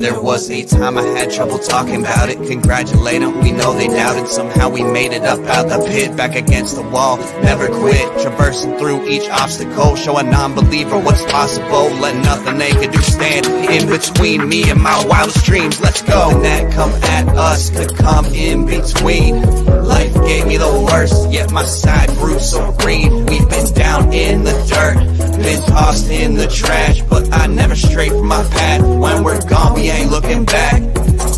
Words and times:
There 0.00 0.18
was 0.18 0.50
a 0.50 0.64
time 0.64 0.96
I 0.96 1.02
had 1.02 1.30
trouble 1.30 1.58
talking 1.58 1.96
about 1.96 2.30
it. 2.30 2.38
Congratulate 2.48 3.20
them, 3.20 3.38
we 3.42 3.52
know 3.52 3.74
they 3.74 3.86
doubted. 3.86 4.28
Somehow 4.28 4.70
we 4.70 4.82
made 4.82 5.12
it 5.12 5.24
up 5.24 5.38
out 5.40 5.68
the 5.68 5.76
pit, 5.86 6.16
back 6.16 6.34
against 6.34 6.76
the 6.76 6.80
wall. 6.80 7.18
Never 7.42 7.66
quit, 7.66 8.08
traversing 8.22 8.78
through 8.78 9.06
each 9.06 9.28
obstacle. 9.28 9.96
Show 9.96 10.16
a 10.16 10.22
non 10.22 10.54
believer 10.54 10.98
what's 10.98 11.22
possible. 11.30 11.90
Let 12.00 12.16
nothing 12.24 12.56
they 12.56 12.72
could 12.72 12.92
do 12.92 13.00
stand 13.02 13.44
in 13.70 13.90
between 13.90 14.48
me 14.48 14.70
and 14.70 14.80
my 14.80 15.04
wildest 15.04 15.44
dreams. 15.44 15.78
Let's 15.82 16.00
go. 16.00 16.30
And 16.30 16.46
that 16.46 16.72
come 16.72 16.92
at 16.92 17.28
us 17.36 17.68
could 17.68 17.94
come 17.94 18.24
in 18.24 18.64
between. 18.64 19.42
Life 19.84 20.14
gave 20.24 20.46
me 20.46 20.56
the 20.56 20.88
worst, 20.90 21.30
yet 21.30 21.52
my 21.52 21.64
side 21.64 22.08
grew 22.16 22.38
so 22.38 22.72
green. 22.78 23.26
We've 23.26 23.50
been 23.50 23.70
down 23.74 24.14
in 24.14 24.44
the 24.44 24.52
dirt, 24.64 25.19
been 25.42 25.62
tossed 25.62 26.10
in 26.10 26.34
the 26.34 26.46
trash, 26.46 27.02
but 27.02 27.32
I 27.32 27.46
never 27.46 27.74
strayed 27.74 28.12
from 28.12 28.26
my 28.26 28.42
path. 28.44 28.82
When 28.82 29.24
we're 29.24 29.46
gone, 29.48 29.74
we 29.74 29.90
ain't 29.90 30.10
looking 30.10 30.44
back. 30.44 30.82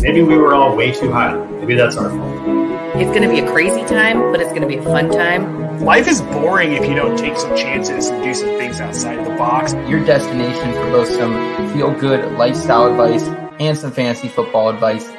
Maybe 0.01 0.21
we 0.21 0.37
were 0.37 0.53
all 0.53 0.75
way 0.75 0.91
too 0.91 1.11
high. 1.11 1.35
Maybe 1.35 1.75
that's 1.75 1.95
our 1.95 2.09
fault. 2.09 2.63
It's 2.95 3.09
going 3.09 3.23
to 3.23 3.29
be 3.29 3.39
a 3.39 3.51
crazy 3.51 3.83
time, 3.85 4.31
but 4.31 4.39
it's 4.39 4.51
going 4.51 4.61
to 4.61 4.67
be 4.67 4.77
a 4.77 4.83
fun 4.83 5.09
time. 5.09 5.83
Life 5.83 6.07
is 6.07 6.21
boring 6.21 6.73
if 6.73 6.85
you 6.87 6.93
don't 6.93 7.17
take 7.17 7.37
some 7.37 7.55
chances 7.57 8.09
and 8.09 8.23
do 8.23 8.33
some 8.33 8.49
things 8.49 8.79
outside 8.79 9.25
the 9.25 9.31
box. 9.31 9.73
Your 9.89 10.05
destination 10.05 10.73
for 10.73 10.91
both 10.91 11.09
some 11.09 11.73
feel 11.73 11.91
good 11.99 12.33
lifestyle 12.33 12.85
advice 12.85 13.23
and 13.59 13.77
some 13.77 13.91
fantasy 13.91 14.27
football 14.27 14.69
advice. 14.69 15.09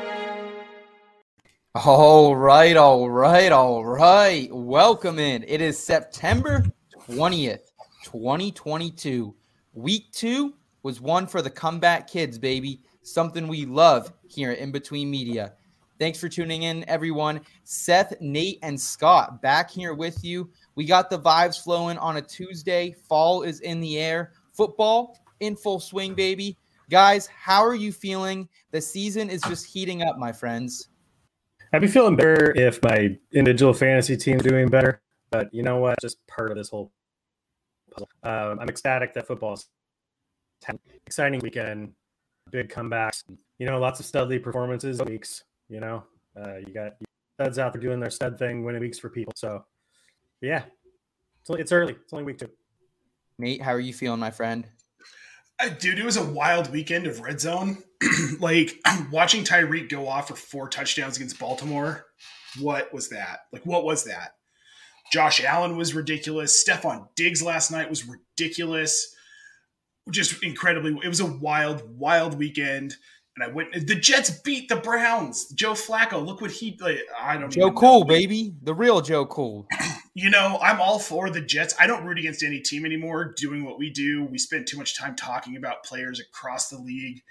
All 1.74 2.36
right, 2.36 2.76
all 2.76 3.10
right, 3.10 3.50
all 3.50 3.84
right. 3.84 4.48
Welcome 4.52 5.18
in. 5.18 5.44
It 5.48 5.60
is 5.60 5.76
September 5.76 6.64
20th, 7.08 7.72
2022. 8.14 9.34
Week 9.72 10.06
two 10.12 10.54
was 10.84 11.00
one 11.00 11.26
for 11.26 11.42
the 11.42 11.50
comeback 11.50 12.06
kids, 12.06 12.38
baby. 12.38 12.80
Something 13.02 13.48
we 13.48 13.66
love 13.66 14.12
here 14.28 14.52
In 14.52 14.70
Between 14.70 15.10
Media. 15.10 15.54
Thanks 15.98 16.20
for 16.20 16.28
tuning 16.28 16.62
in, 16.62 16.88
everyone. 16.88 17.40
Seth, 17.64 18.14
Nate, 18.20 18.60
and 18.62 18.80
Scott 18.80 19.42
back 19.42 19.68
here 19.68 19.94
with 19.94 20.22
you. 20.22 20.48
We 20.76 20.84
got 20.84 21.10
the 21.10 21.18
vibes 21.18 21.60
flowing 21.60 21.98
on 21.98 22.16
a 22.16 22.22
Tuesday. 22.22 22.94
Fall 23.08 23.42
is 23.42 23.58
in 23.60 23.80
the 23.80 23.98
air. 23.98 24.30
Football 24.52 25.18
in 25.40 25.56
full 25.56 25.80
swing, 25.80 26.14
baby. 26.14 26.56
Guys, 26.90 27.26
how 27.26 27.64
are 27.64 27.74
you 27.74 27.90
feeling? 27.90 28.48
The 28.70 28.80
season 28.80 29.28
is 29.28 29.42
just 29.42 29.66
heating 29.66 30.02
up, 30.02 30.18
my 30.18 30.30
friends. 30.30 30.88
I'd 31.72 31.80
be 31.80 31.88
feeling 31.88 32.14
better 32.14 32.52
if 32.54 32.80
my 32.80 33.18
individual 33.32 33.74
fantasy 33.74 34.16
team 34.16 34.38
doing 34.38 34.68
better. 34.68 35.00
But 35.30 35.52
you 35.52 35.64
know 35.64 35.78
what? 35.78 36.00
Just 36.00 36.24
part 36.28 36.52
of 36.52 36.56
this 36.56 36.68
whole 36.68 36.92
puzzle. 37.94 38.08
Um, 38.22 38.58
I'm 38.60 38.68
ecstatic 38.68 39.14
that 39.14 39.26
football's 39.26 39.66
exciting 41.06 41.40
weekend, 41.40 41.92
big 42.50 42.68
comebacks. 42.68 43.22
You 43.58 43.66
know, 43.66 43.78
lots 43.78 44.00
of 44.00 44.06
studly 44.06 44.42
performances 44.42 45.00
weeks. 45.02 45.44
You 45.68 45.80
know, 45.80 46.04
uh, 46.36 46.56
you 46.56 46.72
got 46.72 46.96
studs 47.38 47.58
out 47.58 47.72
there 47.72 47.82
doing 47.82 48.00
their 48.00 48.10
stud 48.10 48.38
thing, 48.38 48.64
winning 48.64 48.80
weeks 48.80 48.98
for 48.98 49.08
people. 49.08 49.32
So, 49.36 49.64
yeah, 50.40 50.64
it's, 51.40 51.50
it's 51.50 51.72
early. 51.72 51.92
It's 51.92 52.12
only 52.12 52.24
week 52.24 52.38
two. 52.38 52.50
Nate, 53.38 53.62
how 53.62 53.72
are 53.72 53.80
you 53.80 53.92
feeling, 53.92 54.20
my 54.20 54.30
friend? 54.30 54.66
Uh, 55.60 55.68
dude, 55.68 55.98
it 55.98 56.04
was 56.04 56.16
a 56.16 56.24
wild 56.24 56.70
weekend 56.70 57.06
of 57.06 57.20
red 57.20 57.40
zone. 57.40 57.78
like 58.40 58.74
watching 59.12 59.44
Tyreek 59.44 59.88
go 59.88 60.08
off 60.08 60.28
for 60.28 60.36
four 60.36 60.68
touchdowns 60.68 61.16
against 61.16 61.38
Baltimore. 61.38 62.06
What 62.60 62.92
was 62.92 63.08
that? 63.08 63.40
Like, 63.52 63.64
what 63.64 63.84
was 63.84 64.04
that? 64.04 64.34
Josh 65.12 65.42
Allen 65.44 65.76
was 65.76 65.94
ridiculous. 65.94 66.62
Stefon 66.64 67.08
Diggs 67.16 67.42
last 67.42 67.70
night 67.70 67.90
was 67.90 68.06
ridiculous. 68.06 69.14
Just 70.10 70.42
incredibly. 70.42 70.96
It 71.02 71.08
was 71.08 71.20
a 71.20 71.26
wild, 71.26 71.82
wild 71.98 72.38
weekend. 72.38 72.94
And 73.36 73.44
I 73.44 73.52
went. 73.52 73.72
The 73.86 73.94
Jets 73.94 74.30
beat 74.30 74.68
the 74.68 74.76
Browns. 74.76 75.48
Joe 75.50 75.72
Flacco. 75.72 76.24
Look 76.24 76.40
what 76.40 76.50
he. 76.50 76.76
Like, 76.80 76.98
I 77.20 77.36
don't. 77.36 77.50
Joe 77.50 77.72
Cool, 77.72 78.00
know. 78.00 78.06
baby. 78.06 78.54
The 78.62 78.74
real 78.74 79.00
Joe 79.00 79.26
Cool. 79.26 79.66
you 80.14 80.30
know, 80.30 80.58
I'm 80.62 80.80
all 80.80 80.98
for 80.98 81.30
the 81.30 81.40
Jets. 81.40 81.74
I 81.78 81.86
don't 81.86 82.04
root 82.04 82.18
against 82.18 82.42
any 82.42 82.60
team 82.60 82.84
anymore. 82.84 83.34
Doing 83.36 83.64
what 83.64 83.78
we 83.78 83.90
do, 83.90 84.24
we 84.24 84.38
spend 84.38 84.66
too 84.66 84.78
much 84.78 84.96
time 84.96 85.16
talking 85.16 85.56
about 85.56 85.84
players 85.84 86.20
across 86.20 86.68
the 86.68 86.78
league. 86.78 87.22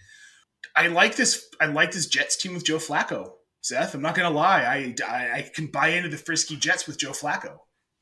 I 0.76 0.88
like 0.88 1.16
this. 1.16 1.48
I 1.62 1.68
like 1.68 1.92
this 1.92 2.08
Jets 2.08 2.36
team 2.36 2.54
with 2.54 2.66
Joe 2.66 2.78
Flacco. 2.78 3.34
Seth, 3.64 3.96
I'm 3.96 4.02
not 4.02 4.14
gonna 4.14 4.30
lie. 4.30 4.64
I, 4.64 4.94
I, 5.08 5.38
I 5.38 5.50
can 5.54 5.68
buy 5.68 5.90
into 5.90 6.10
the 6.10 6.18
frisky 6.18 6.58
Jets 6.58 6.86
with 6.86 7.00
Joe 7.00 7.12
Flacco. 7.12 7.60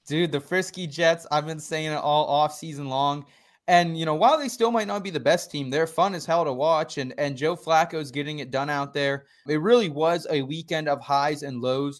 Dude, 0.07 0.31
the 0.31 0.41
frisky 0.41 0.87
Jets. 0.87 1.27
I've 1.31 1.45
been 1.45 1.59
saying 1.59 1.91
it 1.91 1.95
all 1.95 2.25
off 2.25 2.53
season 2.53 2.89
long. 2.89 3.25
And 3.67 3.97
you 3.97 4.05
know, 4.05 4.15
while 4.15 4.39
they 4.39 4.49
still 4.49 4.71
might 4.71 4.87
not 4.87 5.03
be 5.03 5.11
the 5.11 5.19
best 5.19 5.51
team, 5.51 5.69
they're 5.69 5.85
fun 5.85 6.15
as 6.15 6.25
hell 6.25 6.43
to 6.45 6.51
watch. 6.51 6.97
And 6.97 7.13
and 7.19 7.37
Joe 7.37 7.55
Flacco's 7.55 8.09
getting 8.09 8.39
it 8.39 8.49
done 8.49 8.71
out 8.71 8.95
there. 8.95 9.25
It 9.47 9.61
really 9.61 9.89
was 9.89 10.25
a 10.31 10.41
weekend 10.41 10.89
of 10.89 10.99
highs 10.99 11.43
and 11.43 11.61
lows. 11.61 11.99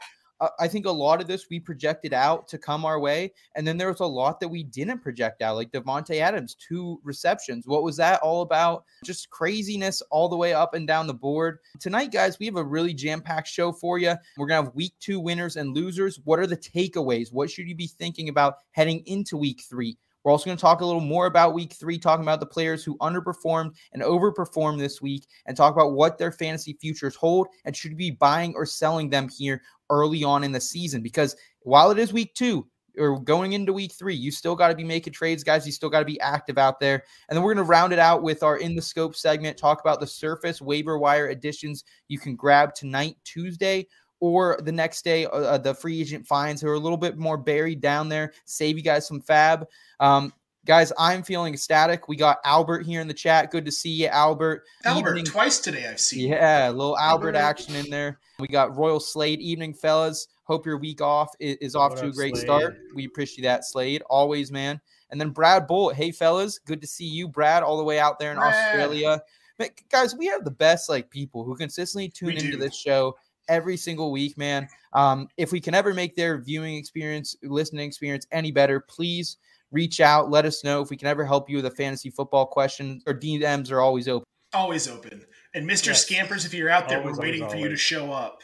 I 0.59 0.67
think 0.67 0.85
a 0.85 0.91
lot 0.91 1.21
of 1.21 1.27
this 1.27 1.49
we 1.49 1.59
projected 1.59 2.13
out 2.13 2.47
to 2.47 2.57
come 2.57 2.83
our 2.83 2.99
way, 2.99 3.31
and 3.55 3.67
then 3.67 3.77
there 3.77 3.89
was 3.89 3.99
a 3.99 4.05
lot 4.05 4.39
that 4.39 4.47
we 4.47 4.63
didn't 4.63 5.03
project 5.03 5.41
out, 5.41 5.55
like 5.55 5.71
Davante 5.71 6.19
Adams, 6.19 6.55
two 6.55 6.99
receptions. 7.03 7.67
What 7.67 7.83
was 7.83 7.95
that 7.97 8.19
all 8.21 8.41
about? 8.41 8.85
Just 9.05 9.29
craziness 9.29 10.01
all 10.09 10.29
the 10.29 10.37
way 10.37 10.53
up 10.53 10.73
and 10.73 10.87
down 10.87 11.05
the 11.05 11.13
board. 11.13 11.59
Tonight, 11.79 12.11
guys, 12.11 12.39
we 12.39 12.47
have 12.47 12.55
a 12.55 12.63
really 12.63 12.93
jam-packed 12.93 13.47
show 13.47 13.71
for 13.71 13.99
you. 13.99 14.15
We're 14.37 14.47
gonna 14.47 14.63
have 14.63 14.75
week 14.75 14.93
two 14.99 15.19
winners 15.19 15.57
and 15.57 15.75
losers. 15.75 16.19
What 16.23 16.39
are 16.39 16.47
the 16.47 16.57
takeaways? 16.57 17.31
What 17.31 17.51
should 17.51 17.67
you 17.67 17.75
be 17.75 17.87
thinking 17.87 18.29
about 18.29 18.55
heading 18.71 19.03
into 19.05 19.37
week 19.37 19.61
three? 19.69 19.97
We're 20.23 20.31
also 20.31 20.45
going 20.45 20.57
to 20.57 20.61
talk 20.61 20.81
a 20.81 20.85
little 20.85 21.01
more 21.01 21.25
about 21.25 21.53
week 21.53 21.73
three, 21.73 21.97
talking 21.97 22.23
about 22.23 22.39
the 22.39 22.45
players 22.45 22.83
who 22.83 22.97
underperformed 22.99 23.75
and 23.93 24.03
overperformed 24.03 24.79
this 24.79 25.01
week, 25.01 25.25
and 25.45 25.57
talk 25.57 25.73
about 25.73 25.93
what 25.93 26.17
their 26.17 26.31
fantasy 26.31 26.77
futures 26.79 27.15
hold 27.15 27.47
and 27.65 27.75
should 27.75 27.97
be 27.97 28.11
buying 28.11 28.53
or 28.55 28.65
selling 28.65 29.09
them 29.09 29.29
here 29.29 29.61
early 29.89 30.23
on 30.23 30.43
in 30.43 30.51
the 30.51 30.61
season. 30.61 31.01
Because 31.01 31.35
while 31.61 31.91
it 31.91 31.99
is 31.99 32.13
week 32.13 32.33
two, 32.35 32.67
or 32.97 33.19
going 33.19 33.53
into 33.53 33.73
week 33.73 33.93
three, 33.93 34.15
you 34.15 34.31
still 34.31 34.55
got 34.55 34.67
to 34.67 34.75
be 34.75 34.83
making 34.83 35.13
trades, 35.13 35.43
guys. 35.43 35.65
You 35.65 35.71
still 35.71 35.89
got 35.89 35.99
to 35.99 36.05
be 36.05 36.19
active 36.19 36.57
out 36.57 36.79
there. 36.79 37.03
And 37.29 37.35
then 37.35 37.43
we're 37.43 37.53
going 37.53 37.65
to 37.65 37.69
round 37.69 37.93
it 37.93 37.99
out 37.99 38.21
with 38.21 38.43
our 38.43 38.57
in 38.57 38.75
the 38.75 38.81
scope 38.81 39.15
segment, 39.15 39.57
talk 39.57 39.79
about 39.81 39.99
the 39.99 40.07
surface 40.07 40.61
waiver 40.61 40.97
wire 40.97 41.27
additions 41.27 41.83
you 42.07 42.19
can 42.19 42.35
grab 42.35 42.73
tonight, 42.73 43.15
Tuesday, 43.23 43.87
or 44.21 44.57
the 44.63 44.71
next 44.71 45.03
day, 45.03 45.25
uh, 45.25 45.29
uh, 45.29 45.57
the 45.57 45.73
free 45.73 45.99
agent 45.99 46.25
finds 46.25 46.61
who 46.61 46.69
are 46.69 46.75
a 46.75 46.79
little 46.79 46.97
bit 46.97 47.17
more 47.17 47.37
buried 47.37 47.81
down 47.81 48.07
there, 48.07 48.31
save 48.45 48.77
you 48.77 48.83
guys 48.83 49.05
some 49.05 49.19
FAAB. 49.19 49.65
Um, 49.99 50.31
guys, 50.63 50.93
I'm 50.97 51.23
feeling 51.23 51.53
ecstatic. 51.53 52.07
We 52.07 52.15
got 52.15 52.37
Albert 52.45 52.85
here 52.85 53.01
in 53.01 53.07
the 53.07 53.13
chat. 53.13 53.51
Good 53.51 53.65
to 53.65 53.71
see 53.71 53.89
you, 53.89 54.07
Albert. 54.07 54.63
Albert, 54.85 55.09
Evening. 55.09 55.25
twice 55.25 55.59
today 55.59 55.87
I've 55.87 55.99
seen. 55.99 56.29
Yeah, 56.29 56.69
a 56.69 56.71
little 56.71 56.97
Albert, 56.97 57.35
Albert 57.35 57.39
action 57.39 57.75
in 57.75 57.89
there. 57.89 58.19
We 58.39 58.47
got 58.47 58.77
Royal 58.77 58.99
Slade. 58.99 59.41
Evening, 59.41 59.73
fellas. 59.73 60.27
Hope 60.43 60.65
your 60.65 60.77
week 60.77 61.01
off 61.01 61.33
is, 61.39 61.57
is 61.57 61.75
off 61.75 61.95
to 61.95 62.07
a 62.07 62.11
great 62.11 62.35
Slade? 62.35 62.45
start. 62.45 62.77
We 62.93 63.05
appreciate 63.05 63.43
that, 63.43 63.65
Slade. 63.65 64.03
Always, 64.09 64.51
man. 64.51 64.79
And 65.09 65.19
then 65.19 65.31
Brad 65.31 65.65
Bull. 65.65 65.89
Hey, 65.89 66.11
fellas. 66.11 66.59
Good 66.59 66.81
to 66.81 66.87
see 66.87 67.05
you, 67.05 67.27
Brad, 67.27 67.63
all 67.63 67.77
the 67.77 67.83
way 67.83 67.99
out 67.99 68.19
there 68.19 68.31
in 68.31 68.37
Brad. 68.37 68.53
Australia. 68.53 69.21
But 69.57 69.71
guys, 69.89 70.15
we 70.15 70.27
have 70.27 70.43
the 70.43 70.51
best 70.51 70.89
like 70.89 71.09
people 71.09 71.43
who 71.43 71.55
consistently 71.55 72.09
tune 72.09 72.29
we 72.29 72.37
into 72.37 72.51
do. 72.51 72.57
this 72.57 72.75
show 72.75 73.15
every 73.47 73.77
single 73.77 74.11
week, 74.11 74.37
man. 74.37 74.67
Um, 74.93 75.27
if 75.37 75.51
we 75.51 75.59
can 75.59 75.73
ever 75.73 75.93
make 75.93 76.15
their 76.15 76.41
viewing 76.41 76.75
experience, 76.75 77.35
listening 77.43 77.87
experience 77.87 78.25
any 78.31 78.51
better, 78.51 78.79
please 78.79 79.37
reach 79.71 80.01
out. 80.01 80.29
Let 80.29 80.45
us 80.45 80.63
know 80.63 80.81
if 80.81 80.89
we 80.89 80.97
can 80.97 81.07
ever 81.07 81.25
help 81.25 81.49
you 81.49 81.57
with 81.57 81.65
a 81.65 81.71
fantasy 81.71 82.09
football 82.09 82.45
question. 82.45 83.01
Or 83.07 83.13
DMs 83.13 83.71
are 83.71 83.81
always 83.81 84.07
open. 84.07 84.25
Always 84.53 84.87
open. 84.87 85.23
And 85.53 85.69
Mr. 85.69 85.87
Yes. 85.87 86.05
Scampers, 86.05 86.45
if 86.45 86.53
you're 86.53 86.69
out 86.69 86.89
there, 86.89 86.99
always, 86.99 87.17
we're 87.17 87.23
waiting 87.23 87.43
always, 87.43 87.53
for 87.53 87.57
always. 87.57 87.69
you 87.69 87.75
to 87.75 87.77
show 87.77 88.11
up. 88.11 88.39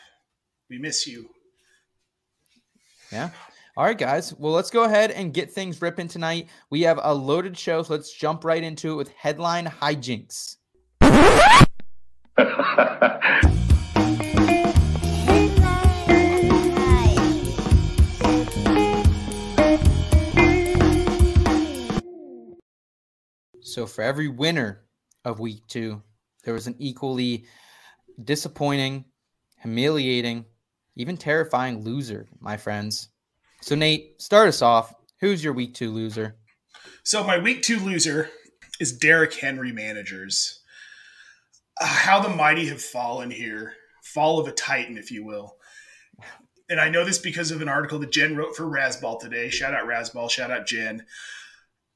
We 0.70 0.78
miss 0.78 1.08
you. 1.08 1.30
Yeah. 3.12 3.30
All 3.78 3.86
right, 3.86 3.98
guys. 3.98 4.34
Well, 4.34 4.54
let's 4.54 4.72
go 4.72 4.86
ahead 4.86 5.12
and 5.12 5.34
get 5.34 5.52
things 5.52 5.82
ripping 5.82 6.08
tonight. 6.08 6.48
We 6.72 6.82
have 6.82 7.00
a 7.02 7.14
loaded 7.14 7.58
show, 7.58 7.84
so 7.84 7.94
let's 7.94 8.12
jump 8.12 8.44
right 8.44 8.64
into 8.64 8.94
it 8.94 8.96
with 8.96 9.10
headline 9.10 9.68
hijinks. 9.68 10.56
So 23.62 23.86
for 23.86 24.02
every 24.02 24.28
winner 24.28 24.84
of 25.26 25.40
week 25.40 25.68
two, 25.68 26.02
there 26.44 26.54
was 26.54 26.68
an 26.68 26.76
equally 26.80 27.46
disappointing, 28.24 29.06
humiliating, 29.62 30.46
even 30.96 31.18
terrifying 31.18 31.84
loser, 31.84 32.28
my 32.40 32.58
friends. 32.58 33.10
So 33.62 33.76
Nate, 33.76 34.22
start 34.22 34.48
us 34.48 34.62
off. 34.62 34.94
Who's 35.20 35.44
your 35.44 35.54
week 35.54 35.74
two 35.74 35.92
loser? 35.92 36.36
So 37.04 37.24
my 37.24 37.38
week 37.38 37.64
two 37.64 37.80
loser 37.80 38.30
is 38.80 38.98
Derrick 38.98 39.34
Henry 39.34 39.72
managers. 39.72 40.62
Uh, 41.80 41.86
how 41.86 42.20
the 42.20 42.30
mighty 42.30 42.68
have 42.68 42.82
fallen 42.82 43.30
here 43.30 43.74
fall 44.02 44.40
of 44.40 44.48
a 44.48 44.52
titan, 44.52 44.98
if 44.98 45.12
you 45.12 45.26
will. 45.26 45.58
And 46.70 46.80
I 46.80 46.90
know 46.90 47.06
this 47.06 47.18
because 47.18 47.52
of 47.52 47.62
an 47.62 47.70
article 47.70 48.00
that 48.00 48.12
Jen 48.12 48.36
wrote 48.36 48.56
for 48.56 48.66
Razzball 48.66 49.20
today. 49.20 49.50
Shout 49.50 49.74
out 49.74 49.88
Razzball, 49.88 50.30
shout 50.30 50.52
out 50.52 50.66
Jen. 50.66 51.06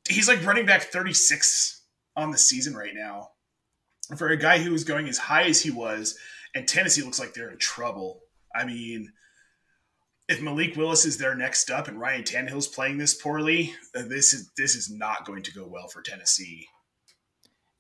He's 0.10 0.28
like 0.28 0.46
running 0.46 0.66
back 0.66 0.84
36 0.84 1.84
on 2.16 2.32
the 2.32 2.38
season 2.38 2.76
right 2.76 2.94
now. 2.94 3.30
For 4.18 4.30
a 4.30 4.38
guy 4.38 4.60
who 4.60 4.72
was 4.72 4.84
going 4.84 5.08
as 5.08 5.18
high 5.18 5.44
as 5.44 5.62
he 5.62 5.72
was, 5.72 6.18
and 6.54 6.68
Tennessee 6.68 7.02
looks 7.02 7.20
like 7.20 7.34
they're 7.34 7.52
in 7.52 7.58
trouble. 7.58 8.22
I 8.54 8.66
mean, 8.66 9.14
if 10.28 10.42
Malik 10.42 10.76
Willis 10.76 11.06
is 11.06 11.18
there 11.18 11.36
next 11.36 11.70
up 11.70 11.88
and 11.88 12.00
Ryan 12.00 12.24
Tannehill's 12.24 12.68
playing 12.68 12.98
this 12.98 13.14
poorly, 13.14 13.74
uh, 13.96 14.04
this 14.08 14.34
is 14.34 14.52
this 14.58 14.76
is 14.76 14.90
not 14.90 15.26
going 15.26 15.44
to 15.44 15.54
go 15.54 15.66
well 15.68 15.88
for 15.88 16.02
Tennessee. 16.02 16.68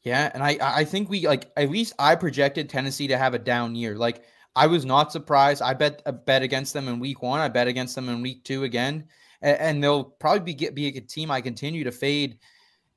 Yeah, 0.03 0.31
and 0.33 0.44
I 0.44 0.57
I 0.62 0.85
think 0.85 1.09
we 1.09 1.27
like 1.27 1.51
at 1.56 1.69
least 1.69 1.94
I 2.00 2.15
projected 2.15 2.69
Tennessee 2.69 3.07
to 3.07 3.17
have 3.17 3.33
a 3.33 3.39
down 3.39 3.75
year. 3.75 3.95
Like 3.95 4.24
I 4.56 4.67
was 4.67 4.83
not 4.83 5.12
surprised. 5.12 5.62
I 5.62 5.74
bet 5.74 6.01
a 6.06 6.12
bet 6.12 6.41
against 6.41 6.74
them 6.74 6.88
in 6.88 7.00
week 7.00 7.21
one. 7.21 7.39
I 7.39 7.47
bet 7.47 7.67
against 7.67 7.95
them 7.95 8.09
in 8.09 8.21
week 8.21 8.44
two 8.44 8.63
again, 8.63 9.07
and, 9.41 9.57
and 9.57 9.83
they'll 9.83 10.03
probably 10.03 10.41
be 10.41 10.53
get 10.53 10.75
be 10.75 10.88
a 10.88 11.01
team 11.01 11.31
I 11.31 11.41
continue 11.41 11.83
to 11.83 11.91
fade. 11.91 12.38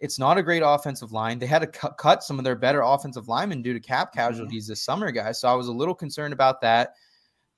It's 0.01 0.19
not 0.19 0.39
a 0.39 0.43
great 0.43 0.63
offensive 0.65 1.13
line. 1.13 1.39
They 1.39 1.47
had 1.47 1.61
to 1.61 1.67
cut, 1.67 1.97
cut 1.97 2.23
some 2.23 2.39
of 2.39 2.45
their 2.45 2.57
better 2.57 2.83
offensive 2.83 3.29
linemen 3.29 3.63
due 3.63 3.73
to 3.73 3.81
cap 3.81 4.09
mm-hmm. 4.09 4.19
casualties 4.19 4.65
mm-hmm. 4.65 4.73
this 4.73 4.83
summer, 4.83 5.11
guys. 5.11 5.41
So 5.41 5.49
I 5.49 5.55
was 5.55 5.69
a 5.69 5.73
little 5.73 5.95
concerned 5.95 6.33
about 6.33 6.61
that. 6.61 6.95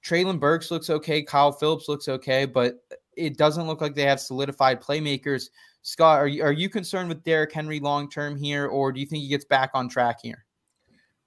Treylon 0.04 0.38
Burks 0.38 0.70
looks 0.70 0.88
okay. 0.88 1.22
Kyle 1.22 1.50
Phillips 1.50 1.88
looks 1.88 2.08
okay, 2.08 2.44
but 2.44 2.84
it 3.16 3.36
doesn't 3.36 3.66
look 3.66 3.80
like 3.80 3.94
they 3.94 4.02
have 4.02 4.20
solidified 4.20 4.80
playmakers. 4.80 5.48
Scott, 5.82 6.18
are 6.18 6.28
you, 6.28 6.42
are 6.42 6.52
you 6.52 6.68
concerned 6.68 7.08
with 7.08 7.24
Derrick 7.24 7.52
Henry 7.52 7.80
long 7.80 8.08
term 8.08 8.36
here, 8.36 8.66
or 8.66 8.92
do 8.92 9.00
you 9.00 9.06
think 9.06 9.22
he 9.22 9.28
gets 9.28 9.44
back 9.44 9.70
on 9.74 9.88
track 9.88 10.18
here? 10.22 10.44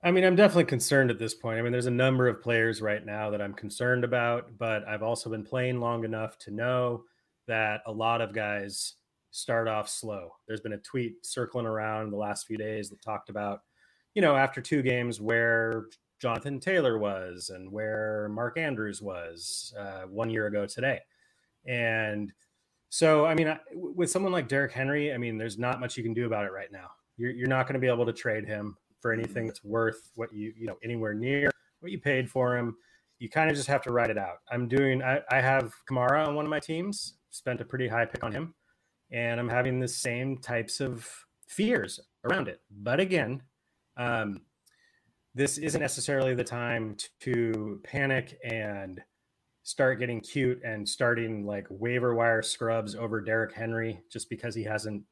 I 0.01 0.11
mean, 0.11 0.23
I'm 0.23 0.35
definitely 0.35 0.65
concerned 0.65 1.11
at 1.11 1.19
this 1.19 1.33
point. 1.33 1.59
I 1.59 1.61
mean, 1.61 1.73
there's 1.73 1.87
a 1.87 1.91
number 1.91 2.29
of 2.29 2.41
players 2.41 2.81
right 2.81 3.05
now 3.05 3.29
that 3.31 3.41
I'm 3.41 3.53
concerned 3.53 4.05
about, 4.05 4.57
but 4.57 4.87
I've 4.87 5.03
also 5.03 5.29
been 5.29 5.43
playing 5.43 5.81
long 5.81 6.05
enough 6.05 6.37
to 6.39 6.51
know 6.51 7.03
that 7.49 7.81
a 7.85 7.91
lot 7.91 8.21
of 8.21 8.33
guys 8.33 8.93
start 9.31 9.67
off 9.67 9.89
slow. 9.89 10.31
There's 10.47 10.61
been 10.61 10.73
a 10.73 10.77
tweet 10.79 11.25
circling 11.25 11.65
around 11.65 12.11
the 12.11 12.17
last 12.17 12.47
few 12.47 12.57
days 12.57 12.89
that 12.89 13.01
talked 13.01 13.29
about, 13.29 13.61
you 14.15 14.21
know, 14.21 14.35
after 14.35 14.61
two 14.61 14.81
games 14.81 15.21
where 15.21 15.85
Jonathan 16.19 16.59
Taylor 16.59 16.97
was 16.97 17.49
and 17.49 17.71
where 17.71 18.29
Mark 18.29 18.57
Andrews 18.57 19.01
was 19.01 19.73
uh, 19.77 20.01
one 20.03 20.29
year 20.29 20.47
ago 20.47 20.65
today. 20.65 20.99
And 21.65 22.31
so, 22.89 23.25
I 23.25 23.35
mean, 23.35 23.57
with 23.73 24.09
someone 24.09 24.31
like 24.31 24.47
Derrick 24.47 24.71
Henry, 24.71 25.13
I 25.13 25.17
mean, 25.17 25.37
there's 25.37 25.59
not 25.59 25.79
much 25.79 25.95
you 25.95 26.03
can 26.03 26.13
do 26.13 26.25
about 26.25 26.45
it 26.45 26.51
right 26.51 26.71
now. 26.71 26.89
You're, 27.17 27.31
you're 27.31 27.47
not 27.47 27.67
going 27.67 27.75
to 27.75 27.79
be 27.79 27.87
able 27.87 28.05
to 28.05 28.13
trade 28.13 28.45
him 28.45 28.77
for 28.99 29.13
anything 29.13 29.45
that's 29.45 29.63
worth 29.63 30.11
what 30.15 30.33
you, 30.33 30.53
you 30.57 30.65
know, 30.65 30.77
anywhere 30.83 31.13
near 31.13 31.51
what 31.79 31.91
you 31.91 31.99
paid 31.99 32.29
for 32.29 32.57
him. 32.57 32.75
You 33.19 33.29
kind 33.29 33.49
of 33.49 33.55
just 33.55 33.67
have 33.67 33.83
to 33.83 33.91
ride 33.91 34.09
it 34.09 34.17
out. 34.17 34.37
I'm 34.51 34.67
doing, 34.67 35.03
I, 35.03 35.21
I 35.29 35.39
have 35.39 35.73
Kamara 35.89 36.27
on 36.27 36.35
one 36.35 36.45
of 36.45 36.49
my 36.49 36.59
teams, 36.59 37.15
spent 37.29 37.61
a 37.61 37.65
pretty 37.65 37.87
high 37.87 38.05
pick 38.05 38.23
on 38.23 38.31
him, 38.31 38.53
and 39.11 39.39
I'm 39.39 39.49
having 39.49 39.79
the 39.79 39.87
same 39.87 40.37
types 40.37 40.79
of 40.79 41.07
fears 41.47 41.99
around 42.23 42.47
it. 42.47 42.61
But 42.69 42.99
again, 42.99 43.41
um, 43.97 44.41
this 45.35 45.57
isn't 45.57 45.81
necessarily 45.81 46.33
the 46.33 46.43
time 46.43 46.97
to 47.21 47.81
panic 47.83 48.37
and 48.43 49.01
start 49.63 49.99
getting 49.99 50.21
cute 50.21 50.61
and 50.63 50.87
starting 50.87 51.45
like 51.45 51.67
waiver 51.69 52.15
wire 52.15 52.41
scrubs 52.41 52.95
over 52.95 53.21
Derrick 53.21 53.53
Henry 53.53 54.01
just 54.11 54.29
because 54.29 54.55
he 54.55 54.63
hasn't 54.63 55.03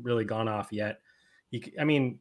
really 0.00 0.24
gone 0.24 0.48
off 0.48 0.68
yet. 0.72 1.00
You, 1.50 1.60
I 1.78 1.84
mean, 1.84 2.18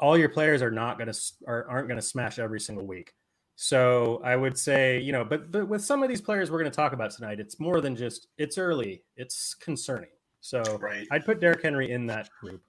all 0.00 0.16
your 0.16 0.28
players 0.28 0.62
are 0.62 0.70
not 0.70 0.98
going 0.98 1.12
to 1.12 1.20
are, 1.46 1.68
aren't 1.68 1.88
going 1.88 2.00
to 2.00 2.06
smash 2.06 2.38
every 2.38 2.60
single 2.60 2.86
week. 2.86 3.12
So 3.60 4.20
I 4.22 4.36
would 4.36 4.56
say, 4.56 5.00
you 5.00 5.10
know, 5.10 5.24
but 5.24 5.50
but 5.50 5.66
with 5.66 5.84
some 5.84 6.04
of 6.04 6.08
these 6.08 6.20
players 6.20 6.48
we're 6.48 6.60
going 6.60 6.70
to 6.70 6.76
talk 6.76 6.92
about 6.92 7.10
tonight, 7.10 7.40
it's 7.40 7.58
more 7.58 7.80
than 7.80 7.96
just 7.96 8.28
it's 8.38 8.56
early. 8.56 9.02
It's 9.16 9.52
concerning. 9.52 10.10
So 10.40 10.62
right. 10.80 11.08
I'd 11.10 11.24
put 11.24 11.40
Derrick 11.40 11.60
Henry 11.60 11.90
in 11.90 12.06
that 12.06 12.30
group. 12.40 12.62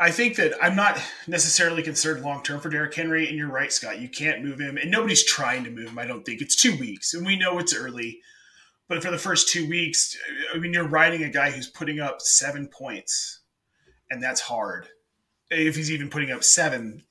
I 0.00 0.10
think 0.10 0.34
that 0.36 0.54
I'm 0.60 0.74
not 0.74 1.00
necessarily 1.28 1.84
concerned 1.84 2.24
long 2.24 2.42
term 2.42 2.58
for 2.58 2.68
Derrick 2.68 2.92
Henry, 2.92 3.28
and 3.28 3.38
you're 3.38 3.48
right, 3.48 3.72
Scott. 3.72 4.00
You 4.00 4.08
can't 4.08 4.42
move 4.42 4.58
him, 4.58 4.76
and 4.76 4.90
nobody's 4.90 5.22
trying 5.22 5.62
to 5.62 5.70
move 5.70 5.90
him. 5.90 5.98
I 6.00 6.06
don't 6.06 6.24
think 6.24 6.40
it's 6.40 6.56
two 6.56 6.76
weeks, 6.78 7.14
and 7.14 7.24
we 7.24 7.36
know 7.36 7.60
it's 7.60 7.72
early. 7.72 8.18
But 8.88 9.04
for 9.04 9.12
the 9.12 9.18
first 9.18 9.50
two 9.50 9.68
weeks, 9.68 10.18
I 10.52 10.58
mean, 10.58 10.72
you're 10.72 10.82
riding 10.82 11.22
a 11.22 11.30
guy 11.30 11.52
who's 11.52 11.68
putting 11.68 12.00
up 12.00 12.20
seven 12.20 12.66
points, 12.66 13.38
and 14.10 14.20
that's 14.20 14.40
hard. 14.40 14.88
If 15.48 15.76
he's 15.76 15.92
even 15.92 16.10
putting 16.10 16.32
up 16.32 16.42
seven, 16.42 17.04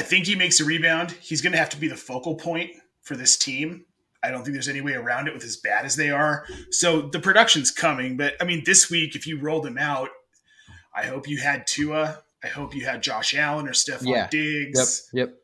I 0.00 0.02
think 0.02 0.26
he 0.26 0.34
makes 0.34 0.60
a 0.60 0.64
rebound. 0.64 1.10
He's 1.20 1.42
going 1.42 1.52
to 1.52 1.58
have 1.58 1.68
to 1.70 1.76
be 1.76 1.86
the 1.86 1.94
focal 1.94 2.34
point 2.34 2.70
for 3.02 3.16
this 3.16 3.36
team. 3.36 3.84
I 4.22 4.30
don't 4.30 4.44
think 4.44 4.54
there's 4.54 4.66
any 4.66 4.80
way 4.80 4.94
around 4.94 5.28
it 5.28 5.34
with 5.34 5.44
as 5.44 5.58
bad 5.58 5.84
as 5.84 5.94
they 5.94 6.08
are. 6.08 6.46
So 6.70 7.02
the 7.02 7.20
production's 7.20 7.70
coming, 7.70 8.16
but 8.16 8.32
I 8.40 8.44
mean, 8.44 8.62
this 8.64 8.90
week, 8.90 9.14
if 9.14 9.26
you 9.26 9.38
rolled 9.38 9.66
him 9.66 9.76
out, 9.76 10.08
I 10.94 11.04
hope 11.04 11.28
you 11.28 11.36
had 11.36 11.66
Tua. 11.66 12.22
I 12.42 12.46
hope 12.46 12.74
you 12.74 12.86
had 12.86 13.02
Josh 13.02 13.34
Allen 13.34 13.68
or 13.68 13.72
Stefon 13.72 14.06
yeah. 14.06 14.26
Diggs. 14.30 15.10
Yep. 15.12 15.28
Yep. 15.28 15.36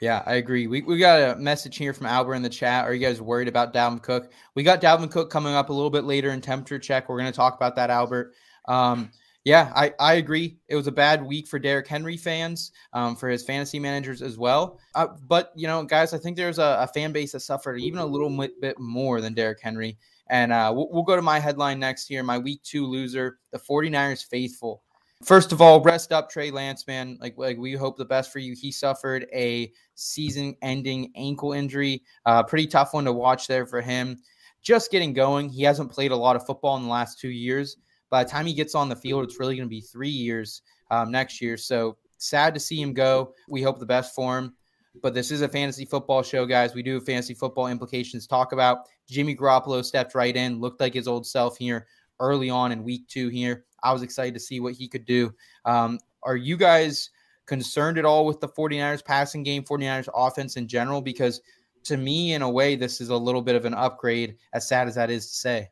Yeah, 0.00 0.24
I 0.26 0.34
agree. 0.34 0.66
We, 0.66 0.82
we 0.82 0.98
got 0.98 1.36
a 1.36 1.38
message 1.38 1.76
here 1.76 1.92
from 1.92 2.06
Albert 2.06 2.34
in 2.34 2.42
the 2.42 2.48
chat. 2.48 2.84
Are 2.84 2.92
you 2.92 3.00
guys 3.00 3.20
worried 3.20 3.46
about 3.46 3.72
Dalvin 3.72 4.02
Cook? 4.02 4.32
We 4.56 4.64
got 4.64 4.80
Dalvin 4.80 5.08
Cook 5.08 5.30
coming 5.30 5.54
up 5.54 5.68
a 5.68 5.72
little 5.72 5.90
bit 5.90 6.02
later 6.02 6.30
in 6.30 6.40
temperature 6.40 6.80
check. 6.80 7.08
We're 7.08 7.18
going 7.18 7.30
to 7.30 7.36
talk 7.36 7.54
about 7.54 7.76
that, 7.76 7.90
Albert. 7.90 8.34
Um, 8.66 9.12
yeah, 9.46 9.70
I, 9.76 9.92
I 10.00 10.14
agree. 10.14 10.58
It 10.66 10.74
was 10.74 10.88
a 10.88 10.92
bad 10.92 11.24
week 11.24 11.46
for 11.46 11.60
Derrick 11.60 11.86
Henry 11.86 12.16
fans, 12.16 12.72
um, 12.92 13.14
for 13.14 13.28
his 13.28 13.44
fantasy 13.44 13.78
managers 13.78 14.20
as 14.20 14.36
well. 14.36 14.80
Uh, 14.96 15.06
but, 15.28 15.52
you 15.54 15.68
know, 15.68 15.84
guys, 15.84 16.12
I 16.12 16.18
think 16.18 16.36
there's 16.36 16.58
a, 16.58 16.78
a, 16.80 16.88
fan 16.88 17.12
base 17.12 17.30
that 17.30 17.40
suffered 17.40 17.78
even 17.78 18.00
a 18.00 18.04
little 18.04 18.48
bit 18.60 18.76
more 18.80 19.20
than 19.20 19.34
Derrick 19.34 19.60
Henry. 19.62 19.98
And 20.28 20.52
uh, 20.52 20.72
we'll, 20.74 20.88
we'll, 20.90 21.04
go 21.04 21.14
to 21.14 21.22
my 21.22 21.38
headline 21.38 21.78
next 21.78 22.08
here. 22.08 22.24
My 22.24 22.38
week 22.38 22.60
two 22.64 22.86
loser, 22.86 23.38
the 23.52 23.58
49ers 23.60 24.26
faithful. 24.26 24.82
First 25.22 25.52
of 25.52 25.62
all, 25.62 25.80
rest 25.80 26.12
up, 26.12 26.28
Trey 26.28 26.50
Lance, 26.50 26.84
man. 26.88 27.16
Like, 27.20 27.38
like 27.38 27.56
we 27.56 27.74
hope 27.74 27.98
the 27.98 28.04
best 28.04 28.32
for 28.32 28.40
you. 28.40 28.56
He 28.60 28.72
suffered 28.72 29.28
a 29.32 29.70
season 29.94 30.56
ending 30.60 31.12
ankle 31.14 31.52
injury. 31.52 32.02
Uh, 32.24 32.42
pretty 32.42 32.66
tough 32.66 32.94
one 32.94 33.04
to 33.04 33.12
watch 33.12 33.46
there 33.46 33.64
for 33.64 33.80
him. 33.80 34.18
Just 34.60 34.90
getting 34.90 35.12
going. 35.12 35.50
He 35.50 35.62
hasn't 35.62 35.92
played 35.92 36.10
a 36.10 36.16
lot 36.16 36.34
of 36.34 36.44
football 36.44 36.76
in 36.78 36.82
the 36.82 36.88
last 36.88 37.20
two 37.20 37.30
years. 37.30 37.76
By 38.10 38.24
the 38.24 38.30
time 38.30 38.46
he 38.46 38.54
gets 38.54 38.74
on 38.74 38.88
the 38.88 38.96
field, 38.96 39.24
it's 39.24 39.40
really 39.40 39.56
going 39.56 39.68
to 39.68 39.70
be 39.70 39.80
three 39.80 40.08
years 40.08 40.62
um, 40.90 41.10
next 41.10 41.40
year. 41.40 41.56
So 41.56 41.96
sad 42.18 42.54
to 42.54 42.60
see 42.60 42.80
him 42.80 42.92
go. 42.92 43.34
We 43.48 43.62
hope 43.62 43.78
the 43.78 43.86
best 43.86 44.14
for 44.14 44.38
him 44.38 44.54
but 45.02 45.14
this 45.14 45.30
is 45.30 45.42
a 45.42 45.48
fantasy 45.48 45.84
football 45.84 46.22
show, 46.22 46.46
guys. 46.46 46.74
We 46.74 46.82
do 46.82 46.94
have 46.94 47.04
fantasy 47.04 47.34
football 47.34 47.66
implications 47.68 48.26
talk 48.26 48.52
about. 48.52 48.88
Jimmy 49.08 49.36
Garoppolo 49.36 49.84
stepped 49.84 50.14
right 50.14 50.34
in, 50.34 50.60
looked 50.60 50.80
like 50.80 50.94
his 50.94 51.08
old 51.08 51.26
self 51.26 51.56
here 51.56 51.86
early 52.20 52.50
on 52.50 52.72
in 52.72 52.82
week 52.82 53.06
two 53.08 53.28
here. 53.28 53.64
I 53.82 53.92
was 53.92 54.02
excited 54.02 54.34
to 54.34 54.40
see 54.40 54.60
what 54.60 54.74
he 54.74 54.88
could 54.88 55.04
do. 55.04 55.32
Um, 55.64 55.98
are 56.22 56.36
you 56.36 56.56
guys 56.56 57.10
concerned 57.46 57.98
at 57.98 58.04
all 58.04 58.26
with 58.26 58.40
the 58.40 58.48
49ers 58.48 59.04
passing 59.04 59.42
game, 59.42 59.62
49ers 59.62 60.08
offense 60.14 60.56
in 60.56 60.66
general? 60.66 61.00
Because 61.00 61.40
to 61.84 61.96
me, 61.96 62.32
in 62.32 62.42
a 62.42 62.50
way, 62.50 62.74
this 62.74 63.00
is 63.00 63.10
a 63.10 63.16
little 63.16 63.42
bit 63.42 63.54
of 63.54 63.64
an 63.64 63.74
upgrade, 63.74 64.36
as 64.52 64.66
sad 64.66 64.88
as 64.88 64.94
that 64.96 65.10
is 65.10 65.28
to 65.28 65.34
say. 65.34 65.70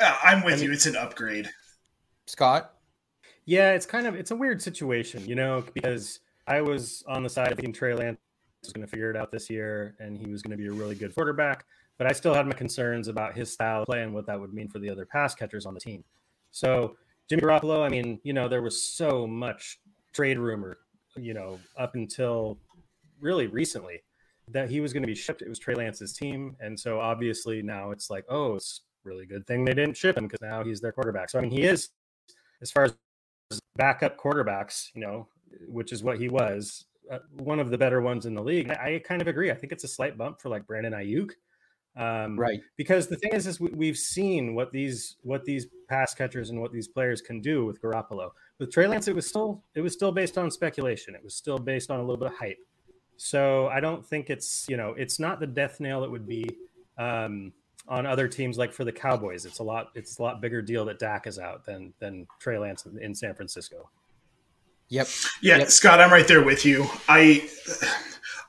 Uh, 0.00 0.16
I'm 0.22 0.44
with 0.44 0.54
I 0.54 0.56
mean, 0.58 0.66
you. 0.66 0.72
It's 0.72 0.86
an 0.86 0.96
upgrade. 0.96 1.50
Scott? 2.26 2.74
Yeah, 3.46 3.72
it's 3.72 3.86
kind 3.86 4.06
of 4.06 4.14
it's 4.14 4.30
a 4.30 4.36
weird 4.36 4.60
situation, 4.60 5.26
you 5.26 5.34
know, 5.34 5.64
because 5.74 6.20
I 6.46 6.60
was 6.60 7.02
on 7.08 7.22
the 7.22 7.30
side 7.30 7.50
of 7.50 7.56
thinking 7.56 7.72
Trey 7.72 7.94
Lance 7.94 8.18
was 8.62 8.72
going 8.72 8.86
to 8.86 8.90
figure 8.90 9.10
it 9.10 9.16
out 9.16 9.30
this 9.30 9.48
year 9.48 9.94
and 9.98 10.18
he 10.18 10.30
was 10.30 10.42
going 10.42 10.50
to 10.50 10.56
be 10.56 10.68
a 10.68 10.72
really 10.72 10.94
good 10.94 11.14
quarterback. 11.14 11.64
But 11.96 12.06
I 12.06 12.12
still 12.12 12.34
had 12.34 12.46
my 12.46 12.52
concerns 12.52 13.08
about 13.08 13.36
his 13.36 13.52
style 13.52 13.80
of 13.80 13.86
play 13.86 14.02
and 14.02 14.14
what 14.14 14.26
that 14.26 14.38
would 14.38 14.52
mean 14.52 14.68
for 14.68 14.78
the 14.78 14.90
other 14.90 15.04
pass 15.04 15.34
catchers 15.34 15.66
on 15.66 15.74
the 15.74 15.80
team. 15.80 16.04
So 16.50 16.96
Jimmy 17.28 17.42
Garoppolo, 17.42 17.84
I 17.84 17.88
mean, 17.88 18.20
you 18.22 18.32
know, 18.32 18.48
there 18.48 18.62
was 18.62 18.82
so 18.82 19.26
much 19.26 19.80
trade 20.12 20.38
rumor, 20.38 20.78
you 21.16 21.34
know, 21.34 21.58
up 21.76 21.94
until 21.94 22.58
really 23.20 23.46
recently 23.46 24.02
that 24.48 24.70
he 24.70 24.80
was 24.80 24.92
going 24.92 25.02
to 25.02 25.08
be 25.08 25.14
shipped. 25.14 25.42
It 25.42 25.48
was 25.48 25.58
Trey 25.58 25.74
Lance's 25.74 26.12
team. 26.12 26.56
And 26.60 26.78
so 26.78 27.00
obviously 27.00 27.62
now 27.62 27.90
it's 27.90 28.10
like, 28.10 28.24
oh, 28.28 28.54
it's 28.54 28.82
really 29.04 29.26
good 29.26 29.46
thing 29.46 29.64
they 29.64 29.74
didn't 29.74 29.96
ship 29.96 30.16
him 30.16 30.24
because 30.24 30.40
now 30.40 30.62
he's 30.62 30.80
their 30.80 30.92
quarterback. 30.92 31.30
So 31.30 31.38
I 31.38 31.42
mean, 31.42 31.50
he 31.50 31.62
is 31.62 31.90
as 32.60 32.70
far 32.70 32.84
as 32.84 32.94
backup 33.76 34.18
quarterbacks, 34.18 34.88
you 34.94 35.00
know, 35.00 35.28
which 35.66 35.92
is 35.92 36.02
what 36.02 36.18
he 36.18 36.28
was, 36.28 36.84
uh, 37.10 37.18
one 37.38 37.60
of 37.60 37.70
the 37.70 37.78
better 37.78 38.00
ones 38.00 38.26
in 38.26 38.34
the 38.34 38.42
league. 38.42 38.70
I, 38.70 38.94
I, 38.94 39.02
kind 39.04 39.22
of 39.22 39.28
agree. 39.28 39.50
I 39.50 39.54
think 39.54 39.72
it's 39.72 39.84
a 39.84 39.88
slight 39.88 40.18
bump 40.18 40.40
for 40.40 40.48
like 40.50 40.66
Brandon 40.66 40.92
Aiyuk. 40.92 41.30
Um, 41.96 42.38
right. 42.38 42.60
Because 42.76 43.08
the 43.08 43.16
thing 43.16 43.32
is, 43.32 43.46
is 43.46 43.58
we, 43.60 43.86
have 43.86 43.96
seen 43.96 44.54
what 44.54 44.70
these 44.70 45.16
what 45.22 45.44
these 45.44 45.66
pass 45.88 46.14
catchers 46.14 46.50
and 46.50 46.60
what 46.60 46.72
these 46.72 46.86
players 46.86 47.20
can 47.20 47.40
do 47.40 47.64
with 47.64 47.80
Garoppolo. 47.82 48.30
With 48.58 48.70
Trey 48.70 48.86
Lance, 48.86 49.08
it 49.08 49.14
was 49.14 49.26
still 49.26 49.64
it 49.74 49.80
was 49.80 49.94
still 49.94 50.12
based 50.12 50.38
on 50.38 50.50
speculation. 50.50 51.14
It 51.14 51.24
was 51.24 51.34
still 51.34 51.58
based 51.58 51.90
on 51.90 51.98
a 51.98 52.02
little 52.02 52.16
bit 52.16 52.28
of 52.28 52.38
hype. 52.38 52.58
So 53.16 53.66
I 53.68 53.80
don't 53.80 54.06
think 54.06 54.30
it's 54.30 54.66
you 54.68 54.76
know 54.76 54.94
it's 54.96 55.18
not 55.18 55.40
the 55.40 55.46
death 55.46 55.80
nail 55.80 56.04
it 56.04 56.10
would 56.10 56.26
be 56.26 56.48
um, 56.98 57.52
on 57.88 58.06
other 58.06 58.28
teams 58.28 58.58
like 58.58 58.72
for 58.72 58.84
the 58.84 58.92
Cowboys. 58.92 59.46
It's 59.46 59.58
a 59.58 59.62
lot 59.62 59.90
it's 59.94 60.18
a 60.18 60.22
lot 60.22 60.40
bigger 60.40 60.62
deal 60.62 60.84
that 60.86 60.98
Dak 60.98 61.26
is 61.26 61.38
out 61.38 61.64
than 61.64 61.94
than 61.98 62.26
Trey 62.38 62.58
Lance 62.58 62.86
in, 62.86 62.98
in 63.02 63.14
San 63.14 63.34
Francisco. 63.34 63.90
Yep. 64.90 65.08
Yeah, 65.42 65.58
yep. 65.58 65.68
Scott, 65.68 66.00
I'm 66.00 66.10
right 66.10 66.26
there 66.26 66.42
with 66.42 66.64
you. 66.64 66.86
I 67.08 67.48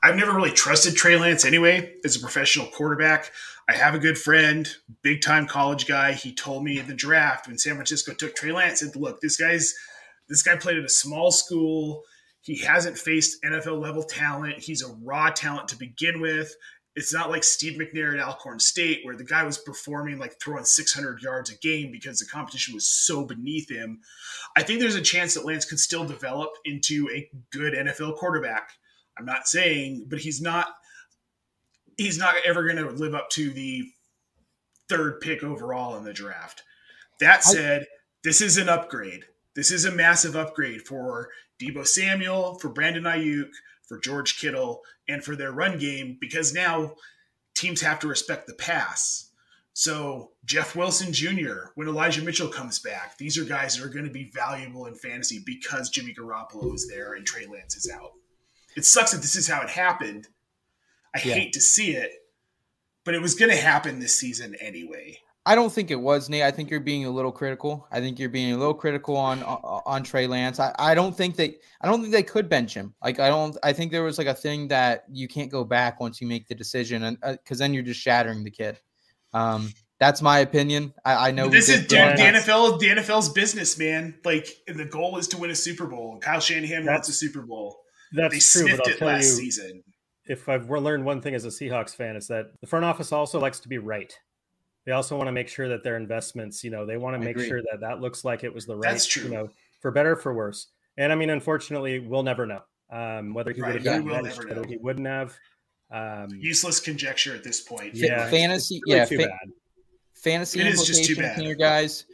I've 0.04 0.16
never 0.16 0.34
really 0.34 0.52
trusted 0.52 0.96
Trey 0.96 1.18
Lance 1.18 1.44
anyway 1.44 1.96
as 2.06 2.16
a 2.16 2.20
professional 2.20 2.68
quarterback. 2.68 3.32
I 3.68 3.74
have 3.74 3.94
a 3.94 4.00
good 4.00 4.18
friend, 4.18 4.68
big 5.02 5.22
time 5.22 5.48
college 5.48 5.86
guy. 5.88 6.14
He 6.14 6.34
told 6.34 6.64
me 6.64 6.80
in 6.80 6.88
the 6.88 6.94
draft 6.94 7.48
when 7.48 7.58
San 7.58 7.76
Francisco 7.76 8.14
took 8.14 8.36
Trey 8.36 8.52
Lance, 8.52 8.80
said, 8.80 8.96
"Look, 8.96 9.22
this 9.22 9.38
guy's 9.38 9.74
this 10.28 10.44
guy 10.44 10.56
played 10.56 10.78
at 10.78 10.86
a 10.86 10.90
small 10.90 11.32
school. 11.32 12.04
He 12.42 12.58
hasn't 12.58 12.98
faced 12.98 13.44
NFL 13.44 13.82
level 13.82 14.04
talent. 14.04 14.60
He's 14.60 14.82
a 14.82 14.94
raw 15.04 15.30
talent 15.30 15.68
to 15.70 15.78
begin 15.78 16.22
with. 16.22 16.56
It's 17.00 17.14
not 17.14 17.30
like 17.30 17.46
Steve 17.46 17.80
McNair 17.80 18.14
at 18.14 18.20
Alcorn 18.20 18.60
State, 18.60 19.06
where 19.06 19.16
the 19.16 19.24
guy 19.24 19.44
was 19.44 19.58
performing 19.58 20.20
like 20.20 20.38
throwing 20.38 20.66
600 20.66 21.22
yards 21.22 21.50
a 21.50 21.56
game 21.56 21.94
because 21.94 22.20
the 22.20 22.26
competition 22.26 22.74
was 22.74 22.90
so 22.90 23.24
beneath 23.24 23.72
him. 23.72 24.02
I 24.58 24.64
think 24.64 24.82
there's 24.82 24.96
a 24.96 25.02
chance 25.02 25.34
that 25.34 25.46
Lance 25.46 25.64
could 25.64 25.80
still 25.80 26.04
develop 26.04 26.50
into 26.66 27.08
a 27.16 27.30
good 27.54 27.74
NFL 27.74 28.18
quarterback. 28.18 28.72
I'm 29.18 29.26
not 29.26 29.48
saying, 29.48 30.08
but 30.10 30.20
he's 30.20 30.42
not. 30.42 30.68
He's 31.98 32.18
not 32.18 32.36
ever 32.46 32.66
going 32.66 32.76
to 32.76 32.90
live 32.90 33.16
up 33.16 33.30
to 33.32 33.50
the 33.50 33.86
third 34.90 35.22
pick 35.22 35.42
overall 35.42 35.96
in 35.96 36.04
the 36.04 36.12
draft. 36.12 36.64
That 37.22 37.46
said, 37.46 37.84
I, 37.84 37.86
this 38.26 38.42
is 38.42 38.58
an 38.58 38.68
upgrade. 38.68 39.24
This 39.56 39.72
is 39.72 39.86
a 39.86 39.92
massive 39.92 40.36
upgrade 40.36 40.82
for 40.82 41.30
Deebo 41.62 41.88
Samuel, 41.88 42.60
for 42.60 42.68
Brandon 42.68 43.04
Aiyuk, 43.04 43.52
for 43.90 44.00
George 44.00 44.40
Kittle, 44.40 44.84
and 45.10 45.22
for 45.24 45.36
their 45.36 45.52
run 45.52 45.78
game 45.78 46.18
because 46.22 46.54
now 46.54 46.94
teams 47.56 47.82
have 47.82 48.00
to 48.00 48.08
respect 48.08 48.48
the 48.48 48.54
pass. 48.54 49.32
So 49.74 50.32
Jeff 50.46 50.76
Wilson 50.76 51.12
Jr., 51.12 51.72
when 51.76 51.88
Elijah 51.88 52.22
Mitchell 52.22 52.48
comes 52.48 52.80
back, 52.80 53.18
these 53.18 53.38
are 53.38 53.44
guys 53.44 53.76
that 53.76 53.86
are 53.86 53.90
going 53.90 54.06
to 54.06 54.12
be 54.12 54.32
valuable 54.34 54.86
in 54.86 54.96
fantasy 54.96 55.42
because 55.46 55.90
Jimmy 55.90 56.14
Garoppolo 56.14 56.74
is 56.74 56.88
there 56.88 57.14
and 57.14 57.26
Trey 57.26 57.46
Lance 57.46 57.76
is 57.76 57.90
out. 57.94 58.12
It 58.76 58.86
sucks 58.86 59.12
that 59.12 59.22
this 59.22 59.36
is 59.36 59.48
how 59.48 59.62
it 59.62 59.70
happened. 59.70 60.28
I 61.16 61.22
yeah. 61.24 61.34
hate 61.34 61.54
to 61.54 61.62
see 61.62 61.92
it, 61.92 62.12
but 63.04 63.16
it 63.16 63.22
was 63.22 63.36
going 63.36 63.52
to 63.52 63.58
happen 63.58 64.00
this 64.00 64.16
season 64.16 64.56
anyway. 64.62 65.20
I 65.46 65.56
don't 65.56 65.72
think 65.72 65.90
it 65.90 66.00
was 66.00 66.30
Nate. 66.30 66.44
I 66.44 66.52
think 66.52 66.70
you're 66.70 66.80
being 66.80 67.06
a 67.06 67.10
little 67.10 67.32
critical. 67.32 67.88
I 67.92 68.00
think 68.00 68.20
you're 68.20 68.30
being 68.30 68.54
a 68.54 68.58
little 68.58 68.74
critical 68.74 69.16
on 69.16 69.42
on, 69.44 69.82
on 69.86 70.04
Trey 70.04 70.28
Lance. 70.28 70.60
I, 70.60 70.76
I 70.78 70.94
don't 70.94 71.16
think 71.16 71.36
they 71.36 71.56
I 71.82 71.88
don't 71.88 72.02
think 72.02 72.14
they 72.14 72.24
could 72.24 72.50
bench 72.50 72.74
him. 72.74 72.94
Like 73.04 73.20
I 73.20 73.30
don't 73.30 73.58
I 73.64 73.74
think 73.74 73.92
there 73.92 74.04
was 74.04 74.18
like 74.18 74.28
a 74.28 74.34
thing 74.34 74.68
that 74.68 75.06
you 75.12 75.28
can't 75.28 75.50
go 75.50 75.64
back 75.64 76.00
once 76.00 76.22
you 76.22 76.28
make 76.28 76.48
the 76.48 76.56
decision 76.56 77.04
and 77.04 77.20
because 77.20 77.60
uh, 77.60 77.64
then 77.64 77.74
you're 77.74 77.84
just 77.84 78.02
shattering 78.02 78.44
the 78.44 78.52
kid. 78.52 78.80
Um, 79.34 79.72
that's 80.00 80.22
my 80.22 80.40
opinion. 80.40 80.94
I, 81.04 81.30
I 81.30 81.32
know 81.32 81.50
this 81.50 81.70
is 81.70 81.82
the, 81.82 81.96
the 81.96 81.96
NFL. 81.96 82.80
The 82.80 82.88
NFL's 82.88 83.30
business, 83.30 83.78
man. 83.78 84.16
Like 84.24 84.48
the 84.68 84.86
goal 84.86 85.18
is 85.18 85.28
to 85.30 85.38
win 85.38 85.52
a 85.52 85.56
Super 85.56 85.88
Bowl. 85.88 86.20
Kyle 86.22 86.40
Shanahan 86.40 86.86
that's, 86.86 86.94
wants 86.94 87.10
a 87.10 87.14
Super 87.14 87.42
Bowl. 87.42 87.78
That's 88.14 88.34
they 88.34 88.62
true. 88.62 88.70
Sniffed 88.70 88.88
it 88.88 89.02
last 89.02 89.24
you, 89.24 89.46
season. 89.46 89.84
If 90.26 90.48
I've 90.48 90.70
learned 90.70 91.06
one 91.06 91.22
thing 91.22 91.34
as 91.34 91.44
a 91.44 91.50
Seahawks 91.50 91.96
fan, 91.96 92.16
is 92.16 92.28
that 92.28 92.52
the 92.62 92.68
front 92.68 92.86
office 92.86 93.12
also 93.12 93.40
likes 93.40 93.60
to 93.62 93.68
be 93.68 93.78
right 93.78 94.14
they 94.90 94.96
also 94.96 95.16
want 95.16 95.28
to 95.28 95.32
make 95.32 95.48
sure 95.48 95.70
that 95.70 95.84
their 95.84 95.98
investments, 95.98 96.64
you 96.64 96.72
know, 96.72 96.84
they 96.84 96.98
want 96.98 97.14
to 97.14 97.24
make 97.24 97.38
sure 97.38 97.62
that 97.62 97.80
that 97.82 98.02
looks 98.02 98.26
like 98.26 98.44
it 98.44 98.52
was 98.52 98.66
the 98.66 98.76
right, 98.76 98.90
That's 98.90 99.06
true. 99.06 99.22
you 99.22 99.30
know, 99.30 99.50
for 99.82 99.92
better 99.92 100.16
for 100.16 100.34
worse. 100.34 100.70
And 100.98 101.12
I 101.12 101.16
mean, 101.16 101.30
unfortunately, 101.30 102.00
we'll 102.00 102.24
never 102.24 102.48
know 102.48 102.64
um, 102.90 103.36
whether 103.36 103.52
he 103.52 103.62
right. 103.62 103.68
would 103.68 103.76
have 103.76 103.84
gotten 103.84 104.24
benched, 104.24 104.44
whether 104.44 104.66
he 104.66 104.78
wouldn't 104.78 105.06
have. 105.06 105.38
Um, 105.92 106.30
Useless 106.32 106.80
conjecture 106.80 107.36
at 107.36 107.44
this 107.44 107.62
point. 107.62 107.94
Yeah, 107.94 108.32
fantasy. 108.32 108.82
Really 108.88 108.98
yeah, 108.98 109.06
too 109.06 109.18
fa- 109.18 109.28
bad. 109.28 109.52
fantasy 110.16 110.60
it 110.60 110.66
implications 110.66 111.36
here, 111.36 111.54
guys. 111.54 112.06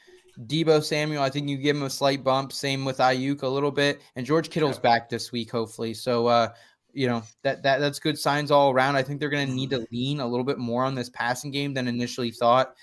Deebo 0.46 0.84
Samuel, 0.84 1.24
I 1.24 1.30
think 1.30 1.48
you 1.48 1.56
give 1.56 1.78
him 1.78 1.84
a 1.84 1.90
slight 1.90 2.26
bump. 2.26 2.52
Same 2.52 2.84
with 2.84 2.98
Aiyuk 2.98 3.44
a 3.44 3.48
little 3.48 3.72
bit, 3.72 4.02
and 4.18 4.26
George 4.26 4.50
Kittle's 4.50 4.76
yeah. 4.76 4.82
back 4.82 5.10
this 5.10 5.32
week, 5.32 5.50
hopefully. 5.50 5.94
So 5.94 6.28
uh, 6.28 6.50
you 6.96 7.08
know 7.08 7.22
that 7.44 7.62
that 7.64 7.80
that's 7.80 8.00
good 8.00 8.18
signs 8.18 8.52
all 8.52 8.72
around. 8.72 8.96
I 8.96 9.04
think 9.04 9.20
they're 9.20 9.30
going 9.30 9.48
to 9.48 9.54
need 9.54 9.70
to 9.72 9.86
lean 9.92 10.20
a 10.20 10.28
little 10.28 10.46
bit 10.46 10.58
more 10.58 10.84
on 10.84 10.96
this 10.96 11.10
passing 11.10 11.52
game 11.52 11.74
than 11.74 11.88
initially 11.88 12.32
thought. 12.32 12.76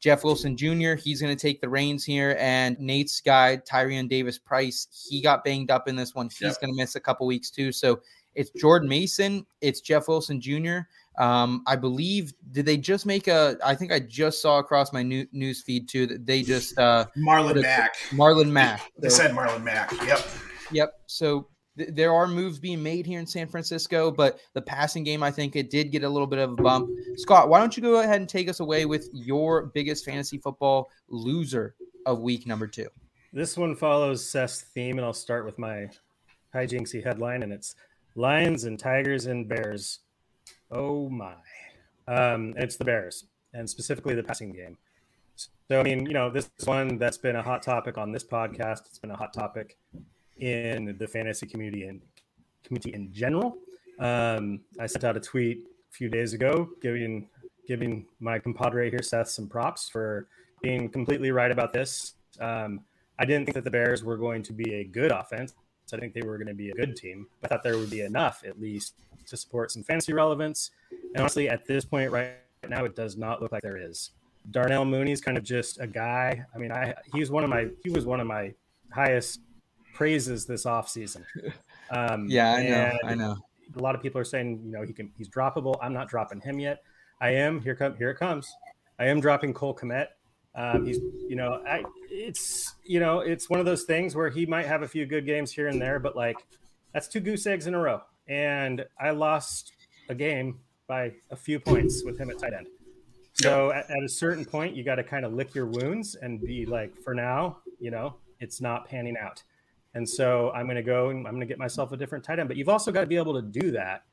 Jeff 0.00 0.24
Wilson 0.24 0.56
Jr. 0.56 0.94
He's 0.94 1.20
going 1.20 1.36
to 1.36 1.40
take 1.40 1.60
the 1.60 1.68
reins 1.68 2.04
here, 2.04 2.34
and 2.40 2.78
Nate's 2.80 3.20
guy 3.20 3.60
Tyrion 3.70 4.08
Davis 4.08 4.38
Price. 4.38 4.88
He 5.08 5.20
got 5.20 5.44
banged 5.44 5.70
up 5.70 5.88
in 5.88 5.94
this 5.94 6.14
one. 6.14 6.26
He's 6.30 6.40
yep. 6.40 6.60
going 6.60 6.72
to 6.72 6.76
miss 6.76 6.96
a 6.96 7.00
couple 7.00 7.26
weeks 7.26 7.50
too. 7.50 7.70
So 7.70 8.00
it's 8.34 8.50
Jordan 8.50 8.88
Mason. 8.88 9.44
It's 9.60 9.80
Jeff 9.82 10.08
Wilson 10.08 10.40
Jr. 10.40 10.78
Um, 11.18 11.62
I 11.66 11.76
believe 11.76 12.32
did 12.52 12.64
they 12.64 12.78
just 12.78 13.04
make 13.04 13.28
a? 13.28 13.58
I 13.62 13.74
think 13.74 13.92
I 13.92 14.00
just 14.00 14.40
saw 14.40 14.58
across 14.58 14.90
my 14.90 15.02
new, 15.02 15.26
news 15.32 15.60
feed 15.60 15.86
too 15.86 16.06
that 16.06 16.24
they 16.24 16.42
just 16.42 16.78
uh, 16.78 17.04
Marlon 17.18 17.60
Mack. 17.60 17.96
Marlon 18.10 18.50
Mack. 18.50 18.90
They 18.98 19.10
said 19.10 19.32
Marlon 19.32 19.62
Mack. 19.62 19.92
Yep. 20.06 20.26
Yep. 20.72 20.92
So 21.06 21.49
there 21.88 22.12
are 22.12 22.26
moves 22.26 22.58
being 22.58 22.82
made 22.82 23.06
here 23.06 23.18
in 23.18 23.26
San 23.26 23.46
Francisco, 23.46 24.10
but 24.10 24.40
the 24.52 24.62
passing 24.62 25.04
game, 25.04 25.22
I 25.22 25.30
think 25.30 25.56
it 25.56 25.70
did 25.70 25.90
get 25.90 26.04
a 26.04 26.08
little 26.08 26.26
bit 26.26 26.38
of 26.38 26.52
a 26.52 26.54
bump. 26.56 26.90
Scott, 27.16 27.48
why 27.48 27.58
don't 27.58 27.76
you 27.76 27.82
go 27.82 28.00
ahead 28.00 28.20
and 28.20 28.28
take 28.28 28.48
us 28.48 28.60
away 28.60 28.86
with 28.86 29.08
your 29.12 29.66
biggest 29.66 30.04
fantasy 30.04 30.38
football 30.38 30.90
loser 31.08 31.74
of 32.06 32.20
week 32.20 32.46
number 32.46 32.66
two? 32.66 32.88
This 33.32 33.56
one 33.56 33.76
follows 33.76 34.28
Seth's 34.28 34.62
theme, 34.62 34.98
and 34.98 35.04
I'll 35.04 35.12
start 35.12 35.44
with 35.44 35.58
my 35.58 35.88
hijinksy 36.54 37.04
headline, 37.04 37.42
and 37.42 37.52
it's 37.52 37.74
Lions 38.14 38.64
and 38.64 38.78
Tigers 38.78 39.26
and 39.26 39.48
Bears. 39.48 40.00
Oh 40.70 41.08
my. 41.08 41.34
Um, 42.08 42.54
it's 42.56 42.76
the 42.76 42.84
Bears, 42.84 43.26
and 43.54 43.70
specifically 43.70 44.14
the 44.14 44.22
passing 44.22 44.52
game. 44.52 44.76
So, 45.70 45.78
I 45.78 45.84
mean, 45.84 46.06
you 46.06 46.12
know, 46.12 46.30
this 46.30 46.50
one 46.64 46.98
that's 46.98 47.18
been 47.18 47.36
a 47.36 47.42
hot 47.42 47.62
topic 47.62 47.96
on 47.96 48.10
this 48.10 48.24
podcast. 48.24 48.86
It's 48.86 48.98
been 48.98 49.12
a 49.12 49.16
hot 49.16 49.32
topic 49.32 49.78
in 50.40 50.96
the 50.98 51.06
fantasy 51.06 51.46
community 51.46 51.84
and 51.84 52.00
community 52.64 52.94
in 52.94 53.12
general. 53.12 53.58
Um, 53.98 54.60
I 54.78 54.86
sent 54.86 55.04
out 55.04 55.16
a 55.16 55.20
tweet 55.20 55.64
a 55.90 55.92
few 55.92 56.08
days 56.08 56.32
ago 56.32 56.70
giving 56.80 57.28
giving 57.66 58.06
my 58.18 58.38
compadre 58.38 58.90
here 58.90 59.02
Seth 59.02 59.28
some 59.28 59.48
props 59.48 59.88
for 59.88 60.26
being 60.62 60.88
completely 60.88 61.30
right 61.30 61.50
about 61.52 61.72
this. 61.72 62.14
Um, 62.40 62.80
I 63.18 63.24
didn't 63.24 63.46
think 63.46 63.54
that 63.54 63.64
the 63.64 63.70
Bears 63.70 64.02
were 64.02 64.16
going 64.16 64.42
to 64.44 64.52
be 64.52 64.74
a 64.74 64.84
good 64.84 65.12
offense. 65.12 65.54
I 65.92 65.98
think 65.98 66.14
they 66.14 66.22
were 66.22 66.36
going 66.36 66.48
to 66.48 66.54
be 66.54 66.70
a 66.70 66.74
good 66.74 66.96
team. 66.96 67.26
I 67.42 67.48
thought 67.48 67.62
there 67.62 67.76
would 67.76 67.90
be 67.90 68.02
enough, 68.02 68.44
at 68.46 68.60
least, 68.60 68.94
to 69.26 69.36
support 69.36 69.70
some 69.70 69.82
fantasy 69.82 70.12
relevance. 70.12 70.70
And 70.90 71.18
honestly, 71.18 71.48
at 71.48 71.66
this 71.66 71.84
point 71.84 72.10
right 72.10 72.34
now, 72.68 72.84
it 72.84 72.94
does 72.94 73.16
not 73.16 73.42
look 73.42 73.52
like 73.52 73.62
there 73.62 73.76
is. 73.76 74.10
Darnell 74.50 74.84
Mooney's 74.84 75.20
kind 75.20 75.36
of 75.36 75.44
just 75.44 75.80
a 75.80 75.86
guy. 75.86 76.44
I 76.54 76.58
mean, 76.58 76.72
I 76.72 76.94
he's 77.12 77.30
one 77.30 77.44
of 77.44 77.50
my 77.50 77.68
he 77.84 77.90
was 77.90 78.06
one 78.06 78.20
of 78.20 78.26
my 78.26 78.54
highest 78.92 79.40
praises 79.94 80.46
this 80.46 80.64
offseason. 80.64 81.24
Um, 81.92 82.26
yeah, 82.28 82.52
I 82.52 82.62
know. 82.62 82.98
I 83.02 83.14
know. 83.16 83.36
A 83.74 83.82
lot 83.82 83.96
of 83.96 84.00
people 84.00 84.20
are 84.20 84.24
saying, 84.24 84.60
you 84.64 84.70
know, 84.70 84.82
he 84.82 84.92
can 84.92 85.10
he's 85.18 85.28
droppable. 85.28 85.76
I'm 85.82 85.92
not 85.92 86.08
dropping 86.08 86.40
him 86.40 86.60
yet. 86.60 86.84
I 87.20 87.30
am. 87.30 87.60
Here 87.60 87.74
come 87.74 87.96
here 87.96 88.10
it 88.10 88.16
comes. 88.16 88.48
I 89.00 89.06
am 89.06 89.20
dropping 89.20 89.54
Cole 89.54 89.74
Kmet. 89.74 90.06
Um, 90.54 90.86
he's, 90.86 90.98
you 91.28 91.34
know, 91.34 91.64
I 91.66 91.82
it's 92.08 92.76
you 92.84 93.00
know, 93.00 93.18
it's 93.18 93.50
one 93.50 93.58
of 93.58 93.66
those 93.66 93.82
things 93.82 94.14
where 94.14 94.28
he 94.30 94.46
might 94.46 94.66
have 94.66 94.82
a 94.82 94.88
few 94.88 95.04
good 95.04 95.26
games 95.26 95.50
here 95.50 95.66
and 95.66 95.82
there, 95.82 95.98
but 95.98 96.14
like 96.14 96.36
that's 96.94 97.08
two 97.08 97.18
goose 97.18 97.44
eggs 97.44 97.66
in 97.66 97.74
a 97.74 97.80
row. 97.80 98.02
And 98.28 98.84
I 99.00 99.10
lost 99.10 99.72
a 100.08 100.14
game 100.14 100.60
by 100.86 101.12
a 101.30 101.36
few 101.36 101.58
points 101.58 102.04
with 102.04 102.18
him 102.18 102.30
at 102.30 102.38
tight 102.38 102.52
end. 102.52 102.68
So 103.34 103.72
at, 103.72 103.90
at 103.90 104.02
a 104.04 104.08
certain 104.08 104.44
point, 104.44 104.76
you 104.76 104.84
got 104.84 104.96
to 104.96 105.04
kind 105.04 105.24
of 105.24 105.32
lick 105.32 105.54
your 105.54 105.66
wounds 105.66 106.14
and 106.14 106.40
be 106.40 106.66
like, 106.66 106.96
for 107.02 107.14
now, 107.14 107.58
you 107.78 107.90
know, 107.90 108.16
it's 108.40 108.60
not 108.60 108.88
panning 108.88 109.16
out. 109.16 109.42
And 109.94 110.08
so 110.08 110.50
I'm 110.52 110.66
going 110.66 110.76
to 110.76 110.82
go 110.82 111.10
and 111.10 111.26
I'm 111.26 111.34
going 111.34 111.40
to 111.40 111.46
get 111.46 111.58
myself 111.58 111.92
a 111.92 111.96
different 111.96 112.24
tight 112.24 112.38
end. 112.38 112.48
But 112.48 112.56
you've 112.56 112.68
also 112.68 112.92
got 112.92 113.00
to 113.00 113.06
be 113.06 113.16
able 113.16 113.34
to 113.34 113.42
do 113.42 113.72
that. 113.72 114.04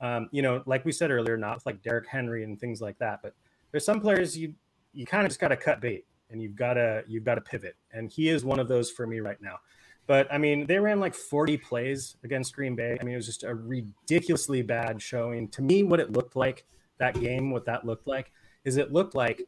Um, 0.00 0.28
you 0.32 0.42
know, 0.42 0.62
like 0.66 0.84
we 0.84 0.92
said 0.92 1.10
earlier, 1.10 1.36
not 1.36 1.56
with 1.56 1.66
like 1.66 1.82
Derrick 1.82 2.06
Henry 2.08 2.44
and 2.44 2.58
things 2.58 2.80
like 2.80 2.98
that. 2.98 3.20
But 3.22 3.34
there's 3.70 3.84
some 3.84 4.00
players 4.00 4.36
you 4.36 4.54
you 4.92 5.04
kind 5.06 5.24
of 5.24 5.30
just 5.30 5.40
got 5.40 5.48
to 5.48 5.56
cut 5.56 5.80
bait 5.80 6.06
and 6.30 6.40
you've 6.40 6.54
got 6.54 6.74
to 6.74 7.02
you've 7.08 7.24
got 7.24 7.34
to 7.36 7.40
pivot. 7.40 7.76
And 7.92 8.10
he 8.10 8.28
is 8.28 8.44
one 8.44 8.60
of 8.60 8.68
those 8.68 8.90
for 8.90 9.06
me 9.06 9.20
right 9.20 9.40
now. 9.40 9.58
But 10.06 10.32
I 10.32 10.38
mean, 10.38 10.66
they 10.66 10.78
ran 10.78 11.00
like 11.00 11.14
40 11.14 11.56
plays 11.58 12.16
against 12.24 12.54
Green 12.54 12.76
Bay. 12.76 12.98
I 13.00 13.04
mean, 13.04 13.14
it 13.14 13.16
was 13.16 13.26
just 13.26 13.42
a 13.42 13.54
ridiculously 13.54 14.62
bad 14.62 15.00
showing. 15.00 15.48
To 15.48 15.62
me, 15.62 15.82
what 15.82 15.98
it 15.98 16.12
looked 16.12 16.36
like 16.36 16.66
that 16.98 17.18
game, 17.18 17.50
what 17.50 17.64
that 17.66 17.86
looked 17.86 18.06
like, 18.06 18.30
is 18.64 18.76
it 18.76 18.92
looked 18.92 19.14
like 19.14 19.42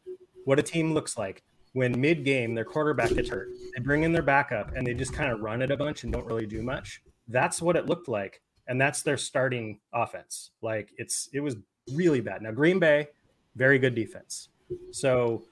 what 0.45 0.59
a 0.59 0.62
team 0.62 0.95
looks 0.95 1.19
like 1.19 1.43
when 1.76 2.00
mid 2.00 2.25
game 2.25 2.54
their 2.54 2.64
quarterback 2.64 3.11
gets 3.11 3.28
hurt. 3.28 3.50
They 3.75 3.83
bring 3.83 4.02
in 4.02 4.11
their 4.11 4.23
backup 4.23 4.75
and 4.75 4.87
they 4.87 4.95
just 4.95 5.12
kind 5.12 5.30
of 5.30 5.40
run 5.40 5.61
it 5.61 5.71
a 5.71 5.76
bunch 5.76 6.04
and 6.04 6.12
don't 6.12 6.25
really 6.25 6.47
do 6.47 6.62
much. 6.62 7.02
That's 7.28 7.61
what 7.61 7.76
it 7.76 7.85
looked 7.85 8.09
like. 8.09 8.40
And 8.66 8.80
that's 8.80 9.02
their 9.02 9.18
starting 9.18 9.78
offense. 9.92 10.52
Like 10.62 10.95
it's 10.97 11.28
it 11.35 11.40
was 11.40 11.56
really 11.92 12.23
bad. 12.23 12.40
Now 12.40 12.52
Green 12.52 12.78
Bay, 12.78 13.09
very 13.56 13.78
good 13.78 13.95
defense. 13.95 14.49
So 14.90 15.45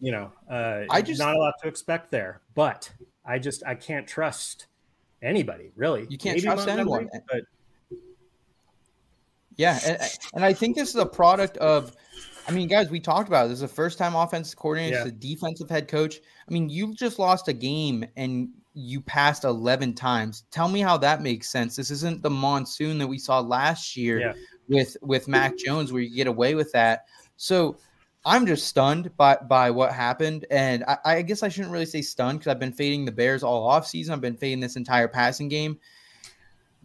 you 0.00 0.12
know, 0.12 0.32
uh, 0.50 0.84
I 0.88 1.02
just 1.02 1.20
not 1.20 1.36
a 1.36 1.38
lot 1.38 1.52
to 1.62 1.68
expect 1.68 2.10
there. 2.10 2.40
But 2.54 2.90
I 3.26 3.38
just 3.38 3.62
I 3.66 3.74
can't 3.74 4.08
trust 4.08 4.68
anybody 5.20 5.72
really. 5.76 6.06
You 6.08 6.16
can't 6.16 6.36
Maybe 6.36 6.46
trust 6.46 6.68
anyone. 6.68 7.10
But 7.28 7.42
yeah, 9.56 9.78
and, 9.84 10.00
and 10.36 10.42
I 10.42 10.54
think 10.54 10.74
this 10.74 10.88
is 10.88 10.96
a 10.96 11.04
product 11.04 11.58
of 11.58 11.94
I 12.48 12.52
mean, 12.52 12.68
guys, 12.68 12.90
we 12.90 13.00
talked 13.00 13.28
about 13.28 13.46
it. 13.46 13.48
This 13.48 13.58
is 13.58 13.62
a 13.62 13.68
first 13.68 13.98
time 13.98 14.14
offensive 14.14 14.56
coordinator, 14.56 14.98
yeah. 14.98 15.06
a 15.06 15.10
defensive 15.10 15.68
head 15.68 15.88
coach. 15.88 16.20
I 16.48 16.52
mean, 16.52 16.68
you 16.68 16.94
just 16.94 17.18
lost 17.18 17.48
a 17.48 17.52
game 17.52 18.04
and 18.16 18.50
you 18.74 19.00
passed 19.00 19.44
11 19.44 19.94
times. 19.94 20.44
Tell 20.50 20.68
me 20.68 20.80
how 20.80 20.96
that 20.98 21.22
makes 21.22 21.48
sense. 21.48 21.76
This 21.76 21.90
isn't 21.90 22.22
the 22.22 22.30
monsoon 22.30 22.98
that 22.98 23.06
we 23.06 23.18
saw 23.18 23.40
last 23.40 23.96
year 23.96 24.20
Yeah. 24.20 24.32
with 24.68 24.96
with 25.02 25.28
Mac 25.28 25.56
Jones 25.56 25.92
where 25.92 26.02
you 26.02 26.14
get 26.14 26.26
away 26.26 26.54
with 26.54 26.70
that. 26.72 27.06
So 27.36 27.78
I'm 28.24 28.46
just 28.46 28.66
stunned 28.66 29.16
by 29.16 29.36
by 29.36 29.70
what 29.70 29.92
happened. 29.92 30.46
And 30.50 30.84
I, 30.84 30.98
I 31.04 31.22
guess 31.22 31.42
I 31.42 31.48
shouldn't 31.48 31.72
really 31.72 31.86
say 31.86 32.02
stunned 32.02 32.38
because 32.40 32.50
I've 32.50 32.60
been 32.60 32.72
fading 32.72 33.04
the 33.04 33.12
Bears 33.12 33.42
all 33.42 33.66
off 33.66 33.86
season. 33.86 34.12
I've 34.12 34.20
been 34.20 34.36
fading 34.36 34.60
this 34.60 34.76
entire 34.76 35.08
passing 35.08 35.48
game. 35.48 35.78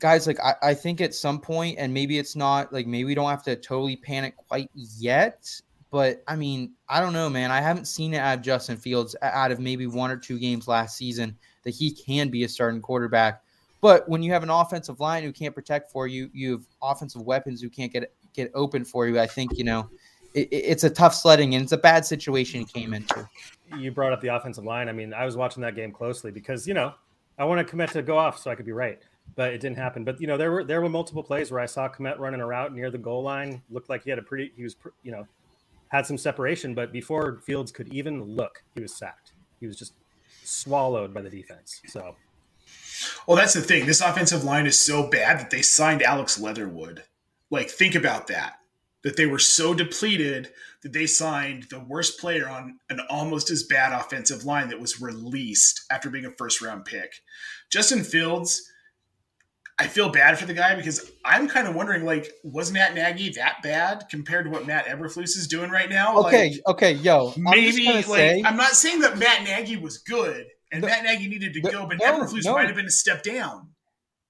Guys, 0.02 0.28
like 0.28 0.40
I, 0.42 0.56
I 0.62 0.74
think 0.74 1.00
at 1.00 1.14
some 1.14 1.40
point, 1.40 1.78
and 1.78 1.94
maybe 1.94 2.20
it's 2.20 2.36
not 2.36 2.74
like 2.74 2.88
maybe 2.88 3.06
we 3.06 3.16
don't 3.16 3.30
have 3.30 3.44
to 3.44 3.56
totally 3.56 3.96
panic 3.96 4.36
quite 4.36 4.70
yet. 4.74 5.50
But 5.92 6.24
I 6.28 6.36
mean, 6.36 6.74
I 6.90 7.00
don't 7.00 7.14
know, 7.14 7.30
man. 7.30 7.52
I 7.52 7.62
haven't 7.62 7.86
seen 7.86 8.14
it 8.14 8.18
out 8.18 8.40
of 8.40 8.44
Justin 8.44 8.78
Fields 8.78 9.16
out 9.22 9.52
of 9.52 9.60
maybe 9.60 9.88
one 9.88 10.12
or 10.12 10.18
two 10.18 10.40
games 10.40 10.68
last 10.68 10.98
season 10.98 11.38
that 11.64 11.72
he 11.72 11.92
can 11.92 12.30
be 12.30 12.44
a 12.44 12.50
starting 12.50 12.82
quarterback. 12.82 13.44
But 13.82 14.08
when 14.10 14.22
you 14.22 14.32
have 14.34 14.44
an 14.44 14.50
offensive 14.50 15.00
line 15.00 15.24
who 15.24 15.32
can't 15.32 15.56
protect 15.56 15.92
for 15.92 16.08
you, 16.08 16.30
you 16.34 16.52
have 16.52 16.66
offensive 16.82 17.22
weapons 17.22 17.62
who 17.62 17.70
can't 17.70 17.92
get 17.92 18.12
get 18.34 18.52
open 18.56 18.84
for 18.86 19.08
you. 19.08 19.20
I 19.20 19.28
think 19.28 19.58
you 19.58 19.64
know 19.64 19.90
it, 20.34 20.48
it's 20.52 20.84
a 20.84 20.90
tough 20.90 21.14
sledding 21.14 21.56
and 21.56 21.64
it's 21.64 21.72
a 21.72 21.78
bad 21.78 22.06
situation 22.06 22.62
he 22.62 22.66
came 22.66 22.94
into. 22.94 23.28
You 23.78 23.92
brought 23.92 24.14
up 24.14 24.22
the 24.22 24.30
offensive 24.30 24.64
line. 24.64 24.90
I 24.90 24.92
mean, 24.92 25.14
I 25.14 25.26
was 25.26 25.38
watching 25.38 25.62
that 25.62 25.76
game 25.76 25.92
closely 25.92 26.32
because 26.32 26.68
you 26.68 26.74
know 26.74 26.94
I 27.38 27.46
want 27.46 27.60
to 27.60 27.66
commit 27.66 27.92
to 27.92 28.02
go 28.02 28.18
off 28.18 28.40
so 28.40 28.52
I 28.52 28.56
could 28.56 28.66
be 28.66 28.72
right, 28.72 29.02
but 29.36 29.54
it 29.54 29.62
didn't 29.62 29.78
happen. 29.78 30.04
But 30.04 30.20
you 30.22 30.28
know 30.28 30.38
there 30.38 30.52
were 30.52 30.64
there 30.64 30.82
were 30.82 30.90
multiple 30.90 31.24
plays 31.24 31.52
where 31.52 31.60
I 31.60 31.66
saw 31.66 31.90
Kmet 31.90 32.20
running 32.20 32.42
a 32.42 32.48
route 32.48 32.74
near 32.74 32.92
the 32.92 32.98
goal 32.98 33.24
line. 33.24 33.62
Looked 33.70 33.90
like 33.90 34.04
he 34.04 34.10
had 34.10 34.20
a 34.20 34.24
pretty 34.24 34.52
he 34.56 34.64
was 34.64 34.76
you 35.04 35.12
know 35.12 35.28
had 35.90 36.06
some 36.06 36.18
separation, 36.18 36.74
but 36.74 36.92
before 36.92 37.40
Fields 37.46 37.72
could 37.72 37.94
even 37.94 38.24
look, 38.24 38.64
he 38.76 38.82
was 38.82 38.94
sacked. 38.96 39.34
He 39.60 39.68
was 39.68 39.78
just 39.78 39.94
swallowed 40.44 41.14
by 41.14 41.22
the 41.22 41.30
defense. 41.30 41.82
So 41.88 42.16
Well, 43.28 43.38
that's 43.38 43.54
the 43.54 43.62
thing. 43.62 43.86
This 43.86 44.02
offensive 44.02 44.44
line 44.44 44.66
is 44.66 44.78
so 44.78 45.10
bad 45.10 45.40
that 45.40 45.50
they 45.50 45.62
signed 45.62 46.02
Alex 46.02 46.40
Leatherwood. 46.40 47.04
Like, 47.50 47.70
think 47.70 47.96
about 47.96 48.28
that. 48.28 48.54
That 49.04 49.18
they 49.18 49.26
were 49.26 49.40
so 49.40 49.74
depleted 49.74 50.52
that 50.84 50.94
they 50.94 51.08
signed 51.08 51.64
the 51.70 51.80
worst 51.80 52.20
player 52.20 52.48
on 52.48 52.80
an 52.90 53.00
almost 53.10 53.50
as 53.50 53.64
bad 53.64 53.92
offensive 53.92 54.46
line 54.46 54.70
that 54.70 54.80
was 54.80 55.02
released 55.02 55.82
after 55.92 56.10
being 56.10 56.26
a 56.26 56.32
first 56.32 56.62
round 56.62 56.86
pick. 56.86 57.22
Justin 57.72 58.04
Fields, 58.04 58.71
I 59.82 59.88
feel 59.88 60.10
bad 60.10 60.38
for 60.38 60.46
the 60.46 60.54
guy 60.54 60.76
because 60.76 61.12
I'm 61.26 61.48
kind 61.48 61.68
of 61.68 61.74
wondering, 61.74 62.06
like, 62.06 62.32
was 62.44 62.72
Matt 62.72 62.94
Nagy 62.94 63.30
that 63.32 63.58
bad 63.64 64.06
compared 64.12 64.46
to 64.46 64.52
what 64.52 64.68
Matt 64.68 64.86
Eberflus 64.86 65.36
is 65.36 65.48
doing 65.48 65.72
right 65.72 65.90
now? 65.90 66.18
Okay, 66.20 66.52
Like, 66.52 66.62
okay, 66.68 66.92
yo, 66.94 67.34
I'm 67.36 67.44
maybe 67.44 67.88
like 67.92 68.06
say- 68.06 68.44
I'm 68.46 68.58
not 68.58 68.74
saying 68.74 69.00
that 69.02 69.18
Matt 69.18 69.44
Nagy 69.44 69.78
was 69.78 69.98
good 69.98 70.46
and 70.72 70.82
No, 70.84 70.88
Matt 70.88 71.04
Nagy 71.04 71.28
needed 71.28 71.54
to 71.56 71.62
no, 71.62 71.72
go, 71.72 71.88
but 71.88 71.98
no, 72.00 72.06
Eberflus 72.06 72.46
no. 72.46 72.54
might 72.54 72.68
have 72.68 72.76
been 72.76 72.86
a 72.86 72.92
step 72.92 73.24
down. 73.24 73.70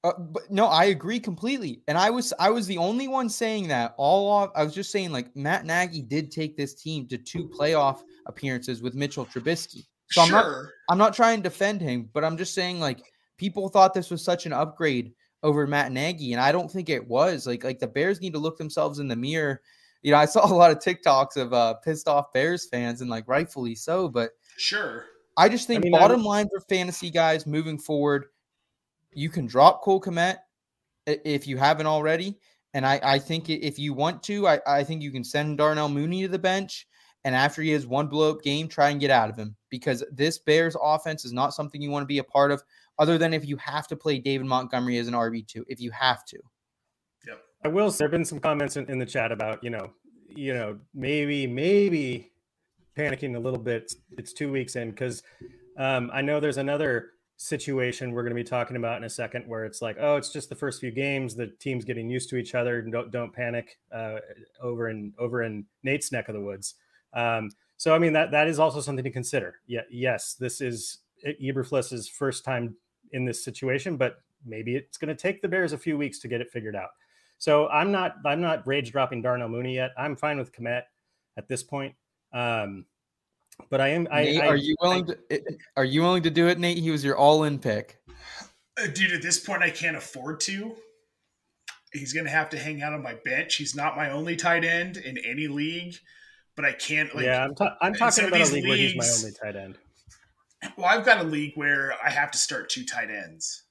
Uh, 0.04 0.14
but 0.18 0.50
no, 0.50 0.66
I 0.68 0.86
agree 0.86 1.20
completely. 1.20 1.84
And 1.88 1.98
I 1.98 2.10
was 2.10 2.34
I 2.40 2.50
was 2.50 2.66
the 2.66 2.78
only 2.80 3.08
one 3.08 3.30
saying 3.30 3.68
that 3.68 3.94
all 3.98 4.32
off. 4.32 4.50
I 4.56 4.64
was 4.64 4.74
just 4.74 4.90
saying 4.92 5.12
like 5.12 5.36
Matt 5.36 5.66
Nagy 5.66 6.02
did 6.02 6.32
take 6.32 6.58
this 6.58 6.74
team 6.82 7.08
to 7.10 7.18
two 7.20 7.48
playoff 7.50 8.00
appearances 8.26 8.82
with 8.82 8.96
Mitchell 8.96 9.26
Trubisky. 9.28 9.86
So 10.10 10.22
I'm 10.24 10.32
not 10.32 10.44
sure, 10.46 10.70
I'm 10.90 10.98
not 10.98 11.14
trying 11.14 11.38
to 11.38 11.44
defend 11.44 11.82
him, 11.82 12.10
but 12.14 12.24
I'm 12.24 12.36
just 12.38 12.56
saying 12.56 12.80
like 12.80 13.00
people 13.38 13.70
thought 13.70 13.94
this 13.94 14.10
was 14.10 14.24
such 14.24 14.48
an 14.48 14.54
upgrade 14.54 15.14
over 15.44 15.66
Matt 15.68 15.92
Nagy, 15.92 16.34
and 16.34 16.42
I 16.42 16.52
don't 16.52 16.72
think 16.72 16.90
it 16.90 17.08
was. 17.08 17.48
Like 17.48 17.64
like 17.64 17.80
the 17.80 17.88
Bears 17.88 18.22
need 18.22 18.34
to 18.34 18.40
look 18.40 18.58
themselves 18.58 19.00
in 19.00 19.08
the 19.08 19.16
mirror. 19.16 19.62
You 20.02 20.12
know, 20.12 20.18
I 20.18 20.26
saw 20.26 20.46
a 20.46 20.54
lot 20.54 20.72
of 20.72 20.80
TikToks 20.80 21.38
of 21.38 21.54
uh, 21.54 21.76
pissed 21.76 22.08
off 22.08 22.34
Bears 22.34 22.68
fans, 22.70 23.02
and 23.02 23.10
like 23.10 23.28
rightfully 23.28 23.76
so. 23.76 24.08
But 24.08 24.32
sure. 24.58 25.06
I 25.38 25.50
just 25.50 25.68
think 25.68 25.84
mean, 25.84 25.94
bottom 25.94 26.24
line 26.24 26.48
for 26.50 26.62
fantasy 26.68 27.10
guys 27.10 27.48
moving 27.48 27.78
forward, 27.78 28.26
you 29.14 29.30
can 29.30 29.48
drop 29.48 29.82
Cole 29.82 30.02
Kmet 30.02 30.38
if 31.06 31.48
you 31.48 31.58
haven't 31.58 31.88
already. 31.88 32.38
And 32.74 32.86
I, 32.86 33.00
I 33.04 33.20
think 33.20 33.50
if 33.50 33.78
you 33.80 33.94
want 33.94 34.24
to, 34.24 34.48
I, 34.48 34.60
I 34.66 34.84
think 34.84 35.02
you 35.02 35.12
can 35.12 35.24
send 35.24 35.58
Darnell 35.58 35.90
Mooney 35.90 36.22
to 36.22 36.28
the 36.28 36.40
bench. 36.40 36.88
And 37.24 37.36
after 37.36 37.62
he 37.62 37.70
has 37.72 37.86
one 37.86 38.08
blow 38.08 38.32
up 38.32 38.42
game, 38.42 38.68
try 38.68 38.90
and 38.90 39.00
get 39.00 39.12
out 39.12 39.30
of 39.30 39.38
him 39.38 39.56
because 39.70 40.04
this 40.12 40.40
Bears 40.40 40.76
offense 40.82 41.24
is 41.24 41.34
not 41.34 41.54
something 41.54 41.82
you 41.82 41.92
want 41.92 42.04
to 42.04 42.08
be 42.08 42.18
a 42.18 42.24
part 42.24 42.52
of, 42.52 42.64
other 43.00 43.18
than 43.18 43.34
if 43.34 43.46
you 43.46 43.58
have 43.58 43.88
to 43.88 43.96
play 43.96 44.20
David 44.20 44.46
Montgomery 44.46 44.98
as 44.98 45.08
an 45.08 45.14
RB2, 45.14 45.64
if 45.68 45.80
you 45.80 45.92
have 45.92 46.26
to. 46.26 46.38
Yeah, 47.28 47.36
I 47.64 47.68
will. 47.68 47.92
say 47.92 48.00
There 48.00 48.08
have 48.08 48.12
been 48.12 48.26
some 48.26 48.40
comments 48.40 48.78
in, 48.78 48.90
in 48.90 49.00
the 49.00 49.06
chat 49.06 49.32
about 49.32 49.64
you 49.64 49.70
know, 49.70 49.92
you 50.28 50.54
know, 50.54 50.80
maybe 50.94 51.48
maybe 51.48 52.32
panicking 52.98 53.36
a 53.36 53.40
little 53.40 53.60
bit. 53.60 53.94
It's 54.18 54.34
two 54.34 54.52
weeks 54.52 54.76
in 54.76 54.92
because 54.92 55.24
um, 55.78 56.10
I 56.14 56.22
know 56.22 56.40
there's 56.40 56.58
another 56.58 57.12
situation 57.38 58.12
we're 58.12 58.22
going 58.22 58.36
to 58.36 58.36
be 58.36 58.48
talking 58.48 58.78
about 58.78 58.98
in 58.98 59.04
a 59.04 59.10
second 59.10 59.46
where 59.48 59.66
it's 59.66 59.82
like, 59.82 59.98
oh, 60.00 60.16
it's 60.16 60.32
just 60.32 60.48
the 60.50 60.56
first 60.56 60.80
few 60.80 60.92
games. 60.92 61.36
The 61.36 61.48
team's 61.48 61.84
getting 61.84 62.08
used 62.08 62.30
to 62.30 62.38
each 62.38 62.54
other. 62.54 62.82
Don't 62.82 63.12
don't 63.12 63.34
panic. 63.34 63.80
Uh, 63.92 64.18
over 64.62 64.90
in 64.90 65.14
over 65.18 65.42
in 65.42 65.66
Nate's 65.84 66.12
neck 66.12 66.30
of 66.30 66.36
the 66.36 66.42
woods. 66.42 66.76
Um, 67.14 67.50
so 67.78 67.96
I 67.96 67.98
mean 67.98 68.14
that 68.14 68.32
that 68.32 68.48
is 68.48 68.60
also 68.60 68.80
something 68.80 69.04
to 69.04 69.12
consider. 69.12 69.56
Yeah, 69.66 69.82
yes, 69.90 70.36
this 70.36 70.62
is 70.62 71.00
Eberflus's 71.42 72.08
first 72.08 72.44
time 72.44 72.76
in 73.12 73.26
this 73.26 73.44
situation, 73.44 73.98
but 73.98 74.22
maybe 74.46 74.76
it's 74.76 74.98
going 74.98 75.16
to 75.16 75.22
take 75.22 75.42
the 75.42 75.48
Bears 75.48 75.74
a 75.74 75.78
few 75.78 75.98
weeks 75.98 76.20
to 76.20 76.28
get 76.28 76.42
it 76.42 76.50
figured 76.52 76.76
out. 76.76 76.90
So 77.38 77.68
I'm 77.70 77.92
not 77.92 78.18
I'm 78.26 78.42
not 78.42 78.66
rage 78.68 78.92
dropping 78.92 79.22
Darnell 79.22 79.50
Mooney 79.50 79.76
yet. 79.76 79.92
I'm 79.98 80.16
fine 80.16 80.38
with 80.38 80.52
Kmet 80.52 80.84
at 81.38 81.48
this 81.48 81.64
point. 81.64 81.96
Um, 82.34 82.86
but 83.70 83.82
I 83.82 83.90
am. 83.90 84.08
I, 84.12 84.24
Nate, 84.24 84.42
I- 84.42 84.48
are 84.48 84.56
you 84.56 84.76
willing 84.82 85.06
to? 85.08 85.18
Are 85.76 85.84
you 85.86 86.02
willing 86.02 86.24
to 86.24 86.30
do 86.32 86.48
it, 86.48 86.60
Nate? 86.60 86.78
He 86.78 86.92
was 86.92 87.04
your 87.04 87.18
all-in 87.18 87.60
pick. 87.60 88.00
Uh, 88.78 88.88
dude, 88.88 89.12
at 89.12 89.22
this 89.22 89.40
point, 89.40 89.62
I 89.64 89.70
can't 89.70 89.98
afford 89.98 90.40
to. 90.42 90.76
He's 91.94 92.14
going 92.14 92.26
to 92.26 92.32
have 92.32 92.50
to 92.52 92.58
hang 92.58 92.82
out 92.82 92.94
on 92.94 93.04
my 93.04 93.16
bench. 93.26 93.56
He's 93.56 93.76
not 93.76 93.98
my 93.98 94.12
only 94.12 94.36
tight 94.38 94.64
end 94.64 94.98
in 94.98 95.18
any 95.18 95.48
league, 95.48 95.96
but 96.56 96.64
I 96.64 96.72
can't. 96.72 97.14
Like, 97.14 97.26
yeah, 97.26 97.44
I'm, 97.44 97.54
ta- 97.54 97.76
I'm 97.82 97.94
talking 97.94 98.26
about 98.28 98.36
a 98.36 98.44
these 98.44 98.54
league 98.54 98.68
where 98.68 98.78
he's 98.78 98.96
my 98.96 99.08
only 99.18 99.32
tight 99.32 99.56
end. 99.62 99.78
Well, 100.78 100.86
I've 100.86 101.06
got 101.06 101.20
a 101.20 101.24
league 101.24 101.54
where 101.56 101.94
I 102.04 102.10
have 102.10 102.32
to 102.32 102.38
start 102.38 102.70
two 102.70 102.86
tight 102.86 103.10
ends. 103.10 103.64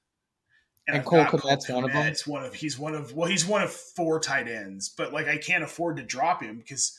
And 0.87 0.97
I've 0.97 1.05
Cole 1.05 1.23
got 1.23 1.31
Kmet's 1.31 1.69
one 1.69 1.83
of 1.85 1.91
them? 1.93 2.05
Kmet. 2.13 2.27
One 2.27 2.43
of 2.43 2.53
he's 2.53 2.77
one 2.77 2.95
of 2.95 3.13
well, 3.13 3.29
he's 3.29 3.45
one 3.45 3.61
of 3.61 3.71
four 3.71 4.19
tight 4.19 4.47
ends, 4.47 4.89
but 4.97 5.13
like 5.13 5.27
I 5.27 5.37
can't 5.37 5.63
afford 5.63 5.97
to 5.97 6.03
drop 6.03 6.41
him 6.43 6.57
because 6.57 6.97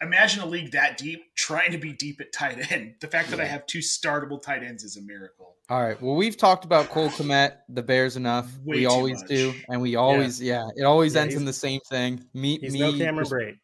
imagine 0.00 0.42
a 0.42 0.46
league 0.46 0.72
that 0.72 0.96
deep 0.98 1.22
trying 1.34 1.72
to 1.72 1.78
be 1.78 1.92
deep 1.92 2.20
at 2.20 2.32
tight 2.32 2.70
end. 2.72 2.94
The 3.00 3.06
fact 3.08 3.30
that 3.30 3.40
I 3.40 3.44
have 3.44 3.66
two 3.66 3.80
startable 3.80 4.40
tight 4.40 4.62
ends 4.62 4.84
is 4.84 4.96
a 4.96 5.02
miracle. 5.02 5.56
All 5.68 5.82
right. 5.82 6.00
Well, 6.00 6.14
we've 6.14 6.36
talked 6.36 6.64
about 6.64 6.88
Cole 6.90 7.08
Kmet, 7.08 7.56
the 7.68 7.82
Bears 7.82 8.16
enough. 8.16 8.46
Way 8.64 8.76
we 8.76 8.82
too 8.82 8.88
always 8.88 9.20
much. 9.20 9.28
do, 9.28 9.54
and 9.68 9.80
we 9.80 9.96
always, 9.96 10.40
yeah, 10.40 10.66
it 10.76 10.84
always 10.84 11.14
Yeah, 11.14 11.22
ends 11.22 11.34
in 11.34 11.44
the 11.44 11.52
same 11.54 11.80
thing. 11.88 12.24
Me, 12.34 12.58
He's 12.60 12.72
me. 12.74 12.80
no 12.80 12.92
Cameron 12.92 13.24
just- 13.24 13.32
Brate. 13.32 13.58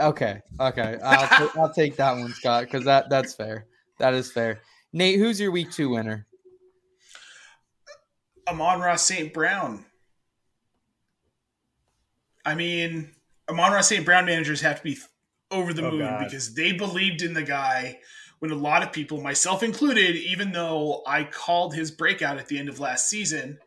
Okay, 0.00 0.40
okay. 0.58 0.98
I'll, 1.04 1.26
ta- 1.48 1.52
I'll 1.60 1.72
take 1.72 1.96
that 1.96 2.12
one, 2.16 2.32
Scott, 2.32 2.64
because 2.64 2.84
that 2.86 3.08
that's 3.10 3.34
fair. 3.34 3.66
That 3.98 4.14
is 4.14 4.30
fair. 4.32 4.60
Nate, 4.92 5.18
who's 5.18 5.40
your 5.40 5.50
week 5.50 5.70
two 5.70 5.90
winner? 5.90 6.26
Amon 8.48 8.80
Ra 8.80 8.96
St. 8.96 9.32
Brown. 9.32 9.84
I 12.44 12.54
mean, 12.54 13.12
Amon 13.48 13.72
Ra 13.72 13.80
St. 13.80 14.04
Brown 14.04 14.26
managers 14.26 14.60
have 14.62 14.78
to 14.78 14.82
be 14.82 14.98
over 15.50 15.72
the 15.72 15.86
Oh, 15.86 15.90
moon 15.90 16.00
God. 16.00 16.24
because 16.24 16.54
they 16.54 16.72
believed 16.72 17.22
in 17.22 17.34
the 17.34 17.42
guy 17.42 18.00
when 18.40 18.50
a 18.50 18.56
lot 18.56 18.82
of 18.82 18.92
people, 18.92 19.20
myself 19.20 19.62
included, 19.62 20.16
even 20.16 20.50
though 20.50 21.02
I 21.06 21.24
called 21.24 21.74
his 21.74 21.92
breakout 21.92 22.38
at 22.38 22.48
the 22.48 22.58
end 22.58 22.68
of 22.68 22.80
last 22.80 23.08
season, 23.08 23.58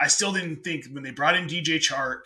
I 0.00 0.06
still 0.06 0.32
didn't 0.32 0.62
think 0.62 0.84
when 0.92 1.02
they 1.02 1.10
brought 1.10 1.34
in 1.36 1.46
DJ 1.48 1.78
Chark, 1.78 2.20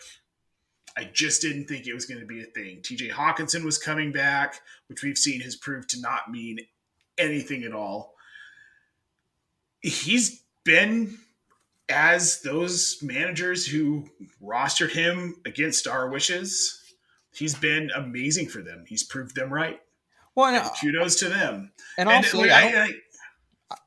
I 0.95 1.05
just 1.05 1.41
didn't 1.41 1.65
think 1.65 1.87
it 1.87 1.93
was 1.93 2.05
going 2.05 2.19
to 2.19 2.25
be 2.27 2.41
a 2.41 2.45
thing. 2.45 2.81
TJ 2.81 3.11
Hockenson 3.11 3.63
was 3.63 3.77
coming 3.79 4.11
back, 4.11 4.59
which 4.87 5.01
we've 5.01 5.17
seen 5.17 5.41
has 5.41 5.55
proved 5.55 5.89
to 5.89 6.01
not 6.01 6.29
mean 6.29 6.59
anything 7.19 7.63
at 7.63 7.73
all. 7.73 8.15
He's 9.81 10.43
been 10.63 11.17
as 11.87 12.41
those 12.41 12.97
managers 13.01 13.65
who 13.65 14.07
rostered 14.43 14.91
him 14.91 15.35
against 15.45 15.87
our 15.87 16.09
wishes. 16.09 16.75
He's 17.33 17.55
been 17.55 17.89
amazing 17.95 18.47
for 18.49 18.61
them. 18.61 18.83
He's 18.87 19.03
proved 19.03 19.35
them 19.35 19.51
right. 19.51 19.79
Well, 20.35 20.47
and, 20.47 20.57
And 20.57 20.71
kudos 20.81 21.17
to 21.19 21.29
them. 21.29 21.71
and 21.97 22.09
And, 22.09 22.25
also, 22.25 22.39
like, 22.39 22.51
I, 22.51 22.67
I- 22.67 22.71
don't, 22.71 22.81
I- 22.91 22.95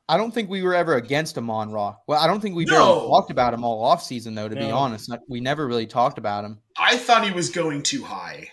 I 0.09 0.17
don't 0.17 0.33
think 0.33 0.49
we 0.49 0.61
were 0.63 0.73
ever 0.75 0.95
against 0.95 1.37
Amon 1.37 1.71
Ra. 1.71 1.95
Well, 2.07 2.19
I 2.19 2.27
don't 2.27 2.39
think 2.41 2.55
we 2.55 2.65
No. 2.65 2.71
barely 2.73 3.07
talked 3.09 3.31
about 3.31 3.53
him 3.53 3.63
all 3.65 3.83
off 3.83 4.03
season, 4.03 4.33
though. 4.35 4.47
To 4.49 4.55
be 4.55 4.69
honest, 4.71 5.09
we 5.29 5.39
never 5.41 5.65
really 5.67 5.87
talked 5.87 6.17
about 6.17 6.43
him. 6.45 6.59
I 6.77 6.97
thought 6.97 7.25
he 7.25 7.31
was 7.31 7.49
going 7.49 7.83
too 7.83 8.03
high. 8.03 8.49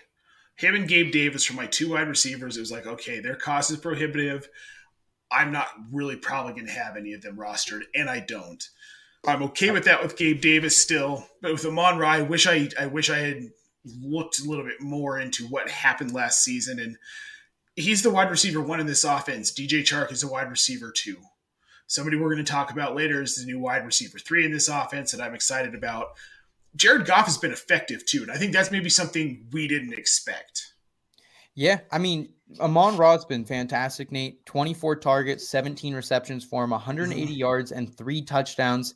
Him 0.61 0.75
and 0.75 0.87
Gabe 0.87 1.11
Davis 1.11 1.45
for 1.45 1.55
my 1.55 1.67
two 1.67 1.93
wide 1.93 2.07
receivers. 2.07 2.59
It 2.59 2.61
was 2.61 2.71
like, 2.71 2.87
okay, 2.87 3.21
their 3.21 3.35
cost 3.35 3.71
is 3.71 3.79
prohibitive. 3.79 4.47
I'm 5.33 5.53
not 5.53 5.69
really 5.91 6.17
probably 6.17 6.53
going 6.53 6.67
to 6.67 6.73
have 6.73 6.99
any 6.99 7.15
of 7.15 7.23
them 7.23 7.39
rostered, 7.39 7.83
and 7.95 8.11
I 8.11 8.21
don't. 8.21 8.63
I'm 9.27 9.43
okay 9.45 9.71
with 9.71 9.85
that 9.85 10.03
with 10.03 10.19
Gabe 10.19 10.43
Davis 10.43 10.77
still, 10.77 11.27
but 11.41 11.53
with 11.53 11.65
Amon 11.65 11.99
Ra, 11.99 12.11
I 12.11 12.23
wish 12.23 12.47
I, 12.47 12.69
I 12.79 12.87
wish 12.87 13.09
I 13.09 13.19
had 13.19 13.51
looked 14.03 14.39
a 14.39 14.45
little 14.45 14.65
bit 14.65 14.83
more 14.83 15.19
into 15.19 15.47
what 15.47 15.71
happened 15.71 16.13
last 16.13 16.45
season. 16.45 16.79
And 16.79 16.99
he's 17.75 18.03
the 18.03 18.11
wide 18.11 18.31
receiver 18.31 18.61
one 18.61 18.81
in 18.81 18.87
this 18.87 19.05
offense. 19.05 19.53
DJ 19.53 19.81
Chark 19.81 20.13
is 20.13 20.23
a 20.23 20.29
wide 20.29 20.51
receiver 20.51 20.93
two. 20.95 21.17
Somebody 21.87 22.19
we're 22.19 22.33
going 22.33 22.45
to 22.45 22.53
talk 22.53 22.71
about 22.71 22.95
later 22.95 23.23
is 23.23 23.37
the 23.37 23.47
new 23.47 23.59
wide 23.59 23.87
receiver 23.87 24.19
three 24.19 24.45
in 24.45 24.53
this 24.53 24.69
offense 24.69 25.13
that 25.13 25.23
I'm 25.23 25.35
excited 25.35 25.75
about. 25.75 26.09
Jared 26.77 27.07
Goff 27.07 27.27
has 27.27 27.39
been 27.39 27.53
effective 27.53 28.05
too, 28.07 28.23
and 28.23 28.31
I 28.31 28.37
think 28.37 28.53
that's 28.53 28.71
maybe 28.71 28.91
something 28.91 29.47
we 29.53 29.67
didn't 29.67 29.95
expect. 29.95 30.73
Yeah, 31.55 31.81
I 31.91 31.99
mean, 31.99 32.33
Amon 32.61 32.97
Ra's 32.97 33.25
been 33.25 33.45
fantastic, 33.45 34.13
Nate. 34.13 34.45
24 34.47 34.97
targets, 34.97 35.49
17 35.49 35.95
receptions 35.95 36.45
for 36.45 36.65
him, 36.65 36.71
180 36.71 37.23
mm-hmm. 37.23 37.33
yards, 37.39 37.73
and 37.73 37.95
three 37.97 38.23
touchdowns. 38.23 38.95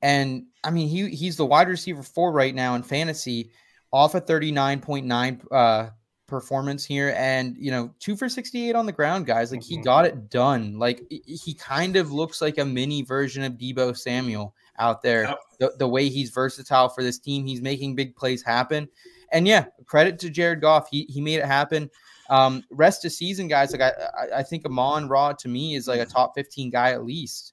And 0.00 0.46
I 0.64 0.70
mean, 0.70 0.88
he 0.88 1.10
he's 1.10 1.36
the 1.36 1.46
wide 1.46 1.68
receiver 1.68 2.02
four 2.02 2.32
right 2.32 2.54
now 2.54 2.74
in 2.74 2.82
fantasy, 2.82 3.52
off 3.92 4.14
a 4.14 4.20
39.9 4.20 5.46
uh, 5.52 5.90
performance 6.26 6.84
here, 6.84 7.14
and 7.16 7.56
you 7.58 7.70
know, 7.70 7.94
two 8.00 8.16
for 8.16 8.28
68 8.28 8.74
on 8.74 8.86
the 8.86 8.92
ground, 8.92 9.26
guys. 9.26 9.52
Like 9.52 9.62
he 9.62 9.76
mm-hmm. 9.76 9.84
got 9.84 10.06
it 10.06 10.30
done. 10.30 10.78
Like 10.78 11.02
he 11.08 11.54
kind 11.54 11.96
of 11.96 12.10
looks 12.10 12.40
like 12.40 12.58
a 12.58 12.64
mini 12.64 13.02
version 13.02 13.44
of 13.44 13.52
Deebo 13.52 13.96
Samuel 13.96 14.54
out 14.78 15.02
there. 15.02 15.24
Yep. 15.24 15.38
The, 15.58 15.72
the 15.78 15.88
way 15.88 16.08
he's 16.08 16.30
versatile 16.30 16.88
for 16.88 17.02
this 17.02 17.18
team, 17.18 17.46
he's 17.46 17.62
making 17.62 17.94
big 17.94 18.16
plays 18.16 18.42
happen. 18.42 18.88
And 19.32 19.46
yeah, 19.46 19.66
credit 19.86 20.18
to 20.20 20.30
Jared 20.30 20.60
Goff. 20.60 20.88
He 20.90 21.06
he 21.08 21.20
made 21.20 21.36
it 21.36 21.46
happen. 21.46 21.90
Um, 22.28 22.64
rest 22.70 23.04
of 23.04 23.12
season, 23.12 23.48
guys. 23.48 23.72
Like 23.72 23.80
I, 23.80 24.38
I 24.38 24.42
think 24.42 24.64
Amon 24.64 25.08
Ra 25.08 25.32
to 25.32 25.48
me 25.48 25.74
is 25.74 25.88
like 25.88 26.00
a 26.00 26.06
top 26.06 26.34
15 26.34 26.70
guy 26.70 26.92
at 26.92 27.04
least. 27.04 27.52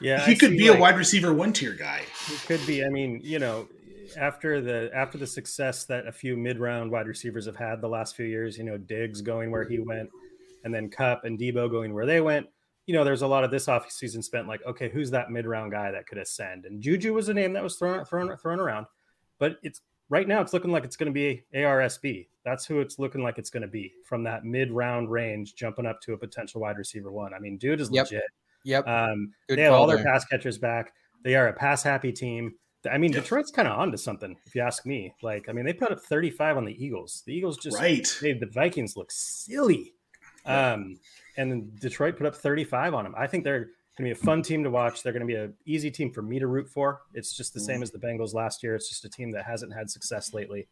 Yeah, 0.00 0.24
he 0.24 0.32
I 0.32 0.34
could 0.36 0.52
be 0.52 0.70
like, 0.70 0.78
a 0.78 0.80
wide 0.80 0.96
receiver 0.96 1.32
one 1.32 1.52
tier 1.52 1.72
guy. 1.72 2.02
He 2.28 2.36
could 2.46 2.64
be. 2.66 2.84
I 2.84 2.88
mean, 2.88 3.20
you 3.22 3.38
know, 3.38 3.68
after 4.16 4.60
the 4.60 4.90
after 4.94 5.18
the 5.18 5.26
success 5.26 5.84
that 5.86 6.06
a 6.06 6.12
few 6.12 6.36
mid 6.36 6.58
round 6.58 6.90
wide 6.90 7.06
receivers 7.06 7.46
have 7.46 7.56
had 7.56 7.80
the 7.80 7.88
last 7.88 8.16
few 8.16 8.26
years, 8.26 8.56
you 8.56 8.64
know, 8.64 8.78
Diggs 8.78 9.20
going 9.22 9.50
where 9.50 9.64
he 9.64 9.78
went, 9.78 10.10
and 10.64 10.74
then 10.74 10.88
Kupp 10.88 11.24
and 11.24 11.38
Deebo 11.38 11.70
going 11.70 11.92
where 11.92 12.06
they 12.06 12.20
went. 12.20 12.48
You 12.90 12.96
know, 12.96 13.04
there's 13.04 13.22
a 13.22 13.26
lot 13.28 13.44
of 13.44 13.52
this 13.52 13.68
off 13.68 13.88
season 13.88 14.20
spent 14.20 14.48
like, 14.48 14.66
okay, 14.66 14.88
who's 14.88 15.12
that 15.12 15.30
mid 15.30 15.46
round 15.46 15.70
guy 15.70 15.92
that 15.92 16.08
could 16.08 16.18
ascend? 16.18 16.64
And 16.64 16.82
Juju 16.82 17.14
was 17.14 17.28
a 17.28 17.34
name 17.34 17.52
that 17.52 17.62
was 17.62 17.76
thrown 17.76 18.04
thrown 18.04 18.36
thrown 18.36 18.58
around, 18.58 18.86
but 19.38 19.58
it's 19.62 19.80
right 20.08 20.26
now 20.26 20.40
it's 20.40 20.52
looking 20.52 20.72
like 20.72 20.82
it's 20.82 20.96
going 20.96 21.06
to 21.06 21.12
be 21.12 21.44
ARSB. 21.54 22.26
That's 22.44 22.66
who 22.66 22.80
it's 22.80 22.98
looking 22.98 23.22
like 23.22 23.38
it's 23.38 23.48
going 23.48 23.60
to 23.60 23.68
be 23.68 23.92
from 24.04 24.24
that 24.24 24.44
mid 24.44 24.72
round 24.72 25.08
range, 25.08 25.54
jumping 25.54 25.86
up 25.86 26.00
to 26.00 26.14
a 26.14 26.18
potential 26.18 26.62
wide 26.62 26.78
receiver 26.78 27.12
one. 27.12 27.32
I 27.32 27.38
mean, 27.38 27.58
dude 27.58 27.80
is 27.80 27.90
yep. 27.92 28.06
legit. 28.06 28.24
Yep. 28.64 28.88
Um, 28.88 29.32
they 29.48 29.62
have 29.62 29.72
all 29.72 29.86
their 29.86 30.02
pass 30.02 30.24
catchers 30.24 30.58
back. 30.58 30.92
They 31.22 31.36
are 31.36 31.46
a 31.46 31.52
pass 31.52 31.84
happy 31.84 32.10
team. 32.10 32.54
I 32.90 32.98
mean, 32.98 33.12
yep. 33.12 33.22
Detroit's 33.22 33.52
kind 33.52 33.68
of 33.68 33.78
onto 33.78 33.98
something, 33.98 34.36
if 34.46 34.56
you 34.56 34.62
ask 34.62 34.84
me. 34.84 35.14
Like, 35.22 35.48
I 35.48 35.52
mean, 35.52 35.64
they 35.64 35.72
put 35.72 35.92
up 35.92 36.00
35 36.00 36.56
on 36.56 36.64
the 36.64 36.84
Eagles. 36.84 37.22
The 37.24 37.34
Eagles 37.34 37.58
just 37.58 37.78
right. 37.78 38.18
made 38.20 38.40
the 38.40 38.46
Vikings 38.46 38.96
look 38.96 39.12
silly. 39.12 39.94
Um, 40.46 40.98
and 41.36 41.78
Detroit 41.78 42.16
put 42.16 42.26
up 42.26 42.34
35 42.34 42.94
on 42.94 43.04
them. 43.04 43.14
I 43.16 43.26
think 43.26 43.44
they're 43.44 43.70
going 43.96 44.08
to 44.08 44.14
be 44.14 44.20
a 44.22 44.24
fun 44.24 44.42
team 44.42 44.64
to 44.64 44.70
watch. 44.70 45.02
They're 45.02 45.12
going 45.12 45.26
to 45.26 45.26
be 45.26 45.34
an 45.34 45.54
easy 45.66 45.90
team 45.90 46.10
for 46.12 46.22
me 46.22 46.38
to 46.38 46.46
root 46.46 46.68
for. 46.68 47.02
It's 47.14 47.36
just 47.36 47.54
the 47.54 47.60
same 47.60 47.80
mm. 47.80 47.82
as 47.82 47.90
the 47.90 47.98
Bengals 47.98 48.34
last 48.34 48.62
year. 48.62 48.74
It's 48.74 48.88
just 48.88 49.04
a 49.04 49.08
team 49.08 49.30
that 49.32 49.44
hasn't 49.44 49.74
had 49.74 49.90
success 49.90 50.32
lately. 50.32 50.68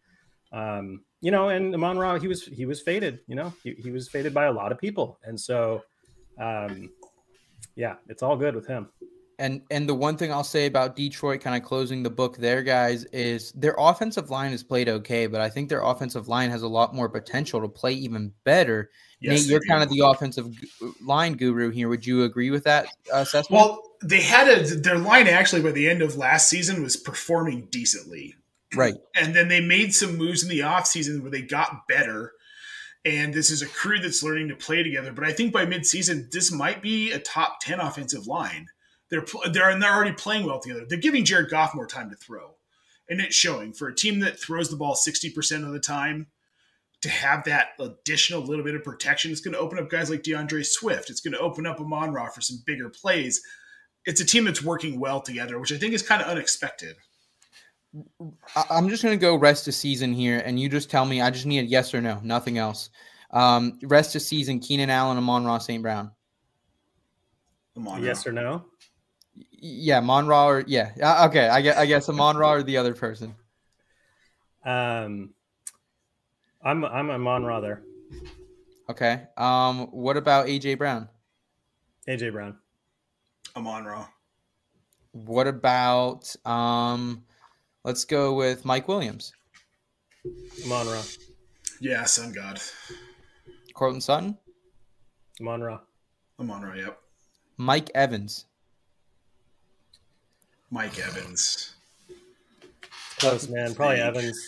Um, 0.53 1.03
you 1.21 1.31
know, 1.31 1.49
and 1.51 1.75
Amon 1.75 1.99
Ra, 1.99 2.19
he 2.19 2.29
was 2.29 2.45
he 2.45 2.65
was 2.65 2.81
faded. 2.81 3.21
You 3.27 3.35
know, 3.35 3.53
he, 3.63 3.73
he 3.73 3.91
was 3.91 4.09
faded 4.09 4.33
by 4.33 4.47
a 4.47 4.53
lot 4.53 4.73
of 4.73 4.79
people, 4.79 5.19
and 5.25 5.39
so, 5.39 5.83
um, 6.41 6.91
yeah, 7.77 7.97
it's 8.09 8.23
all 8.23 8.37
good 8.37 8.55
with 8.55 8.67
him. 8.67 8.89
And 9.41 9.63
and 9.71 9.89
the 9.89 9.95
one 9.95 10.17
thing 10.17 10.33
I'll 10.33 10.43
say 10.43 10.67
about 10.67 10.97
Detroit, 10.97 11.41
kind 11.41 11.57
of 11.57 11.67
closing 11.67 12.03
the 12.03 12.11
book 12.11 12.37
there, 12.37 12.63
guys, 12.63 13.05
is 13.07 13.53
their 13.53 13.77
offensive 13.79 14.31
line 14.31 14.51
has 14.51 14.65
played 14.65 14.89
okay, 14.89 15.29
but 15.29 15.41
I 15.41 15.49
think 15.49 15.69
their 15.69 15.83
offensive 15.83 16.27
line 16.27 16.51
has 16.51 16.63
a 16.63 16.69
lot 16.69 16.93
more 16.95 17.09
potential 17.09 17.61
to 17.61 17.69
play 17.69 17.93
even 17.93 18.33
better. 18.43 18.91
Yes, 19.21 19.43
Nate, 19.43 19.51
you're 19.51 19.61
kind 19.69 19.83
of 19.83 19.91
the 19.91 20.01
offensive 20.01 20.53
line 21.01 21.35
guru 21.35 21.71
here. 21.71 21.89
Would 21.89 22.05
you 22.05 22.25
agree 22.25 22.51
with 22.51 22.65
that 22.65 22.87
uh, 23.15 23.19
assessment? 23.19 23.63
Well, 23.63 23.83
they 24.03 24.21
had 24.21 24.49
a 24.49 24.63
their 24.77 24.99
line 24.99 25.29
actually 25.29 25.63
by 25.63 25.71
the 25.73 25.89
end 25.89 26.03
of 26.03 26.17
last 26.17 26.49
season 26.49 26.83
was 26.83 26.97
performing 26.97 27.69
decently. 27.71 28.35
Right. 28.75 28.95
And 29.15 29.35
then 29.35 29.49
they 29.49 29.61
made 29.61 29.95
some 29.95 30.17
moves 30.17 30.43
in 30.43 30.49
the 30.49 30.61
offseason 30.61 31.23
where 31.23 31.31
they 31.31 31.43
got 31.43 31.87
better. 31.89 32.33
And 33.05 33.33
this 33.33 33.51
is 33.51 33.63
a 33.63 33.67
crew 33.67 33.99
that's 34.01 34.23
learning 34.23 34.49
to 34.49 34.57
play 34.57 34.83
together. 34.83 35.13
But 35.13 35.25
I 35.25 35.33
think 35.33 35.53
by 35.53 35.65
midseason, 35.65 36.31
this 36.31 36.53
might 36.53 36.83
be 36.83 37.13
a 37.13 37.19
top 37.19 37.61
10 37.61 37.81
offensive 37.81 38.27
line. 38.27 38.67
They're 39.11 39.25
they're 39.53 39.71
and 39.71 39.83
they're 39.83 39.95
already 39.95 40.13
playing 40.13 40.47
well 40.47 40.61
together. 40.61 40.85
They're 40.89 40.99
giving 40.99 41.25
Jared 41.25 41.51
Goff 41.51 41.75
more 41.75 41.87
time 41.87 42.11
to 42.11 42.17
throw, 42.17 42.55
and 43.09 43.21
it's 43.21 43.35
showing 43.35 43.73
for 43.73 43.89
a 43.89 43.95
team 43.95 44.21
that 44.21 44.41
throws 44.41 44.71
the 44.71 44.77
ball 44.77 44.95
sixty 44.95 45.31
percent 45.31 45.65
of 45.65 45.73
the 45.73 45.81
time. 45.81 46.27
To 47.03 47.09
have 47.09 47.45
that 47.45 47.69
additional 47.79 48.41
little 48.43 48.65
bit 48.65 48.75
of 48.75 48.83
protection, 48.83 49.31
it's 49.31 49.41
going 49.41 49.55
to 49.55 49.61
open 49.61 49.79
up 49.79 49.89
guys 49.89 50.11
like 50.11 50.25
D'Andre 50.25 50.65
Swift. 50.65 51.11
It's 51.11 51.21
going 51.21 51.33
to 51.33 51.39
open 51.39 51.65
up 51.65 51.79
Amon 51.79 52.13
Ra 52.13 52.29
for 52.29 52.41
some 52.41 52.61
bigger 52.67 52.89
plays. 52.89 53.41
It's 54.05 54.21
a 54.21 54.25
team 54.25 54.45
that's 54.47 54.65
working 54.65 54.99
well 54.99 55.21
together, 55.21 55.61
which 55.61 55.73
I 55.73 55.77
think 55.77 55.95
is 55.95 56.03
kind 56.03 56.21
of 56.21 56.27
unexpected. 56.27 56.97
I'm 58.69 58.89
just 58.89 59.05
going 59.05 59.17
to 59.17 59.21
go 59.21 59.37
rest 59.37 59.69
of 59.69 59.75
season 59.75 60.13
here, 60.13 60.43
and 60.45 60.59
you 60.59 60.69
just 60.69 60.91
tell 60.91 61.05
me. 61.05 61.21
I 61.23 61.31
just 61.31 61.47
need 61.47 61.61
a 61.61 61.65
yes 61.65 61.95
or 61.95 62.01
no, 62.01 62.19
nothing 62.25 62.59
else. 62.59 62.91
Um, 63.31 63.79
rest 63.85 64.17
of 64.17 64.23
season: 64.23 64.59
Keenan 64.59 64.91
Allen, 64.91 65.19
Amon 65.19 65.45
Ra, 65.45 65.59
St. 65.59 65.81
Brown. 65.81 66.11
Amon 67.77 68.03
yes 68.03 68.27
or 68.27 68.33
no? 68.33 68.65
Yeah, 69.61 70.01
Monra 70.01 70.45
or 70.47 70.65
yeah. 70.67 70.93
Okay, 71.27 71.49
I 71.49 71.61
guess 71.61 71.77
I 71.77 71.87
guess 71.87 72.09
a 72.09 72.13
Monra 72.13 72.47
or 72.47 72.63
the 72.63 72.77
other 72.77 72.95
person. 72.95 73.35
Um, 74.65 75.31
I'm 76.63 76.85
I'm 76.85 77.11
a 77.11 77.19
Monra 77.19 77.61
there. 77.61 77.83
Okay. 78.89 79.23
Um, 79.37 79.89
what 79.89 80.17
about 80.17 80.47
AJ 80.47 80.79
Brown? 80.79 81.09
AJ 82.09 82.33
Brown. 82.33 82.57
Amon 83.57 83.85
Ra. 83.85 84.07
What 85.13 85.47
about 85.47 86.35
um? 86.47 87.25
Let's 87.85 88.05
go 88.05 88.35
with 88.35 88.65
Mike 88.65 88.87
Williams. 88.87 89.33
Monra. 90.67 91.19
Yeah, 91.81 92.05
Sun 92.05 92.33
God. 92.33 92.61
Courtland 93.75 94.03
Sutton. 94.03 94.37
Monra. 95.41 95.81
Amon 96.39 96.63
Ra. 96.63 96.75
Yep. 96.75 96.99
Mike 97.57 97.91
Evans. 97.95 98.47
Mike 100.71 100.99
Evans. 100.99 101.75
Close, 103.19 103.49
man. 103.49 103.75
Probably 103.75 104.01
Evans. 104.01 104.39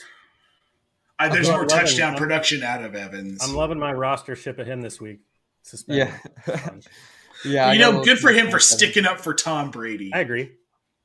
I, 1.18 1.28
there's 1.28 1.48
more 1.48 1.66
loving, 1.66 1.68
touchdown 1.68 2.12
I'm, 2.12 2.18
production 2.18 2.62
out 2.62 2.82
of 2.82 2.94
Evans. 2.94 3.42
I'm 3.42 3.54
loving 3.54 3.78
my 3.78 3.92
roster 3.92 4.34
ship 4.34 4.58
of 4.58 4.66
him 4.66 4.80
this 4.80 5.00
week. 5.00 5.20
Suspended. 5.62 6.08
Yeah. 6.46 6.70
yeah. 7.44 7.72
You 7.72 7.78
know, 7.78 8.02
good 8.02 8.18
for 8.18 8.32
him 8.32 8.50
for 8.50 8.58
sticking 8.58 9.04
up 9.04 9.20
for 9.20 9.34
Tom 9.34 9.70
Brady. 9.70 10.10
I 10.14 10.20
agree. 10.20 10.52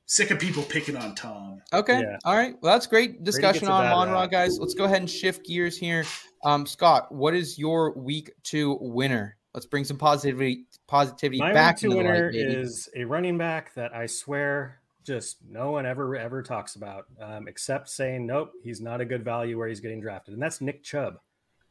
Sick 0.06 0.30
of 0.30 0.38
people 0.38 0.62
picking 0.62 0.96
on 0.96 1.14
Tom. 1.14 1.60
Okay. 1.72 2.00
Yeah. 2.00 2.16
All 2.24 2.34
right. 2.34 2.54
Well, 2.62 2.72
that's 2.72 2.86
great 2.86 3.24
discussion 3.24 3.68
on 3.68 3.84
Monra, 3.84 4.30
guys. 4.30 4.58
Let's 4.58 4.74
go 4.74 4.84
ahead 4.84 4.98
and 4.98 5.10
shift 5.10 5.44
gears 5.44 5.76
here. 5.76 6.04
Um, 6.44 6.64
Scott, 6.64 7.12
what 7.12 7.34
is 7.34 7.58
your 7.58 7.92
week 7.92 8.30
two 8.42 8.78
winner? 8.80 9.36
Let's 9.52 9.66
bring 9.66 9.84
some 9.84 9.98
positivity 9.98 10.66
positivity 10.86 11.40
my 11.40 11.52
back. 11.52 11.82
My 11.82 11.88
week 11.88 11.92
two 11.92 11.96
winner 11.98 12.30
is 12.32 12.88
a 12.94 13.04
running 13.04 13.36
back 13.36 13.74
that 13.74 13.94
I 13.94 14.06
swear 14.06 14.80
just 15.06 15.38
no 15.48 15.70
one 15.70 15.86
ever 15.86 16.16
ever 16.16 16.42
talks 16.42 16.76
about, 16.76 17.06
um, 17.20 17.48
except 17.48 17.88
saying 17.88 18.26
nope, 18.26 18.52
he's 18.62 18.80
not 18.80 19.00
a 19.00 19.04
good 19.04 19.24
value 19.24 19.56
where 19.56 19.68
he's 19.68 19.80
getting 19.80 20.00
drafted, 20.00 20.34
and 20.34 20.42
that's 20.42 20.60
Nick 20.60 20.82
Chubb. 20.82 21.18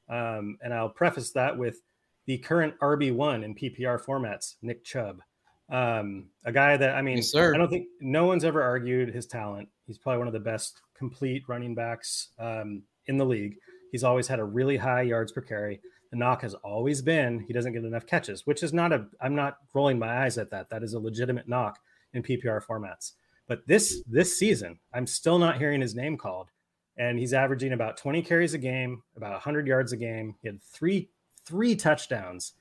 Um, 0.09 0.57
and 0.61 0.73
I'll 0.73 0.89
preface 0.89 1.31
that 1.31 1.57
with 1.57 1.81
the 2.25 2.37
current 2.37 2.75
RB 2.79 3.13
one 3.13 3.43
in 3.43 3.55
PPR 3.55 4.03
formats, 4.03 4.55
Nick 4.61 4.83
Chubb, 4.83 5.21
um, 5.69 6.27
a 6.43 6.51
guy 6.51 6.77
that 6.77 6.95
I 6.95 7.01
mean, 7.01 7.17
yes, 7.17 7.35
I 7.35 7.57
don't 7.57 7.69
think 7.69 7.87
no 7.99 8.25
one's 8.25 8.43
ever 8.43 8.61
argued 8.61 9.13
his 9.13 9.25
talent. 9.25 9.69
He's 9.87 9.97
probably 9.97 10.19
one 10.19 10.27
of 10.27 10.33
the 10.33 10.39
best 10.39 10.81
complete 10.97 11.43
running 11.47 11.75
backs 11.75 12.29
um, 12.39 12.83
in 13.07 13.17
the 13.17 13.25
league. 13.25 13.57
He's 13.91 14.03
always 14.03 14.27
had 14.27 14.39
a 14.39 14.43
really 14.43 14.77
high 14.77 15.03
yards 15.03 15.31
per 15.31 15.41
carry. 15.41 15.81
The 16.11 16.17
knock 16.17 16.43
has 16.43 16.53
always 16.55 17.01
been 17.01 17.39
he 17.47 17.53
doesn't 17.53 17.73
get 17.73 17.83
enough 17.83 18.05
catches, 18.05 18.45
which 18.45 18.61
is 18.61 18.73
not 18.73 18.93
a. 18.93 19.05
I'm 19.19 19.35
not 19.35 19.57
rolling 19.73 19.97
my 19.97 20.23
eyes 20.23 20.37
at 20.37 20.51
that. 20.51 20.69
That 20.69 20.83
is 20.83 20.93
a 20.93 20.99
legitimate 20.99 21.47
knock 21.47 21.79
in 22.13 22.21
PPR 22.23 22.63
formats. 22.63 23.13
But 23.47 23.67
this 23.67 24.01
this 24.07 24.37
season, 24.37 24.79
I'm 24.93 25.07
still 25.07 25.39
not 25.39 25.57
hearing 25.57 25.81
his 25.81 25.95
name 25.95 26.17
called, 26.17 26.49
and 26.97 27.19
he's 27.19 27.33
averaging 27.33 27.73
about 27.73 27.97
20 27.97 28.21
carries 28.23 28.53
a 28.53 28.57
game, 28.57 29.03
about 29.15 29.31
100 29.31 29.67
yards 29.67 29.91
a 29.91 29.97
game. 29.97 30.35
He 30.41 30.47
had 30.47 30.61
three 30.61 31.09
three 31.45 31.75
touchdowns 31.75 32.53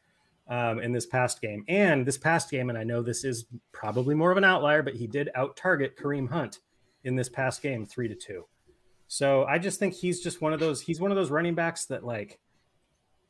um, 0.49 0.79
in 0.81 0.93
this 0.93 1.07
past 1.07 1.41
game, 1.41 1.65
and 1.69 2.05
this 2.07 2.19
past 2.19 2.51
game, 2.51 2.69
and 2.69 2.79
I 2.79 2.85
know 2.85 3.03
this 3.03 3.25
is 3.25 3.47
probably 3.73 4.15
more 4.15 4.31
of 4.31 4.37
an 4.37 4.45
outlier, 4.45 4.83
but 4.83 4.95
he 4.95 5.07
did 5.07 5.31
out 5.35 5.57
target 5.57 5.97
Kareem 5.97 6.29
Hunt 6.29 6.59
in 7.03 7.17
this 7.17 7.29
past 7.29 7.63
game, 7.63 7.87
three 7.87 8.09
to 8.09 8.15
two. 8.15 8.47
So 9.07 9.45
I 9.45 9.59
just 9.59 9.79
think 9.79 9.95
he's 9.95 10.21
just 10.21 10.41
one 10.41 10.53
of 10.53 10.61
those. 10.61 10.81
He's 10.81 11.01
one 11.01 11.11
of 11.11 11.17
those 11.17 11.31
running 11.31 11.55
backs 11.55 11.87
that 11.87 12.05
like 12.05 12.41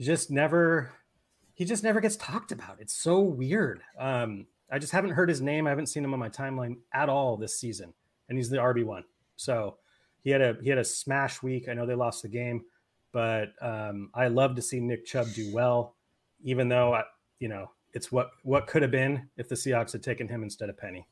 just 0.01 0.31
never 0.31 0.90
he 1.55 1.64
just 1.64 1.85
never 1.85 2.01
gets 2.01 2.17
talked 2.17 2.53
about. 2.53 2.81
It's 2.81 2.95
so 2.95 3.21
weird. 3.21 3.81
Um, 3.99 4.47
I 4.75 4.79
just 4.79 4.93
haven't 4.93 5.13
heard 5.13 5.29
his 5.29 5.41
name. 5.41 5.69
I 5.69 5.71
haven't 5.71 5.87
seen 5.87 6.05
him 6.05 6.15
on 6.15 6.19
my 6.19 6.29
timeline 6.29 6.79
at 6.93 7.09
all 7.09 7.37
this 7.37 7.57
season, 7.57 7.95
and 8.29 8.37
he's 8.37 8.51
the 8.51 8.57
RB 8.57 8.85
one. 8.85 9.05
So 9.37 9.77
he 10.25 10.31
had 10.31 10.41
a 10.41 10.57
he 10.61 10.69
had 10.69 10.79
a 10.79 10.85
smash 10.85 11.45
week. 11.45 11.69
I 11.69 11.75
know 11.75 11.87
they 11.87 11.95
lost 11.95 12.23
the 12.23 12.29
game, 12.29 12.65
but 13.13 13.53
um, 13.63 14.11
I 14.15 14.27
love 14.27 14.57
to 14.57 14.63
see 14.63 14.81
Nick 14.81 15.07
Chubb 15.07 15.29
do 15.33 15.55
well, 15.55 15.95
even 16.43 16.69
though 16.69 16.93
I, 16.93 17.05
you 17.39 17.47
know 17.47 17.71
it's 17.93 18.11
what 18.11 18.33
what 18.43 18.67
could 18.67 18.83
have 18.83 18.91
been 18.91 19.29
if 19.37 19.49
the 19.49 19.55
Seahawks 19.55 19.93
had 19.93 20.03
taken 20.03 20.27
him 20.27 20.43
instead 20.43 20.69
of 20.69 20.77
Penny. 20.77 21.07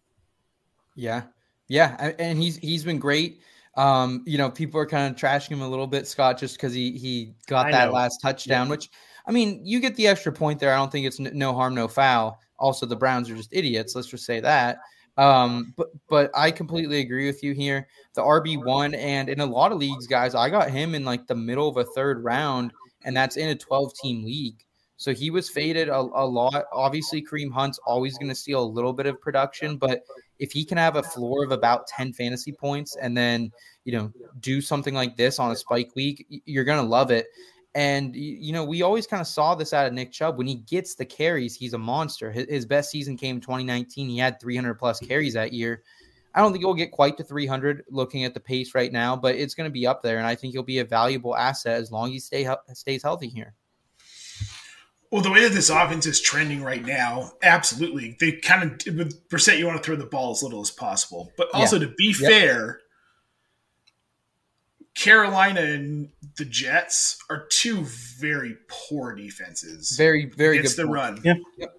Yeah, 0.97 1.23
yeah, 1.69 2.11
and 2.19 2.43
he's 2.43 2.57
he's 2.57 2.83
been 2.83 2.99
great. 2.99 3.43
Um, 3.77 4.25
you 4.27 4.39
know, 4.39 4.51
people 4.51 4.81
are 4.81 4.87
kind 4.87 5.09
of 5.09 5.17
trashing 5.17 5.51
him 5.51 5.63
a 5.63 5.69
little 5.69 5.87
bit, 5.87 6.09
Scott, 6.09 6.37
just 6.37 6.57
because 6.57 6.75
he 6.75 6.99
he 6.99 7.37
got 7.47 7.67
I 7.67 7.71
that 7.71 7.87
know. 7.87 7.93
last 7.93 8.19
touchdown. 8.21 8.67
Yeah. 8.67 8.71
Which, 8.73 8.91
I 9.25 9.31
mean, 9.31 9.61
you 9.65 9.79
get 9.79 9.95
the 9.95 10.09
extra 10.09 10.33
point 10.33 10.59
there. 10.59 10.73
I 10.73 10.77
don't 10.79 10.91
think 10.91 11.07
it's 11.07 11.21
no 11.21 11.55
harm, 11.55 11.77
no 11.77 11.87
foul. 11.87 12.41
Also, 12.63 12.87
the 12.87 12.97
Browns 12.97 13.29
are 13.29 13.37
just 13.37 13.53
idiots. 13.53 13.95
Let's 13.95 14.09
just 14.09 14.25
say 14.25 14.41
that. 14.41 14.79
Um, 15.19 15.75
but 15.77 15.89
but 16.09 16.31
I 16.35 16.51
completely 16.51 17.01
agree 17.01 17.27
with 17.27 17.43
you 17.43 17.53
here. 17.53 17.87
The 18.15 18.23
RB 18.23 18.65
one, 18.65 18.95
and 18.95 19.29
in 19.29 19.41
a 19.41 19.47
lot 19.47 19.73
of 19.73 19.79
leagues, 19.79 20.07
guys, 20.07 20.35
I 20.35 20.49
got 20.49 20.71
him 20.71 20.95
in 20.95 21.05
like 21.05 21.27
the 21.27 21.35
middle 21.35 21.69
of 21.69 21.77
a 21.77 21.85
third 21.85 22.25
round, 22.25 22.73
and 23.05 23.15
that's 23.15 23.37
in 23.37 23.51
a 23.51 23.55
twelve 23.55 23.93
team 23.95 24.25
league. 24.25 24.65
So 24.97 25.13
he 25.13 25.31
was 25.31 25.51
faded 25.51 25.89
a, 25.89 25.99
a 25.99 26.25
lot. 26.25 26.65
Obviously, 26.73 27.23
Kareem 27.23 27.53
Hunt's 27.53 27.81
always 27.85 28.17
going 28.17 28.29
to 28.29 28.37
steal 28.37 28.63
a 28.63 28.65
little 28.65 28.93
bit 28.93 29.07
of 29.07 29.21
production, 29.21 29.77
but 29.77 30.03
if 30.39 30.53
he 30.53 30.65
can 30.65 30.79
have 30.79 30.95
a 30.95 31.03
floor 31.03 31.45
of 31.45 31.51
about 31.51 31.89
10 31.89 32.13
fantasy 32.13 32.53
points 32.53 32.95
and 32.95 33.17
then, 33.17 33.51
you 33.85 33.93
know, 33.93 34.13
do 34.39 34.61
something 34.61 34.95
like 34.95 35.17
this 35.17 35.41
on 35.41 35.51
a 35.51 35.57
spike 35.57 35.91
week, 35.97 36.27
you're 36.45 36.63
going 36.63 36.81
to 36.81 36.89
love 36.89 37.11
it. 37.11 37.27
And, 37.75 38.15
you 38.15 38.53
know, 38.53 38.65
we 38.65 38.83
always 38.83 39.07
kind 39.07 39.21
of 39.21 39.27
saw 39.27 39.55
this 39.55 39.73
out 39.73 39.87
of 39.87 39.95
Nick 39.95 40.13
Chubb. 40.13 40.37
When 40.37 40.47
he 40.47 40.57
gets 40.57 40.95
the 40.95 41.07
carries, 41.07 41.57
he's 41.57 41.73
a 41.73 41.79
monster. 41.79 42.31
His, 42.31 42.47
his 42.49 42.67
best 42.67 42.91
season 42.91 43.17
came 43.17 43.37
in 43.37 43.41
2019. 43.41 44.11
He 44.11 44.19
had 44.19 44.39
300 44.41 44.75
plus 44.75 45.01
carries 45.01 45.35
that 45.35 45.55
year. 45.55 45.83
I 46.35 46.41
don't 46.41 46.53
think 46.53 46.63
he'll 46.65 46.75
get 46.75 46.93
quite 46.93 47.17
to 47.19 47.25
300 47.25 47.85
looking 47.91 48.25
at 48.25 48.35
the 48.35 48.41
pace 48.41 48.75
right 48.75 48.93
now, 48.93 49.17
but 49.17 49.37
it's 49.37 49.55
going 49.55 49.69
to 49.69 49.73
be 49.73 49.87
up 49.87 50.03
there. 50.03 50.19
And 50.19 50.27
I 50.27 50.35
think 50.35 50.53
he'll 50.53 50.63
be 50.63 50.81
a 50.81 50.85
valuable 50.85 51.37
asset 51.37 51.81
as 51.81 51.91
long 51.91 52.09
as 52.09 52.13
he 52.13 52.21
stay, 52.21 52.49
stays 52.75 53.03
healthy 53.03 53.29
here. 53.29 53.55
Well, 55.11 55.21
the 55.21 55.31
way 55.31 55.43
that 55.43 55.53
this 55.53 55.69
offense 55.69 56.07
is 56.07 56.23
trending 56.23 56.63
right 56.63 56.83
now, 56.83 57.33
absolutely. 57.43 58.17
They 58.19 58.33
kind 58.33 58.63
of 58.63 58.97
with 58.97 59.29
percent 59.29 59.59
you 59.59 59.67
want 59.67 59.77
to 59.77 59.83
throw 59.85 59.95
the 59.95 60.07
ball 60.07 60.31
as 60.31 60.43
little 60.43 60.63
as 60.63 60.71
possible. 60.71 61.31
But 61.37 61.49
also 61.53 61.79
to 61.79 61.89
be 61.99 62.15
Yep. 62.19 62.31
fair, 62.31 62.81
Carolina 64.95 65.61
and 65.61 66.09
the 66.37 66.45
Jets 66.45 67.19
are 67.31 67.47
two 67.51 67.85
very 68.19 68.57
poor 68.69 69.15
defenses. 69.15 69.95
Very, 69.97 70.27
very 70.27 70.59
against 70.59 70.77
good. 70.77 70.83
the 70.85 70.87
point. 70.87 70.97
run. 70.97 71.21
Yeah. 71.25 71.35
Yep. 71.59 71.75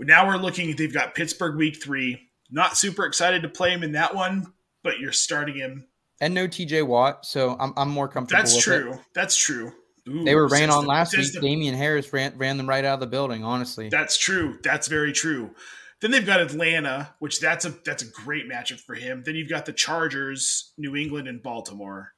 Now 0.00 0.26
we're 0.26 0.36
looking. 0.36 0.74
They've 0.76 0.92
got 0.92 1.14
Pittsburgh 1.14 1.56
week 1.56 1.82
three. 1.82 2.28
Not 2.50 2.76
super 2.76 3.04
excited 3.04 3.42
to 3.42 3.48
play 3.48 3.70
him 3.72 3.82
in 3.82 3.92
that 3.92 4.14
one, 4.14 4.52
but 4.82 4.98
you're 5.00 5.12
starting 5.12 5.56
him. 5.56 5.86
And 6.20 6.34
no 6.34 6.48
TJ 6.48 6.86
Watt. 6.86 7.24
So 7.26 7.56
I'm, 7.60 7.72
I'm 7.76 7.90
more 7.90 8.08
comfortable 8.08 8.40
That's 8.42 8.54
with 8.54 8.74
it. 8.74 8.80
true. 8.82 8.98
That's 9.14 9.36
true. 9.36 9.72
Ooh, 10.08 10.24
They 10.24 10.34
were 10.34 10.48
ran 10.48 10.70
on 10.70 10.84
the- 10.84 10.88
last 10.88 11.16
week. 11.16 11.32
the- 11.32 11.40
Damien 11.40 11.74
Harris 11.74 12.12
ran, 12.12 12.36
ran 12.38 12.56
them 12.56 12.68
right 12.68 12.84
out 12.84 12.94
of 12.94 13.00
the 13.00 13.06
building, 13.06 13.44
honestly. 13.44 13.88
That's 13.90 14.16
true. 14.16 14.58
That's 14.62 14.88
very 14.88 15.12
true. 15.12 15.54
Then 16.00 16.10
they've 16.12 16.24
got 16.24 16.40
Atlanta, 16.40 17.14
which 17.18 17.40
that's 17.40 17.64
a 17.64 17.70
that's 17.84 18.04
a 18.04 18.06
great 18.06 18.48
matchup 18.48 18.78
for 18.80 18.94
him. 18.94 19.24
Then 19.26 19.34
you've 19.34 19.48
got 19.50 19.66
the 19.66 19.72
Chargers, 19.72 20.72
New 20.78 20.94
England, 20.94 21.26
and 21.28 21.42
Baltimore. 21.42 22.12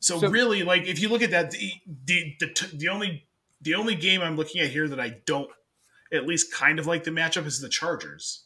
So, 0.00 0.18
So- 0.20 0.28
really, 0.28 0.62
like 0.62 0.86
if 0.86 1.00
you 1.00 1.08
look 1.08 1.22
at 1.22 1.30
that, 1.30 1.50
the, 1.50 1.72
the 2.04 2.34
the 2.40 2.70
the 2.74 2.88
only 2.88 3.26
the 3.60 3.74
only 3.74 3.94
game 3.94 4.20
I'm 4.20 4.36
looking 4.36 4.60
at 4.60 4.68
here 4.70 4.86
that 4.88 5.00
I 5.00 5.16
don't 5.26 5.50
at 6.12 6.26
least 6.26 6.52
kind 6.54 6.78
of 6.78 6.86
like 6.86 7.04
the 7.04 7.10
matchup 7.10 7.46
is 7.46 7.60
the 7.60 7.68
Chargers. 7.68 8.44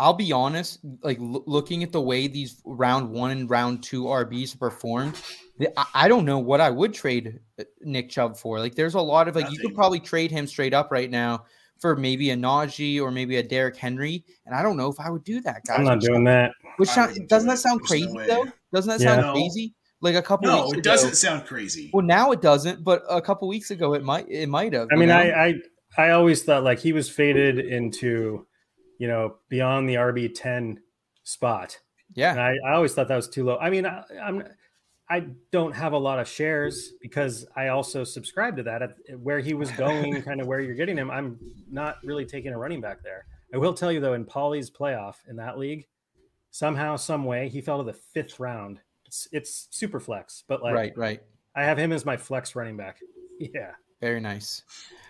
I'll 0.00 0.14
be 0.14 0.32
honest, 0.32 0.80
like 1.02 1.20
l- 1.20 1.44
looking 1.46 1.84
at 1.84 1.92
the 1.92 2.00
way 2.00 2.26
these 2.26 2.60
round 2.64 3.10
one 3.10 3.30
and 3.30 3.48
round 3.48 3.84
two 3.84 4.04
RBs 4.04 4.58
performed, 4.58 5.14
the- 5.58 5.78
I, 5.78 5.86
I 5.94 6.08
don't 6.08 6.24
know 6.24 6.40
what 6.40 6.60
I 6.60 6.70
would 6.70 6.92
trade 6.94 7.38
uh, 7.60 7.64
Nick 7.82 8.10
Chubb 8.10 8.36
for. 8.36 8.58
Like, 8.58 8.74
there's 8.74 8.94
a 8.94 9.00
lot 9.00 9.28
of 9.28 9.36
like 9.36 9.52
you 9.52 9.58
could 9.58 9.74
probably 9.74 10.00
trade 10.00 10.32
him 10.32 10.48
straight 10.48 10.74
up 10.74 10.90
right 10.90 11.08
now 11.10 11.44
for 11.78 11.94
maybe 11.94 12.30
a 12.30 12.36
Najee 12.36 13.00
or 13.00 13.12
maybe 13.12 13.36
a 13.36 13.42
Derrick 13.44 13.76
Henry, 13.76 14.24
and 14.46 14.54
I 14.54 14.62
don't 14.62 14.76
know 14.76 14.90
if 14.90 14.98
I 14.98 15.10
would 15.10 15.22
do 15.22 15.40
that, 15.42 15.62
guys. 15.64 15.78
I'm 15.78 15.84
not 15.84 15.98
Which- 15.98 16.06
doing 16.06 16.24
that. 16.24 16.52
Which 16.78 16.88
sound, 16.88 17.28
doesn't 17.28 17.48
that 17.48 17.58
sound 17.60 17.80
There's 17.88 18.02
no 18.02 18.12
crazy 18.14 18.26
though? 18.28 18.46
Doesn't 18.72 18.88
that 18.90 19.00
Yeah. 19.00 19.14
sound 19.14 19.26
No. 19.26 19.32
crazy? 19.34 19.74
Like 20.04 20.14
a 20.16 20.22
couple 20.22 20.46
No, 20.48 20.64
weeks 20.66 20.72
it 20.74 20.78
ago- 20.80 20.90
doesn't 20.90 21.14
sound 21.16 21.46
crazy. 21.46 21.90
Well, 21.92 22.04
now 22.06 22.30
it 22.30 22.40
doesn't, 22.42 22.84
but 22.84 23.02
a 23.08 23.20
couple 23.22 23.48
weeks 23.48 23.70
ago 23.70 23.94
it 23.94 24.04
might. 24.04 24.28
It 24.28 24.48
might 24.48 24.72
have. 24.74 24.88
I 24.92 24.96
mean, 24.96 25.08
know? 25.08 25.16
I, 25.16 25.46
I 25.46 25.54
I 25.96 26.10
always 26.10 26.42
thought 26.42 26.62
like 26.62 26.78
he 26.78 26.92
was 26.92 27.08
faded 27.08 27.58
into, 27.58 28.46
you 28.98 29.08
know, 29.08 29.36
beyond 29.48 29.88
the 29.88 29.94
RB 29.94 30.30
ten 30.34 30.80
spot. 31.22 31.78
And 32.08 32.16
yeah, 32.18 32.34
I, 32.34 32.56
I 32.68 32.74
always 32.74 32.92
thought 32.94 33.08
that 33.08 33.16
was 33.16 33.28
too 33.28 33.44
low. 33.44 33.56
I 33.58 33.70
mean, 33.70 33.86
I, 33.86 34.04
I'm 34.22 34.44
I 35.08 35.26
don't 35.50 35.72
have 35.74 35.92
a 35.94 35.98
lot 35.98 36.18
of 36.18 36.28
shares 36.28 36.92
because 37.00 37.46
I 37.56 37.68
also 37.68 38.04
subscribe 38.04 38.56
to 38.56 38.62
that 38.64 38.82
at 38.82 38.94
where 39.18 39.40
he 39.40 39.54
was 39.54 39.70
going, 39.72 40.22
kind 40.28 40.40
of 40.40 40.46
where 40.46 40.60
you're 40.60 40.74
getting 40.74 40.96
him. 40.96 41.10
I'm 41.10 41.38
not 41.70 41.96
really 42.04 42.24
taking 42.26 42.52
a 42.52 42.58
running 42.58 42.80
back 42.80 43.02
there. 43.02 43.26
I 43.52 43.56
will 43.58 43.74
tell 43.74 43.90
you 43.92 44.00
though, 44.00 44.14
in 44.14 44.24
Paulie's 44.26 44.70
playoff 44.70 45.16
in 45.28 45.36
that 45.36 45.58
league, 45.58 45.86
somehow, 46.50 46.96
some 46.96 47.24
way, 47.24 47.48
he 47.48 47.60
fell 47.60 47.78
to 47.78 47.84
the 47.84 47.92
fifth 47.98 48.38
round. 48.40 48.80
It's 49.14 49.28
it's 49.30 49.68
super 49.70 50.00
flex, 50.00 50.42
but 50.48 50.60
like 50.60 50.74
right, 50.74 50.98
right. 50.98 51.22
I 51.54 51.62
have 51.62 51.78
him 51.78 51.92
as 51.92 52.04
my 52.04 52.16
flex 52.16 52.56
running 52.56 52.76
back. 52.76 52.98
Yeah. 53.38 53.70
Very 54.00 54.18
nice. 54.18 54.62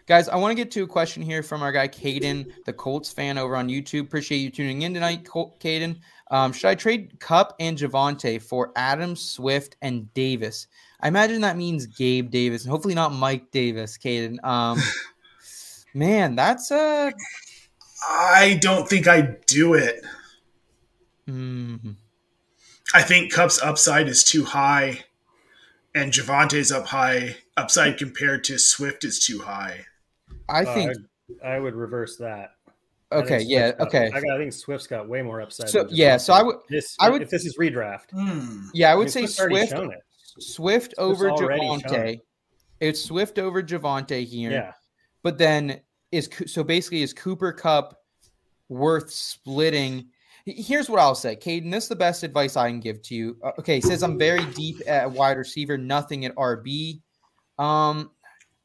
Guys, 0.07 0.29
I 0.29 0.37
want 0.37 0.51
to 0.51 0.55
get 0.55 0.71
to 0.73 0.83
a 0.83 0.87
question 0.87 1.23
here 1.23 1.43
from 1.43 1.63
our 1.63 1.73
guy 1.73 1.89
Caden, 1.89 2.53
the 2.67 2.73
Colts 2.75 3.11
fan 3.11 3.39
over 3.39 3.57
on 3.57 3.69
YouTube. 3.69 4.03
Appreciate 4.03 4.39
you 4.39 4.51
tuning 4.51 4.83
in 4.83 4.93
tonight, 4.93 5.25
Col- 5.25 5.57
Caden. 5.59 5.99
Um, 6.31 6.53
should 6.53 6.69
I 6.69 6.75
trade 6.75 7.19
Kupp 7.19 7.57
and 7.61 7.79
Javonte 7.79 8.43
for 8.43 8.73
Adam 8.77 9.17
Swift, 9.17 9.77
and 9.81 10.13
Davis? 10.13 10.67
I 11.01 11.09
imagine 11.09 11.41
that 11.41 11.57
means 11.57 11.87
Gabe 11.87 12.31
Davis, 12.31 12.65
and 12.65 12.71
hopefully 12.71 12.95
not 12.95 13.15
Mike 13.15 13.51
Davis, 13.53 13.97
Caden. 13.97 14.45
Um, 14.45 14.79
man, 15.95 16.37
that's 16.37 16.71
a. 16.71 17.11
I 18.07 18.59
don't 18.61 18.87
think 18.87 19.09
I 19.09 19.37
do 19.47 19.73
it. 19.73 20.05
Mm, 21.27 21.97
I 22.93 23.03
think 23.03 23.33
Kupp's 23.33 23.61
upside 23.63 24.09
is 24.09 24.23
too 24.25 24.45
high, 24.45 25.05
and 25.95 26.13
Javonte's 26.13 26.71
up 26.71 26.87
high 26.87 27.37
upside 27.57 27.97
compared 27.99 28.45
to 28.45 28.59
Swift 28.59 29.05
is 29.05 29.25
too 29.25 29.41
high. 29.41 29.87
I 30.49 30.65
Uh, 30.65 30.75
think. 30.75 30.97
I 31.43 31.59
would 31.59 31.75
reverse 31.75 32.17
that. 32.19 32.51
Okay, 33.13 33.41
yeah, 33.43 33.71
got- 33.73 33.89
okay. 33.89 34.11
I, 34.13 34.21
got, 34.21 34.31
I 34.35 34.39
think 34.39 34.53
Swift's 34.53 34.87
got 34.87 35.09
way 35.09 35.23
more 35.23 35.41
upside. 35.41 35.69
So 35.71 35.85
than 35.85 35.95
yeah, 35.95 36.17
so 36.17 36.33
I 36.35 36.43
would, 36.43 36.57
This, 36.69 36.97
I 37.01 37.09
would- 37.09 37.23
if 37.23 37.31
this 37.31 37.47
is 37.47 37.57
redraft. 37.57 38.11
Hmm. 38.11 38.67
yeah, 38.75 38.91
I 38.91 38.93
I 38.93 38.95
would 38.97 39.05
mean, 39.05 39.13
say 39.13 39.21
Swift's 39.27 39.41
already 39.41 39.57
Swift, 39.67 39.73
shown. 39.73 39.95
Swift 40.41 40.95
over 40.99 41.31
already 41.31 41.61
Javonte. 41.63 42.15
it. 42.15 42.27
It's 42.81 43.01
Swift 43.03 43.39
over 43.39 43.63
Javonte 43.63 44.25
here. 44.27 44.51
Yeah. 44.51 44.73
But 45.23 45.39
then 45.39 45.81
is 46.13 46.29
so 46.47 46.63
basically 46.65 47.03
is 47.03 47.15
Cooper 47.15 47.53
Kupp 47.53 47.99
worth 48.69 49.11
splitting? 49.11 50.09
H- 50.47 50.67
Here's 50.67 50.89
what 50.89 51.01
I'll 51.01 51.15
say, 51.15 51.37
Caden. 51.37 51.71
This 51.71 51.85
is 51.85 51.89
the 51.89 51.97
best 51.97 52.23
advice 52.23 52.57
I 52.57 52.69
can 52.69 52.81
give 52.81 53.03
to 53.03 53.15
you. 53.15 53.37
Uh, 53.43 53.53
okay, 53.59 53.77
he 53.77 53.81
says 53.81 54.03
I'm 54.03 54.19
very 54.19 54.45
deep 54.53 54.81
at 54.87 55.11
wide 55.11 55.37
receiver, 55.37 55.79
nothing 55.79 56.25
at 56.25 56.35
RB. 56.37 57.01
Um, 57.59 58.11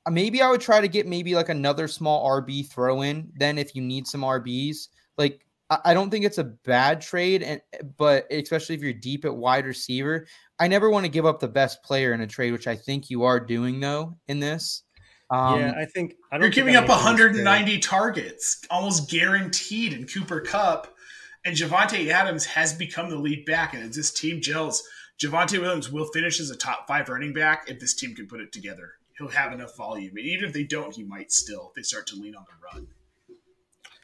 maybe 0.10 0.42
I 0.42 0.50
would 0.50 0.62
try 0.62 0.82
to 0.82 0.88
get 0.88 1.08
maybe 1.08 1.36
like 1.36 1.50
another 1.50 1.88
small 1.88 2.28
RB 2.30 2.68
throw 2.70 3.02
in. 3.02 3.32
Then 3.36 3.58
if 3.58 3.76
you 3.76 3.82
need 3.82 4.08
some 4.08 4.22
RBs, 4.22 4.90
like 5.18 5.46
I 5.70 5.80
I 5.86 5.94
don't 5.94 6.10
think 6.10 6.26
it's 6.26 6.38
a 6.40 6.44
bad 6.44 7.02
trade, 7.02 7.44
and 7.44 7.62
but 7.98 8.26
especially 8.32 8.76
if 8.76 8.82
you're 8.82 8.94
deep 8.94 9.26
at 9.26 9.36
wide 9.36 9.66
receiver, 9.66 10.28
I 10.60 10.68
never 10.68 10.90
want 10.90 11.06
to 11.06 11.12
give 11.12 11.26
up 11.26 11.40
the 11.40 11.48
best 11.48 11.84
player 11.84 12.14
in 12.14 12.22
a 12.22 12.28
trade, 12.28 12.52
which 12.52 12.68
I 12.68 12.76
think 12.76 13.10
you 13.10 13.24
are 13.24 13.40
doing 13.40 13.80
though 13.80 14.18
in 14.28 14.40
this. 14.40 14.84
Um, 15.32 15.60
yeah, 15.60 15.74
I 15.78 15.86
think 15.86 16.16
I 16.32 16.38
don't 16.38 16.42
You're 16.42 16.52
giving 16.52 16.76
I'm 16.76 16.84
up 16.86 16.90
making 16.90 17.18
this 17.18 17.36
trade. 17.36 17.46
190 17.46 17.80
targets, 17.80 18.62
almost 18.72 19.12
guaranteed 19.12 19.94
in 19.94 20.08
Cooper 20.08 20.42
Kupp, 20.42 20.96
and 21.46 21.56
Javante 21.56 22.10
Adams 22.10 22.46
has 22.46 22.74
become 22.74 23.10
the 23.10 23.18
lead 23.18 23.46
back. 23.46 23.74
And 23.74 23.84
as 23.84 23.96
this 23.96 24.12
team 24.12 24.42
gels, 24.42 24.84
Javonte 25.20 25.60
Williams 25.60 25.92
will 25.92 26.06
finish 26.08 26.40
as 26.40 26.50
a 26.50 26.56
top 26.56 26.88
five 26.88 27.10
running 27.10 27.34
back 27.34 27.70
if 27.70 27.80
this 27.80 27.94
team 27.94 28.16
can 28.16 28.28
put 28.28 28.40
it 28.42 28.52
together. 28.52 28.94
He'll 29.18 29.28
have 29.28 29.52
enough 29.52 29.76
volume, 29.76 30.16
and 30.16 30.26
even 30.26 30.46
if 30.46 30.54
they 30.54 30.64
don't, 30.64 30.96
he 30.96 31.04
might 31.04 31.30
still. 31.32 31.68
If 31.70 31.74
they 31.76 31.82
start 31.82 32.08
to 32.08 32.16
lean 32.16 32.36
on 32.36 32.46
the 32.46 32.80
run. 32.80 32.88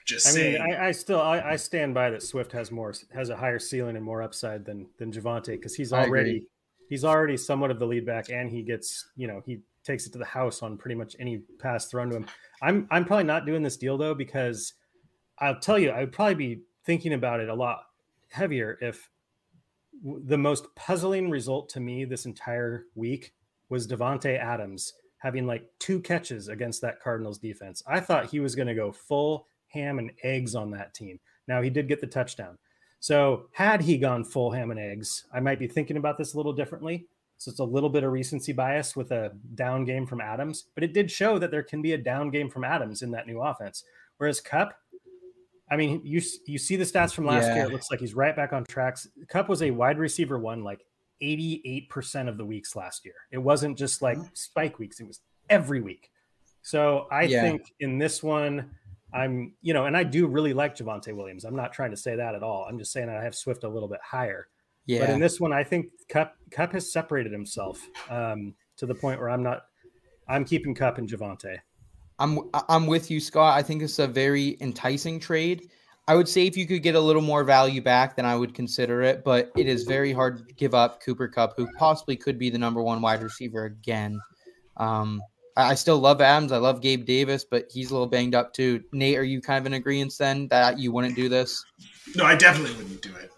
Just 0.05 0.27
I 0.27 0.31
saying. 0.31 0.61
mean, 0.61 0.73
I, 0.73 0.87
I 0.87 0.91
still 0.91 1.21
I, 1.21 1.39
I 1.41 1.55
stand 1.55 1.93
by 1.93 2.09
that 2.11 2.21
Swift 2.21 2.51
has 2.51 2.69
more 2.69 2.93
has 3.13 3.29
a 3.29 3.35
higher 3.35 3.57
ceiling 3.57 3.95
and 3.95 4.05
more 4.05 4.21
upside 4.21 4.65
than 4.65 4.87
than 4.99 5.11
Javonte 5.11 5.47
because 5.47 5.73
he's 5.73 5.93
already 5.93 6.47
he's 6.89 7.03
already 7.03 7.37
somewhat 7.37 7.71
of 7.71 7.79
the 7.79 7.87
lead 7.87 8.05
back 8.05 8.29
and 8.29 8.51
he 8.51 8.61
gets 8.61 9.07
you 9.15 9.25
know 9.25 9.41
he 9.45 9.61
takes 9.83 10.05
it 10.05 10.11
to 10.11 10.19
the 10.19 10.25
house 10.25 10.61
on 10.61 10.77
pretty 10.77 10.95
much 10.95 11.15
any 11.19 11.39
pass 11.59 11.87
thrown 11.87 12.09
to 12.09 12.17
him. 12.17 12.27
I'm 12.61 12.87
I'm 12.91 13.05
probably 13.05 13.23
not 13.23 13.47
doing 13.47 13.63
this 13.63 13.77
deal 13.77 13.97
though 13.97 14.13
because 14.13 14.73
I'll 15.39 15.59
tell 15.59 15.79
you 15.79 15.89
I 15.89 16.01
would 16.01 16.11
probably 16.11 16.35
be 16.35 16.61
thinking 16.85 17.13
about 17.13 17.39
it 17.39 17.49
a 17.49 17.53
lot 17.53 17.87
heavier 18.29 18.77
if 18.81 19.09
the 20.03 20.37
most 20.37 20.73
puzzling 20.75 21.29
result 21.29 21.69
to 21.69 21.79
me 21.79 22.05
this 22.05 22.25
entire 22.25 22.85
week 22.95 23.33
was 23.69 23.87
Davante 23.87 24.37
Adams 24.37 24.93
having 25.17 25.47
like 25.47 25.67
two 25.79 25.99
catches 26.01 26.49
against 26.49 26.81
that 26.81 26.99
Cardinals 27.01 27.39
defense. 27.39 27.81
I 27.87 27.99
thought 27.99 28.29
he 28.29 28.39
was 28.39 28.55
going 28.55 28.67
to 28.67 28.75
go 28.75 28.91
full 28.91 29.47
ham 29.69 29.97
and 29.99 30.11
eggs 30.23 30.53
on 30.53 30.69
that 30.71 30.93
team. 30.93 31.19
Now 31.47 31.61
he 31.61 31.69
did 31.69 31.87
get 31.87 32.01
the 32.01 32.07
touchdown. 32.07 32.57
So 32.99 33.47
had 33.51 33.81
he 33.81 33.97
gone 33.97 34.23
full 34.23 34.51
ham 34.51 34.71
and 34.71 34.79
eggs, 34.79 35.25
I 35.33 35.39
might 35.39 35.59
be 35.59 35.67
thinking 35.67 35.97
about 35.97 36.17
this 36.17 36.33
a 36.33 36.37
little 36.37 36.53
differently. 36.53 37.07
So 37.37 37.49
it's 37.49 37.59
a 37.59 37.65
little 37.65 37.89
bit 37.89 38.03
of 38.03 38.11
recency 38.11 38.53
bias 38.53 38.95
with 38.95 39.11
a 39.11 39.33
down 39.55 39.83
game 39.83 40.05
from 40.05 40.21
Adams, 40.21 40.65
but 40.73 40.83
it 40.83 40.93
did 40.93 41.11
show 41.11 41.37
that 41.39 41.51
there 41.51 41.63
can 41.63 41.81
be 41.81 41.93
a 41.93 41.97
down 41.97 42.29
game 42.29 42.49
from 42.49 42.63
Adams 42.63 43.01
in 43.01 43.11
that 43.11 43.27
new 43.27 43.41
offense. 43.41 43.83
Whereas 44.17 44.39
Kupp, 44.39 44.79
I 45.69 45.77
mean, 45.77 46.01
you 46.03 46.21
you 46.45 46.57
see 46.57 46.75
the 46.75 46.83
stats 46.83 47.13
from 47.13 47.25
last 47.25 47.47
Yeah. 47.47 47.55
year. 47.55 47.65
It 47.65 47.71
looks 47.71 47.89
like 47.89 47.99
he's 47.99 48.13
right 48.13 48.35
back 48.35 48.53
on 48.53 48.63
tracks. 48.69 49.07
Kupp 49.29 49.49
was 49.49 49.61
a 49.63 49.71
wide 49.71 49.97
receiver 49.97 50.37
one 50.37 50.63
like 50.63 50.85
88% 51.21 52.27
of 52.29 52.37
the 52.37 52.45
weeks 52.45 52.75
last 52.75 53.05
year. 53.05 53.15
It 53.31 53.37
wasn't 53.37 53.77
just 53.77 54.01
like 54.01 54.17
spike 54.33 54.79
weeks, 54.79 54.99
it 54.99 55.07
was 55.07 55.21
every 55.49 55.81
week. 55.81 56.11
So 56.61 57.07
I 57.11 57.23
Yeah. 57.23 57.41
think 57.41 57.73
in 57.79 57.97
this 57.97 58.21
one, 58.23 58.71
I'm, 59.13 59.53
you 59.61 59.73
know, 59.73 59.85
and 59.85 59.95
I 59.95 60.03
do 60.03 60.27
really 60.27 60.53
like 60.53 60.75
Javonte 60.75 61.15
Williams. 61.15 61.45
I'm 61.45 61.55
not 61.55 61.71
trying 61.71 61.91
to 61.91 61.97
say 61.97 62.15
that 62.15 62.35
at 62.35 62.43
all. 62.43 62.65
I'm 62.67 62.77
just 62.77 62.91
saying 62.91 63.07
I 63.09 63.23
have 63.23 63.33
Swift 63.35 63.63
a 63.63 63.69
little 63.69 63.87
bit 63.87 64.01
higher. 64.03 64.47
Yeah. 64.87 64.99
But 65.01 65.09
in 65.11 65.19
this 65.19 65.39
one, 65.39 65.53
I 65.53 65.63
think 65.63 65.87
Kupp 66.09 66.35
Kupp 66.51 66.73
has 66.73 66.91
separated 66.91 67.31
himself 67.31 67.81
um, 68.09 68.53
to 68.77 68.85
the 68.85 68.93
point 68.95 69.19
where 69.19 69.29
I'm 69.29 69.41
not. 69.41 69.65
I'm 70.27 70.43
keeping 70.43 70.75
Kupp 70.75 70.97
and 70.97 71.07
Javonte. 71.09 71.59
I'm 72.19 72.39
I'm 72.69 72.87
with 72.87 73.11
you, 73.11 73.19
Scott. 73.19 73.57
I 73.57 73.61
think 73.61 73.81
it's 73.81 73.99
a 73.99 74.07
very 74.07 74.57
enticing 74.61 75.19
trade. 75.19 75.69
I 76.07 76.15
would 76.15 76.29
say 76.29 76.45
if 76.45 76.55
you 76.55 76.67
could 76.67 76.83
get 76.83 76.95
a 76.95 76.99
little 76.99 77.21
more 77.21 77.43
value 77.43 77.81
back, 77.81 78.15
then 78.15 78.25
I 78.25 78.35
would 78.35 78.53
consider 78.53 79.01
it. 79.01 79.23
But 79.23 79.51
it 79.57 79.67
is 79.67 79.83
very 79.83 80.13
hard 80.13 80.47
to 80.47 80.53
give 80.53 80.75
up 80.75 81.01
Cooper 81.01 81.27
Kupp, 81.27 81.55
who 81.57 81.67
possibly 81.77 82.15
could 82.15 82.37
be 82.37 82.49
the 82.49 82.59
number 82.59 82.81
one 82.81 83.01
wide 83.01 83.23
receiver 83.23 83.65
again. 83.65 84.19
Um, 84.77 85.21
I, 85.57 85.71
I 85.71 85.73
still 85.75 85.97
love 85.97 86.21
Adams. 86.21 86.51
I 86.51 86.57
love 86.57 86.81
Gabe 86.81 87.05
Davis, 87.05 87.43
but 87.43 87.69
he's 87.71 87.89
a 87.89 87.93
little 87.93 88.07
banged 88.07 88.35
up 88.35 88.53
too. 88.53 88.83
Nate, 88.93 89.17
are 89.17 89.23
you 89.23 89.41
kind 89.41 89.59
of 89.59 89.65
in 89.65 89.73
agreement 89.73 90.15
then 90.17 90.47
that 90.49 90.79
you 90.79 90.91
wouldn't 90.91 91.15
do 91.15 91.27
this? 91.27 91.65
No, 92.15 92.23
I 92.23 92.35
definitely 92.35 92.75
wouldn't 92.77 93.01
do 93.01 93.13
it. 93.15 93.31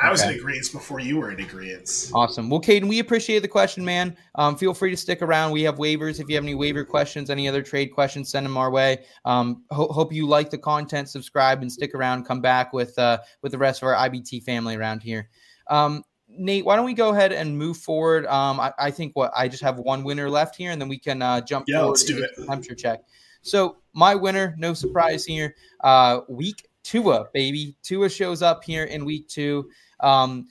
I 0.00 0.10
was 0.10 0.20
Okay. 0.22 0.32
in 0.34 0.38
agreement 0.38 0.70
before 0.72 1.00
you 1.00 1.16
were 1.18 1.30
in 1.30 1.40
agreement. 1.40 2.10
Awesome. 2.14 2.48
Well, 2.48 2.60
Caden, 2.60 2.88
we 2.88 2.98
appreciate 3.00 3.40
the 3.40 3.48
question, 3.48 3.84
man. 3.84 4.16
Um, 4.36 4.56
feel 4.56 4.72
free 4.74 4.90
to 4.90 4.96
stick 4.96 5.22
around. 5.22 5.50
We 5.52 5.62
have 5.62 5.76
waivers. 5.76 6.20
If 6.20 6.28
you 6.28 6.34
have 6.36 6.44
any 6.44 6.54
waiver 6.54 6.84
questions, 6.84 7.30
any 7.30 7.48
other 7.48 7.62
trade 7.62 7.86
questions, 7.88 8.30
send 8.30 8.46
them 8.46 8.56
our 8.56 8.70
way. 8.70 9.04
Um, 9.24 9.64
ho- 9.70 9.88
hope 9.88 10.12
you 10.12 10.26
like 10.26 10.50
the 10.50 10.58
content. 10.58 11.08
Subscribe 11.08 11.62
and 11.62 11.70
stick 11.72 11.94
around. 11.94 12.24
Come 12.24 12.40
back 12.40 12.72
with 12.72 12.98
uh, 12.98 13.18
with 13.42 13.52
the 13.52 13.58
rest 13.58 13.82
of 13.82 13.88
our 13.88 13.94
IBT 14.08 14.44
family 14.44 14.76
around 14.76 15.02
here. 15.02 15.28
Um, 15.68 16.04
Nate, 16.28 16.64
why 16.64 16.76
don't 16.76 16.84
we 16.84 16.94
go 16.94 17.08
ahead 17.10 17.32
and 17.32 17.56
move 17.56 17.78
forward? 17.78 18.26
Um, 18.26 18.60
I, 18.60 18.72
I 18.78 18.90
think 18.90 19.16
what 19.16 19.32
I 19.34 19.48
just 19.48 19.62
have 19.62 19.78
one 19.78 20.04
winner 20.04 20.28
left 20.30 20.56
here, 20.56 20.70
and 20.70 20.80
then 20.80 20.88
we 20.88 20.98
can 20.98 21.22
uh, 21.22 21.40
jump. 21.40 21.64
Yeah, 21.68 21.80
let's 21.82 22.04
do 22.04 22.22
it. 22.22 22.30
Temperature 22.46 22.74
check. 22.74 23.00
So 23.42 23.78
my 23.94 24.14
winner, 24.14 24.54
no 24.58 24.74
surprise 24.74 25.24
here. 25.24 25.54
Uh, 25.82 26.20
week 26.28 26.68
Tua, 26.84 27.26
baby. 27.34 27.76
Tua 27.82 28.08
shows 28.08 28.40
up 28.42 28.64
here 28.64 28.84
in 28.84 29.04
week 29.04 29.28
two. 29.28 29.68
Um, 30.00 30.46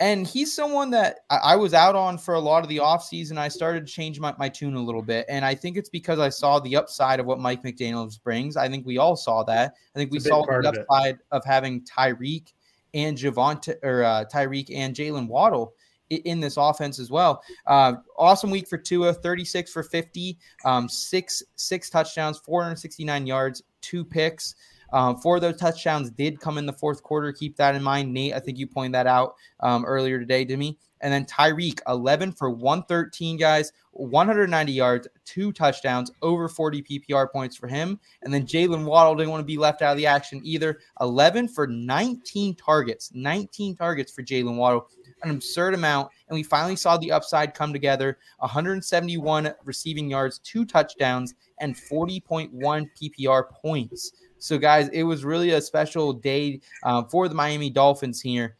and 0.00 0.26
he's 0.26 0.52
someone 0.52 0.90
that 0.90 1.20
I, 1.30 1.36
I 1.36 1.56
was 1.56 1.74
out 1.74 1.94
on 1.94 2.18
for 2.18 2.34
a 2.34 2.40
lot 2.40 2.64
of 2.64 2.68
the 2.68 2.78
offseason. 2.78 3.38
I 3.38 3.46
started 3.48 3.86
to 3.86 3.92
change 3.92 4.18
my, 4.18 4.34
my 4.38 4.48
tune 4.48 4.74
a 4.74 4.82
little 4.82 5.02
bit. 5.02 5.26
And 5.28 5.44
I 5.44 5.54
think 5.54 5.76
it's 5.76 5.88
because 5.90 6.18
I 6.18 6.28
saw 6.28 6.58
the 6.58 6.74
upside 6.76 7.20
of 7.20 7.26
what 7.26 7.38
Mike 7.38 7.62
McDaniels 7.62 8.20
brings. 8.20 8.56
I 8.56 8.68
think 8.68 8.84
we 8.84 8.98
all 8.98 9.14
saw 9.14 9.44
that. 9.44 9.74
I 9.94 9.98
think 9.98 10.10
we 10.10 10.16
It's 10.16 10.24
big 10.24 10.30
saw 10.32 10.44
the 10.44 10.68
upside 10.90 11.18
of 11.30 11.44
having 11.44 11.82
Tyreek 11.82 12.52
and 12.94 13.16
Javonte 13.16 13.76
or 13.84 14.02
uh, 14.02 14.24
Tyreek 14.32 14.74
and 14.74 14.94
Jalen 14.94 15.28
Waddle 15.28 15.72
i- 16.10 16.20
in 16.24 16.40
this 16.40 16.56
offense 16.56 16.98
as 16.98 17.10
well. 17.10 17.40
Uh, 17.66 17.94
awesome 18.18 18.50
week 18.50 18.66
for 18.68 18.78
Tua, 18.78 19.14
36 19.14 19.70
for 19.72 19.84
50, 19.84 20.36
um, 20.64 20.88
six 20.88 21.42
six 21.54 21.88
touchdowns, 21.90 22.38
469 22.38 23.26
yards, 23.26 23.62
two 23.80 24.04
picks. 24.04 24.56
Um, 24.92 25.16
four 25.16 25.36
of 25.36 25.42
those 25.42 25.56
touchdowns 25.56 26.10
did 26.10 26.40
come 26.40 26.58
in 26.58 26.66
the 26.66 26.72
fourth 26.72 27.02
quarter. 27.02 27.32
Keep 27.32 27.56
that 27.56 27.74
in 27.74 27.82
mind, 27.82 28.12
Nate. 28.12 28.34
I 28.34 28.40
think 28.40 28.58
you 28.58 28.66
pointed 28.66 28.94
that 28.94 29.06
out 29.06 29.34
um, 29.60 29.84
earlier 29.84 30.18
today 30.18 30.44
to 30.44 30.56
me. 30.56 30.78
And 31.02 31.12
then 31.12 31.24
Tyreek, 31.24 31.80
11 31.88 32.32
for 32.32 32.48
113, 32.48 33.36
guys, 33.36 33.72
190 33.90 34.72
yards, 34.72 35.08
two 35.24 35.52
touchdowns, 35.52 36.12
over 36.22 36.48
40 36.48 36.82
PPR 36.82 37.30
points 37.30 37.56
for 37.56 37.66
him. 37.66 37.98
And 38.22 38.32
then 38.32 38.46
Jalen 38.46 38.84
Waddle 38.84 39.16
didn't 39.16 39.30
want 39.30 39.40
to 39.40 39.46
be 39.46 39.58
left 39.58 39.82
out 39.82 39.92
of 39.92 39.96
the 39.96 40.06
action 40.06 40.40
either. 40.44 40.78
11 41.00 41.48
for 41.48 41.66
19 41.66 42.54
targets, 42.54 43.10
19 43.14 43.74
targets 43.74 44.12
for 44.12 44.22
Jalen 44.22 44.56
Waddle, 44.56 44.88
an 45.24 45.30
absurd 45.30 45.74
amount. 45.74 46.10
And 46.28 46.36
we 46.36 46.44
finally 46.44 46.76
saw 46.76 46.96
the 46.96 47.10
upside 47.10 47.52
come 47.52 47.72
together 47.72 48.18
171 48.38 49.52
receiving 49.64 50.08
yards, 50.08 50.38
two 50.38 50.64
touchdowns, 50.64 51.34
and 51.60 51.74
40.1 51.74 52.52
PPR 52.52 53.50
points. 53.50 54.12
So, 54.42 54.58
guys, 54.58 54.88
it 54.88 55.04
was 55.04 55.24
really 55.24 55.50
a 55.50 55.60
special 55.60 56.12
day 56.12 56.60
uh, 56.82 57.04
for 57.04 57.28
the 57.28 57.34
Miami 57.34 57.70
Dolphins 57.70 58.20
here. 58.20 58.56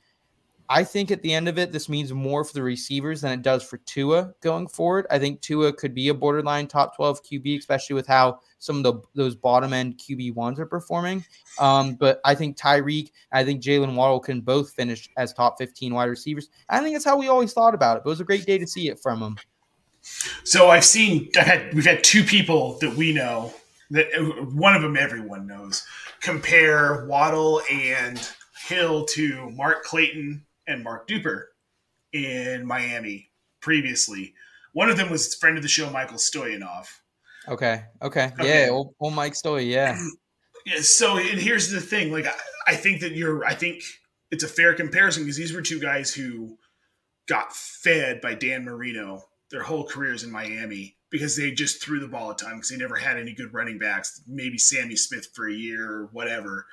I 0.69 0.85
think 0.85 1.11
at 1.11 1.23
the 1.23 1.35
end 1.35 1.49
of 1.49 1.59
it, 1.59 1.73
this 1.73 1.89
means 1.89 2.13
more 2.13 2.45
for 2.45 2.53
the 2.53 2.63
receivers 2.63 3.21
than 3.21 3.33
it 3.33 3.43
does 3.43 3.65
for 3.65 3.79
Tua 3.79 4.33
going 4.43 4.69
forward. 4.69 5.09
I 5.11 5.19
think 5.19 5.41
Tua 5.41 5.73
could 5.73 5.93
be 5.93 6.07
a 6.07 6.15
borderline 6.15 6.69
top 6.69 6.95
12 6.95 7.25
QB, 7.25 7.59
especially 7.59 7.95
with 7.95 8.07
how 8.07 8.39
some 8.61 8.77
of 8.77 8.83
the 8.85 8.95
those 9.17 9.35
bottom 9.35 9.73
end 9.73 9.99
QB 9.99 10.37
ones 10.37 10.61
are 10.61 10.67
performing. 10.67 11.25
Um, 11.59 11.97
but 11.97 12.21
I 12.25 12.37
think 12.37 12.57
Tyreek, 12.57 13.11
I 13.33 13.45
think 13.45 13.61
Jalen 13.61 13.97
Waddle 13.97 14.21
can 14.21 14.41
both 14.41 14.73
finish 14.75 15.11
as 15.17 15.33
top 15.33 15.59
15 15.59 15.93
wide 15.93 16.05
receivers. 16.05 16.49
I 16.69 16.79
think 16.79 16.95
that's 16.95 17.05
how 17.05 17.19
we 17.19 17.27
always 17.27 17.53
thought 17.53 17.75
about 17.75 17.97
it. 17.97 18.05
But 18.05 18.11
it 18.11 18.13
was 18.13 18.21
a 18.21 18.25
great 18.25 18.47
day 18.47 18.57
to 18.57 18.69
see 18.69 18.89
it 18.89 19.01
from 19.01 19.19
them. 19.19 19.37
So 20.45 20.71
I've 20.71 20.85
seen, 20.85 21.29
I've 21.37 21.47
had, 21.47 21.75
we've 21.75 21.85
had 21.85 22.05
two 22.05 22.23
people 22.23 22.79
that 22.79 22.95
we 22.95 23.13
know 23.13 23.53
that 23.93 24.09
uh, 24.19 24.45
one 24.45 24.75
of 24.75 24.83
them 24.83 24.97
everyone 24.97 25.47
knows 25.47 25.85
compare 26.21 27.07
Waddle 27.07 27.63
and 27.71 28.21
Hill 28.67 29.05
to 29.07 29.51
Mark 29.51 29.85
Clayton 29.85 30.45
and 30.67 30.85
Mark 30.85 31.09
Duper 31.09 31.45
in 32.13 32.67
Miami 32.67 33.31
previously. 33.61 34.35
One 34.73 34.91
of 34.91 34.97
them 34.97 35.11
was 35.11 35.35
friend 35.35 35.57
of 35.57 35.63
the 35.63 35.69
show, 35.69 35.91
Michael 35.91 36.19
Stoyanov. 36.19 36.87
Okay. 37.49 37.85
Okay. 38.01 38.33
Okay. 38.39 38.65
Yeah. 38.67 38.71
Old, 38.71 38.95
old 39.01 39.15
Mike 39.15 39.35
Story. 39.35 39.65
Yeah. 39.65 39.99
Yeah, 40.65 40.81
so 40.81 41.17
and 41.17 41.41
here's 41.41 41.71
the 41.71 41.81
thing 41.81 42.13
like 42.13 42.27
I, 42.27 42.35
I 42.69 42.77
think 42.77 43.01
that 43.01 43.13
you're 43.13 43.45
i 43.45 43.55
think 43.55 43.83
it's 44.31 44.45
a 44.45 44.49
fair 44.49 44.75
comparison 44.75 45.25
because 45.25 45.37
these 45.37 45.53
were 45.53 45.63
two 45.63 45.81
guys 45.81 46.15
who 46.15 46.57
got 47.27 47.53
fed 47.53 48.21
by 48.21 48.35
dan 48.35 48.65
marino 48.65 49.25
their 49.51 49.63
whole 49.63 49.85
careers 49.85 50.23
in 50.23 50.31
miami 50.31 50.97
because 51.13 51.37
they 51.37 51.53
just 51.53 51.81
threw 51.81 52.01
the 52.01 52.09
ball 52.09 52.31
a 52.33 52.37
ton 52.37 52.55
because 52.55 52.71
they 52.71 52.77
never 52.77 52.97
had 52.97 53.17
any 53.19 53.33
good 53.33 53.55
running 53.55 53.79
backs 53.79 54.21
maybe 54.27 54.59
sammy 54.59 54.97
smith 54.97 55.29
for 55.35 55.49
a 55.49 55.55
year 55.55 55.89
or 55.89 56.09
whatever. 56.13 56.67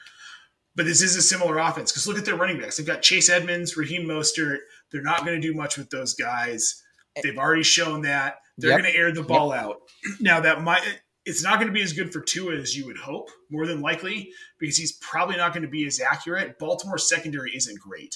But 0.76 0.86
this 0.86 1.02
is 1.02 1.16
a 1.16 1.22
similar 1.22 1.58
offense 1.60 1.92
because 1.92 2.08
look 2.08 2.18
at 2.18 2.26
their 2.26 2.38
running 2.38 2.60
backs. 2.60 2.78
They've 2.78 2.88
got 2.88 3.02
chase 3.04 3.30
edmonds 3.30 3.78
raheem 3.78 4.08
mostert. 4.08 4.60
They're 4.92 5.04
not 5.04 5.26
going 5.26 5.40
to 5.40 5.48
do 5.48 5.54
much 5.54 5.78
with 5.78 5.90
those 5.92 6.14
guys. 6.16 6.82
They've 7.22 7.38
already 7.38 7.64
shown 7.64 8.02
that. 8.04 8.38
They're 8.58 8.72
Yep. 8.72 8.80
going 8.80 8.92
to 8.94 8.98
air 8.98 9.12
the 9.12 9.24
ball 9.24 9.52
out. 9.52 9.78
Now 10.20 10.40
that 10.40 10.62
might 10.64 10.82
it's 11.26 11.44
not 11.44 11.56
going 11.56 11.68
to 11.68 11.74
be 11.74 11.82
as 11.82 11.94
good 11.94 12.12
for 12.12 12.22
Tua 12.22 12.56
as 12.56 12.76
you 12.76 12.86
would 12.88 12.98
hope, 12.98 13.30
more 13.52 13.68
than 13.68 13.82
likely, 13.82 14.32
because 14.58 14.78
he's 14.78 14.94
probably 14.94 15.36
not 15.38 15.54
going 15.54 15.62
to 15.64 15.70
be 15.70 15.86
as 15.86 16.00
accurate. 16.00 16.58
Baltimore 16.58 16.98
secondary 16.98 17.52
isn't 17.56 17.80
great. 17.80 18.16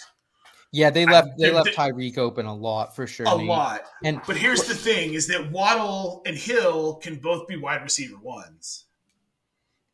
Yeah. 0.73 0.89
They 0.89 1.05
left, 1.05 1.37
they 1.37 1.45
they- 1.49 1.53
left 1.53 1.69
Tyreek 1.69 2.17
open 2.17 2.45
a 2.45 2.53
lot 2.53 2.95
for 2.95 3.07
sure. 3.07 3.25
A 3.29 3.37
Nate. 3.37 3.47
lot. 3.47 3.81
And 4.03 4.19
But 4.27 4.35
here's 4.35 4.63
the 4.63 4.75
thing 4.75 5.13
is 5.13 5.27
that 5.27 5.51
Waddle 5.51 6.21
and 6.25 6.35
Hill 6.35 6.95
can 6.95 7.15
both 7.17 7.47
be 7.47 7.55
wide 7.55 7.81
receiver 7.81 8.17
ones 8.17 8.85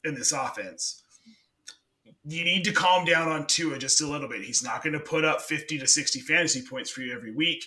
in 0.04 0.16
this 0.16 0.32
offense. 0.32 1.04
You 2.26 2.44
need 2.44 2.64
to 2.66 2.72
calm 2.72 3.06
down 3.06 3.28
on 3.30 3.48
Tua 3.48 3.78
just 3.78 4.02
a 4.02 4.08
little 4.08 4.28
bit. 4.28 4.42
He's 4.44 4.64
not 4.64 4.84
going 4.84 4.94
to 4.94 5.00
put 5.00 5.24
up 5.26 5.42
50 5.42 5.80
to 5.80 5.88
60 5.88 6.20
fantasy 6.22 6.62
points 6.62 6.90
for 6.90 7.02
you 7.02 7.14
every 7.16 7.34
week. 7.34 7.66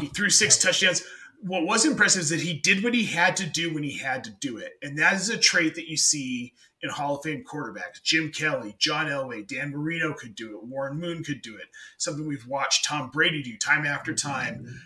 He 0.00 0.06
threw 0.06 0.30
six 0.30 0.58
touchdowns. 0.58 1.02
What 1.42 1.66
was 1.66 1.84
impressive 1.84 2.22
is 2.22 2.28
that 2.30 2.40
he 2.40 2.54
did 2.54 2.84
what 2.84 2.94
he 2.94 3.04
had 3.04 3.36
to 3.38 3.46
do 3.46 3.74
when 3.74 3.82
he 3.82 3.98
had 3.98 4.22
to 4.24 4.30
do 4.30 4.56
it. 4.58 4.72
And 4.82 4.96
that 4.98 5.14
is 5.14 5.28
a 5.28 5.36
trait 5.36 5.74
that 5.74 5.88
you 5.88 5.96
see 5.96 6.54
in 6.82 6.90
Hall 6.90 7.16
of 7.16 7.22
Fame 7.22 7.44
quarterbacks. 7.44 8.02
Jim 8.02 8.30
Kelly, 8.30 8.74
John 8.78 9.06
Elway, 9.06 9.46
Dan 9.46 9.70
Marino 9.70 10.12
could 10.12 10.34
do 10.34 10.56
it. 10.56 10.64
Warren 10.64 10.98
Moon 10.98 11.22
could 11.22 11.42
do 11.42 11.56
it. 11.56 11.66
Something 11.96 12.26
we've 12.26 12.46
watched 12.46 12.84
Tom 12.84 13.10
Brady 13.10 13.42
do 13.42 13.56
time 13.56 13.86
after 13.86 14.14
time. 14.14 14.80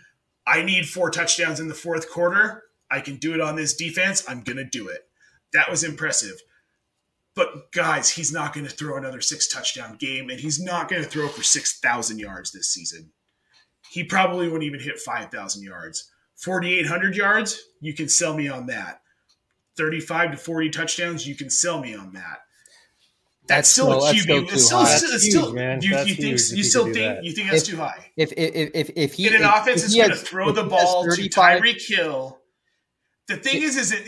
I 0.46 0.62
need 0.62 0.88
four 0.88 1.10
touchdowns 1.10 1.58
in 1.58 1.68
the 1.68 1.74
fourth 1.74 2.10
quarter. 2.10 2.64
I 2.90 3.00
can 3.00 3.16
do 3.16 3.34
it 3.34 3.40
on 3.40 3.56
this 3.56 3.74
defense. 3.74 4.24
I'm 4.28 4.42
going 4.42 4.58
to 4.58 4.64
do 4.64 4.88
it. 4.88 5.08
That 5.52 5.70
was 5.70 5.82
impressive. 5.82 6.42
But 7.34 7.72
guys, 7.72 8.10
he's 8.10 8.32
not 8.32 8.54
going 8.54 8.66
to 8.66 8.72
throw 8.72 8.96
another 8.96 9.20
six 9.20 9.48
touchdown 9.48 9.96
game, 9.96 10.30
and 10.30 10.40
he's 10.40 10.60
not 10.60 10.88
going 10.88 11.02
to 11.02 11.08
throw 11.08 11.28
for 11.28 11.42
6,000 11.42 12.18
yards 12.18 12.52
this 12.52 12.72
season. 12.72 13.10
He 13.90 14.04
probably 14.04 14.48
won't 14.48 14.62
even 14.62 14.80
hit 14.80 14.98
5,000 14.98 15.62
yards. 15.62 16.10
4,800 16.36 17.16
yards, 17.16 17.62
you 17.80 17.94
can 17.94 18.08
sell 18.08 18.36
me 18.36 18.48
on 18.48 18.66
that. 18.66 19.00
35 19.76 20.32
to 20.32 20.36
40 20.36 20.70
touchdowns, 20.70 21.26
you 21.26 21.34
can 21.34 21.50
sell 21.50 21.80
me 21.80 21.94
on 21.94 22.12
that. 22.14 22.38
That's, 23.48 23.58
That's 23.58 23.68
still 23.68 23.86
still- 23.86 24.02
a 24.08 24.12
that's 24.12 24.18
QB. 24.18 24.22
still 24.22 24.42
it's 24.54 24.66
still, 24.66 24.80
it's 24.82 25.10
That's 25.10 25.24
still, 25.30 25.44
huge, 25.46 25.54
man. 25.54 25.80
you, 25.82 25.90
you 25.90 26.14
think 26.14 26.18
you 26.20 26.30
you 26.30 26.64
still 26.64 26.84
think 26.84 26.96
that. 26.96 27.22
you 27.24 27.32
think 27.32 27.50
that's 27.50 27.62
If- 27.62 27.68
too 27.68 27.76
high? 27.76 28.10
if 28.16 28.32
if 28.36 28.70
if 28.74 28.90
if 28.96 29.12
he 29.14 29.28
in 29.28 29.36
an 29.36 29.42
if- 29.42 29.48
offense 29.48 29.76
if 29.76 29.82
that's 29.82 29.92
he 29.94 29.98
going 30.00 30.10
to 30.10 30.16
throw 30.16 30.50
the 30.52 30.64
ball 30.64 31.04
to 31.04 31.10
35 31.10 31.62
Tyreek 31.62 31.86
Hill. 31.86 32.40
The 33.28 33.36
thing 33.36 33.62
is, 33.62 33.76
is 33.76 33.90
that 33.90 34.04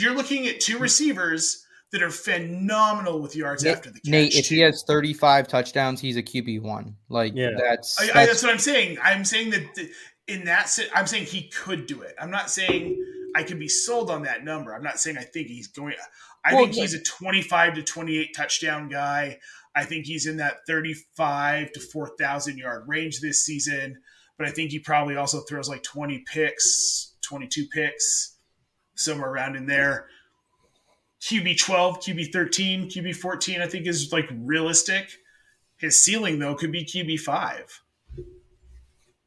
you're 0.00 0.14
looking 0.14 0.46
at 0.46 0.60
two 0.60 0.78
receivers 0.78 1.64
that 1.92 2.02
are 2.02 2.10
phenomenal 2.10 3.20
with 3.20 3.36
yards 3.36 3.64
Nate, 3.64 3.76
after 3.76 3.90
the 3.90 4.00
catch. 4.00 4.10
Nate, 4.10 4.34
if 4.34 4.46
he 4.48 4.60
has 4.60 4.82
35 4.86 5.46
touchdowns, 5.48 6.00
he's 6.00 6.16
a 6.16 6.22
QB 6.22 6.60
one. 6.62 6.96
Like 7.10 7.32
Yeah. 7.34 7.50
that's, 7.58 8.00
I, 8.00 8.04
I, 8.04 8.06
that's 8.12 8.26
that's 8.28 8.42
what 8.42 8.52
I'm 8.52 8.58
saying. 8.58 8.96
I'm 9.02 9.24
saying 9.26 9.50
that 9.50 9.88
in 10.28 10.44
that, 10.46 10.74
I'm 10.94 11.06
saying 11.06 11.26
he 11.26 11.48
could 11.48 11.86
do 11.86 12.00
it. 12.02 12.14
I'm 12.20 12.30
not 12.30 12.50
saying 12.50 12.96
I 13.34 13.42
can 13.42 13.58
be 13.58 13.68
sold 13.68 14.10
on 14.10 14.22
that 14.22 14.44
number. 14.44 14.74
I'm 14.74 14.82
not 14.82 14.98
saying 15.00 15.16
I 15.18 15.22
think 15.22 15.48
he's 15.48 15.68
going. 15.68 15.94
I 16.44 16.54
Well, 16.54 16.64
think 16.64 16.74
he's 16.74 16.94
a 16.94 17.02
25 17.02 17.74
to 17.74 17.82
28 17.82 18.34
touchdown 18.34 18.88
guy. 18.88 19.38
I 19.74 19.84
think 19.84 20.06
he's 20.06 20.26
in 20.26 20.36
that 20.38 20.66
35 20.66 21.72
to 21.72 21.80
4,000 21.80 22.58
yard 22.58 22.84
range 22.86 23.20
this 23.20 23.44
season. 23.44 23.98
But 24.38 24.48
I 24.48 24.50
think 24.50 24.70
he 24.70 24.78
probably 24.78 25.16
also 25.16 25.40
throws 25.40 25.68
like 25.68 25.82
20 25.82 26.24
picks, 26.26 27.14
22 27.22 27.66
picks, 27.66 28.36
somewhere 28.94 29.30
around 29.30 29.56
in 29.56 29.66
there. 29.66 30.06
QB 31.20 31.58
12, 31.58 32.00
QB 32.00 32.32
13, 32.32 32.90
QB 32.90 33.14
14, 33.16 33.60
I 33.60 33.66
think 33.66 33.86
is 33.86 34.12
like 34.12 34.28
realistic. 34.32 35.10
His 35.76 35.96
ceiling, 35.96 36.38
though, 36.38 36.54
could 36.54 36.72
be 36.72 36.84
QB 36.84 37.20
5. 37.20 37.81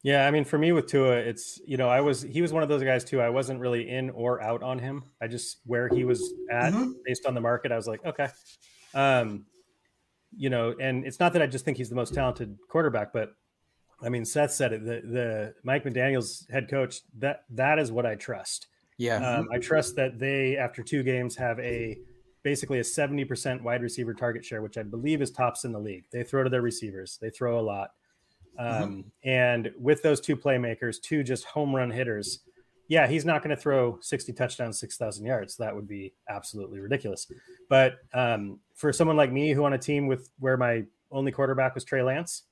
Yeah, 0.06 0.28
I 0.28 0.30
mean, 0.30 0.44
for 0.46 0.60
me 0.60 0.72
with 0.72 0.86
Tua, 0.86 1.16
it's 1.16 1.60
you 1.66 1.78
know, 1.78 1.90
I 1.90 2.00
was 2.00 2.22
he 2.22 2.44
was 2.44 2.54
one 2.54 2.62
of 2.62 2.70
those 2.70 2.84
guys 2.84 3.04
too. 3.04 3.20
I 3.22 3.30
wasn't 3.30 3.60
really 3.60 3.90
in 3.90 4.12
or 4.12 4.40
out 4.40 4.62
on 4.62 4.78
him. 4.78 5.04
I 5.20 5.26
just 5.26 5.62
where 5.66 5.90
he 5.90 6.04
was 6.04 6.32
at 6.52 6.74
Mhm. 6.74 6.94
based 7.04 7.26
on 7.26 7.34
the 7.34 7.42
market, 7.42 7.72
I 7.72 7.76
was 7.76 7.88
like, 7.88 8.06
okay, 8.06 8.28
um, 8.94 9.48
you 10.38 10.52
know, 10.52 10.76
and 10.80 11.08
it's 11.08 11.20
not 11.20 11.34
that 11.34 11.42
I 11.42 11.48
just 11.48 11.66
think 11.66 11.78
he's 11.78 11.90
the 11.90 11.96
most 11.96 12.14
talented 12.14 12.56
quarterback, 12.70 13.14
but 13.14 13.34
I 14.00 14.10
mean, 14.10 14.26
Seth 14.26 14.52
said 14.52 14.74
it. 14.74 14.86
The 14.86 15.02
the 15.10 15.54
Mike 15.64 15.84
McDaniel's 15.84 16.46
head 16.52 16.70
coach 16.70 17.00
that 17.18 17.46
that 17.50 17.80
is 17.80 17.92
what 17.92 18.06
I 18.06 18.14
trust. 18.14 18.68
Yeah. 19.00 19.16
Um, 19.28 19.48
I 19.52 19.58
trust 19.58 19.96
that 19.96 20.20
they 20.20 20.56
after 20.56 20.84
two 20.84 21.02
games 21.02 21.36
have 21.38 21.60
a 21.60 21.98
basically 22.44 22.78
a 22.78 22.84
seventy 22.84 23.26
percent 23.26 23.64
wide 23.64 23.82
receiver 23.82 24.14
target 24.14 24.46
share, 24.46 24.62
which 24.62 24.78
I 24.78 24.84
believe 24.84 25.24
is 25.24 25.32
tops 25.32 25.66
in 25.66 25.72
the 25.72 25.80
league. 25.80 26.04
They 26.12 26.22
throw 26.22 26.44
to 26.44 26.50
their 26.52 26.62
receivers. 26.62 27.18
They 27.20 27.32
throw 27.32 27.60
a 27.60 27.66
lot. 27.66 27.90
Um, 28.58 29.06
And 29.24 29.72
with 29.80 30.02
those 30.02 30.22
two 30.22 30.36
playmakers, 30.36 31.02
two 31.02 31.24
just 31.24 31.46
home 31.46 31.76
run 31.76 31.92
hitters, 31.92 32.40
yeah, 32.88 33.08
he's 33.08 33.26
not 33.26 33.42
going 33.42 33.56
to 33.56 33.62
throw 33.62 33.98
60 34.02 34.34
touchdowns, 34.34 34.80
6,000 34.80 35.26
yards. 35.26 35.58
That 35.58 35.76
would 35.76 35.88
be 35.88 36.14
absolutely 36.30 36.80
ridiculous. 36.80 37.30
But 37.68 37.96
um, 38.14 38.60
for 38.76 38.94
someone 38.94 39.18
like 39.18 39.32
me 39.32 39.54
who 39.54 39.66
on 39.66 39.74
a 39.74 39.78
team 39.78 40.08
with 40.08 40.30
where 40.40 40.58
my 40.58 40.84
only 41.12 41.32
quarterback 41.32 41.74
was 41.74 41.84
Trey 41.84 42.04
Lance, 42.04 42.44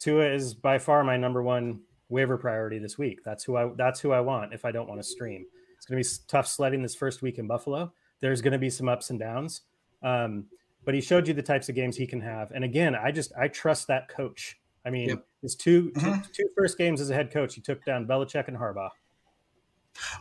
Tua 0.00 0.26
is 0.26 0.54
by 0.54 0.78
far 0.78 1.04
my 1.04 1.16
number 1.16 1.42
one 1.42 1.80
waiver 2.08 2.38
priority 2.38 2.78
this 2.78 2.98
week. 2.98 3.20
That's 3.24 3.44
who 3.44 3.56
I 3.56 3.70
that's 3.76 4.00
who 4.00 4.12
I 4.12 4.20
want 4.20 4.54
if 4.54 4.64
I 4.64 4.72
don't 4.72 4.88
want 4.88 5.00
to 5.00 5.06
stream. 5.06 5.46
It's 5.76 5.86
going 5.86 6.02
to 6.02 6.08
be 6.08 6.14
tough 6.26 6.46
sledding 6.46 6.82
this 6.82 6.94
first 6.94 7.22
week 7.22 7.38
in 7.38 7.46
Buffalo. 7.46 7.92
There's 8.20 8.40
going 8.40 8.52
to 8.52 8.58
be 8.58 8.70
some 8.70 8.88
ups 8.88 9.10
and 9.10 9.18
downs. 9.18 9.62
Um, 10.02 10.46
but 10.84 10.94
he 10.94 11.00
showed 11.00 11.28
you 11.28 11.34
the 11.34 11.42
types 11.42 11.68
of 11.68 11.74
games 11.74 11.96
he 11.96 12.06
can 12.06 12.20
have. 12.20 12.50
And 12.50 12.64
again, 12.64 12.94
I 12.94 13.12
just 13.12 13.32
I 13.38 13.48
trust 13.48 13.88
that 13.88 14.08
coach. 14.08 14.58
I 14.86 14.90
mean, 14.90 15.10
Yep. 15.10 15.26
His 15.42 15.54
2 15.54 15.90
two 15.92 16.00
Mhm. 16.00 16.32
two 16.32 16.48
first 16.56 16.76
games 16.78 17.00
as 17.00 17.10
a 17.10 17.14
head 17.14 17.30
coach, 17.32 17.54
he 17.54 17.60
took 17.60 17.84
down 17.84 18.06
Belichick 18.06 18.48
and 18.48 18.56
Harbaugh. 18.56 18.90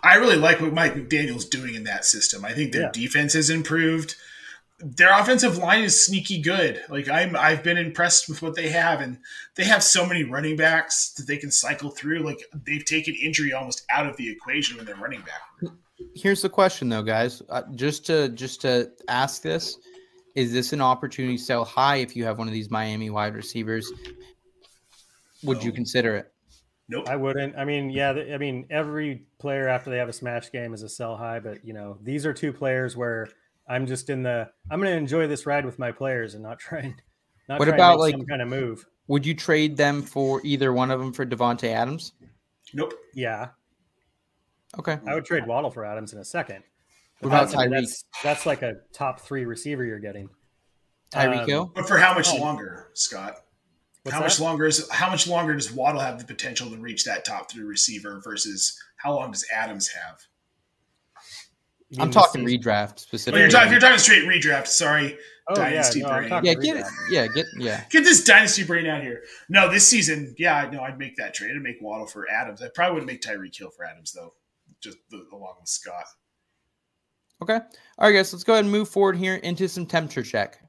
I 0.04 0.16
really 0.16 0.38
like 0.38 0.60
what 0.60 0.74
Mike 0.74 0.96
McDaniel's 0.96 1.46
doing 1.46 1.76
in 1.76 1.84
that 1.84 2.04
system. 2.06 2.44
I 2.44 2.54
think 2.54 2.72
their 2.72 2.84
Yeah. 2.84 2.92
defense 2.92 3.34
has 3.34 3.50
improved. 3.50 4.16
Their 4.80 5.12
offensive 5.12 5.58
line 5.58 5.84
is 5.84 6.06
sneaky 6.06 6.40
good. 6.40 6.84
Like 6.90 7.10
I'm, 7.10 7.36
I've 7.36 7.64
been 7.64 7.78
impressed 7.78 8.30
with 8.30 8.42
what 8.44 8.56
they 8.56 8.70
have, 8.70 9.02
and 9.02 9.18
they 9.56 9.64
have 9.66 9.84
so 9.84 10.06
many 10.06 10.24
running 10.24 10.56
backs 10.56 11.10
that 11.18 11.26
they 11.28 11.38
can 11.38 11.52
cycle 11.52 11.90
through. 11.90 12.20
Like 12.20 12.40
they've 12.66 12.86
taken 12.86 13.16
injury 13.16 13.54
almost 13.54 13.84
out 13.90 14.08
of 14.08 14.18
the 14.18 14.30
equation 14.30 14.78
when 14.78 14.86
they're 14.86 14.96
running 14.96 15.22
back. 15.22 15.72
Here's 16.16 16.44
the 16.44 16.50
question 16.50 16.90
though, 16.90 17.02
guys. 17.02 17.42
Uh, 17.50 17.64
just 17.74 18.06
to 18.08 18.30
just 18.30 18.62
to 18.62 18.92
ask 19.08 19.42
this, 19.42 19.78
is 20.36 20.54
this 20.54 20.74
an 20.74 20.82
opportunity 20.82 21.38
to 21.38 21.44
sell 21.44 21.66
high 21.66 21.98
if 21.98 22.16
you 22.16 22.24
have 22.26 22.38
one 22.38 22.48
of 22.48 22.54
these 22.54 22.70
Miami 22.70 23.10
wide 23.10 23.34
receivers? 23.36 23.92
Would 25.44 25.64
you 25.64 25.72
consider 25.72 26.16
it? 26.16 26.32
Nope. 26.90 27.10
I 27.10 27.16
wouldn't. 27.16 27.56
I 27.58 27.66
mean, 27.66 27.90
yeah, 27.90 28.14
th- 28.14 28.34
I 28.34 28.38
mean, 28.38 28.66
every 28.70 29.26
player 29.40 29.68
after 29.68 29.90
they 29.90 29.98
have 29.98 30.08
a 30.10 30.14
smash 30.14 30.52
game 30.52 30.74
is 30.74 30.84
a 30.84 30.90
sell 30.90 31.18
high, 31.18 31.40
but 31.40 31.64
you 31.66 31.74
know, 31.74 31.98
these 32.02 32.26
are 32.26 32.34
two 32.34 32.54
players 32.54 32.96
where 32.96 33.28
I'm 33.68 33.86
just 33.86 34.10
in 34.10 34.24
the 34.24 34.50
I'm 34.72 34.80
going 34.80 34.92
to 34.92 34.98
enjoy 34.98 35.28
this 35.28 35.46
ride 35.46 35.66
with 35.66 35.78
my 35.80 35.92
players 35.92 36.34
and 36.34 36.44
not 36.44 36.60
try 36.60 36.80
and 36.80 36.96
not 37.50 37.60
What 37.60 37.66
try 37.66 37.74
and 37.74 37.82
about, 37.82 37.92
make 37.98 38.00
like- 38.00 38.12
some 38.14 38.26
kind 38.26 38.42
of 38.42 38.48
move. 38.48 38.86
Would 39.08 39.26
you 39.26 39.34
trade 39.34 39.78
them 39.78 40.02
for 40.02 40.42
either 40.44 40.74
one 40.74 40.92
of 40.92 41.00
them 41.00 41.14
for 41.14 41.26
Davante 41.26 41.70
Adams? 41.70 42.14
Nope. 42.74 42.94
Yeah, 43.14 43.50
Okay. 44.78 45.00
I 45.08 45.14
would 45.16 45.24
trade 45.26 45.48
Waddle 45.48 45.72
for 45.72 45.86
Adams 45.86 46.12
in 46.14 46.20
a 46.20 46.26
second. 46.26 46.64
What 47.20 47.30
about 47.30 47.50
That's- 47.50 47.68
Tyreek? 47.68 47.72
That's, 47.72 48.06
that's 48.24 48.46
like 48.46 48.62
a 48.64 48.74
top 48.94 49.22
three 49.22 49.46
receiver 49.46 49.84
you're 49.86 50.00
getting. 50.00 50.30
Tyreek 51.12 51.42
Um, 51.44 51.48
Hill? 51.48 51.72
But 51.74 51.88
for 51.88 51.98
how 51.98 52.14
much 52.14 52.28
Oh. 52.30 52.36
longer, 52.38 52.90
Scott? 52.94 53.38
What's 54.08 54.16
how 54.16 54.22
much 54.22 54.40
longer 54.40 54.66
is 54.68 54.90
how 54.90 55.10
much 55.10 55.28
longer 55.28 55.54
does 55.56 55.72
Waddle 55.72 56.00
have 56.02 56.20
the 56.20 56.26
potential 56.26 56.70
to 56.70 56.78
reach 56.78 57.04
that 57.06 57.26
top 57.26 57.52
three 57.52 57.64
receiver 57.64 58.22
versus 58.24 58.80
how 58.98 59.16
long 59.16 59.32
does 59.32 59.46
Adams 59.54 59.88
have? 59.90 60.20
You 61.90 62.02
I'm 62.04 62.12
talking 62.12 62.44
this 62.44 62.52
season? 62.54 62.64
redraft 62.72 62.92
Oh, 62.92 62.98
specifically. 62.98 63.42
you're 63.42 63.50
talking. 63.50 63.72
You're 63.72 63.80
talking 63.80 63.98
straight 64.00 64.24
redraft. 64.26 64.68
Sorry, 64.68 65.18
Oh, 65.50 65.56
Dynasty 65.56 66.00
yeah, 66.02 66.06
no, 66.08 66.14
brain. 66.30 66.30
yeah, 66.44 66.54
get 66.54 66.58
redraft. 66.76 66.92
yeah, 67.10 67.28
get 67.28 67.46
yeah. 67.58 67.84
get 67.90 68.04
this 68.04 68.24
dynasty 68.26 68.64
brain 68.66 68.86
out 68.88 69.02
here. 69.02 69.24
No, 69.48 69.70
this 69.72 69.88
season, 69.88 70.36
yeah, 70.38 70.56
I 70.56 70.70
know 70.70 70.82
I'd 70.82 71.00
make 71.00 71.16
that 71.16 71.34
trade. 71.34 71.52
I'd 71.56 71.62
make 71.62 71.78
Waddle 71.82 72.06
for 72.08 72.30
Adams. 72.30 72.62
I 72.62 72.68
probably 72.76 72.96
wouldn't 72.96 73.08
make 73.12 73.22
Tyreek 73.22 73.58
Hill 73.58 73.70
for 73.72 73.86
Adams 73.86 74.12
though, 74.12 74.34
just 74.82 74.98
the, 75.10 75.26
along 75.32 75.56
with 75.62 75.70
Scott. 75.70 76.04
Okay. 77.42 77.54
All 77.54 78.10
right, 78.10 78.12
guys, 78.12 78.34
let's 78.34 78.44
go 78.44 78.54
ahead 78.54 78.66
and 78.66 78.72
move 78.72 78.90
forward 78.90 79.16
here 79.16 79.36
into 79.36 79.70
some 79.70 79.86
temperature 79.86 80.24
check. 80.24 80.60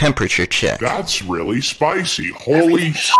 Temperature 0.00 0.46
check. 0.46 0.80
That's 0.80 1.20
really 1.20 1.60
spicy. 1.60 2.30
Holy 2.30 2.90
sh- 2.92 3.12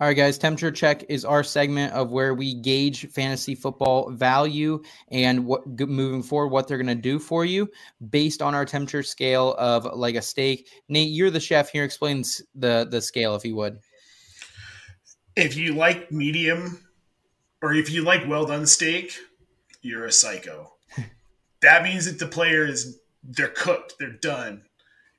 All 0.00 0.08
right, 0.08 0.14
guys, 0.14 0.38
temperature 0.38 0.70
check 0.70 1.04
is 1.10 1.22
our 1.26 1.44
segment 1.44 1.92
of 1.92 2.10
where 2.10 2.32
we 2.32 2.54
gauge 2.54 3.10
fantasy 3.10 3.54
football 3.54 4.10
value 4.10 4.80
and 5.10 5.44
what 5.44 5.66
moving 5.78 6.22
forward, 6.22 6.48
what 6.48 6.66
they're 6.66 6.78
going 6.78 6.86
to 6.86 6.94
do 6.94 7.18
for 7.18 7.44
you 7.44 7.68
based 8.08 8.40
on 8.40 8.54
our 8.54 8.64
temperature 8.64 9.02
scale 9.02 9.54
of 9.58 9.84
like 9.84 10.14
a 10.14 10.22
steak. 10.22 10.66
Nate, 10.88 11.10
you're 11.10 11.30
the 11.30 11.38
chef 11.38 11.68
here. 11.68 11.84
Explain 11.84 12.24
the 12.54 12.88
the 12.90 13.02
scale, 13.02 13.34
if 13.34 13.44
you 13.44 13.54
would. 13.56 13.80
If 15.36 15.56
you 15.56 15.74
like 15.74 16.10
medium, 16.10 16.80
or 17.60 17.74
if 17.74 17.90
you 17.90 18.02
like 18.02 18.26
well 18.26 18.46
done 18.46 18.66
steak, 18.66 19.14
you're 19.82 20.06
a 20.06 20.12
psycho. 20.12 20.72
that 21.60 21.82
means 21.82 22.06
that 22.06 22.18
the 22.18 22.28
player 22.28 22.66
is 22.66 22.98
they're 23.24 23.48
cooked, 23.48 23.94
they're 23.98 24.10
done. 24.10 24.62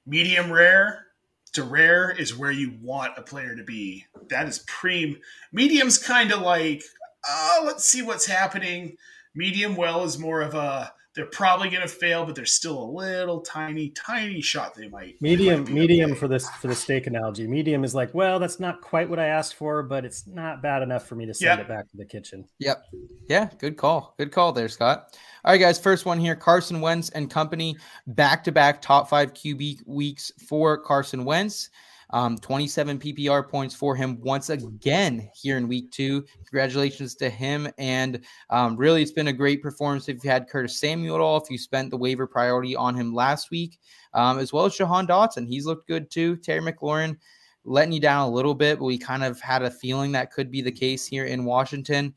Medium 0.06 0.52
rare 0.52 1.06
to 1.54 1.64
rare 1.64 2.12
is 2.12 2.36
where 2.38 2.52
you 2.52 2.74
want 2.82 3.18
a 3.18 3.22
player 3.22 3.56
to 3.56 3.64
be. 3.64 4.06
That 4.30 4.48
is 4.48 4.64
preem. 4.68 5.20
Medium's 5.52 5.98
kind 5.98 6.32
of 6.32 6.42
like, 6.42 6.84
oh, 7.28 7.64
let's 7.66 7.86
see 7.86 8.02
what's 8.02 8.26
happening. 8.26 8.98
Medium 9.34 9.76
well 9.76 10.04
is 10.04 10.20
more 10.20 10.42
of 10.42 10.54
a 10.54 10.94
they're 11.16 11.26
probably 11.26 11.70
going 11.70 11.82
to 11.82 11.88
fail, 11.88 12.26
but 12.26 12.36
there's 12.36 12.52
still 12.52 12.78
a 12.78 12.90
little 12.92 13.40
tiny, 13.40 13.90
tiny 13.92 14.42
shot 14.42 14.76
they 14.76 14.90
might. 14.90 15.16
they 15.22 15.30
Medium, 15.30 15.64
might 15.64 15.72
medium 15.72 16.12
okay. 16.12 16.20
for 16.20 16.28
this 16.28 16.50
for 16.50 16.68
the 16.68 16.76
steak 16.76 17.08
analogy. 17.08 17.48
Medium 17.48 17.86
is 17.86 17.96
like, 17.96 18.14
well, 18.14 18.38
that's 18.38 18.60
not 18.60 18.82
quite 18.82 19.10
what 19.10 19.18
I 19.18 19.28
asked 19.28 19.56
for, 19.56 19.82
but 19.82 20.04
it's 20.04 20.28
not 20.28 20.62
bad 20.62 20.82
enough 20.82 21.08
for 21.08 21.16
me 21.16 21.26
to 21.26 21.34
send 21.34 21.58
Yeah. 21.60 21.64
it 21.64 21.70
back 21.70 21.90
to 21.92 21.98
the 21.98 22.06
kitchen. 22.06 22.50
Yep. 22.60 22.84
Yeah, 23.30 23.50
good 23.58 23.78
call. 23.78 24.14
Good 24.18 24.34
call 24.34 24.52
there, 24.52 24.68
Scott. 24.68 25.18
All 25.46 25.52
right, 25.52 25.60
guys. 25.60 25.78
First 25.78 26.08
one 26.08 26.20
here 26.20 26.36
Carson 26.36 26.82
Wentz 26.82 27.12
and 27.12 27.30
company 27.30 27.78
back 28.08 28.44
to 28.46 28.52
back 28.52 28.82
top 28.82 29.08
five 29.08 29.32
QB 29.36 29.86
weeks 29.86 30.32
for 30.48 30.76
Carson 30.76 31.24
Wentz. 31.24 31.70
Um, 32.10 32.40
27 32.40 32.98
PPR 32.98 33.48
points 33.48 33.76
for 33.76 33.96
him 33.96 34.20
once 34.22 34.50
again 34.50 35.30
here 35.36 35.58
in 35.58 35.68
week 35.68 35.92
two. 35.92 36.26
Congratulations 36.48 37.14
to 37.18 37.30
him. 37.30 37.68
And 37.78 38.22
um, 38.50 38.76
really, 38.76 39.04
it's 39.04 39.12
been 39.12 39.28
a 39.28 39.34
great 39.34 39.62
performance 39.62 40.10
if 40.10 40.24
you 40.24 40.32
had 40.32 40.50
Curtis 40.50 40.80
Samuel 40.80 41.14
at 41.14 41.22
all, 41.22 41.38
if 41.38 41.52
you 41.52 41.60
spent 41.60 41.92
the 41.92 41.98
waiver 41.98 42.26
priority 42.26 42.76
on 42.76 42.96
him 42.96 43.14
last 43.14 43.52
week, 43.52 43.78
um, 44.16 44.40
as 44.40 44.52
well 44.52 44.66
as 44.66 44.76
Jahan 44.76 45.06
Dotson. 45.06 45.48
He's 45.48 45.68
looked 45.68 45.88
good 45.88 46.10
too. 46.10 46.38
Terry 46.38 46.62
McLaurin 46.62 47.18
letting 47.66 47.94
you 47.94 48.00
down 48.00 48.28
a 48.28 48.34
little 48.34 48.56
bit, 48.56 48.80
but 48.80 48.86
we 48.86 48.98
kind 48.98 49.24
of 49.24 49.40
had 49.42 49.62
a 49.62 49.70
feeling 49.70 50.12
that 50.14 50.32
could 50.32 50.50
be 50.50 50.64
the 50.64 50.72
case 50.72 51.06
here 51.06 51.26
in 51.26 51.46
Washington. 51.46 52.16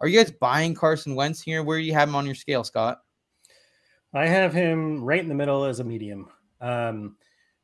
Are 0.00 0.08
you 0.08 0.18
guys 0.18 0.30
buying 0.30 0.74
Carson 0.74 1.14
Wentz 1.14 1.40
here? 1.42 1.62
Where 1.62 1.78
do 1.78 1.84
you 1.84 1.92
have 1.94 2.08
him 2.08 2.14
on 2.14 2.26
your 2.26 2.34
scale, 2.34 2.64
Scott? 2.64 3.00
I 4.14 4.26
have 4.26 4.54
him 4.54 5.02
right 5.02 5.20
in 5.20 5.28
the 5.28 5.34
middle 5.34 5.64
as 5.64 5.80
a 5.80 5.84
medium. 5.84 6.28
Um, 6.60 7.16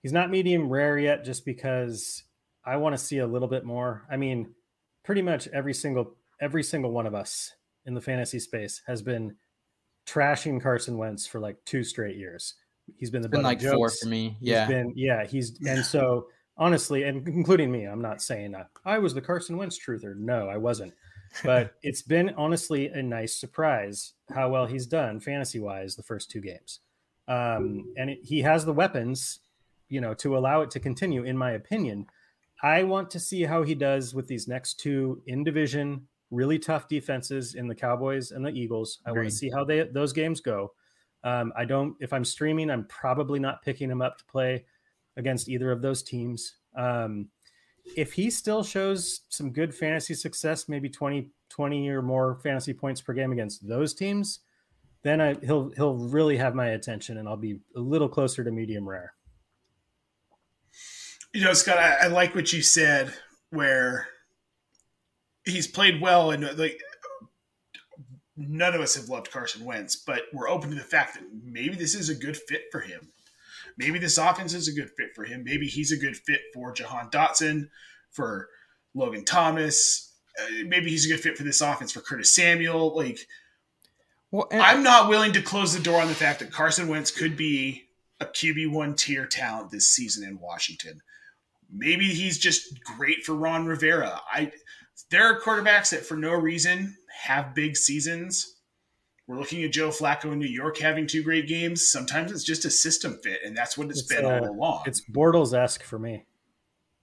he's 0.02 0.12
not 0.12 0.30
medium 0.30 0.68
rare 0.68 0.98
yet, 0.98 1.24
just 1.24 1.44
because 1.44 2.24
I 2.64 2.76
want 2.76 2.94
to 2.94 3.02
see 3.02 3.18
a 3.18 3.26
little 3.26 3.48
bit 3.48 3.64
more. 3.64 4.04
I 4.10 4.16
mean, 4.16 4.54
pretty 5.04 5.22
much 5.22 5.48
every 5.48 5.74
single 5.74 6.16
every 6.40 6.62
single 6.62 6.90
one 6.90 7.06
of 7.06 7.14
us 7.14 7.52
in 7.86 7.94
the 7.94 8.00
fantasy 8.00 8.38
space 8.40 8.82
has 8.86 9.00
been 9.02 9.36
trashing 10.06 10.60
Carson 10.60 10.98
Wentz 10.98 11.26
for 11.26 11.40
like 11.40 11.56
two 11.64 11.84
straight 11.84 12.16
years. 12.16 12.54
He's 12.96 13.10
been 13.10 13.22
the 13.22 13.28
Been 13.28 13.42
like 13.42 13.62
four 13.62 13.88
for 13.88 14.08
me. 14.08 14.36
He's 14.40 14.50
Yeah. 14.50 14.66
been 14.66 14.92
yeah. 14.96 15.24
He's 15.24 15.58
and 15.66 15.84
so 15.84 16.26
honestly, 16.56 17.04
and 17.04 17.26
including 17.28 17.70
me, 17.70 17.84
I'm 17.84 18.02
not 18.02 18.20
saying 18.20 18.54
uh, 18.54 18.64
I 18.84 18.98
was 18.98 19.14
the 19.14 19.22
Carson 19.22 19.56
Wentz 19.56 19.78
truther. 19.78 20.16
No, 20.16 20.48
I 20.48 20.56
wasn't. 20.56 20.92
But 21.42 21.74
it's 21.82 22.02
been 22.02 22.32
honestly 22.36 22.88
a 22.88 23.02
nice 23.02 23.34
surprise 23.34 24.12
how 24.32 24.50
well 24.50 24.66
he's 24.66 24.86
done 24.86 25.18
fantasy 25.20 25.58
wise 25.58 25.96
the 25.96 26.02
first 26.02 26.30
two 26.30 26.40
games. 26.40 26.80
um, 27.28 27.92
and 27.96 28.10
it, 28.10 28.18
he 28.22 28.42
has 28.42 28.64
the 28.64 28.72
weapons, 28.72 29.40
you 29.88 30.00
know, 30.00 30.14
to 30.14 30.36
allow 30.36 30.60
it 30.60 30.70
to 30.72 30.80
continue. 30.80 31.24
In 31.24 31.36
my 31.36 31.52
opinion, 31.52 32.06
I 32.62 32.82
want 32.82 33.10
to 33.10 33.20
see 33.20 33.42
how 33.42 33.62
he 33.62 33.74
does 33.74 34.14
with 34.14 34.26
these 34.26 34.48
next 34.48 34.74
two 34.80 35.22
in 35.26 35.44
division, 35.44 36.06
really 36.30 36.58
tough 36.58 36.88
defenses 36.88 37.54
in 37.54 37.66
the 37.66 37.74
Cowboys 37.74 38.30
and 38.30 38.44
the 38.44 38.50
Eagles. 38.50 39.00
I 39.06 39.12
want 39.12 39.24
to 39.24 39.34
see 39.34 39.50
how 39.50 39.64
they 39.64 39.82
those 39.84 40.12
games 40.12 40.40
go. 40.40 40.72
Um, 41.24 41.52
I 41.56 41.64
don't. 41.64 41.96
If 42.00 42.12
I'm 42.12 42.24
streaming, 42.24 42.70
I'm 42.70 42.84
probably 42.86 43.38
not 43.38 43.62
picking 43.62 43.90
him 43.90 44.02
up 44.02 44.18
to 44.18 44.24
play 44.24 44.64
against 45.16 45.48
either 45.48 45.72
of 45.72 45.80
those 45.80 46.02
teams. 46.02 46.56
Um, 46.76 47.28
if 47.96 48.14
he 48.14 48.30
still 48.30 48.62
shows 48.62 49.20
some 49.28 49.50
good 49.52 49.74
fantasy 49.74 50.14
success, 50.14 50.68
maybe 50.68 50.88
20, 50.88 51.30
20 51.50 51.88
or 51.88 52.02
more 52.02 52.38
fantasy 52.42 52.72
points 52.72 53.00
per 53.00 53.12
game 53.12 53.32
against 53.32 53.66
those 53.68 53.94
teams, 53.94 54.40
then 55.02 55.20
I, 55.20 55.34
he'll 55.34 55.70
he'll 55.76 55.96
really 55.96 56.38
have 56.38 56.54
my 56.54 56.68
attention, 56.68 57.18
and 57.18 57.28
I'll 57.28 57.36
be 57.36 57.60
a 57.76 57.80
little 57.80 58.08
closer 58.08 58.42
to 58.42 58.50
medium 58.50 58.88
rare. 58.88 59.12
You 61.32 61.44
know, 61.44 61.52
Scott, 61.52 61.78
I, 61.78 62.04
I 62.04 62.06
like 62.06 62.34
what 62.34 62.52
you 62.52 62.62
said, 62.62 63.12
where 63.50 64.08
he's 65.44 65.66
played 65.66 66.00
well, 66.00 66.30
and 66.30 66.56
like 66.58 66.80
none 68.36 68.74
of 68.74 68.80
us 68.80 68.94
have 68.96 69.08
loved 69.08 69.30
Carson 69.30 69.64
Wentz, 69.64 69.96
but 69.96 70.22
we're 70.32 70.48
open 70.48 70.70
to 70.70 70.76
the 70.76 70.82
fact 70.82 71.14
that 71.14 71.24
maybe 71.44 71.74
this 71.76 71.94
is 71.94 72.08
a 72.08 72.14
good 72.14 72.36
fit 72.36 72.62
for 72.72 72.80
him. 72.80 73.08
Maybe 73.76 73.98
this 73.98 74.18
offense 74.18 74.54
is 74.54 74.68
a 74.68 74.72
good 74.72 74.90
fit 74.96 75.14
for 75.14 75.24
him. 75.24 75.42
Maybe 75.44 75.66
he's 75.66 75.92
a 75.92 75.96
good 75.96 76.16
fit 76.16 76.40
for 76.52 76.72
Jahan 76.72 77.10
Dotson, 77.10 77.68
for 78.12 78.48
Logan 78.94 79.24
Thomas. 79.24 80.12
Uh, 80.40 80.64
maybe 80.66 80.90
he's 80.90 81.06
a 81.06 81.08
good 81.08 81.20
fit 81.20 81.36
for 81.36 81.44
this 81.44 81.60
offense 81.60 81.92
for 81.92 82.00
Curtis 82.00 82.34
Samuel. 82.34 82.94
Like, 82.96 83.18
Well, 84.30 84.48
and- 84.50 84.62
I'm 84.62 84.82
not 84.82 85.08
willing 85.08 85.32
to 85.32 85.42
close 85.42 85.72
the 85.74 85.82
door 85.82 86.00
on 86.00 86.08
the 86.08 86.14
fact 86.14 86.40
that 86.40 86.52
Carson 86.52 86.88
Wentz 86.88 87.10
could 87.10 87.36
be 87.36 87.88
a 88.20 88.26
QB1 88.26 88.96
tier 88.96 89.26
talent 89.26 89.70
this 89.70 89.88
season 89.88 90.26
in 90.26 90.38
Washington. 90.38 91.00
Maybe 91.72 92.06
he's 92.06 92.38
just 92.38 92.82
great 92.84 93.24
for 93.24 93.34
Ron 93.34 93.66
Rivera. 93.66 94.20
I 94.32 94.52
there 95.10 95.24
are 95.26 95.40
quarterbacks 95.40 95.90
that 95.90 96.06
for 96.06 96.16
no 96.16 96.32
reason 96.32 96.96
have 97.22 97.54
big 97.54 97.76
seasons. 97.76 98.53
We're 99.26 99.38
looking 99.38 99.64
at 99.64 99.72
Joe 99.72 99.88
Flacco 99.88 100.32
in 100.32 100.38
New 100.38 100.46
York 100.46 100.76
having 100.78 101.06
two 101.06 101.22
great 101.22 101.48
games. 101.48 101.86
Sometimes 101.86 102.30
it's 102.30 102.44
just 102.44 102.64
a 102.66 102.70
system 102.70 103.18
fit, 103.22 103.40
and 103.44 103.56
that's 103.56 103.78
what 103.78 103.88
it's 103.88 104.00
It's, 104.00 104.14
been 104.14 104.24
uh, 104.26 104.28
all 104.40 104.50
along. 104.50 104.82
It's 104.86 105.02
Bortles 105.10 105.54
esque 105.58 105.82
for 105.82 105.98
me. 105.98 106.24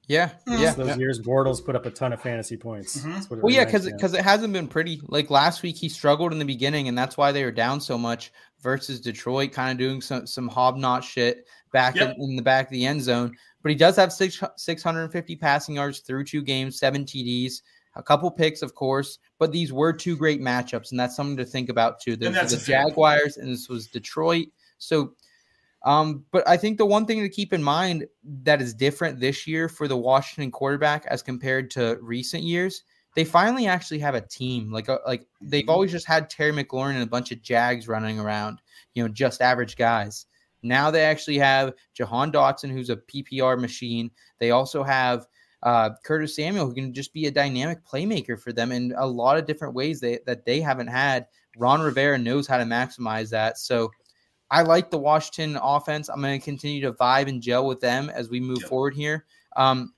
yeah, 0.07 0.29
Mm. 0.47 0.59
yeah. 0.59 0.73
Those 0.73 0.97
years 0.97 1.19
Bortles 1.19 1.65
put 1.65 1.75
up 1.75 1.85
a 1.87 1.89
ton 1.91 2.13
of 2.13 2.21
fantasy 2.21 2.57
points. 2.57 2.97
Mhm. 2.99 3.13
That's 3.15 3.29
what 3.29 3.41
Well, 3.41 3.51
yeah, 3.53 3.65
because 3.65 3.85
because 3.85 4.13
it 4.13 4.21
hasn't 4.23 4.53
been 4.53 4.67
pretty. 4.67 5.01
Like 5.07 5.31
last 5.31 5.63
week, 5.63 5.77
he 5.77 5.89
struggled 5.89 6.31
in 6.31 6.37
the 6.37 6.45
beginning, 6.45 6.87
and 6.87 6.95
that's 6.97 7.17
why 7.17 7.31
they 7.31 7.43
were 7.43 7.51
down 7.51 7.81
so 7.81 7.97
much. 7.97 8.31
Versus 8.61 9.01
Detroit, 9.01 9.51
kind 9.53 9.71
of 9.71 9.79
doing 9.79 10.01
some 10.01 10.27
some 10.27 10.47
hobnot 10.47 11.01
shit 11.01 11.47
back 11.73 11.95
Yep. 11.95 12.15
in, 12.19 12.29
in 12.31 12.35
the 12.35 12.43
back 12.43 12.67
of 12.67 12.71
the 12.71 12.85
end 12.85 13.01
zone. 13.01 13.35
But 13.63 13.69
he 13.71 13.75
does 13.75 13.95
have 13.95 14.13
six 14.13 14.39
six 14.57 14.83
hundred 14.83 15.03
and 15.05 15.11
fifty 15.11 15.35
passing 15.35 15.75
yards 15.75 16.01
through 16.01 16.25
two 16.25 16.43
games, 16.43 16.77
seven 16.77 17.03
TDs, 17.03 17.61
a 17.95 18.03
couple 18.03 18.31
picks, 18.31 18.61
of 18.61 18.75
course. 18.75 19.19
But 19.39 19.51
these 19.51 19.73
were 19.73 19.93
two 19.93 20.15
great 20.15 20.41
matchups, 20.41 20.91
and 20.91 20.99
that's 20.99 21.15
something 21.15 21.37
to 21.37 21.45
think 21.45 21.69
about 21.69 21.99
too. 21.99 22.15
The 22.15 22.27
a 22.27 22.31
fair 22.31 22.47
point. 22.47 22.65
Jaguars, 22.65 23.37
and 23.37 23.51
this 23.51 23.69
was 23.69 23.87
Detroit. 23.87 24.47
So 24.77 25.13
um, 25.83 26.25
but 26.31 26.47
I 26.47 26.57
think 26.57 26.77
the 26.77 26.85
one 26.85 27.05
thing 27.05 27.21
to 27.21 27.29
keep 27.29 27.53
in 27.53 27.63
mind 27.63 28.05
that 28.43 28.61
is 28.61 28.73
different 28.73 29.19
this 29.19 29.47
year 29.47 29.67
for 29.67 29.87
the 29.87 29.97
Washington 29.97 30.51
quarterback 30.51 31.05
as 31.07 31.23
compared 31.23 31.71
to 31.71 31.97
recent 32.01 32.43
years, 32.43 32.83
they 33.15 33.23
finally 33.23 33.65
actually 33.65 33.99
have 33.99 34.13
a 34.13 34.21
team. 34.21 34.71
Like 34.71 34.89
a, 34.89 34.99
like 35.07 35.25
they've 35.41 35.67
always 35.67 35.91
just 35.91 36.05
had 36.05 36.29
Terry 36.29 36.51
McLaurin 36.51 36.93
and 36.93 37.03
a 37.03 37.07
bunch 37.07 37.31
of 37.31 37.41
Jags 37.41 37.87
running 37.87 38.19
around, 38.19 38.61
you 38.93 39.03
know, 39.03 39.09
just 39.09 39.41
average 39.41 39.75
guys. 39.75 40.27
Now 40.61 40.91
they 40.91 41.03
actually 41.03 41.39
have 41.39 41.73
Jahan 41.95 42.31
Dotson, 42.31 42.71
who's 42.71 42.91
a 42.91 42.97
PPR 42.97 43.59
machine. 43.59 44.11
They 44.39 44.51
also 44.51 44.83
have 44.83 45.25
uh, 45.63 45.91
Curtis 46.03 46.35
Samuel, 46.35 46.67
who 46.67 46.73
can 46.73 46.93
just 46.93 47.13
be 47.13 47.27
a 47.27 47.31
dynamic 47.31 47.85
playmaker 47.85 48.39
for 48.39 48.51
them 48.51 48.71
in 48.71 48.93
a 48.97 49.05
lot 49.05 49.37
of 49.37 49.45
different 49.45 49.73
ways 49.73 49.99
they, 49.99 50.19
that 50.25 50.45
they 50.45 50.59
haven't 50.59 50.87
had. 50.87 51.27
Ron 51.57 51.81
Rivera 51.81 52.17
knows 52.17 52.47
how 52.47 52.57
to 52.57 52.63
maximize 52.63 53.29
that. 53.29 53.57
So 53.57 53.91
I 54.49 54.63
like 54.63 54.89
the 54.89 54.97
Washington 54.97 55.57
offense. 55.61 56.09
I'm 56.09 56.21
going 56.21 56.39
to 56.39 56.43
continue 56.43 56.81
to 56.81 56.93
vibe 56.93 57.27
and 57.27 57.41
gel 57.41 57.65
with 57.65 57.79
them 57.79 58.09
as 58.09 58.29
we 58.29 58.39
move 58.39 58.61
forward 58.63 58.93
here. 58.93 59.25
Um, 59.55 59.93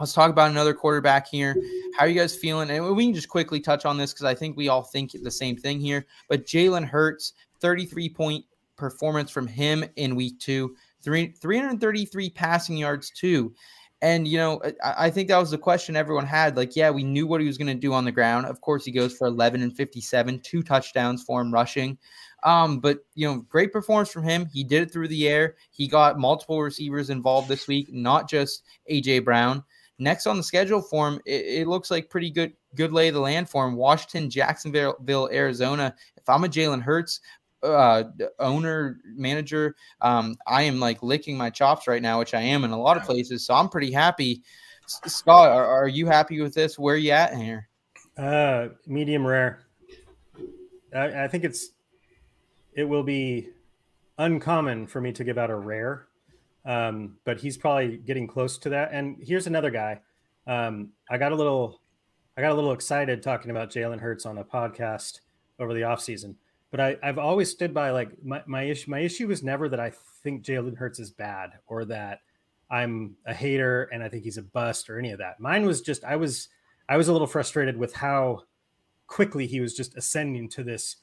let's 0.00 0.12
talk 0.12 0.30
about 0.30 0.50
another 0.50 0.74
quarterback 0.74 1.28
here. 1.28 1.56
How 1.96 2.04
are 2.04 2.08
you 2.08 2.18
guys 2.18 2.36
feeling? 2.36 2.70
And 2.70 2.94
we 2.94 3.06
can 3.06 3.14
just 3.14 3.28
quickly 3.28 3.60
touch 3.60 3.84
on 3.84 3.96
this 3.96 4.12
because 4.12 4.24
I 4.24 4.34
think 4.34 4.56
we 4.56 4.68
all 4.68 4.82
think 4.82 5.12
the 5.12 5.30
same 5.30 5.56
thing 5.56 5.80
here. 5.80 6.06
But 6.28 6.46
Jalen 6.46 6.84
Hurts, 6.84 7.32
33 7.60 8.08
point 8.10 8.44
performance 8.76 9.30
from 9.30 9.46
him 9.46 9.84
in 9.96 10.16
week 10.16 10.38
two, 10.38 10.76
three, 11.02 11.32
333 11.40 12.30
passing 12.30 12.76
yards, 12.76 13.10
too. 13.10 13.54
And, 14.00 14.28
you 14.28 14.38
know, 14.38 14.62
I, 14.84 15.10
think 15.10 15.26
that 15.28 15.38
was 15.38 15.50
the 15.50 15.58
question 15.58 15.96
everyone 15.96 16.24
had. 16.24 16.56
Like, 16.56 16.76
yeah, 16.76 16.88
we 16.88 17.02
knew 17.02 17.26
what 17.26 17.40
he 17.40 17.48
was 17.48 17.58
going 17.58 17.66
to 17.66 17.74
do 17.74 17.92
on 17.92 18.04
the 18.04 18.12
ground. 18.12 18.46
Of 18.46 18.60
course, 18.60 18.84
he 18.84 18.92
goes 18.92 19.16
for 19.16 19.26
11 19.26 19.60
and 19.60 19.76
57, 19.76 20.40
two 20.44 20.62
touchdowns 20.62 21.24
for 21.24 21.40
him 21.40 21.52
rushing. 21.52 21.98
Um, 22.44 22.78
but 22.78 22.98
you 23.14 23.26
know, 23.26 23.40
great 23.48 23.72
performance 23.72 24.10
from 24.10 24.22
him. 24.22 24.46
He 24.52 24.62
did 24.62 24.82
it 24.82 24.92
through 24.92 25.08
the 25.08 25.28
air. 25.28 25.56
He 25.70 25.88
got 25.88 26.18
multiple 26.18 26.62
receivers 26.62 27.10
involved 27.10 27.48
this 27.48 27.66
week, 27.66 27.92
not 27.92 28.28
just 28.28 28.62
AJ 28.90 29.24
Brown. 29.24 29.64
Next 29.98 30.28
on 30.28 30.36
the 30.36 30.44
schedule 30.44 30.80
for 30.80 31.08
him, 31.08 31.20
it, 31.26 31.62
it 31.62 31.66
looks 31.66 31.90
like 31.90 32.08
pretty 32.08 32.30
good 32.30 32.52
good 32.76 32.92
lay 32.92 33.08
of 33.08 33.14
the 33.14 33.20
land 33.20 33.50
for 33.50 33.66
him. 33.66 33.74
Washington, 33.74 34.30
Jacksonville, 34.30 35.28
Arizona. 35.32 35.94
If 36.16 36.28
I'm 36.28 36.44
a 36.44 36.48
Jalen 36.48 36.82
Hurts 36.82 37.20
uh 37.62 38.04
owner 38.38 39.00
manager 39.04 39.74
um 40.00 40.36
i 40.46 40.62
am 40.62 40.78
like 40.78 41.02
licking 41.02 41.36
my 41.36 41.50
chops 41.50 41.88
right 41.88 42.02
now 42.02 42.18
which 42.18 42.34
i 42.34 42.40
am 42.40 42.62
in 42.64 42.70
a 42.70 42.80
lot 42.80 42.96
of 42.96 43.02
places 43.02 43.44
so 43.44 43.52
i'm 43.54 43.68
pretty 43.68 43.90
happy 43.90 44.42
scott 44.86 45.50
are, 45.50 45.66
are 45.66 45.88
you 45.88 46.06
happy 46.06 46.40
with 46.40 46.54
this 46.54 46.78
where 46.78 46.96
you 46.96 47.10
at 47.10 47.34
here 47.36 47.68
Uh, 48.16 48.68
medium 48.86 49.24
rare. 49.26 49.60
I, 50.94 51.24
I 51.24 51.28
think 51.28 51.44
it's 51.44 51.70
it 52.72 52.84
will 52.84 53.04
be 53.04 53.50
uncommon 54.18 54.86
for 54.86 55.00
me 55.00 55.12
to 55.12 55.24
give 55.24 55.38
out 55.38 55.50
a 55.50 55.54
rare, 55.54 56.06
um, 56.64 57.16
but 57.24 57.38
he's 57.40 57.56
probably 57.56 57.98
getting 57.98 58.26
close 58.26 58.58
to 58.58 58.70
that. 58.70 58.90
And 58.92 59.16
here's 59.20 59.46
another 59.46 59.70
guy. 59.70 60.00
Um, 60.46 60.90
I 61.10 61.18
got 61.18 61.32
a 61.32 61.36
little, 61.36 61.80
I 62.36 62.40
got 62.40 62.52
a 62.52 62.54
little 62.54 62.72
excited 62.72 63.22
talking 63.22 63.50
about 63.50 63.70
Jalen 63.70 64.00
Hurts 64.00 64.26
on 64.26 64.38
a 64.38 64.44
podcast 64.44 65.20
over 65.60 65.74
the 65.74 65.82
offseason. 65.82 66.36
But 66.70 66.80
I, 66.80 66.96
I've 67.02 67.18
always 67.18 67.50
stood 67.50 67.72
by 67.72 67.90
like 67.90 68.10
my, 68.22 68.42
my 68.46 68.64
issue. 68.64 68.90
My 68.90 69.00
issue 69.00 69.28
was 69.28 69.42
never 69.42 69.68
that 69.68 69.80
I 69.80 69.92
think 70.22 70.44
Jalen 70.44 70.76
Hurts 70.76 70.98
is 70.98 71.10
bad 71.10 71.50
or 71.66 71.84
that 71.86 72.20
I'm 72.70 73.16
a 73.26 73.32
hater 73.32 73.84
and 73.84 74.02
I 74.02 74.08
think 74.08 74.24
he's 74.24 74.36
a 74.36 74.42
bust 74.42 74.90
or 74.90 74.98
any 74.98 75.10
of 75.10 75.18
that. 75.18 75.40
Mine 75.40 75.64
was 75.64 75.80
just 75.80 76.04
I 76.04 76.16
was 76.16 76.48
I 76.88 76.96
was 76.96 77.08
a 77.08 77.12
little 77.12 77.26
frustrated 77.26 77.76
with 77.76 77.94
how 77.94 78.42
quickly 79.06 79.46
he 79.46 79.60
was 79.60 79.74
just 79.74 79.96
ascending 79.96 80.48
to 80.50 80.62
this, 80.62 80.96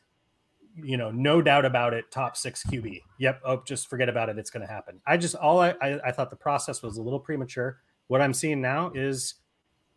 you 0.75 0.97
know, 0.97 1.11
no 1.11 1.41
doubt 1.41 1.65
about 1.65 1.93
it, 1.93 2.11
top 2.11 2.37
six 2.37 2.63
QB. 2.63 3.01
Yep. 3.19 3.41
Oh, 3.43 3.63
just 3.65 3.89
forget 3.89 4.07
about 4.07 4.29
it. 4.29 4.37
It's 4.37 4.49
going 4.49 4.65
to 4.65 4.71
happen. 4.71 5.01
I 5.05 5.17
just, 5.17 5.35
all 5.35 5.59
I, 5.59 5.73
I, 5.81 5.99
I 6.05 6.11
thought 6.11 6.29
the 6.29 6.35
process 6.35 6.81
was 6.81 6.97
a 6.97 7.01
little 7.01 7.19
premature. 7.19 7.79
What 8.07 8.21
I'm 8.21 8.33
seeing 8.33 8.61
now 8.61 8.91
is 8.93 9.35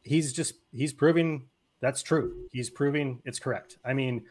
he's 0.02 0.32
just, 0.32 0.54
he's 0.72 0.92
proving 0.92 1.46
that's 1.80 2.02
true. 2.02 2.34
He's 2.50 2.70
proving 2.70 3.20
it's 3.24 3.38
correct. 3.38 3.78
I 3.84 3.92
mean, 3.92 4.24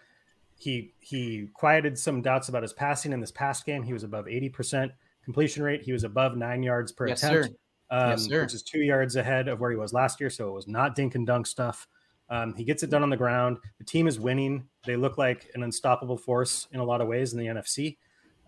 he, 0.58 0.94
he 1.00 1.48
quieted 1.54 1.98
some 1.98 2.22
doubts 2.22 2.50
about 2.50 2.64
his 2.64 2.74
passing 2.74 3.14
in 3.14 3.20
this 3.22 3.32
past 3.32 3.66
game. 3.66 3.84
He 3.84 3.94
was 3.94 4.04
above 4.04 4.26
80% 4.26 4.92
completion 5.24 5.64
rate. 5.64 5.82
He 5.84 5.92
was 5.92 6.04
above 6.04 6.36
nine 6.36 6.64
yards 6.64 6.92
per 6.92 7.08
Yes, 7.08 7.24
attempt 7.24 7.46
sir. 7.46 7.52
um, 7.96 8.10
Yes, 8.10 8.26
sir. 8.26 8.42
which 8.44 8.54
is 8.54 8.64
two 8.64 8.80
yards 8.80 9.16
ahead 9.16 9.48
of 9.48 9.60
where 9.60 9.72
he 9.72 9.78
was 9.78 9.94
last 9.94 10.20
year. 10.20 10.30
So 10.30 10.48
it 10.50 10.54
was 10.54 10.68
not 10.68 10.96
dink 10.96 11.16
and 11.16 11.26
dunk 11.28 11.48
stuff. 11.48 11.88
Um, 12.30 12.54
he 12.56 12.64
gets 12.64 12.84
it 12.84 12.90
done 12.90 13.04
on 13.04 13.10
the 13.10 13.18
ground. 13.18 13.58
The 13.78 13.86
team 13.86 14.08
is 14.08 14.20
winning. 14.20 14.68
They 14.86 14.96
look 14.98 15.18
like 15.18 15.50
an 15.54 15.64
unstoppable 15.64 16.18
force 16.18 16.68
in 16.72 16.80
a 16.80 16.84
lot 16.84 17.00
of 17.02 17.08
ways 17.08 17.34
in 17.34 17.40
the 17.40 17.46
NFC. 17.46 17.98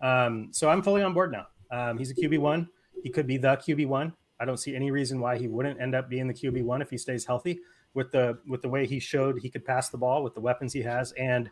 Um, 0.02 0.48
so 0.52 0.68
I'm 0.68 0.82
fully 0.82 1.02
on 1.02 1.14
board 1.14 1.32
now. 1.32 1.46
Um, 1.70 1.96
he's 1.98 2.10
a 2.10 2.14
QB 2.14 2.38
one. 2.40 2.68
He 3.02 3.08
could 3.10 3.26
be 3.26 3.36
the 3.38 3.56
QB 3.56 3.86
one. 3.86 4.12
I 4.38 4.44
don't 4.44 4.56
see 4.58 4.74
any 4.74 4.90
reason 4.90 5.20
why 5.20 5.38
he 5.38 5.48
wouldn't 5.48 5.80
end 5.80 5.94
up 5.94 6.08
being 6.10 6.26
the 6.26 6.34
QB 6.34 6.62
one 6.64 6.82
if 6.82 6.90
he 6.90 6.98
stays 6.98 7.24
healthy. 7.24 7.60
With 7.92 8.12
the 8.12 8.38
with 8.46 8.62
the 8.62 8.68
way 8.68 8.86
he 8.86 9.00
showed 9.00 9.40
he 9.40 9.50
could 9.50 9.64
pass 9.64 9.88
the 9.88 9.98
ball 9.98 10.22
with 10.22 10.34
the 10.34 10.40
weapons 10.40 10.72
he 10.72 10.80
has, 10.82 11.10
and 11.12 11.50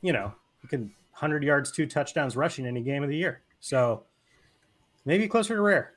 you 0.00 0.12
know 0.12 0.32
he 0.62 0.68
can 0.68 0.92
100 1.12 1.42
yards, 1.42 1.72
two 1.72 1.86
touchdowns 1.86 2.36
rushing 2.36 2.66
any 2.66 2.80
game 2.80 3.02
of 3.02 3.08
the 3.08 3.16
year. 3.16 3.42
So 3.60 4.04
maybe 5.04 5.26
closer 5.26 5.56
to 5.56 5.60
rare. 5.60 5.94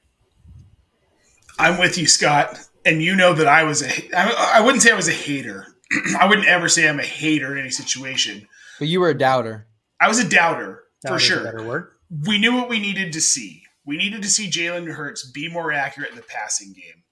I'm 1.60 1.80
with 1.80 1.98
you, 1.98 2.08
Scott. 2.08 2.60
And 2.86 3.04
you 3.04 3.16
know 3.16 3.34
that 3.34 3.48
I 3.48 3.64
was 3.64 3.84
a, 3.84 4.18
I, 4.18 4.56
I 4.56 4.62
wouldn't 4.62 4.82
say 4.82 4.92
I 4.92 4.96
was 4.96 5.08
a 5.08 5.14
hater. 5.14 5.68
I 6.20 6.28
wouldn't 6.28 6.48
ever 6.48 6.68
say 6.68 6.90
I'm 6.90 7.00
a 7.00 7.04
hater 7.04 7.54
in 7.54 7.60
any 7.60 7.70
situation. 7.70 8.48
But 8.80 8.88
you 8.88 9.00
were 9.00 9.10
a 9.10 9.18
doubter. 9.18 9.68
I 10.00 10.08
was 10.08 10.18
a 10.18 10.28
doubter 10.28 10.86
That 11.04 11.10
for 11.10 11.14
was 11.14 11.24
a 11.24 11.26
sure. 11.26 11.44
Better 11.44 11.64
word. 11.64 11.92
We 12.26 12.40
knew 12.40 12.56
what 12.56 12.70
we 12.70 12.80
needed 12.80 13.14
to 13.14 13.22
see. 13.22 13.62
We 13.86 13.98
needed 13.98 14.24
to 14.24 14.30
see 14.30 14.50
Jalen 14.50 14.92
Hurts 14.92 15.30
be 15.30 15.48
more 15.48 15.72
accurate 15.72 16.10
in 16.10 16.16
the 16.16 16.24
passing 16.24 16.74
game. 16.74 17.04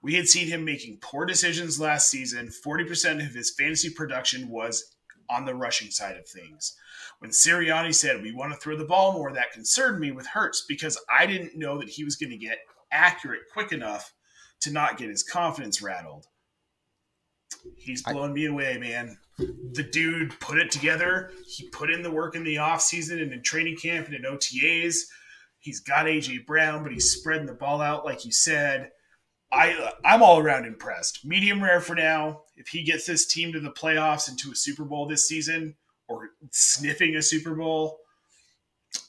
We 0.00 0.14
had 0.14 0.28
seen 0.28 0.46
him 0.46 0.64
making 0.64 0.98
poor 1.00 1.26
decisions 1.26 1.80
last 1.80 2.08
season. 2.08 2.50
40% 2.64 3.26
of 3.26 3.34
his 3.34 3.52
fantasy 3.58 3.90
production 3.90 4.48
was 4.48 4.94
on 5.30 5.44
the 5.44 5.54
rushing 5.54 5.90
side 5.90 6.16
of 6.16 6.26
things. 6.26 6.74
when 7.18 7.30
Sirianni 7.30 7.94
said 7.94 8.22
we 8.22 8.32
want 8.32 8.52
to 8.52 8.58
throw 8.58 8.76
the 8.76 8.84
ball 8.84 9.12
more, 9.12 9.32
that 9.32 9.52
concerned 9.52 10.00
me 10.00 10.12
with 10.12 10.26
Hurts 10.26 10.64
because 10.68 10.98
I 11.10 11.26
didn't 11.26 11.58
know 11.58 11.78
that 11.78 11.88
he 11.88 12.04
was 12.04 12.16
going 12.16 12.30
to 12.30 12.36
get 12.36 12.58
accurate 12.90 13.42
quick 13.52 13.72
enough 13.72 14.12
to 14.60 14.72
not 14.72 14.98
get 14.98 15.08
his 15.08 15.22
confidence 15.22 15.82
rattled. 15.82 16.26
He's 17.76 18.02
blown 18.02 18.32
me 18.32 18.46
away, 18.46 18.78
man. 18.78 19.18
The 19.38 19.88
dude 19.90 20.38
put 20.40 20.58
it 20.58 20.70
together. 20.70 21.30
He 21.46 21.68
put 21.68 21.90
in 21.90 22.02
the 22.02 22.10
work 22.10 22.34
in 22.34 22.44
the 22.44 22.56
offseason 22.56 23.22
and 23.22 23.32
in 23.32 23.42
training 23.42 23.76
camp 23.76 24.06
and 24.06 24.14
in 24.14 24.22
OTAs. 24.22 24.96
He's 25.58 25.80
got 25.80 26.06
AJ 26.06 26.46
Brown, 26.46 26.82
but 26.82 26.92
he's 26.92 27.10
spreading 27.10 27.46
the 27.46 27.54
ball 27.54 27.80
out 27.80 28.04
like 28.04 28.24
you 28.24 28.32
said. 28.32 28.90
I 29.50 29.92
I'm 30.04 30.22
all 30.22 30.38
around 30.38 30.66
impressed. 30.66 31.24
Medium 31.24 31.62
rare 31.62 31.80
for 31.80 31.94
now. 31.94 32.42
If 32.56 32.68
he 32.68 32.82
gets 32.82 33.06
this 33.06 33.26
team 33.26 33.52
to 33.52 33.60
the 33.60 33.70
playoffs 33.70 34.28
and 34.28 34.38
to 34.40 34.52
a 34.52 34.56
Super 34.56 34.84
Bowl 34.84 35.06
this 35.06 35.26
season, 35.26 35.76
or 36.08 36.30
sniffing 36.50 37.16
a 37.16 37.22
Super 37.22 37.54
Bowl, 37.54 37.98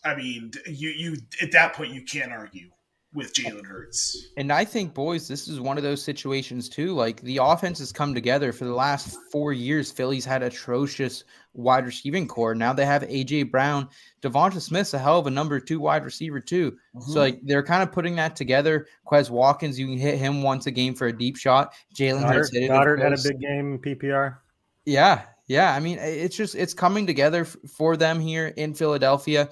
I 0.04 0.16
mean, 0.16 0.52
you 0.66 0.90
you 0.90 1.18
at 1.42 1.52
that 1.52 1.74
point 1.74 1.94
you 1.94 2.04
can't 2.04 2.32
argue 2.32 2.70
with 3.14 3.34
Jalen 3.34 3.66
Hurts. 3.66 4.28
And 4.38 4.52
I 4.52 4.64
think, 4.64 4.94
boys, 4.94 5.28
this 5.28 5.48
is 5.48 5.60
one 5.60 5.78
of 5.78 5.84
those 5.84 6.02
situations 6.04 6.70
too. 6.70 6.94
Like 6.94 7.22
the 7.22 7.38
offense 7.38 7.80
has 7.80 7.92
come 7.92 8.14
together 8.14 8.52
for 8.52 8.66
the 8.66 8.74
last 8.74 9.18
four 9.32 9.52
years. 9.52 9.92
Philly's 9.92 10.26
had 10.26 10.44
atrocious 10.44 11.24
wide 11.54 11.86
receiving 11.86 12.28
core. 12.28 12.54
Now 12.54 12.72
they 12.72 12.86
have 12.86 13.02
AJ 13.04 13.50
Brown. 13.50 13.90
Devonta 14.22 14.62
Smith's 14.62 14.94
a 14.94 15.00
hell 15.00 15.20
of 15.20 15.28
a 15.28 15.32
number 15.32 15.60
two 15.60 15.80
wide 15.80 16.06
receiver 16.06 16.40
too. 16.40 16.72
Mm-hmm. 16.72 17.12
So 17.12 17.20
like 17.20 17.40
they're 17.44 17.64
kind 17.64 17.82
of 17.82 17.92
putting 17.92 18.16
that 18.18 18.36
together. 18.36 18.88
Quez 19.08 19.32
Watkins, 19.32 19.80
you 19.80 19.88
can 19.88 19.98
hit 19.98 20.20
him 20.20 20.44
once 20.44 20.68
a 20.68 20.72
game 20.72 20.94
for 20.94 21.08
a 21.08 21.18
deep 21.18 21.36
shot. 21.36 21.74
Jalen 21.96 22.32
Hurts 22.32 22.54
hit 22.54 22.64
it. 22.64 22.70
Goedert 22.70 23.02
had 23.02 23.14
a 23.14 23.22
big 23.24 23.40
game 23.40 23.80
PPR. 23.80 24.38
Yeah, 24.86 25.24
yeah, 25.50 25.74
I 25.74 25.80
mean, 25.80 25.98
it's 25.98 26.38
just 26.38 26.54
it's 26.54 26.76
coming 26.76 27.08
together 27.08 27.44
for 27.44 27.98
them 27.98 28.20
here 28.20 28.54
in 28.56 28.76
Philadelphia. 28.76 29.50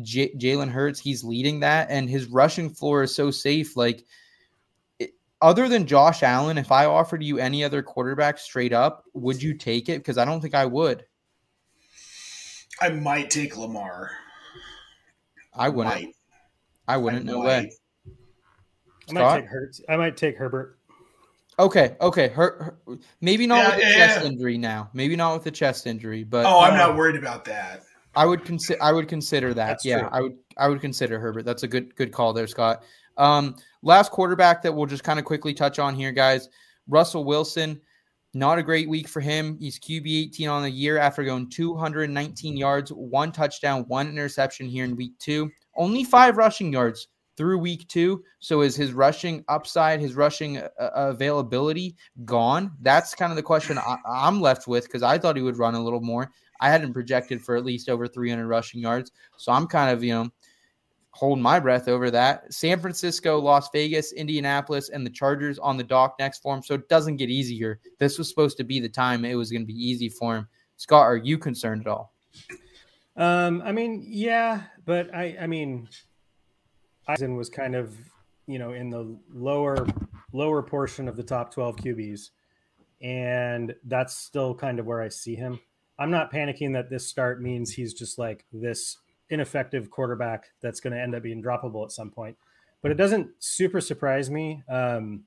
J- 0.00 0.32
Jalen 0.36 0.70
Hurts, 0.70 1.00
he's 1.00 1.24
leading 1.24 1.58
that, 1.60 1.88
and 1.90 2.08
his 2.08 2.26
rushing 2.26 2.70
floor 2.70 3.02
is 3.02 3.12
so 3.12 3.32
safe. 3.32 3.76
Like, 3.76 4.04
it, 5.00 5.10
other 5.42 5.68
than 5.68 5.88
Josh 5.88 6.22
Allen, 6.22 6.56
if 6.56 6.70
I 6.70 6.84
offered 6.84 7.24
you 7.24 7.38
any 7.40 7.64
other 7.64 7.82
quarterback 7.82 8.38
straight 8.38 8.72
up, 8.72 9.02
would 9.12 9.42
you 9.42 9.54
take 9.54 9.88
it? 9.88 9.98
Because 9.98 10.18
I 10.18 10.24
don't 10.24 10.40
think 10.40 10.54
I 10.54 10.66
would. 10.66 11.04
I 12.80 12.90
might 12.90 13.28
take 13.28 13.56
Lamar. 13.56 14.12
I 15.52 15.68
wouldn't. 15.68 15.96
Might. 15.96 16.14
I 16.86 16.96
wouldn't. 16.96 17.28
I 17.28 17.32
no 17.32 17.40
way. 17.40 17.72
I 19.08 19.12
might 19.12 19.40
take 19.40 19.48
Hurts. 19.48 19.80
I 19.88 19.96
might 19.96 20.16
take 20.16 20.36
Herbert. 20.36 20.78
Okay, 21.60 21.94
okay. 22.00 22.28
Her, 22.28 22.74
her 22.86 22.98
maybe 23.20 23.46
not 23.46 23.58
yeah, 23.58 23.68
with 23.68 23.76
the 23.76 23.82
yeah, 23.82 23.94
chest 23.94 24.20
yeah. 24.22 24.26
injury 24.28 24.56
now. 24.56 24.90
Maybe 24.94 25.14
not 25.14 25.34
with 25.34 25.44
the 25.44 25.50
chest 25.50 25.86
injury, 25.86 26.24
but 26.24 26.46
oh, 26.46 26.60
I'm 26.60 26.72
uh, 26.72 26.76
not 26.78 26.96
worried 26.96 27.16
about 27.16 27.44
that. 27.44 27.82
I 28.16 28.24
would 28.24 28.44
consider. 28.44 28.82
I 28.82 28.92
would 28.92 29.08
consider 29.08 29.52
that. 29.52 29.66
That's 29.66 29.84
yeah, 29.84 30.00
true. 30.00 30.08
I 30.10 30.20
would. 30.22 30.36
I 30.56 30.68
would 30.68 30.80
consider 30.80 31.20
Herbert. 31.20 31.44
That's 31.44 31.62
a 31.62 31.68
good 31.68 31.94
good 31.96 32.12
call 32.12 32.32
there, 32.32 32.46
Scott. 32.46 32.82
Um, 33.18 33.56
last 33.82 34.10
quarterback 34.10 34.62
that 34.62 34.74
we'll 34.74 34.86
just 34.86 35.04
kind 35.04 35.18
of 35.18 35.26
quickly 35.26 35.52
touch 35.52 35.78
on 35.78 35.94
here, 35.94 36.12
guys. 36.12 36.48
Russell 36.88 37.24
Wilson. 37.24 37.80
Not 38.32 38.58
a 38.58 38.62
great 38.62 38.88
week 38.88 39.08
for 39.08 39.18
him. 39.20 39.58
He's 39.58 39.80
QB 39.80 40.06
18 40.06 40.48
on 40.48 40.62
the 40.62 40.70
year 40.70 40.98
after 40.98 41.24
going 41.24 41.50
219 41.50 42.56
yards, 42.56 42.92
one 42.92 43.32
touchdown, 43.32 43.84
one 43.88 44.08
interception 44.08 44.68
here 44.68 44.84
in 44.84 44.94
week 44.94 45.18
two. 45.18 45.50
Only 45.74 46.04
five 46.04 46.36
rushing 46.36 46.72
yards 46.72 47.08
through 47.36 47.58
week 47.58 47.88
two. 47.88 48.22
So 48.38 48.60
is 48.60 48.76
his 48.76 48.92
rushing 48.92 49.44
upside, 49.48 50.00
his 50.00 50.14
rushing 50.14 50.58
uh, 50.58 50.68
uh 50.78 50.90
availability 50.94 51.96
gone? 52.24 52.72
That's 52.80 53.14
kind 53.14 53.32
of 53.32 53.36
the 53.36 53.42
question 53.42 53.78
I, 53.78 53.96
am 54.06 54.40
left 54.40 54.66
with 54.66 54.84
because 54.84 55.02
I 55.02 55.18
thought 55.18 55.36
he 55.36 55.42
would 55.42 55.58
run 55.58 55.74
a 55.74 55.82
little 55.82 56.00
more. 56.00 56.30
I 56.60 56.68
hadn't 56.68 56.92
projected 56.92 57.42
for 57.42 57.56
at 57.56 57.64
least 57.64 57.88
over 57.88 58.06
300 58.06 58.46
rushing 58.46 58.80
yards. 58.80 59.12
So 59.38 59.52
I'm 59.52 59.66
kind 59.66 59.90
of, 59.90 60.04
you 60.04 60.12
know, 60.12 60.30
holding 61.12 61.42
my 61.42 61.58
breath 61.58 61.88
over 61.88 62.10
that. 62.10 62.52
San 62.52 62.78
Francisco, 62.80 63.38
Las 63.38 63.68
Vegas, 63.72 64.12
Indianapolis, 64.12 64.90
and 64.90 65.04
the 65.04 65.10
Chargers 65.10 65.58
on 65.58 65.76
the 65.76 65.82
dock 65.82 66.16
next 66.18 66.40
for 66.40 66.54
him. 66.54 66.62
So 66.62 66.74
it 66.74 66.88
doesn't 66.88 67.16
get 67.16 67.30
easier. 67.30 67.80
This 67.98 68.18
was 68.18 68.28
supposed 68.28 68.56
to 68.58 68.64
be 68.64 68.80
the 68.80 68.88
time 68.88 69.24
it 69.24 69.34
was 69.34 69.50
going 69.50 69.62
to 69.62 69.66
be 69.66 69.74
easy 69.74 70.08
for 70.08 70.36
him. 70.36 70.48
Scott, 70.76 71.02
are 71.02 71.16
you 71.16 71.38
concerned 71.38 71.82
at 71.82 71.88
all? 71.88 72.14
Um, 73.16 73.60
I 73.64 73.72
mean, 73.72 74.04
yeah, 74.06 74.62
but 74.86 75.14
I, 75.14 75.36
I 75.42 75.46
mean, 75.46 75.88
Eisen 77.08 77.36
was 77.36 77.48
kind 77.48 77.74
of, 77.74 77.96
you 78.46 78.58
know, 78.58 78.72
in 78.72 78.90
the 78.90 79.16
lower 79.32 79.86
lower 80.32 80.62
portion 80.62 81.08
of 81.08 81.16
the 81.16 81.22
top 81.22 81.52
12 81.52 81.76
QBs. 81.76 82.30
And 83.02 83.74
that's 83.84 84.14
still 84.14 84.54
kind 84.54 84.78
of 84.78 84.86
where 84.86 85.00
I 85.00 85.08
see 85.08 85.34
him. 85.34 85.58
I'm 85.98 86.10
not 86.10 86.32
panicking 86.32 86.72
that 86.74 86.90
this 86.90 87.06
start 87.06 87.42
means 87.42 87.72
he's 87.72 87.94
just 87.94 88.18
like 88.18 88.44
this 88.52 88.98
ineffective 89.28 89.90
quarterback 89.90 90.48
that's 90.60 90.80
going 90.80 90.92
to 90.92 91.00
end 91.00 91.14
up 91.14 91.22
being 91.22 91.42
droppable 91.42 91.84
at 91.84 91.92
some 91.92 92.10
point. 92.10 92.36
But 92.82 92.90
it 92.90 92.94
doesn't 92.94 93.30
super 93.38 93.80
surprise 93.80 94.30
me. 94.30 94.62
Um, 94.68 95.24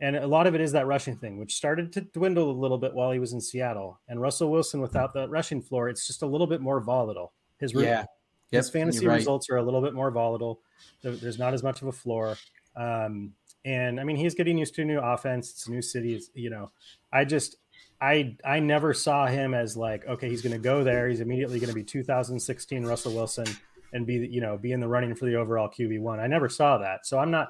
and 0.00 0.16
a 0.16 0.26
lot 0.26 0.46
of 0.46 0.54
it 0.54 0.60
is 0.60 0.72
that 0.72 0.86
rushing 0.86 1.16
thing, 1.16 1.38
which 1.38 1.54
started 1.54 1.92
to 1.94 2.02
dwindle 2.02 2.50
a 2.50 2.52
little 2.52 2.78
bit 2.78 2.94
while 2.94 3.10
he 3.10 3.18
was 3.18 3.32
in 3.32 3.40
Seattle. 3.40 4.00
And 4.08 4.20
Russell 4.20 4.50
Wilson, 4.50 4.80
without 4.80 5.12
that 5.14 5.30
rushing 5.30 5.60
floor, 5.60 5.88
it's 5.88 6.06
just 6.06 6.22
a 6.22 6.26
little 6.26 6.46
bit 6.46 6.60
more 6.60 6.80
volatile. 6.80 7.32
His 7.58 7.72
yeah. 7.72 8.04
Yep, 8.50 8.58
His 8.58 8.70
fantasy 8.70 9.06
right. 9.06 9.16
results 9.16 9.50
are 9.50 9.56
a 9.56 9.62
little 9.62 9.82
bit 9.82 9.94
more 9.94 10.10
volatile. 10.10 10.60
There's 11.02 11.38
not 11.38 11.54
as 11.54 11.62
much 11.62 11.82
of 11.82 11.88
a 11.88 11.92
floor. 11.92 12.36
Um, 12.76 13.34
and 13.64 14.00
I 14.00 14.04
mean, 14.04 14.16
he's 14.16 14.34
getting 14.34 14.56
used 14.56 14.74
to 14.76 14.82
a 14.82 14.84
new 14.84 15.00
offense. 15.00 15.50
It's 15.50 15.66
a 15.66 15.70
new 15.70 15.82
city. 15.82 16.20
You 16.34 16.50
know, 16.50 16.70
I 17.12 17.24
just, 17.24 17.56
I, 18.00 18.36
I 18.44 18.60
never 18.60 18.94
saw 18.94 19.26
him 19.26 19.52
as 19.52 19.76
like, 19.76 20.06
okay, 20.06 20.28
he's 20.28 20.40
going 20.40 20.52
to 20.52 20.58
go 20.58 20.84
there. 20.84 21.08
He's 21.08 21.20
immediately 21.20 21.58
going 21.58 21.68
to 21.68 21.74
be 21.74 21.84
2016 21.84 22.86
Russell 22.86 23.12
Wilson 23.12 23.46
and 23.92 24.06
be, 24.06 24.14
you 24.30 24.40
know, 24.40 24.56
be 24.56 24.72
in 24.72 24.80
the 24.80 24.88
running 24.88 25.14
for 25.14 25.26
the 25.26 25.34
overall 25.34 25.68
QB 25.68 26.00
one. 26.00 26.20
I 26.20 26.26
never 26.26 26.48
saw 26.48 26.78
that. 26.78 27.06
So 27.06 27.18
I'm 27.18 27.30
not, 27.30 27.48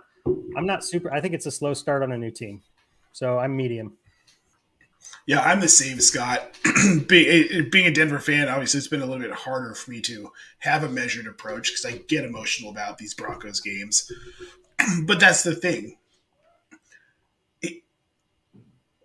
I'm 0.57 0.67
not 0.67 0.85
super. 0.85 1.13
I 1.13 1.21
think 1.21 1.35
it's 1.35 1.47
a 1.47 1.51
slow 1.51 1.75
start 1.75 2.03
on 2.03 2.11
a 2.13 2.19
new 2.19 2.31
team. 2.31 2.63
So 3.13 3.39
I'm 3.39 3.57
medium. 3.57 3.98
Yeah, 5.29 5.41
I'm 5.41 5.61
the 5.61 5.69
same, 5.69 6.01
Scott. 6.01 6.57
being, 7.07 7.29
eh, 7.29 7.59
eh, 7.59 7.63
being 7.71 7.87
a 7.87 7.91
Denver 7.91 8.19
fan, 8.19 8.49
obviously, 8.49 8.79
it's 8.79 8.89
been 8.89 9.03
a 9.03 9.07
little 9.07 9.23
bit 9.23 9.31
harder 9.31 9.75
for 9.75 9.91
me 9.91 10.01
to 10.01 10.33
have 10.61 10.83
a 10.83 10.89
measured 10.89 11.27
approach 11.27 11.71
because 11.71 11.85
I 11.85 11.99
get 12.09 12.25
emotional 12.25 12.71
about 12.71 12.97
these 12.97 13.13
Broncos 13.13 13.61
games. 13.61 14.11
but 15.07 15.21
that's 15.21 15.43
the 15.43 15.55
thing. 15.55 15.99
It, 17.61 17.83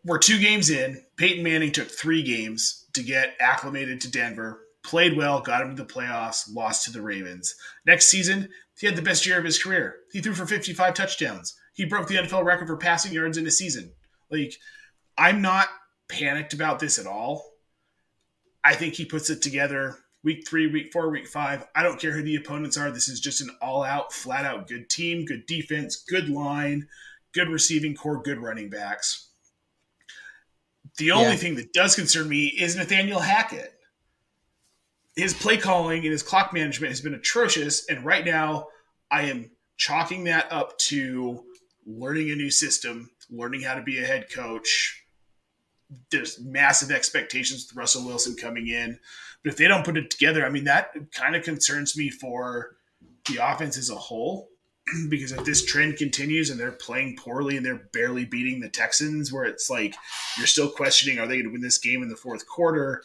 we're 0.06 0.18
two 0.18 0.40
games 0.40 0.70
in. 0.70 1.04
Peyton 1.18 1.44
Manning 1.44 1.74
took 1.74 1.90
three 1.90 2.24
games 2.24 2.86
to 2.94 3.04
get 3.04 3.36
acclimated 3.42 4.00
to 4.02 4.12
Denver, 4.12 4.62
played 4.82 5.18
well, 5.18 5.42
got 5.42 5.62
him 5.62 5.76
to 5.76 5.84
the 5.84 5.94
playoffs, 5.94 6.46
lost 6.50 6.86
to 6.86 6.92
the 6.94 7.02
Ravens. 7.02 7.54
Next 7.86 8.08
season, 8.08 8.48
he 8.80 8.88
had 8.88 8.96
the 8.96 9.02
best 9.02 9.26
year 9.26 9.38
of 9.38 9.44
his 9.44 9.62
career. 9.62 9.98
He 10.14 10.22
threw 10.22 10.34
for 10.34 10.46
55 10.46 10.94
touchdowns. 10.94 11.60
He 11.74 11.84
broke 11.84 12.08
the 12.08 12.16
NFL 12.16 12.46
record 12.46 12.68
for 12.68 12.78
passing 12.78 13.12
yards 13.12 13.38
in 13.38 13.46
a 13.46 13.52
season. 13.52 13.92
Like, 14.32 14.56
I'm 15.18 15.42
not 15.42 15.68
panicked 16.14 16.54
about 16.54 16.80
this 16.80 17.00
at 17.00 17.08
all. 17.08 17.54
I 18.64 18.76
think 18.76 18.94
he 18.94 19.06
puts 19.06 19.30
it 19.30 19.42
together 19.42 19.98
week 20.24 20.48
three, 20.48 20.68
week 20.68 20.92
four, 20.94 21.10
week 21.10 21.28
five. 21.28 21.66
I 21.76 21.84
don't 21.84 22.00
care 22.00 22.12
who 22.12 22.24
the 22.24 22.36
opponents 22.36 22.78
are. 22.78 22.92
This 22.92 23.10
is 23.10 23.20
just 23.20 23.42
an 23.42 23.50
all 23.62 23.84
out, 23.84 24.14
flat 24.14 24.46
out 24.46 24.68
good 24.68 24.90
team, 24.90 25.26
good 25.26 25.46
defense, 25.46 25.98
good 25.98 26.30
line, 26.30 26.88
good 27.34 27.50
receiving 27.50 27.96
core, 27.96 28.22
good 28.22 28.40
running 28.40 28.70
backs. 28.70 29.30
The 30.98 31.12
only 31.12 31.32
yeah. 31.32 31.36
thing 31.38 31.56
that 31.56 31.74
does 31.74 31.96
concern 31.96 32.30
me 32.30 32.46
is 32.46 32.76
Nathaniel 32.76 33.20
Hackett. 33.20 33.74
His 35.16 35.34
play 35.34 35.58
calling 35.58 36.04
and 36.04 36.12
his 36.12 36.24
clock 36.24 36.54
management 36.54 36.92
has 36.92 37.02
been 37.02 37.14
atrocious. 37.14 37.86
And 37.88 38.06
right 38.06 38.26
now, 38.26 38.68
I 39.12 39.24
am 39.24 39.52
chalking 39.78 40.26
that 40.26 40.52
up 40.52 40.78
to 40.78 41.44
learning 41.86 42.32
a 42.32 42.36
new 42.36 42.50
system, 42.50 43.10
learning 43.30 43.62
how 43.62 43.76
to 43.76 43.82
be 43.82 44.00
a 44.00 44.06
head 44.06 44.32
coach, 44.32 45.03
there's 46.12 46.40
massive 46.40 46.92
expectations 46.92 47.68
with 47.68 47.78
Russell 47.78 48.06
Wilson 48.06 48.36
coming 48.36 48.68
in. 48.68 49.00
But 49.44 49.52
if 49.52 49.58
they 49.58 49.68
don't 49.68 49.86
put 49.86 49.98
it 49.98 50.10
together, 50.10 50.46
I 50.46 50.50
mean, 50.50 50.64
that 50.66 50.94
kind 51.12 51.36
of 51.36 51.44
concerns 51.44 51.98
me 51.98 52.10
for 52.10 52.76
the 53.30 53.38
offense 53.46 53.78
as 53.78 53.90
a 53.90 53.96
whole. 53.96 54.50
because 55.10 55.32
if 55.32 55.46
this 55.46 55.66
trend 55.66 55.98
continues 55.98 56.50
and 56.50 56.60
they're 56.60 56.72
playing 56.72 57.16
poorly 57.16 57.58
and 57.58 57.66
they're 57.66 57.88
barely 57.94 58.26
beating 58.26 58.60
the 58.60 58.70
Texans, 58.70 59.32
where 59.32 59.46
it's 59.46 59.70
like 59.70 59.96
you're 60.38 60.48
still 60.48 60.70
questioning, 60.70 61.20
are 61.20 61.28
they 61.28 61.36
going 61.36 61.46
to 61.46 61.52
win 61.52 61.62
this 61.62 61.78
game 61.78 62.04
in 62.04 62.10
the 62.10 62.16
fourth 62.16 62.48
quarter? 62.48 63.04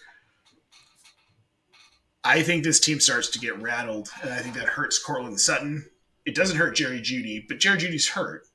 I 2.24 2.43
think 2.43 2.64
this 2.64 2.81
team 2.81 3.01
starts 3.01 3.29
to 3.29 3.39
get 3.39 3.61
rattled, 3.61 4.11
and 4.22 4.33
I 4.33 4.39
think 4.39 4.55
that 4.57 4.66
hurts 4.66 5.03
Courtland 5.03 5.41
Sutton. 5.41 5.87
It 6.26 6.35
doesn't 6.35 6.57
hurt 6.57 6.76
Jerry 6.76 7.01
Jeudy, 7.01 7.47
but 7.49 7.61
Jerry 7.61 7.79
Jeudy's 7.79 8.09
hurt. 8.09 8.47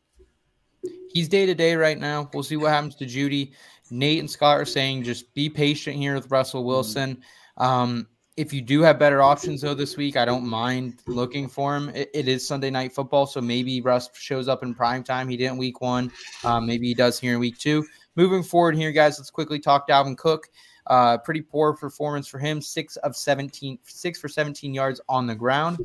He's 1.12 1.30
day 1.30 1.46
to 1.46 1.56
day 1.56 1.76
right 1.76 1.98
now. 1.98 2.30
We'll 2.34 2.44
see 2.44 2.58
what 2.58 2.72
happens 2.72 2.96
to 2.96 3.06
Jeudy. 3.06 3.54
Nate 3.92 4.20
and 4.20 4.30
Scott 4.30 4.60
are 4.60 4.66
saying 4.66 5.04
just 5.04 5.34
be 5.34 5.50
patient 5.50 5.98
here 5.98 6.16
with 6.16 6.32
Russell 6.32 6.62
mm-hmm. 6.62 6.68
Wilson. 6.68 7.22
Um, 7.58 8.08
if 8.36 8.52
you 8.52 8.62
do 8.62 8.82
have 8.82 8.98
better 8.98 9.22
options 9.22 9.62
though 9.62 9.76
this 9.76 9.96
week, 9.96 10.18
I 10.18 10.26
don't 10.26 10.46
mind 10.46 11.02
looking 11.06 11.48
for 11.48 11.76
him. 11.76 11.90
it, 11.90 12.10
it 12.14 12.28
is 12.28 12.46
Sunday 12.48 12.72
night 12.72 12.94
football, 12.94 13.28
so 13.28 13.42
maybe 13.42 13.82
Russ 13.82 14.10
shows 14.14 14.48
up 14.48 14.64
in 14.64 14.74
prime 14.74 15.04
time. 15.04 15.28
He 15.28 15.38
didn't 15.38 15.58
week 15.58 15.82
one. 15.82 16.12
Um, 16.44 16.66
maybe 16.66 16.88
he 16.88 16.94
does 16.94 17.20
here 17.20 17.34
in 17.34 17.40
week 17.40 17.60
two. 17.60 17.86
Moving 18.16 18.44
forward 18.44 18.76
here, 18.76 18.92
guys, 18.92 19.20
let's 19.20 19.30
quickly 19.30 19.60
talk 19.60 19.88
Dalvin 19.88 20.18
Cook. 20.18 20.50
Uh, 20.88 21.18
pretty 21.18 21.42
poor 21.42 21.74
performance 21.74 22.28
for 22.28 22.40
him. 22.40 22.62
Six 22.62 22.98
of 22.98 23.16
17, 23.16 23.80
six 23.84 24.20
for 24.20 24.28
17 24.28 24.74
yards 24.74 25.00
on 25.08 25.28
the 25.28 25.36
ground, 25.36 25.80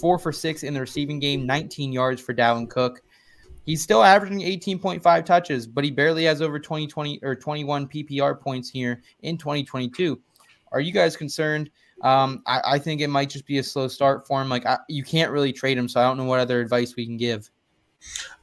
four 0.00 0.18
for 0.18 0.32
six 0.32 0.62
in 0.62 0.74
the 0.74 0.80
receiving 0.80 1.18
game, 1.18 1.46
19 1.46 1.92
yards 1.92 2.20
for 2.20 2.34
Dalvin 2.34 2.70
Cook. 2.70 3.02
He's 3.64 3.82
still 3.82 4.02
averaging 4.02 4.40
18.5 4.40 5.24
touches, 5.24 5.66
but 5.66 5.84
he 5.84 5.90
barely 5.90 6.24
has 6.24 6.42
over 6.42 6.58
20, 6.58 6.86
20 6.86 7.20
or 7.22 7.34
21 7.34 7.88
PPR 7.88 8.38
points 8.38 8.68
here 8.68 9.02
in 9.22 9.38
2022. 9.38 10.20
Are 10.72 10.80
you 10.80 10.92
guys 10.92 11.16
concerned? 11.16 11.70
Um, 12.02 12.42
I, 12.46 12.60
I, 12.64 12.78
think 12.78 13.00
it 13.00 13.08
might 13.08 13.30
just 13.30 13.46
be 13.46 13.58
a 13.58 13.62
slow 13.62 13.88
start 13.88 14.26
for 14.26 14.42
him. 14.42 14.48
Like 14.48 14.66
I, 14.66 14.78
you 14.88 15.04
can't 15.04 15.30
really 15.30 15.52
trade 15.52 15.78
him, 15.78 15.88
so 15.88 16.00
I 16.00 16.02
don't 16.02 16.16
know 16.16 16.24
what 16.24 16.40
other 16.40 16.60
advice 16.60 16.96
we 16.96 17.06
can 17.06 17.16
give. 17.16 17.50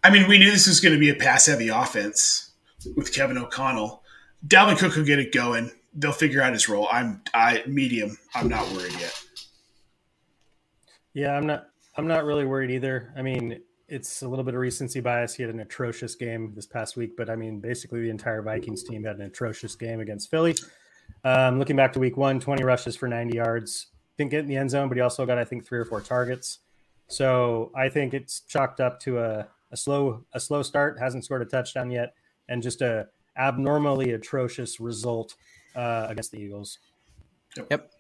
I 0.03 0.09
mean, 0.09 0.27
we 0.27 0.39
knew 0.39 0.49
this 0.49 0.67
was 0.67 0.79
going 0.79 0.95
to 0.95 0.99
be 0.99 1.09
a 1.09 1.15
pass 1.15 1.45
heavy 1.45 1.67
offense 1.67 2.51
with 2.95 3.13
Kevin 3.13 3.37
O'Connell. 3.37 4.01
Dalvin 4.47 4.77
Cook 4.77 4.95
will 4.95 5.03
get 5.03 5.19
it 5.19 5.31
going. 5.33 5.69
They'll 5.93 6.11
figure 6.13 6.41
out 6.41 6.53
his 6.53 6.69
role. 6.69 6.87
I'm 6.91 7.21
I 7.33 7.63
medium. 7.67 8.17
I'm 8.33 8.47
not 8.47 8.67
worried 8.71 8.93
yet. 8.99 9.21
Yeah, 11.13 11.35
I'm 11.35 11.45
not. 11.45 11.67
I'm 11.97 12.07
not 12.07 12.23
really 12.23 12.45
worried 12.45 12.71
either. 12.71 13.13
I 13.17 13.21
mean, 13.21 13.61
it's 13.91 14.21
a 14.21 14.27
little 14.27 14.45
bit 14.45 14.53
of 14.53 14.61
recency 14.61 15.01
bias. 15.01 15.35
He 15.35 15.43
had 15.43 15.53
an 15.53 15.59
atrocious 15.59 16.15
game 16.15 16.53
this 16.55 16.65
past 16.65 16.95
week, 16.95 17.17
but 17.17 17.29
I 17.29 17.35
mean, 17.35 17.59
basically 17.59 18.01
the 18.01 18.09
entire 18.09 18.41
Vikings 18.41 18.83
team 18.83 19.03
had 19.03 19.17
an 19.17 19.23
atrocious 19.23 19.75
game 19.75 19.99
against 19.99 20.31
Philly. 20.31 20.55
Um, 21.25 21.59
looking 21.59 21.75
back 21.75 21.91
to 21.93 21.99
week 21.99 22.15
one, 22.15 22.39
20 22.39 22.63
rushes 22.63 22.95
for 22.95 23.09
90 23.09 23.35
yards. 23.35 23.87
Didn't 24.17 24.31
get 24.31 24.39
in 24.39 24.47
the 24.47 24.55
end 24.55 24.71
zone, 24.71 24.87
but 24.87 24.95
he 24.95 25.01
also 25.01 25.25
got, 25.25 25.37
I 25.37 25.43
think, 25.43 25.65
three 25.65 25.77
or 25.77 25.83
four 25.83 25.99
targets. 25.99 26.59
So 27.09 27.69
I 27.75 27.89
think 27.89 28.13
it's 28.13 28.39
chalked 28.39 28.79
up 28.79 28.97
to 29.01 29.19
a, 29.19 29.47
a 29.71 29.77
slow 29.77 30.23
a 30.31 30.39
slow 30.39 30.63
start. 30.63 30.97
Hasn't 30.97 31.25
scored 31.25 31.41
a 31.41 31.45
touchdown 31.45 31.91
yet, 31.91 32.13
and 32.47 32.63
just 32.63 32.81
a 32.81 33.09
abnormally 33.37 34.13
atrocious 34.13 34.79
result 34.79 35.35
uh, 35.75 36.05
against 36.07 36.31
the 36.31 36.37
Eagles. 36.37 36.79
Yep. 37.69 37.91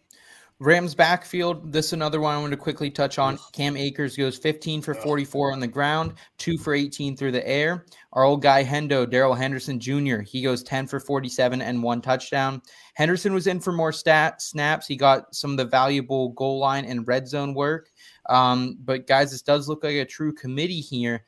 Rams 0.61 0.93
backfield. 0.93 1.71
This 1.71 1.87
is 1.87 1.93
another 1.93 2.21
one 2.21 2.35
I 2.35 2.39
want 2.39 2.51
to 2.51 2.57
quickly 2.57 2.91
touch 2.91 3.17
on. 3.17 3.39
Cam 3.51 3.75
Akers 3.75 4.15
goes 4.15 4.37
15 4.37 4.83
for 4.83 4.93
44 4.93 5.53
on 5.53 5.59
the 5.59 5.65
ground, 5.65 6.13
two 6.37 6.55
for 6.59 6.75
18 6.75 7.17
through 7.17 7.31
the 7.31 7.47
air. 7.47 7.87
Our 8.13 8.25
old 8.25 8.43
guy 8.43 8.63
Hendo, 8.63 9.09
Darrell 9.09 9.33
Henderson 9.33 9.79
Jr., 9.79 10.19
he 10.19 10.43
goes 10.43 10.61
10 10.61 10.85
for 10.85 10.99
47 10.99 11.63
and 11.63 11.81
one 11.81 11.99
touchdown. 11.99 12.61
Henderson 12.93 13.33
was 13.33 13.47
in 13.47 13.59
for 13.59 13.71
more 13.71 13.91
stat 13.91 14.39
snaps. 14.39 14.85
He 14.85 14.95
got 14.95 15.33
some 15.33 15.49
of 15.49 15.57
the 15.57 15.65
valuable 15.65 16.29
goal 16.29 16.59
line 16.59 16.85
and 16.85 17.07
red 17.07 17.27
zone 17.27 17.55
work. 17.55 17.89
Um, 18.29 18.77
but 18.85 19.07
guys, 19.07 19.31
this 19.31 19.41
does 19.41 19.67
look 19.67 19.83
like 19.83 19.95
a 19.95 20.05
true 20.05 20.31
committee 20.31 20.79
here. 20.79 21.25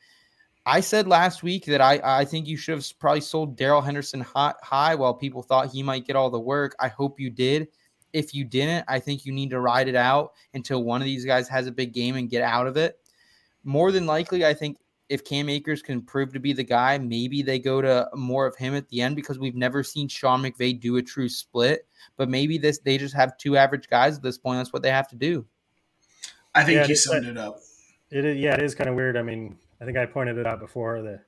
I 0.64 0.78
said 0.78 1.08
last 1.08 1.42
week 1.42 1.64
that 1.64 1.80
I, 1.80 2.00
I 2.04 2.24
think 2.24 2.46
you 2.46 2.56
should 2.56 2.76
have 2.76 2.98
probably 3.00 3.20
sold 3.20 3.56
Darrell 3.56 3.82
Henderson 3.82 4.20
hot, 4.20 4.58
high 4.62 4.94
while 4.94 5.12
people 5.12 5.42
thought 5.42 5.72
he 5.72 5.82
might 5.82 6.06
get 6.06 6.14
all 6.14 6.30
the 6.30 6.38
work. 6.38 6.76
I 6.78 6.86
hope 6.86 7.18
you 7.18 7.30
did 7.30 7.66
if 8.14 8.32
you 8.32 8.44
didn't, 8.44 8.84
I 8.88 9.00
think 9.00 9.26
you 9.26 9.32
need 9.32 9.50
to 9.50 9.60
ride 9.60 9.88
it 9.88 9.96
out 9.96 10.32
until 10.54 10.82
one 10.84 11.02
of 11.02 11.04
these 11.04 11.24
guys 11.24 11.48
has 11.48 11.66
a 11.66 11.72
big 11.72 11.92
game 11.92 12.14
and 12.14 12.30
get 12.30 12.42
out 12.42 12.68
of 12.68 12.76
it. 12.76 12.98
More 13.64 13.90
than 13.90 14.06
likely, 14.06 14.46
I 14.46 14.54
think 14.54 14.78
if 15.08 15.24
Cam 15.24 15.48
Akers 15.48 15.82
can 15.82 16.00
prove 16.00 16.32
to 16.32 16.38
be 16.38 16.52
the 16.52 16.62
guy, 16.62 16.96
maybe 16.96 17.42
they 17.42 17.58
go 17.58 17.82
to 17.82 18.08
more 18.14 18.46
of 18.46 18.56
him 18.56 18.74
at 18.74 18.88
the 18.88 19.00
end 19.00 19.16
because 19.16 19.38
we've 19.38 19.56
never 19.56 19.82
seen 19.82 20.06
Sean 20.06 20.42
McVay 20.42 20.80
do 20.80 20.96
a 20.96 21.02
true 21.02 21.28
split. 21.28 21.86
But 22.16 22.28
maybe 22.28 22.56
this 22.56 22.78
they 22.78 22.96
just 22.98 23.14
have 23.14 23.36
two 23.36 23.56
average 23.56 23.88
guys 23.88 24.16
at 24.16 24.22
this 24.22 24.38
point. 24.38 24.60
That's 24.60 24.72
what 24.72 24.82
they 24.82 24.90
have 24.90 25.08
to 25.08 25.16
do. 25.16 25.44
I 26.54 26.62
think 26.62 26.76
yeah, 26.76 26.86
you 26.86 26.94
summed 26.94 27.26
it 27.26 27.36
up. 27.36 27.58
It 28.10 28.24
is, 28.24 28.38
yeah, 28.38 28.54
it 28.54 28.62
is 28.62 28.76
kind 28.76 28.88
of 28.88 28.94
weird. 28.94 29.16
I 29.16 29.22
mean, 29.22 29.58
I 29.80 29.84
think 29.84 29.98
I 29.98 30.06
pointed 30.06 30.38
it 30.38 30.46
out 30.46 30.60
before 30.60 31.02
the 31.02 31.20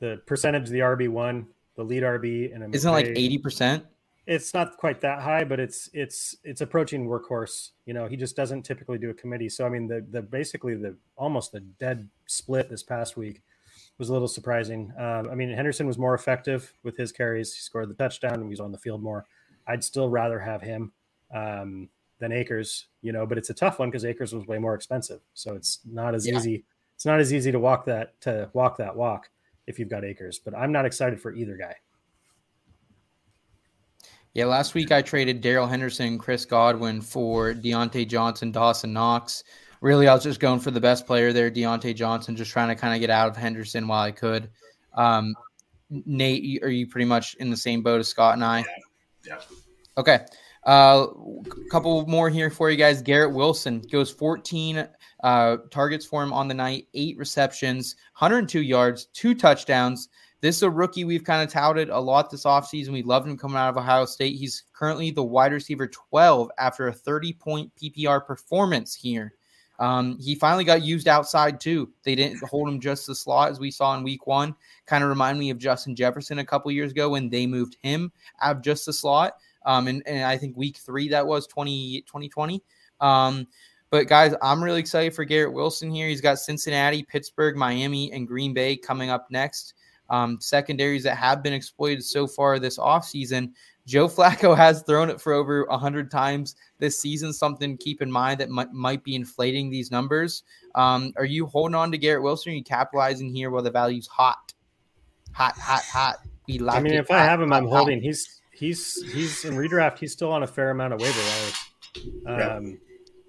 the 0.00 0.20
percentage 0.26 0.64
of 0.64 0.68
the 0.68 0.80
RB 0.80 1.08
one, 1.08 1.46
the 1.76 1.82
lead 1.82 2.02
RB, 2.02 2.54
and 2.54 2.74
isn't 2.74 2.88
it 2.88 2.92
like 2.92 3.06
eighty 3.06 3.38
percent? 3.38 3.86
It's 4.26 4.54
not 4.54 4.76
quite 4.78 5.00
that 5.02 5.20
high, 5.20 5.44
but 5.44 5.60
it's 5.60 5.90
it's 5.92 6.36
it's 6.44 6.60
approaching 6.60 7.06
workhorse. 7.06 7.70
You 7.84 7.94
know, 7.94 8.06
he 8.06 8.16
just 8.16 8.36
doesn't 8.36 8.62
typically 8.62 8.98
do 8.98 9.10
a 9.10 9.14
committee. 9.14 9.48
So 9.48 9.66
I 9.66 9.68
mean, 9.68 9.86
the 9.86 10.04
the 10.10 10.22
basically 10.22 10.74
the 10.74 10.96
almost 11.16 11.52
the 11.52 11.60
dead 11.60 12.08
split 12.26 12.70
this 12.70 12.82
past 12.82 13.16
week 13.16 13.42
was 13.98 14.08
a 14.08 14.12
little 14.12 14.28
surprising. 14.28 14.92
Um, 14.98 15.28
I 15.30 15.34
mean, 15.34 15.52
Henderson 15.52 15.86
was 15.86 15.98
more 15.98 16.14
effective 16.14 16.72
with 16.82 16.96
his 16.96 17.12
carries. 17.12 17.54
He 17.54 17.60
scored 17.60 17.88
the 17.88 17.94
touchdown 17.94 18.34
and 18.34 18.44
he 18.44 18.50
was 18.50 18.60
on 18.60 18.72
the 18.72 18.78
field 18.78 19.02
more. 19.02 19.26
I'd 19.66 19.84
still 19.84 20.08
rather 20.08 20.38
have 20.38 20.62
him 20.62 20.92
um, 21.34 21.88
than 22.18 22.32
Akers. 22.32 22.86
You 23.02 23.12
know, 23.12 23.26
but 23.26 23.36
it's 23.36 23.50
a 23.50 23.54
tough 23.54 23.78
one 23.78 23.90
because 23.90 24.06
Akers 24.06 24.32
was 24.32 24.46
way 24.46 24.58
more 24.58 24.74
expensive. 24.74 25.20
So 25.34 25.54
it's 25.54 25.80
not 25.84 26.14
as 26.14 26.26
yeah. 26.26 26.36
easy. 26.36 26.64
It's 26.94 27.04
not 27.04 27.20
as 27.20 27.32
easy 27.32 27.52
to 27.52 27.58
walk 27.58 27.84
that 27.86 28.18
to 28.22 28.48
walk 28.54 28.78
that 28.78 28.96
walk 28.96 29.28
if 29.66 29.78
you've 29.78 29.90
got 29.90 30.04
Akers. 30.04 30.38
But 30.38 30.56
I'm 30.56 30.72
not 30.72 30.86
excited 30.86 31.20
for 31.20 31.34
either 31.34 31.56
guy. 31.56 31.76
Yeah, 34.34 34.46
last 34.46 34.74
week 34.74 34.90
I 34.90 35.00
traded 35.00 35.40
Darrell 35.40 35.68
Henderson, 35.68 36.18
Chris 36.18 36.44
Godwin 36.44 37.00
for 37.00 37.54
Diontae 37.54 38.08
Johnson, 38.08 38.50
Dawson 38.50 38.92
Knox. 38.92 39.44
Really, 39.80 40.08
I 40.08 40.14
was 40.14 40.24
just 40.24 40.40
going 40.40 40.58
for 40.58 40.72
the 40.72 40.80
best 40.80 41.06
player 41.06 41.32
there, 41.32 41.52
Diontae 41.52 41.94
Johnson, 41.94 42.34
just 42.34 42.50
trying 42.50 42.68
to 42.68 42.74
kind 42.74 42.94
of 42.94 43.00
get 43.00 43.10
out 43.10 43.28
of 43.28 43.36
Henderson 43.36 43.86
while 43.86 44.02
I 44.02 44.10
could. 44.10 44.50
Um, 44.94 45.36
Nate, 45.88 46.64
are 46.64 46.70
you 46.70 46.88
pretty 46.88 47.04
much 47.04 47.34
in 47.34 47.48
the 47.48 47.56
same 47.56 47.80
boat 47.82 48.00
as 48.00 48.08
Scott 48.08 48.34
and 48.34 48.44
I? 48.44 48.58
Yeah. 48.58 48.64
yeah. 49.24 49.40
Okay. 49.98 50.18
A 50.66 50.68
uh, 50.68 51.06
couple 51.70 52.04
more 52.08 52.28
here 52.28 52.50
for 52.50 52.70
you 52.70 52.76
guys. 52.76 53.02
Garrett 53.02 53.32
Wilson 53.32 53.82
goes 53.92 54.10
14 54.10 54.88
uh, 55.22 55.56
targets 55.70 56.06
for 56.06 56.24
him 56.24 56.32
on 56.32 56.48
the 56.48 56.54
night, 56.54 56.88
eight 56.94 57.16
receptions, 57.18 57.94
102 58.18 58.62
yards, 58.62 59.06
two 59.12 59.34
touchdowns. 59.34 60.08
This 60.44 60.56
is 60.56 60.62
a 60.62 60.68
rookie 60.68 61.04
we've 61.04 61.24
kind 61.24 61.42
of 61.42 61.50
touted 61.50 61.88
a 61.88 61.98
lot 61.98 62.28
this 62.28 62.44
offseason. 62.44 62.90
We 62.90 63.02
loved 63.02 63.26
him 63.26 63.38
coming 63.38 63.56
out 63.56 63.70
of 63.70 63.78
Ohio 63.78 64.04
State. 64.04 64.36
He's 64.36 64.64
currently 64.74 65.10
the 65.10 65.24
wide 65.24 65.54
receiver 65.54 65.86
12 65.86 66.50
after 66.58 66.86
a 66.86 66.92
30 66.92 67.32
point 67.32 67.72
PPR 67.76 68.26
performance 68.26 68.94
here. 68.94 69.32
Um, 69.78 70.18
he 70.20 70.34
finally 70.34 70.64
got 70.64 70.82
used 70.82 71.08
outside 71.08 71.62
too. 71.62 71.90
They 72.02 72.14
didn't 72.14 72.44
hold 72.44 72.68
him 72.68 72.78
just 72.78 73.06
the 73.06 73.14
slot 73.14 73.52
as 73.52 73.58
we 73.58 73.70
saw 73.70 73.96
in 73.96 74.04
week 74.04 74.26
one. 74.26 74.54
Kind 74.84 75.02
of 75.02 75.08
remind 75.08 75.38
me 75.38 75.48
of 75.48 75.56
Justin 75.56 75.96
Jefferson 75.96 76.38
a 76.38 76.44
couple 76.44 76.70
years 76.70 76.90
ago 76.92 77.08
when 77.08 77.30
they 77.30 77.46
moved 77.46 77.78
him 77.80 78.12
out 78.42 78.56
of 78.56 78.62
just 78.62 78.84
the 78.84 78.92
slot. 78.92 79.38
Um, 79.64 79.88
and, 79.88 80.02
and 80.06 80.24
I 80.24 80.36
think 80.36 80.58
week 80.58 80.76
three 80.76 81.08
that 81.08 81.26
was 81.26 81.46
20, 81.46 82.02
2020. 82.02 82.62
Um, 83.00 83.46
but 83.88 84.08
guys, 84.08 84.34
I'm 84.42 84.62
really 84.62 84.80
excited 84.80 85.14
for 85.14 85.24
Garrett 85.24 85.54
Wilson 85.54 85.90
here. 85.90 86.06
He's 86.06 86.20
got 86.20 86.38
Cincinnati, 86.38 87.02
Pittsburgh, 87.02 87.56
Miami, 87.56 88.12
and 88.12 88.28
Green 88.28 88.52
Bay 88.52 88.76
coming 88.76 89.08
up 89.08 89.30
next 89.30 89.72
um, 90.14 90.38
secondaries 90.40 91.02
that 91.02 91.16
have 91.16 91.42
been 91.42 91.52
exploited 91.52 92.04
so 92.04 92.26
far 92.26 92.58
this 92.58 92.78
offseason. 92.78 93.50
Joe 93.86 94.08
Flacco 94.08 94.56
has 94.64 94.82
thrown 94.82 95.10
it 95.10 95.20
for 95.20 95.32
over 95.32 95.66
100 95.66 96.10
times 96.10 96.54
this 96.78 97.00
season, 97.00 97.32
something 97.32 97.76
to 97.76 97.84
keep 97.84 98.00
in 98.00 98.10
mind 98.10 98.40
that 98.40 98.48
might, 98.48 98.72
might 98.72 99.02
be 99.02 99.16
inflating 99.16 99.70
these 99.70 99.90
numbers. 99.90 100.44
Um, 100.76 101.12
are 101.16 101.24
you 101.24 101.46
holding 101.46 101.74
on 101.74 101.90
to 101.90 101.98
Garrett 101.98 102.22
Wilson? 102.22 102.52
Are 102.52 102.54
you 102.54 102.62
capitalizing 102.62 103.34
here 103.34 103.50
while 103.50 103.62
the 103.62 103.70
value's 103.70 104.06
hot? 104.06 104.54
Hot, 105.32 105.54
hot, 105.58 105.82
hot. 105.82 106.16
We 106.46 106.58
like 106.58 106.76
I 106.76 106.80
mean, 106.80 106.94
if 106.94 107.08
hot, 107.08 107.18
I 107.18 107.24
have 107.24 107.40
him, 107.40 107.50
hot, 107.50 107.62
I'm 107.62 107.66
holding. 107.66 108.00
He's 108.00 108.40
he's 108.52 109.02
he's 109.12 109.44
in 109.44 109.54
redraft. 109.54 109.98
He's 109.98 110.12
still 110.12 110.30
on 110.30 110.44
a 110.44 110.46
fair 110.46 110.70
amount 110.70 110.92
of 110.92 111.00
waiver 111.00 111.20
wires. 111.20 112.52
Um, 112.56 112.78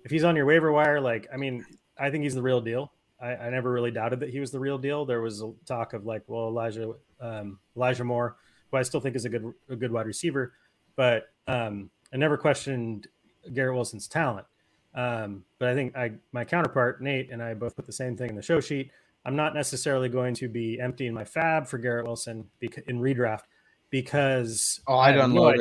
If 0.03 0.11
he's 0.11 0.23
on 0.23 0.35
your 0.35 0.45
waiver 0.45 0.71
wire, 0.71 1.01
like 1.01 1.27
I 1.33 1.37
mean, 1.37 1.65
I 1.97 2.11
think 2.11 2.23
he's 2.23 2.35
the 2.35 2.43
real 2.43 2.61
deal. 2.61 2.91
I, 3.21 3.35
I, 3.35 3.49
never 3.49 3.71
really 3.71 3.91
doubted 3.91 4.19
that 4.19 4.29
he 4.29 4.39
was 4.39 4.51
the 4.51 4.59
real 4.59 4.77
deal. 4.77 5.05
There 5.05 5.21
was 5.21 5.41
a 5.41 5.53
talk 5.65 5.93
of 5.93 6.05
like, 6.05 6.23
well, 6.27 6.47
Elijah 6.47 6.93
um, 7.21 7.59
Elijah 7.75 8.03
Moore, 8.03 8.35
who 8.71 8.77
I 8.77 8.83
still 8.83 8.99
think 8.99 9.15
is 9.15 9.25
a 9.25 9.29
good 9.29 9.53
a 9.69 9.75
good 9.75 9.91
wide 9.91 10.05
receiver, 10.05 10.53
but 10.95 11.29
um, 11.47 11.89
I 12.13 12.17
never 12.17 12.37
questioned 12.37 13.07
Garrett 13.53 13.75
Wilson's 13.75 14.07
talent. 14.07 14.45
Um, 14.93 15.43
but 15.59 15.69
I 15.69 15.73
think 15.73 15.95
I 15.95 16.13
my 16.31 16.45
counterpart 16.45 17.01
Nate 17.01 17.31
and 17.31 17.41
I 17.41 17.53
both 17.53 17.75
put 17.75 17.85
the 17.85 17.93
same 17.93 18.15
thing 18.17 18.29
in 18.29 18.35
the 18.35 18.41
show 18.41 18.59
sheet. 18.59 18.91
I'm 19.25 19.35
not 19.35 19.55
necessarily 19.55 20.07
going 20.07 20.35
to 20.35 20.47
be 20.47 20.79
emptying 20.79 21.13
my 21.13 21.23
FAAB 21.23 21.67
for 21.67 21.77
Garrett 21.79 22.05
Wilson 22.05 22.47
in 22.61 22.99
redraft 22.99 23.43
because 23.89 24.81
oh, 24.87 24.95
I, 24.95 25.09
I 25.09 25.11
don't 25.13 25.33
know. 25.33 25.51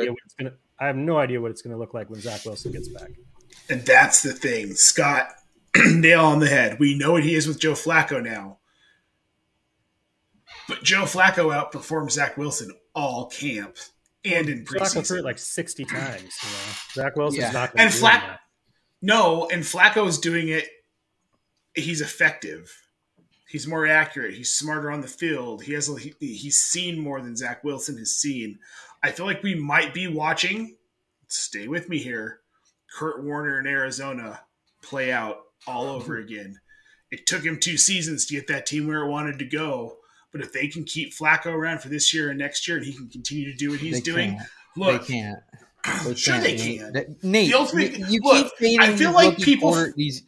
I 0.79 0.87
have 0.87 0.97
no 0.97 1.17
idea 1.17 1.41
what 1.41 1.51
it's 1.51 1.61
going 1.61 1.71
to 1.71 1.79
look 1.79 1.93
like 1.93 2.09
when 2.09 2.19
Zach 2.19 2.45
Wilson 2.45 2.71
gets 2.73 2.89
back. 2.89 3.09
And 3.69 3.81
that's 3.85 4.21
the 4.21 4.33
thing, 4.33 4.73
Scott. 4.73 5.31
nail 5.95 6.25
on 6.25 6.39
the 6.39 6.47
head. 6.47 6.79
We 6.79 6.97
know 6.97 7.13
what 7.13 7.23
he 7.23 7.35
is 7.35 7.47
with 7.47 7.59
Joe 7.59 7.73
Flacco 7.73 8.23
now. 8.23 8.59
But 10.67 10.83
Joe 10.83 11.03
Flacco 11.03 11.51
outperformed 11.53 12.11
Zach 12.11 12.37
Wilson 12.37 12.71
all 12.93 13.27
camp 13.27 13.77
and 14.23 14.49
in 14.49 14.65
preseason. 14.65 14.79
Flacco 14.79 15.07
threw 15.07 15.19
it 15.19 15.25
like 15.25 15.37
60 15.37 15.85
times. 15.85 16.21
You 16.21 16.49
know? 16.49 17.03
Zach 17.03 17.15
Wilson's 17.15 17.43
yeah. 17.43 17.51
not 17.51 17.71
and 17.77 17.93
Flack. 17.93 18.39
No, 19.01 19.47
and 19.51 19.63
Flacco's 19.63 20.17
doing 20.17 20.49
it. 20.49 20.67
He's 21.75 22.01
effective. 22.01 22.71
He's 23.47 23.67
more 23.67 23.85
accurate. 23.85 24.33
He's 24.33 24.53
smarter 24.53 24.89
on 24.89 25.01
the 25.01 25.07
field. 25.07 25.63
He 25.63 25.73
has 25.73 25.87
he, 25.97 26.13
he's 26.19 26.57
seen 26.57 26.99
more 26.99 27.21
than 27.21 27.35
Zach 27.35 27.63
Wilson 27.63 27.97
has 27.97 28.11
seen. 28.11 28.59
I 29.03 29.11
feel 29.11 29.25
like 29.25 29.43
we 29.43 29.55
might 29.55 29.93
be 29.93 30.07
watching. 30.07 30.77
Stay 31.27 31.67
with 31.67 31.87
me 31.87 31.99
here. 31.99 32.39
Kurt 32.97 33.23
Warner 33.23 33.59
in 33.59 33.67
Arizona 33.67 34.41
play 34.81 35.11
out 35.11 35.44
all 35.67 35.87
over 35.87 36.17
again. 36.17 36.59
It 37.11 37.25
took 37.27 37.43
him 37.43 37.59
two 37.59 37.77
seasons 37.77 38.25
to 38.25 38.33
get 38.35 38.47
that 38.47 38.65
team 38.65 38.87
where 38.87 39.03
it 39.03 39.09
wanted 39.09 39.39
to 39.39 39.45
go. 39.45 39.97
But 40.31 40.41
if 40.41 40.51
they 40.51 40.67
can 40.67 40.83
keep 40.83 41.13
Flacco 41.15 41.47
around 41.47 41.79
for 41.81 41.87
this 41.89 42.13
year 42.13 42.29
and 42.29 42.37
next 42.39 42.67
year, 42.67 42.77
and 42.77 42.85
he 42.85 42.93
can 42.93 43.07
continue 43.07 43.51
to 43.51 43.57
do 43.57 43.69
what 43.71 43.79
he's 43.79 43.95
they 43.95 44.01
doing, 44.01 44.35
can't. 44.35 44.47
look, 44.75 45.07
they 45.07 45.13
can't. 45.13 45.39
They 46.03 46.15
Sure 46.15 46.33
can't, 46.33 46.43
they 46.43 46.57
can. 46.57 47.15
Nate, 47.23 47.51
The 47.51 47.57
ultimate- 47.57 48.09
you, 48.09 48.19
look, 48.23 48.51
keep. 48.57 48.81
I 48.81 48.95
feel 48.97 49.11
like 49.13 49.37
people- 49.37 49.71
quarter- 49.71 49.93
these. 49.95 50.23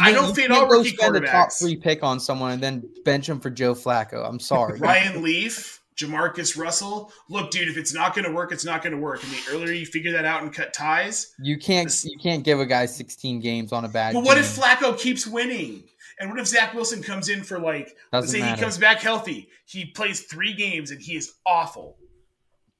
I 0.00 0.10
don't 0.10 0.34
can't 0.34 0.50
all 0.50 0.66
rookie 0.66 0.88
spend 0.96 1.14
a 1.14 1.20
top 1.20 1.50
three 1.52 1.76
pick 1.76 2.02
on 2.02 2.18
someone 2.18 2.50
and 2.52 2.62
then 2.62 2.82
bench 3.04 3.28
him 3.28 3.38
for 3.38 3.50
Joe 3.50 3.74
Flacco. 3.74 4.28
I'm 4.28 4.40
sorry. 4.40 4.80
Ryan 4.80 5.22
Leaf, 5.22 5.79
Jamarcus 5.96 6.56
Russell. 6.56 7.12
Look, 7.28 7.50
dude, 7.50 7.68
if 7.68 7.76
it's 7.76 7.92
not 7.92 8.14
going 8.14 8.24
to 8.24 8.32
work, 8.32 8.52
it's 8.52 8.64
not 8.64 8.82
going 8.82 8.94
to 8.94 8.98
work. 9.00 9.22
And 9.22 9.32
the 9.32 9.40
earlier 9.50 9.72
you 9.72 9.84
figure 9.86 10.12
that 10.12 10.24
out 10.24 10.42
and 10.42 10.52
cut 10.52 10.72
ties. 10.72 11.34
You 11.38 11.58
can't 11.58 11.88
This- 11.88 12.04
you 12.04 12.18
can't 12.18 12.42
give 12.44 12.58
a 12.60 12.66
guy 12.66 12.86
16 12.86 13.40
games 13.40 13.72
on 13.72 13.84
a 13.84 13.88
bad. 13.88 14.14
But 14.14 14.24
what 14.24 14.34
team. 14.34 14.44
if 14.44 14.56
Flacco 14.56 14.98
keeps 14.98 15.26
winning? 15.26 15.84
And 16.18 16.28
what 16.30 16.38
if 16.38 16.46
Zach 16.46 16.74
Wilson 16.74 17.02
comes 17.02 17.28
in 17.30 17.42
for 17.42 17.58
like, 17.58 17.96
let's 18.12 18.30
say 18.30 18.40
matter. 18.40 18.56
he 18.56 18.60
comes 18.62 18.76
back 18.76 19.00
healthy, 19.00 19.48
he 19.64 19.86
plays 19.86 20.22
three 20.24 20.52
games 20.52 20.90
and 20.90 21.00
he 21.00 21.16
is 21.16 21.32
awful, 21.46 21.96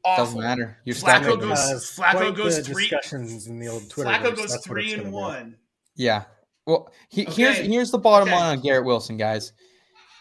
awful. 0.04 0.24
Doesn't 0.26 0.40
matter. 0.40 0.78
You're 0.84 0.94
Flacco 0.96 1.40
goes- 1.40 1.58
Uh, 1.98 2.02
Flacco 2.02 2.36
goes 2.36 2.58
three- 2.66 2.88
discussions 2.88 3.46
in 3.46 3.58
the 3.58 3.68
old 3.68 3.88
Twitter. 3.88 4.10
Flacco 4.10 4.36
goes 4.36 4.50
that's 4.50 4.66
three 4.66 4.92
and 4.92 5.02
gonna 5.04 5.10
be. 5.10 5.16
one. 5.16 5.56
Yeah. 5.96 6.24
Well, 6.66 6.92
he, 7.08 7.24
here's 7.24 7.56
here's 7.56 7.90
the 7.90 7.98
bottom 7.98 8.28
Okay. 8.28 8.36
line 8.36 8.58
on 8.58 8.62
Garrett 8.62 8.84
Wilson, 8.84 9.16
guys. 9.16 9.52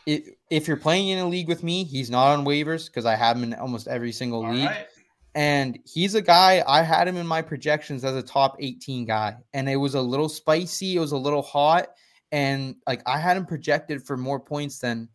It, 0.06 0.39
if 0.50 0.68
you're 0.68 0.78
playing 0.78 1.10
in 1.10 1.20
a 1.20 1.28
league 1.28 1.48
with 1.48 1.64
me, 1.64 1.84
he's 1.84 2.10
not 2.10 2.38
on 2.38 2.46
waivers 2.46 2.88
because 2.88 3.06
I 3.06 3.16
have 3.16 3.38
him 3.38 3.44
in 3.44 3.54
almost 3.56 3.88
every 3.88 4.12
single 4.12 4.46
All 4.46 4.52
league. 4.52 4.66
right. 4.66 4.88
And 5.36 5.78
he's 5.86 6.16
a 6.16 6.22
guy 6.22 6.64
I 6.68 6.82
had 6.82 7.08
him 7.08 7.16
in 7.16 7.28
my 7.28 7.42
projections 7.42 8.04
as 8.04 8.16
a 8.16 8.24
top 8.24 8.56
18 8.60 9.06
guy. 9.06 9.36
And 9.54 9.70
it 9.70 9.76
was 9.76 9.94
a 9.94 10.02
little 10.02 10.28
spicy, 10.28 10.96
it 10.96 11.00
was 11.00 11.12
a 11.12 11.18
little 11.18 11.44
hot. 11.44 11.90
And 12.32 12.76
like 12.88 13.02
I 13.08 13.20
had 13.20 13.38
him 13.38 13.46
projected 13.46 14.04
for 14.06 14.18
more 14.18 14.40
points 14.40 14.80
than 14.80 15.08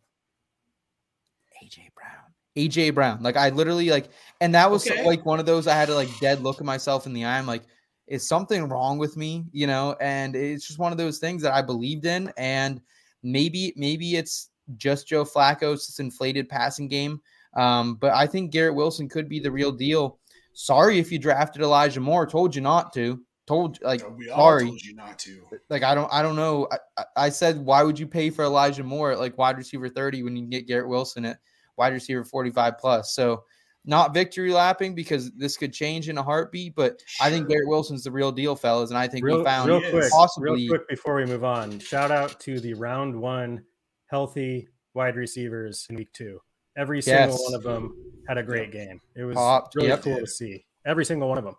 AJ 1.63 1.93
Brown. 1.95 2.23
AJ 2.57 2.93
Brown. 2.93 3.21
Like 3.21 3.35
I 3.37 3.49
literally 3.49 3.89
like 3.89 4.09
and 4.41 4.55
that 4.55 4.69
was 4.71 4.89
Okay. 4.89 5.05
like 5.05 5.25
one 5.25 5.39
of 5.39 5.45
those 5.45 5.67
I 5.67 5.75
had 5.75 5.87
to 5.87 5.95
like 5.95 6.09
dead 6.19 6.41
look 6.41 6.59
at 6.59 6.65
myself 6.65 7.05
in 7.05 7.13
the 7.13 7.25
eye. 7.25 7.37
I'm 7.37 7.45
like, 7.45 7.63
is 8.07 8.27
something 8.27 8.69
wrong 8.69 8.97
with 8.97 9.17
me? 9.17 9.45
You 9.51 9.67
know, 9.67 9.95
and 9.99 10.35
it's 10.35 10.67
just 10.67 10.79
one 10.79 10.91
of 10.91 10.97
those 10.97 11.17
things 11.19 11.41
that 11.41 11.53
I 11.53 11.61
believed 11.61 12.05
in. 12.05 12.31
And 12.37 12.81
maybe, 13.23 13.73
maybe 13.75 14.15
it's 14.15 14.49
just 14.77 15.07
Joe 15.07 15.23
Flacco's 15.25 15.87
this 15.87 15.99
inflated 15.99 16.49
passing 16.49 16.87
game. 16.87 17.21
Um, 17.55 17.95
but 17.95 18.13
I 18.13 18.27
think 18.27 18.51
Garrett 18.51 18.75
Wilson 18.75 19.07
could 19.07 19.29
be 19.29 19.39
the 19.39 19.51
real 19.51 19.71
deal. 19.71 20.19
Sorry 20.53 20.99
if 20.99 21.11
you 21.11 21.19
drafted 21.19 21.61
Elijah 21.61 21.99
Moore. 21.99 22.25
Told 22.25 22.55
you 22.55 22.61
not 22.61 22.93
to. 22.93 23.21
Told 23.47 23.77
like 23.83 24.01
we 24.17 24.29
all 24.29 24.37
sorry. 24.37 24.65
told 24.65 24.81
you 24.81 24.95
not 24.95 25.19
to. 25.19 25.45
Like 25.69 25.83
I 25.83 25.93
don't 25.93 26.11
I 26.11 26.21
don't 26.21 26.35
know. 26.35 26.67
I, 26.71 26.77
I- 26.97 27.25
I 27.25 27.29
said 27.29 27.57
why 27.63 27.83
would 27.83 27.99
you 27.99 28.07
pay 28.07 28.29
for 28.29 28.43
Elijah 28.43 28.83
Moore 28.83 29.11
at 29.11 29.19
like 29.19 29.37
wide 29.37 29.57
receiver 29.57 29.87
30 29.87 30.23
when 30.23 30.35
you 30.35 30.41
can 30.43 30.49
get 30.49 30.67
Garrett 30.67 30.87
Wilson 30.87 31.25
at 31.25 31.37
wide 31.77 31.93
receiver 31.93 32.23
45 32.23 32.77
plus. 32.77 33.13
So 33.13 33.43
not 33.85 34.13
victory 34.13 34.51
lapping 34.51 34.95
because 34.95 35.31
this 35.33 35.57
could 35.57 35.71
change 35.71 36.09
in 36.09 36.17
a 36.17 36.23
heartbeat, 36.23 36.75
but 36.75 37.01
I 37.21 37.29
think 37.29 37.47
Garrett 37.47 37.67
Wilson's 37.67 38.03
the 38.03 38.11
real 38.11 38.31
deal, 38.31 38.55
fellas. 38.55 38.89
And 38.89 38.97
I 38.97 39.07
think 39.07 39.23
Real, 39.23 39.39
we 39.39 39.43
found 39.43 39.69
real 39.69 39.79
He 39.79 39.91
quick, 39.91 40.11
possibly 40.11 40.51
real 40.51 40.69
quick 40.69 40.87
before 40.89 41.15
we 41.15 41.25
move 41.25 41.43
on. 41.43 41.77
Shout 41.79 42.09
out 42.11 42.39
to 42.41 42.59
the 42.59 42.73
round 42.73 43.15
one 43.15 43.63
healthy 44.07 44.67
wide 44.93 45.15
receivers 45.15 45.85
in 45.89 45.95
week 45.95 46.11
two. 46.13 46.39
Every 46.77 47.01
single 47.01 47.35
Yes. 47.37 47.41
one 47.43 47.53
of 47.53 47.63
them 47.63 47.95
had 48.27 48.37
a 48.37 48.43
great 48.43 48.71
game. 48.71 48.99
It 49.15 49.23
was 49.23 49.35
Popped, 49.35 49.75
really 49.75 49.87
yep. 49.89 50.01
cool 50.01 50.17
to 50.19 50.27
see. 50.27 50.65
Every 50.85 51.05
single 51.05 51.29
one 51.29 51.37
of 51.37 51.43
them. 51.43 51.55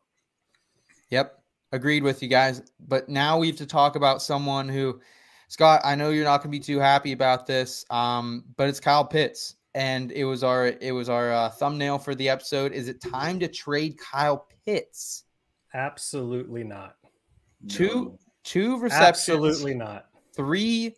Yep. 1.10 1.42
Agreed 1.72 2.02
with 2.02 2.22
you 2.22 2.28
guys. 2.28 2.62
But 2.80 3.08
now 3.08 3.38
we 3.38 3.48
have 3.48 3.56
to 3.56 3.66
talk 3.66 3.96
about 3.96 4.22
someone 4.22 4.68
who, 4.68 5.00
Scott, 5.48 5.80
I 5.84 5.94
know 5.94 6.10
you're 6.10 6.24
not 6.24 6.38
going 6.42 6.52
to 6.52 6.58
be 6.58 6.62
too 6.62 6.78
happy 6.78 7.12
about 7.12 7.46
this, 7.46 7.84
um, 7.90 8.44
but 8.56 8.68
it's 8.68 8.80
Kyle 8.80 9.04
Pitts. 9.04 9.56
And 9.74 10.10
it 10.12 10.24
was 10.24 10.42
our 10.42 10.68
it 10.80 10.92
was 10.92 11.10
our 11.10 11.32
uh, 11.32 11.50
thumbnail 11.50 11.98
for 11.98 12.14
the 12.14 12.28
episode. 12.30 12.72
Is 12.72 12.88
it 12.88 13.00
time 13.00 13.38
to 13.40 13.48
trade 13.48 13.98
Kyle 13.98 14.46
Pitts? 14.64 15.24
Absolutely 15.74 16.64
not. 16.64 16.96
Two 17.68 18.18
two 18.42 18.78
receptions, 18.78 19.08
Absolutely 19.38 19.74
not. 19.74 20.06
three 20.34 20.94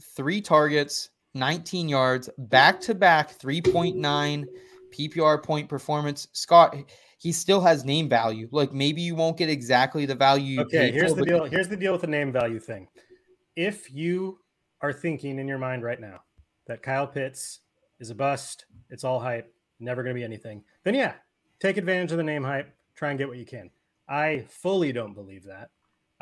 three 0.00 0.40
targets, 0.40 1.10
19 1.34 1.88
yards, 1.88 2.28
back 2.38 2.80
to 2.82 2.94
back 2.94 3.38
3.9 3.38 4.44
PPR 4.92 5.42
point 5.42 5.68
performance. 5.68 6.28
Scott, 6.32 6.76
he 7.18 7.32
still 7.32 7.60
has 7.60 7.84
name 7.84 8.08
value. 8.08 8.48
Like 8.50 8.72
maybe 8.72 9.00
you 9.00 9.14
won't 9.14 9.36
get 9.36 9.48
exactly 9.48 10.06
the 10.06 10.14
value 10.14 10.54
you 10.56 10.60
Okay, 10.62 10.90
here's 10.90 11.12
for, 11.12 11.20
the 11.20 11.26
deal. 11.26 11.44
Here's 11.44 11.68
the 11.68 11.76
deal 11.76 11.92
with 11.92 12.02
the 12.02 12.06
name 12.06 12.32
value 12.32 12.58
thing. 12.58 12.88
If 13.56 13.92
you 13.92 14.38
are 14.80 14.92
thinking 14.92 15.38
in 15.38 15.46
your 15.46 15.58
mind 15.58 15.82
right 15.82 16.00
now 16.00 16.20
that 16.66 16.82
Kyle 16.82 17.06
Pitts 17.06 17.60
is 18.00 18.10
a 18.10 18.14
bust, 18.14 18.66
it's 18.90 19.04
all 19.04 19.20
hype, 19.20 19.54
never 19.78 20.02
going 20.02 20.14
to 20.14 20.18
be 20.18 20.24
anything, 20.24 20.64
then 20.84 20.94
yeah, 20.94 21.14
take 21.60 21.76
advantage 21.76 22.10
of 22.10 22.18
the 22.18 22.24
name 22.24 22.42
hype, 22.42 22.74
try 22.94 23.10
and 23.10 23.18
get 23.18 23.28
what 23.28 23.38
you 23.38 23.46
can. 23.46 23.70
I 24.08 24.44
fully 24.48 24.92
don't 24.92 25.14
believe 25.14 25.44
that. 25.44 25.70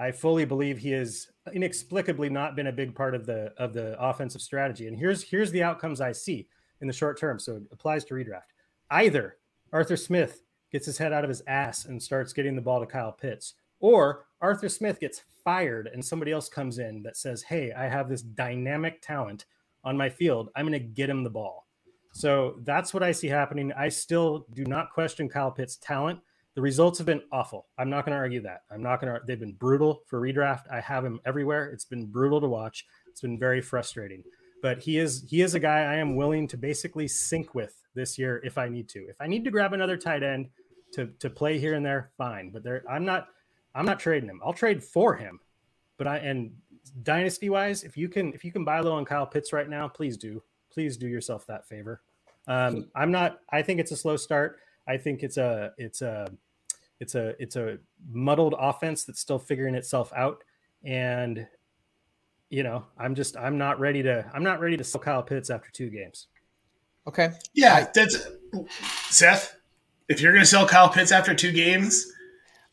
I 0.01 0.12
fully 0.12 0.46
believe 0.46 0.78
he 0.78 0.92
has 0.92 1.28
inexplicably 1.53 2.30
not 2.30 2.57
been 2.57 2.68
a 2.68 2.72
big 2.72 2.94
part 2.94 3.14
of 3.14 3.26
the 3.26 3.53
of 3.59 3.74
the 3.74 4.01
offensive 4.01 4.40
strategy. 4.40 4.88
And 4.88 4.96
here's 4.96 5.22
here's 5.22 5.51
the 5.51 5.62
outcomes 5.62 6.01
I 6.01 6.12
see 6.12 6.48
in 6.80 6.86
the 6.86 6.92
short 6.92 7.20
term. 7.20 7.38
So 7.38 7.57
it 7.57 7.62
applies 7.70 8.05
to 8.07 8.14
redraft. 8.14 8.55
Either 8.90 9.36
Arthur 9.72 9.98
Smith 9.98 10.42
gets 10.72 10.86
his 10.86 10.96
head 10.96 11.12
out 11.12 11.24
of 11.24 11.28
his 11.28 11.42
ass 11.46 11.84
and 11.84 12.03
starts 12.03 12.32
getting 12.32 12.57
the 12.57 12.62
ball 12.62 12.80
to 12.80 12.86
Kyle 12.86 13.12
Pitts, 13.12 13.55
or 13.78 14.24
Arthur 14.40 14.70
Smith 14.70 15.01
gets 15.01 15.22
fired 15.44 15.90
and 15.92 16.05
somebody 16.05 16.32
else 16.32 16.48
comes 16.48 16.78
in 16.78 17.03
that 17.03 17.16
says, 17.16 17.42
Hey, 17.42 17.72
I 17.72 17.86
have 17.86 18.09
this 18.09 18.22
dynamic 18.22 19.03
talent 19.03 19.44
on 19.84 19.96
my 19.96 20.09
field. 20.09 20.48
I'm 20.57 20.66
going 20.66 20.72
to 20.72 20.78
get 20.78 21.11
him 21.11 21.24
the 21.24 21.30
ball. 21.30 21.66
So 22.12 22.57
that's 22.64 22.92
what 22.92 23.03
I 23.03 23.12
see 23.12 23.28
happening. 23.28 23.72
I 23.76 23.88
still 23.88 24.46
do 24.55 24.64
not 24.64 24.92
question 24.92 25.28
Kyle 25.28 25.51
Pitts' 25.51 25.76
talent. 25.76 26.20
The 26.55 26.61
results 26.61 26.98
have 26.98 27.07
been 27.07 27.22
awful. 27.30 27.66
I'm 27.78 27.90
not 27.90 28.05
going 28.05 28.14
to 28.14 28.18
argue 28.18 28.40
that. 28.42 28.62
I'm 28.70 28.82
not 28.82 29.01
going 29.01 29.12
to, 29.12 29.20
they've 29.24 29.38
been 29.38 29.53
brutal 29.53 30.03
for 30.07 30.20
redraft. 30.20 30.62
I 30.70 30.80
have 30.80 31.05
him 31.05 31.20
everywhere. 31.24 31.70
It's 31.70 31.84
been 31.84 32.07
brutal 32.07 32.40
to 32.40 32.48
watch. 32.48 32.86
It's 33.09 33.20
been 33.20 33.38
very 33.38 33.61
frustrating. 33.61 34.24
But 34.62 34.80
he 34.80 34.98
is 34.98 35.24
he 35.28 35.40
is 35.40 35.55
a 35.55 35.61
guy 35.61 35.80
I 35.80 35.96
am 35.96 36.16
willing 36.16 36.46
to 36.48 36.57
basically 36.57 37.09
sync 37.09 37.55
with 37.55 37.74
this 37.94 38.18
year 38.18 38.40
if 38.44 38.59
I 38.59 38.68
need 38.68 38.88
to. 38.90 39.01
If 39.09 39.16
I 39.20 39.26
need 39.26 39.44
to 39.44 39.51
grab 39.51 39.72
another 39.72 39.96
tight 39.96 40.22
end 40.22 40.51
to 40.92 41.07
to 41.18 41.30
play 41.30 41.59
here 41.59 41.74
and 41.74 41.86
there, 41.86 42.11
fine. 42.18 42.51
But 42.51 42.62
there 42.62 42.82
I'm 42.88 43.05
not 43.05 43.28
I'm 43.74 43.86
not 43.86 44.01
trading 44.01 44.28
him. 44.28 44.40
I'll 44.44 44.53
trade 44.53 44.84
for 44.84 45.14
him. 45.14 45.40
But 45.96 46.07
I 46.07 46.18
and 46.18 46.53
dynasty 47.03 47.48
wise, 47.48 47.84
if 47.84 47.96
you 47.96 48.09
can 48.09 48.32
if 48.34 48.44
you 48.44 48.53
can 48.53 48.64
buy 48.64 48.80
low 48.80 48.92
on 48.92 49.05
Kyle 49.05 49.26
Pitts 49.26 49.53
right 49.53 49.68
now, 49.68 49.88
please 49.88 50.16
do. 50.16 50.42
Please 50.70 50.96
do 50.96 51.09
yourself 51.09 51.46
that 51.46 51.66
favor. 51.66 52.03
Um, 52.46 52.88
I'm 52.94 53.11
not. 53.11 53.38
I 53.51 53.62
think 53.62 53.80
it's 53.80 53.92
a 53.92 53.96
slow 53.96 54.16
start. 54.16 54.59
I 54.91 54.97
think 54.99 55.22
it's 55.22 55.36
a 55.36 55.72
it's 55.78 56.03
a 56.03 56.28
it's 56.99 57.14
a 57.14 57.41
it's 57.41 57.55
a 57.57 57.78
muddled 58.11 58.55
offense 58.59 59.05
that's 59.05 59.20
still 59.20 59.38
figuring 59.38 59.74
itself 59.76 60.12
out. 60.16 60.43
And 60.84 61.47
you 62.49 62.64
know, 62.64 62.84
I'm 62.99 63.14
just 63.14 63.36
I'm 63.36 63.57
not 63.57 63.78
ready 63.78 64.03
to 64.03 64.28
I'm 64.34 64.43
not 64.43 64.59
ready 64.61 64.76
to 64.76 64.82
sell 64.84 65.01
Kyle 65.01 65.22
Pitts 65.22 65.49
after 65.51 65.70
two 65.70 65.91
games. 65.91 66.26
okay. 67.07 67.30
Yeah, 67.55 67.86
that's 67.95 68.26
Seth. 69.11 69.55
If 70.09 70.20
you're 70.20 70.32
going 70.32 70.43
to 70.43 70.51
sell 70.51 70.66
Kyle 70.66 70.88
Pitts 70.88 71.12
after 71.12 71.34
two 71.34 71.53
games, 71.53 72.05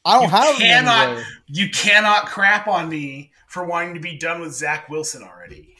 I 0.03 0.13
don't 0.15 0.24
You 0.24 0.30
have 0.30 0.55
cannot- 0.55 1.24
you 1.45 1.70
cannot 1.70 2.26
crap 2.26 2.68
on 2.68 2.89
me 2.89 3.32
for 3.47 3.63
wanting 3.63 3.93
to 3.93 3.99
be 3.99 4.18
done 4.18 4.41
with 4.41 4.53
Zach 4.53 4.89
Wilson 4.89 5.22
already. 5.22 5.76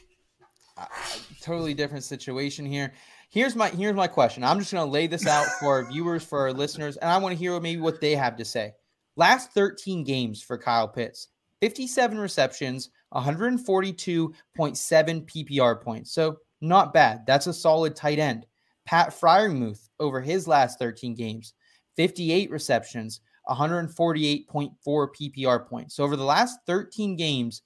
totally 1.42 1.74
different 1.74 2.04
situation 2.04 2.66
here. 2.66 2.94
Here's 3.30 3.56
my 3.56 3.70
here's 3.70 3.96
my 3.96 4.08
question. 4.08 4.44
I'm 4.44 4.60
just 4.60 4.72
going 4.72 4.86
to 4.86 4.92
lay 4.92 5.08
this 5.08 5.28
out 5.28 5.46
for 5.60 5.68
our 5.68 5.86
viewers, 5.92 6.24
for 6.24 6.40
our 6.40 6.54
listeners, 6.54 6.98
and 6.98 7.10
I 7.10 7.18
want 7.18 7.34
to 7.34 7.40
hear 7.40 7.60
maybe 7.60 7.82
what 7.82 8.00
they 8.00 8.16
have 8.16 8.38
to 8.38 8.46
say. 8.46 8.74
Last 9.16 9.52
13 9.54 10.04
games 10.04 10.42
for 10.42 10.58
Kyle 10.58 10.88
Pitts, 10.88 11.30
57 11.62 12.18
receptions, 12.20 12.90
142.7 13.14 14.34
PPR 14.56 15.82
points. 15.82 16.12
So 16.12 16.38
not 16.62 16.94
bad. 16.94 17.26
That's 17.26 17.48
a 17.48 17.54
solid 17.54 17.96
tight 17.96 18.20
end. 18.20 18.46
Pat 18.86 19.10
Freiermuth 19.10 19.90
over 20.00 20.22
his 20.22 20.48
last 20.48 20.80
13 20.80 21.14
games, 21.14 21.54
58 21.98 22.50
receptions, 22.50 23.22
148.4 23.50 24.72
PPR 24.88 25.68
points. 25.68 25.96
So 25.96 26.04
over 26.04 26.16
the 26.16 26.24
last 26.24 26.60
13 26.68 27.16
games, 27.16 27.62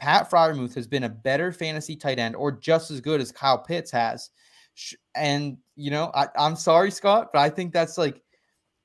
Pat 0.00 0.30
Freiermuth 0.30 0.74
has 0.74 0.86
been 0.86 1.04
a 1.04 1.08
better 1.08 1.52
fantasy 1.52 1.96
tight 1.96 2.18
end 2.18 2.34
or 2.36 2.52
just 2.52 2.90
as 2.90 3.00
good 3.00 3.20
as 3.20 3.32
Kyle 3.32 3.58
Pitts 3.58 3.90
has. 3.90 4.30
And, 5.14 5.58
you 5.76 5.90
know, 5.90 6.10
I, 6.14 6.28
I'm 6.36 6.56
sorry, 6.56 6.90
Scott, 6.90 7.30
but 7.32 7.40
I 7.40 7.48
think 7.48 7.72
that's 7.72 7.98
like, 7.98 8.20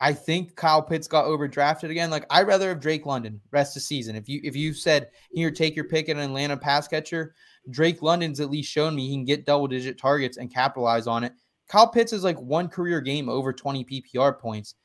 I 0.02 0.14
think 0.14 0.56
Kyle 0.56 0.82
Pitts 0.82 1.08
got 1.08 1.26
overdrafted 1.26 1.90
again. 1.90 2.10
Like, 2.10 2.26
I'd 2.30 2.48
rather 2.48 2.70
have 2.70 2.80
Drake 2.80 3.06
London 3.06 3.42
rest 3.52 3.76
of 3.76 3.84
season. 3.84 4.16
If 4.16 4.30
you 4.30 4.40
if 4.44 4.56
you 4.56 4.74
said 4.74 5.10
here, 5.32 5.52
take 5.52 5.76
your 5.76 5.86
pick 5.86 6.08
at 6.08 6.16
an 6.16 6.22
Atlanta 6.22 6.56
pass 6.56 6.88
catcher, 6.88 7.36
Drake 7.70 8.02
London's 8.02 8.40
at 8.40 8.50
least 8.50 8.72
shown 8.72 8.96
me 8.96 9.08
he 9.08 9.16
can 9.16 9.26
get 9.26 9.46
double 9.46 9.68
digit 9.68 9.98
targets 9.98 10.38
and 10.38 10.54
capitalize 10.54 11.06
on 11.06 11.26
it. 11.26 11.34
Kyle 11.68 11.88
Pitts 11.88 12.14
is 12.14 12.24
like 12.24 12.40
one 12.40 12.70
career 12.70 13.02
game 13.02 13.28
over 13.28 13.52
20 13.52 13.84
PPR 13.84 14.40
points. 14.40 14.76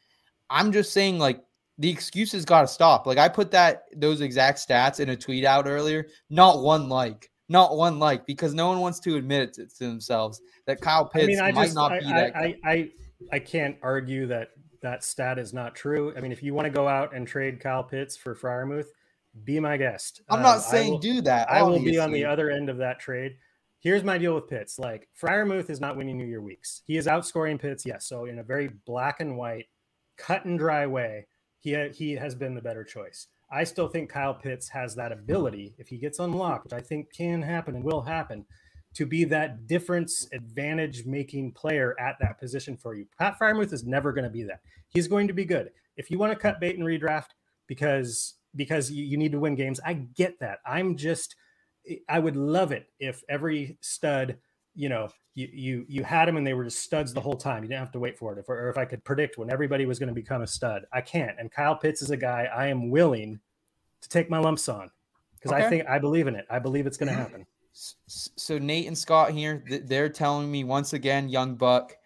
I'm 0.50 0.72
just 0.72 0.92
saying, 0.92 1.18
like, 1.18 1.42
the 1.78 1.90
excuses 1.90 2.44
got 2.44 2.62
to 2.62 2.68
stop. 2.68 3.06
Like, 3.06 3.18
I 3.18 3.28
put 3.28 3.50
that 3.52 3.84
those 3.96 4.20
exact 4.20 4.58
stats 4.58 5.00
in 5.00 5.10
a 5.10 5.16
tweet 5.16 5.44
out 5.44 5.66
earlier. 5.66 6.06
Not 6.28 6.62
one 6.62 6.88
like, 6.88 7.30
not 7.48 7.76
one 7.76 7.98
like, 7.98 8.26
because 8.26 8.54
no 8.54 8.68
one 8.68 8.80
wants 8.80 9.00
to 9.00 9.16
admit 9.16 9.42
it 9.42 9.54
to, 9.54 9.66
to 9.66 9.86
themselves 9.86 10.40
that 10.66 10.80
Kyle 10.80 11.04
Pitts 11.04 11.24
I 11.24 11.26
mean, 11.26 11.40
I 11.40 11.52
might 11.52 11.64
just 11.64 11.74
not 11.74 11.92
I, 11.92 12.00
be 12.00 12.06
I, 12.06 12.12
that. 12.12 12.36
I, 12.36 12.56
I 12.64 12.90
I 13.32 13.38
can't 13.38 13.76
argue 13.82 14.26
that 14.26 14.50
that 14.82 15.02
stat 15.04 15.38
is 15.38 15.52
not 15.54 15.74
true. 15.74 16.12
I 16.16 16.20
mean, 16.20 16.32
if 16.32 16.42
you 16.42 16.52
want 16.54 16.66
to 16.66 16.70
go 16.70 16.86
out 16.88 17.14
and 17.14 17.26
trade 17.26 17.60
Kyle 17.60 17.82
Pitts 17.84 18.16
for 18.16 18.34
Freiermuth, 18.34 18.88
be 19.44 19.58
my 19.58 19.76
guest. 19.76 20.20
I'm 20.28 20.42
not 20.42 20.56
Um, 20.56 20.62
saying 20.62 20.92
will- 20.92 20.98
do 20.98 21.20
that. 21.22 21.50
I 21.50 21.62
will 21.62 21.82
be 21.82 21.98
on 21.98 22.12
the 22.12 22.24
other 22.24 22.50
end 22.50 22.68
of 22.68 22.76
that 22.78 23.00
trade. 23.00 23.36
Here's 23.80 24.04
my 24.04 24.16
deal 24.18 24.34
with 24.34 24.48
Pitts. 24.48 24.78
Like 24.78 25.08
Freiermuth 25.20 25.70
is 25.70 25.80
not 25.80 25.96
winning 25.96 26.18
you 26.20 26.26
your 26.26 26.42
weeks. 26.42 26.82
He 26.86 26.96
is 26.96 27.06
outscoring 27.06 27.60
Pitts, 27.60 27.84
yes. 27.84 28.06
So 28.06 28.24
in 28.26 28.38
a 28.38 28.42
very 28.42 28.68
black 28.86 29.20
and 29.20 29.36
white, 29.36 29.66
cut 30.16 30.44
and 30.44 30.58
dry 30.58 30.86
way, 30.86 31.26
he 31.58 31.76
he 31.88 32.12
has 32.12 32.34
been 32.34 32.54
the 32.54 32.62
better 32.62 32.84
choice. 32.84 33.26
I 33.50 33.64
still 33.64 33.88
think 33.88 34.10
Kyle 34.10 34.34
Pitts 34.34 34.68
has 34.70 34.94
that 34.96 35.12
ability 35.12 35.74
if 35.78 35.88
he 35.88 35.98
gets 35.98 36.18
unlocked, 36.18 36.64
which 36.64 36.72
I 36.72 36.80
think 36.80 37.12
can 37.12 37.42
happen 37.42 37.74
and 37.74 37.84
will 37.84 38.02
happen, 38.02 38.46
to 38.94 39.06
be 39.06 39.24
that 39.24 39.66
difference 39.66 40.28
advantage 40.32 41.04
making 41.04 41.52
player 41.52 41.94
at 41.98 42.16
that 42.20 42.38
position 42.38 42.76
for 42.76 42.94
you. 42.94 43.06
Pat 43.18 43.36
Freiermuth 43.38 43.72
is 43.72 43.84
never 43.84 44.12
going 44.12 44.24
to 44.24 44.30
be 44.30 44.44
that. 44.44 44.60
He's 44.88 45.08
going 45.08 45.28
to 45.28 45.34
be 45.34 45.44
good. 45.44 45.70
If 45.96 46.10
you 46.10 46.18
want 46.18 46.32
to 46.32 46.38
cut 46.38 46.60
bait 46.60 46.76
and 46.76 46.86
redraft 46.86 47.28
because 47.66 48.34
because 48.56 48.90
you, 48.90 49.04
you 49.04 49.16
need 49.16 49.32
to 49.32 49.40
win 49.40 49.56
games, 49.56 49.80
I 49.84 49.94
get 49.94 50.38
that. 50.40 50.58
I'm 50.64 50.96
just 50.96 51.34
I 52.08 52.18
would 52.18 52.36
love 52.36 52.72
it 52.72 52.86
if 52.98 53.22
every 53.28 53.78
stud, 53.80 54.38
you 54.74 54.88
know, 54.88 55.08
you 55.34 55.48
you 55.52 55.84
you 55.88 56.04
had 56.04 56.28
them 56.28 56.36
and 56.36 56.46
they 56.46 56.54
were 56.54 56.64
just 56.64 56.80
studs 56.80 57.12
the 57.12 57.20
whole 57.20 57.36
time. 57.36 57.62
You 57.62 57.68
didn't 57.68 57.80
have 57.80 57.92
to 57.92 57.98
wait 57.98 58.18
for 58.18 58.32
it. 58.32 58.38
If, 58.38 58.48
or 58.48 58.68
if 58.68 58.78
I 58.78 58.84
could 58.84 59.04
predict 59.04 59.38
when 59.38 59.50
everybody 59.50 59.86
was 59.86 59.98
going 59.98 60.08
to 60.08 60.14
become 60.14 60.42
a 60.42 60.46
stud, 60.46 60.84
I 60.92 61.00
can't. 61.00 61.38
And 61.38 61.50
Kyle 61.50 61.76
Pitts 61.76 62.02
is 62.02 62.10
a 62.10 62.16
guy 62.16 62.48
I 62.54 62.68
am 62.68 62.90
willing 62.90 63.40
to 64.00 64.08
take 64.08 64.30
my 64.30 64.38
lumps 64.38 64.68
on 64.68 64.90
because 65.34 65.52
I 65.52 65.68
think 65.68 65.86
I 65.88 65.98
believe 65.98 66.26
in 66.26 66.34
it. 66.36 66.46
I 66.50 66.58
believe 66.58 66.86
it's 66.86 66.96
going 66.96 67.08
to 67.08 67.14
happen. 67.14 67.46
So 67.72 68.58
Nate 68.58 68.86
and 68.86 68.96
Scott 68.96 69.32
here, 69.32 69.64
they're 69.84 70.08
telling 70.08 70.50
me 70.50 70.62
once 70.62 70.92
again, 70.92 71.28
young 71.28 71.56
buck, 71.56 71.96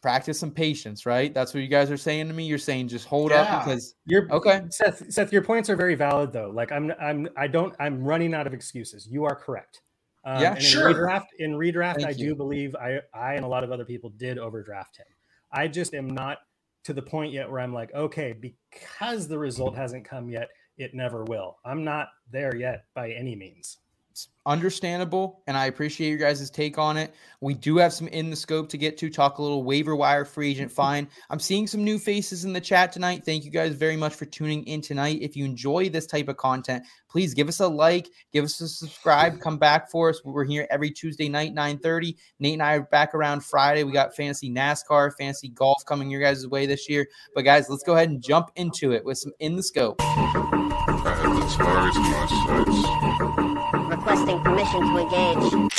practice 0.00 0.38
some 0.38 0.50
patience, 0.50 1.04
right? 1.04 1.32
That's 1.34 1.52
what 1.52 1.60
you 1.62 1.68
guys 1.68 1.90
are 1.90 1.98
saying 1.98 2.28
to 2.28 2.34
me. 2.34 2.44
You're 2.46 2.58
saying 2.58 2.88
just 2.88 3.06
hold 3.06 3.30
Yeah. 3.30 3.42
up 3.42 3.64
because 3.64 3.94
You're 4.06 4.26
okay. 4.32 4.62
Seth. 4.70 5.12
Seth, 5.12 5.32
your 5.32 5.42
points 5.42 5.68
are 5.68 5.76
very 5.76 5.94
valid 5.94 6.32
though. 6.32 6.50
Like 6.54 6.72
I'm, 6.72 6.92
I'm, 7.00 7.28
I 7.36 7.46
don't, 7.46 7.74
I'm 7.78 8.02
running 8.02 8.32
out 8.34 8.46
of 8.46 8.54
excuses. 8.54 9.06
You 9.06 9.24
are 9.24 9.36
correct. 9.36 9.82
Um, 10.24 10.42
Yeah, 10.42 10.54
and 10.54 10.62
sure. 10.62 10.88
In 10.90 10.96
redraft, 10.96 11.26
in 11.38 11.52
redraft, 11.52 11.96
Thank 11.96 12.08
I 12.08 12.10
you. 12.10 12.28
do 12.28 12.34
believe 12.34 12.74
I, 12.76 13.00
I 13.14 13.34
and 13.34 13.44
a 13.44 13.48
lot 13.48 13.64
of 13.64 13.72
other 13.72 13.84
people 13.84 14.10
did 14.10 14.38
overdraft 14.38 14.96
him. 14.96 15.06
I 15.52 15.68
just 15.68 15.94
am 15.94 16.08
not 16.08 16.38
to 16.84 16.92
the 16.92 17.02
point 17.02 17.32
yet 17.32 17.50
where 17.50 17.60
I'm 17.60 17.72
like, 17.72 17.92
okay, 17.94 18.32
because 18.32 19.28
the 19.28 19.38
result 19.38 19.76
hasn't 19.76 20.04
come 20.04 20.28
yet, 20.28 20.48
it 20.78 20.94
never 20.94 21.24
will. 21.24 21.58
I'm 21.64 21.84
not 21.84 22.08
there 22.30 22.56
yet 22.56 22.84
by 22.94 23.10
any 23.12 23.36
means. 23.36 23.78
It's 24.12 24.28
understandable, 24.44 25.42
and 25.46 25.56
I 25.56 25.66
appreciate 25.66 26.10
your 26.10 26.18
guys' 26.18 26.50
take 26.50 26.76
on 26.76 26.98
it. 26.98 27.14
We 27.40 27.54
do 27.54 27.78
have 27.78 27.94
some 27.94 28.08
in 28.08 28.28
the 28.28 28.36
scope 28.36 28.68
to 28.68 28.76
get 28.76 28.98
to. 28.98 29.08
Talk 29.08 29.38
a 29.38 29.42
little 29.42 29.64
waiver 29.64 29.96
wire 29.96 30.26
free 30.26 30.50
agent 30.50 30.70
fine. 30.82 31.08
I'm 31.30 31.38
seeing 31.38 31.66
some 31.66 31.82
new 31.82 31.98
faces 31.98 32.44
in 32.44 32.52
the 32.52 32.60
chat 32.60 32.92
tonight. 32.92 33.24
Thank 33.24 33.46
you 33.46 33.50
guys 33.50 33.72
very 33.72 33.96
much 33.96 34.12
for 34.14 34.26
tuning 34.26 34.66
in 34.66 34.82
tonight. 34.82 35.20
If 35.22 35.34
you 35.34 35.46
enjoy 35.46 35.88
this 35.88 36.06
type 36.06 36.28
of 36.28 36.36
content, 36.36 36.84
please 37.08 37.32
give 37.32 37.48
us 37.48 37.60
a 37.60 37.66
like, 37.66 38.10
give 38.34 38.44
us 38.44 38.60
a 38.60 38.68
subscribe, 38.68 39.40
come 39.40 39.56
back 39.56 39.90
for 39.90 40.10
us. 40.10 40.20
We're 40.22 40.44
here 40.44 40.66
every 40.68 40.90
Tuesday 40.90 41.30
night, 41.30 41.54
9:30. 41.54 42.14
Nate 42.38 42.52
and 42.52 42.62
I 42.62 42.74
are 42.74 42.82
back 42.82 43.14
around 43.14 43.42
Friday. 43.46 43.82
We 43.82 43.92
got 43.92 44.14
fantasy 44.14 44.50
NASCAR, 44.50 45.12
fantasy 45.16 45.48
golf 45.48 45.82
coming 45.86 46.10
your 46.10 46.20
guys' 46.20 46.46
way 46.46 46.66
this 46.66 46.86
year. 46.86 47.08
But 47.34 47.46
guys, 47.46 47.70
let's 47.70 47.82
go 47.82 47.94
ahead 47.94 48.10
and 48.10 48.22
jump 48.22 48.50
into 48.56 48.92
it 48.92 49.06
with 49.06 49.16
some 49.16 49.32
in 49.38 49.56
the 49.56 49.62
scope. 49.62 50.02
Requesting 54.04 54.40
permission 54.40 54.80
to 54.80 54.98
engage. 54.98 55.70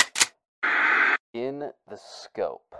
In 1.34 1.58
the 1.58 1.98
scope. 1.98 2.74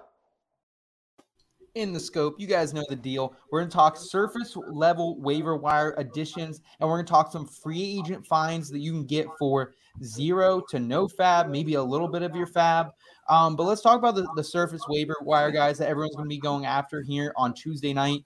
in 1.75 1.93
the 1.93 2.01
scope. 2.01 2.37
You 2.39 2.47
guys 2.47 2.73
know 2.73 2.83
the 2.89 2.97
deal. 2.97 3.35
We're 3.51 3.61
going 3.61 3.69
to 3.69 3.77
talk 3.77 3.99
surface 3.99 4.57
level 4.73 5.21
waiver 5.21 5.55
wire 5.55 5.95
additions, 5.99 6.63
and 6.81 6.89
we're 6.89 6.97
going 6.97 7.05
to 7.05 7.13
talk 7.13 7.31
some 7.31 7.47
free 7.47 7.99
agent 7.99 8.27
fines 8.27 8.71
that 8.71 8.79
you 8.79 8.93
can 8.93 9.05
get 9.05 9.27
for 9.39 9.75
zero 10.03 10.63
to 10.71 10.81
no 10.81 11.09
FAAB, 11.09 11.51
maybe 11.51 11.75
a 11.75 11.83
little 11.83 12.09
bit 12.09 12.23
of 12.23 12.35
your 12.35 12.47
FAAB. 12.47 12.91
Um, 13.29 13.55
but 13.55 13.65
let's 13.65 13.83
talk 13.83 13.99
about 13.99 14.15
the, 14.15 14.27
the 14.37 14.45
surface 14.45 14.83
waiver 14.89 15.17
wire 15.21 15.51
guys 15.51 15.77
that 15.77 15.91
everyone's 15.91 16.17
going 16.17 16.27
to 16.27 16.35
be 16.35 16.41
going 16.41 16.65
after 16.65 17.03
here 17.03 17.35
on 17.37 17.53
Tuesday 17.53 17.93
night. 17.93 18.21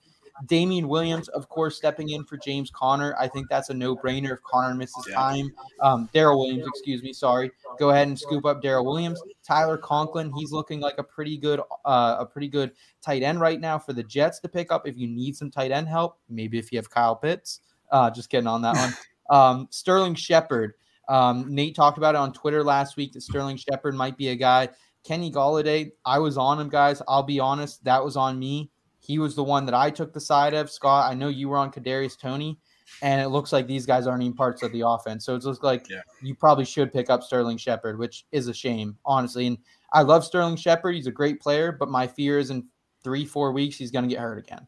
Damian 0.47 0.89
Williams, 0.89 1.29
of 1.29 1.49
course, 1.49 1.77
stepping 1.77 2.11
in 2.11 2.25
for 2.25 2.37
James 2.37 2.71
Conner. 2.71 3.15
I 3.19 3.29
think 3.29 3.49
that's 3.49 3.71
a 3.71 3.75
no 3.75 3.97
brainer 3.97 4.33
if 4.33 4.43
Conner 4.43 4.75
misses 4.75 5.07
Yeah. 5.09 5.15
time. 5.17 5.53
Um, 5.81 6.09
Darrel 6.13 6.39
Williams, 6.39 6.67
excuse 6.67 7.03
me, 7.03 7.13
sorry. 7.13 7.51
Go 7.79 7.91
ahead 7.91 8.09
and 8.09 8.19
scoop 8.19 8.45
up 8.45 8.63
Darrel 8.63 8.85
Williams. 8.85 9.21
Tyler 9.45 9.77
Conklin, 9.79 10.33
he's 10.37 10.53
looking 10.53 10.81
like 10.81 10.99
a 10.99 11.03
pretty 11.03 11.37
good, 11.37 11.61
uh, 11.85 12.17
a 12.21 12.27
pretty 12.27 12.49
good 12.49 12.73
tight 13.03 13.23
end 13.23 13.41
right 13.41 13.61
now 13.61 13.79
for 13.79 13.93
the 13.93 14.03
Jets 14.03 14.39
to 14.41 14.49
pick 14.49 14.71
up 14.73 14.87
if 14.87 14.97
you 14.97 15.09
need 15.09 15.37
some 15.37 15.51
tight 15.51 15.71
end 15.73 15.89
help. 15.89 16.19
Maybe 16.29 16.59
if 16.59 16.71
you 16.73 16.79
have 16.79 16.91
Kyle 16.91 17.17
Pitts. 17.17 17.61
Uh, 17.91 18.11
just 18.11 18.29
kidding 18.31 18.47
on 18.47 18.63
that 18.63 18.77
one. 18.77 18.95
Um, 19.31 19.69
Sterling 19.69 20.15
Shepard. 20.15 20.73
Um, 21.07 21.55
Nate 21.55 21.75
talked 21.77 21.99
about 21.99 22.15
it 22.15 22.19
on 22.19 22.33
Twitter 22.33 22.65
last 22.65 22.97
week 22.97 23.13
that 23.13 23.21
Sterling 23.21 23.59
Shepard 23.59 23.95
might 23.95 24.17
be 24.17 24.29
a 24.29 24.35
guy. 24.35 24.71
Kenny 25.05 25.31
Golladay, 25.31 25.93
I 26.07 26.19
was 26.19 26.39
on 26.39 26.59
him, 26.59 26.71
guys. 26.71 27.03
I'll 27.07 27.23
be 27.23 27.39
honest, 27.39 27.85
that 27.85 28.03
was 28.03 28.17
on 28.17 28.39
me. 28.39 28.71
He 29.09 29.19
was 29.19 29.35
the 29.35 29.43
one 29.43 29.65
that 29.67 29.75
I 29.75 29.91
took 29.91 30.13
the 30.13 30.21
side 30.21 30.53
of. 30.53 30.71
Scott, 30.71 31.11
I 31.11 31.15
know 31.15 31.29
you 31.29 31.49
were 31.49 31.57
on 31.57 31.73
Kadarius 31.73 32.17
Toney, 32.19 32.61
and 33.01 33.23
it 33.23 33.29
looks 33.29 33.55
like 33.55 33.67
these 33.67 33.87
guys 33.87 34.07
aren't 34.07 34.23
even 34.23 34.37
parts 34.37 34.63
of 34.63 34.71
the 34.71 34.83
offense. 34.87 35.25
So 35.25 35.35
it 35.35 35.43
looks 35.45 35.63
like 35.63 35.89
Yeah. 35.89 36.03
you 36.23 36.35
probably 36.35 36.67
should 36.67 36.93
pick 36.93 37.09
up 37.09 37.23
Sterling 37.23 37.57
Shepard, 37.57 37.99
which 37.99 38.27
is 38.33 38.49
a 38.49 38.55
shame, 38.55 38.99
honestly. 39.07 39.47
And 39.47 39.57
I 39.95 40.03
love 40.03 40.27
Sterling 40.27 40.57
Shepard. 40.57 40.95
He's 40.95 41.07
a 41.07 41.11
great 41.11 41.41
player, 41.41 41.73
but 41.73 41.89
my 41.89 42.07
fear 42.07 42.39
is 42.39 42.51
in 42.51 42.69
three, 43.03 43.25
four 43.25 43.53
weeks 43.53 43.77
he's 43.77 43.91
going 43.91 44.07
to 44.07 44.11
get 44.15 44.21
hurt 44.21 44.39
again. 44.39 44.67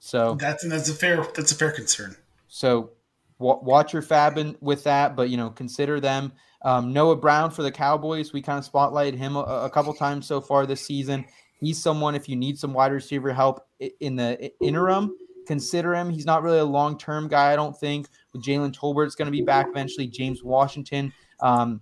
So 0.00 0.34
That's 0.34 0.68
that's 0.68 0.88
a 0.88 0.94
fair 0.94 1.24
that's 1.34 1.52
a 1.52 1.54
fair 1.54 1.70
concern. 1.70 2.16
so 2.48 2.90
wa- 3.38 3.58
watch 3.62 3.92
your 3.92 4.02
fabbing 4.02 4.56
with 4.60 4.82
that, 4.84 5.14
but 5.14 5.30
you 5.30 5.36
know 5.36 5.50
consider 5.50 6.00
them. 6.00 6.32
Um, 6.62 6.92
Noah 6.92 7.16
Brown 7.16 7.50
for 7.50 7.62
the 7.62 7.70
Cowboys, 7.70 8.32
we 8.32 8.42
kind 8.42 8.58
of 8.58 8.70
spotlighted 8.70 9.14
him 9.14 9.36
a, 9.36 9.40
a 9.40 9.70
couple 9.70 9.92
times 9.94 10.26
so 10.26 10.40
far 10.40 10.66
this 10.66 10.80
season. 10.80 11.24
He's 11.60 11.82
someone 11.82 12.14
if 12.14 12.28
you 12.28 12.36
need 12.36 12.58
some 12.58 12.72
wide 12.72 12.92
receiver 12.92 13.32
help 13.32 13.66
in 14.00 14.16
the 14.16 14.50
interim, 14.60 15.16
consider 15.46 15.94
him. 15.94 16.10
He's 16.10 16.26
not 16.26 16.42
really 16.42 16.58
a 16.58 16.64
long 16.64 16.98
term 16.98 17.28
guy, 17.28 17.52
I 17.52 17.56
don't 17.56 17.76
think. 17.76 18.08
With 18.32 18.42
Jalen 18.42 18.74
Tolbert's 18.74 19.14
going 19.14 19.26
to 19.26 19.32
be 19.32 19.42
back 19.42 19.66
eventually. 19.68 20.06
James 20.06 20.42
Washington, 20.42 21.12
um, 21.40 21.80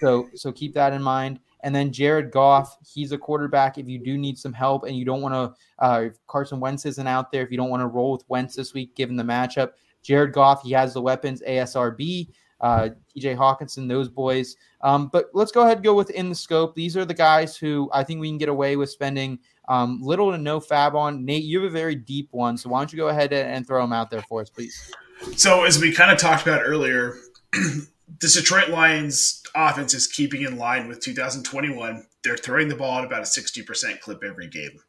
so 0.00 0.28
so 0.34 0.52
keep 0.52 0.74
that 0.74 0.92
in 0.92 1.02
mind. 1.02 1.40
And 1.64 1.74
then 1.74 1.92
Jared 1.92 2.30
Goff, 2.30 2.76
he's 2.86 3.12
a 3.12 3.18
quarterback. 3.18 3.78
If 3.78 3.88
you 3.88 3.98
do 3.98 4.18
need 4.18 4.36
some 4.36 4.52
help 4.52 4.84
and 4.84 4.94
you 4.94 5.06
don't 5.06 5.22
want 5.22 5.32
to, 5.32 5.82
uh, 5.82 6.00
if 6.02 6.26
Carson 6.26 6.60
Wentz 6.60 6.84
isn't 6.84 7.06
out 7.06 7.32
there, 7.32 7.42
if 7.42 7.50
you 7.50 7.56
don't 7.56 7.70
want 7.70 7.80
to 7.80 7.86
roll 7.86 8.12
with 8.12 8.24
Wentz 8.28 8.54
this 8.54 8.74
week, 8.74 8.94
given 8.94 9.16
the 9.16 9.22
matchup, 9.22 9.70
Jared 10.02 10.34
Goff, 10.34 10.62
he 10.62 10.72
has 10.72 10.92
the 10.92 11.00
weapons, 11.00 11.42
ASRB, 11.48 12.28
uh, 12.64 12.88
TJ 13.14 13.36
Hockenson, 13.36 13.86
those 13.86 14.08
boys. 14.08 14.56
Um, 14.80 15.08
but 15.08 15.26
let's 15.34 15.52
go 15.52 15.62
ahead 15.62 15.76
and 15.76 15.84
go 15.84 15.94
within 15.94 16.30
the 16.30 16.34
scope. 16.34 16.74
These 16.74 16.96
are 16.96 17.04
the 17.04 17.12
guys 17.12 17.58
who 17.58 17.90
I 17.92 18.02
think 18.04 18.20
we 18.20 18.28
can 18.30 18.38
get 18.38 18.48
away 18.48 18.76
with 18.76 18.88
spending 18.88 19.38
um, 19.68 20.00
little 20.00 20.32
to 20.32 20.38
no 20.38 20.60
FAAB 20.60 20.94
on. 20.94 21.26
Nate, 21.26 21.44
you 21.44 21.60
have 21.60 21.70
a 21.70 21.72
very 21.72 21.94
deep 21.94 22.28
one, 22.30 22.56
so 22.56 22.70
why 22.70 22.80
don't 22.80 22.90
you 22.90 22.96
go 22.96 23.08
ahead 23.08 23.34
and 23.34 23.66
throw 23.66 23.82
them 23.82 23.92
out 23.92 24.10
there 24.10 24.22
for 24.22 24.40
us, 24.40 24.48
please? 24.48 24.90
So 25.36 25.64
as 25.64 25.78
we 25.78 25.92
kind 25.92 26.10
of 26.10 26.16
talked 26.16 26.46
about 26.46 26.62
earlier, 26.64 27.18
the 27.52 27.86
Detroit 28.18 28.70
Lions 28.70 29.42
offense 29.54 29.92
is 29.92 30.06
keeping 30.06 30.40
in 30.40 30.56
line 30.56 30.88
with 30.88 31.00
2021. 31.00 32.06
They're 32.22 32.38
throwing 32.38 32.68
the 32.68 32.76
ball 32.76 33.00
at 33.00 33.04
about 33.04 33.20
a 33.20 33.24
60% 33.24 34.00
clip 34.00 34.24
every 34.24 34.48
game. 34.48 34.80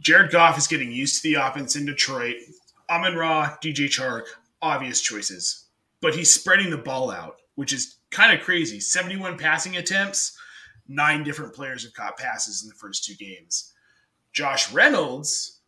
Jared 0.00 0.30
Goff 0.30 0.56
is 0.56 0.68
getting 0.68 0.92
used 0.92 1.20
to 1.20 1.28
the 1.28 1.34
offense 1.34 1.74
in 1.74 1.84
Detroit. 1.84 2.36
Amon 2.88 3.16
Ra, 3.16 3.56
DJ 3.60 3.86
Chark, 3.86 4.26
obvious 4.62 5.00
choices. 5.00 5.64
But 6.00 6.14
he's 6.14 6.32
spreading 6.32 6.70
the 6.70 6.78
ball 6.78 7.10
out, 7.10 7.36
which 7.54 7.72
is 7.72 7.96
kind 8.10 8.36
of 8.36 8.44
crazy. 8.44 8.80
71 8.80 9.38
passing 9.38 9.76
attempts, 9.76 10.38
nine 10.86 11.24
different 11.24 11.54
players 11.54 11.84
have 11.84 11.94
caught 11.94 12.16
passes 12.16 12.62
in 12.62 12.68
the 12.68 12.74
first 12.74 13.04
two 13.04 13.14
games. 13.14 13.72
Josh 14.32 14.72
Reynolds, 14.72 15.60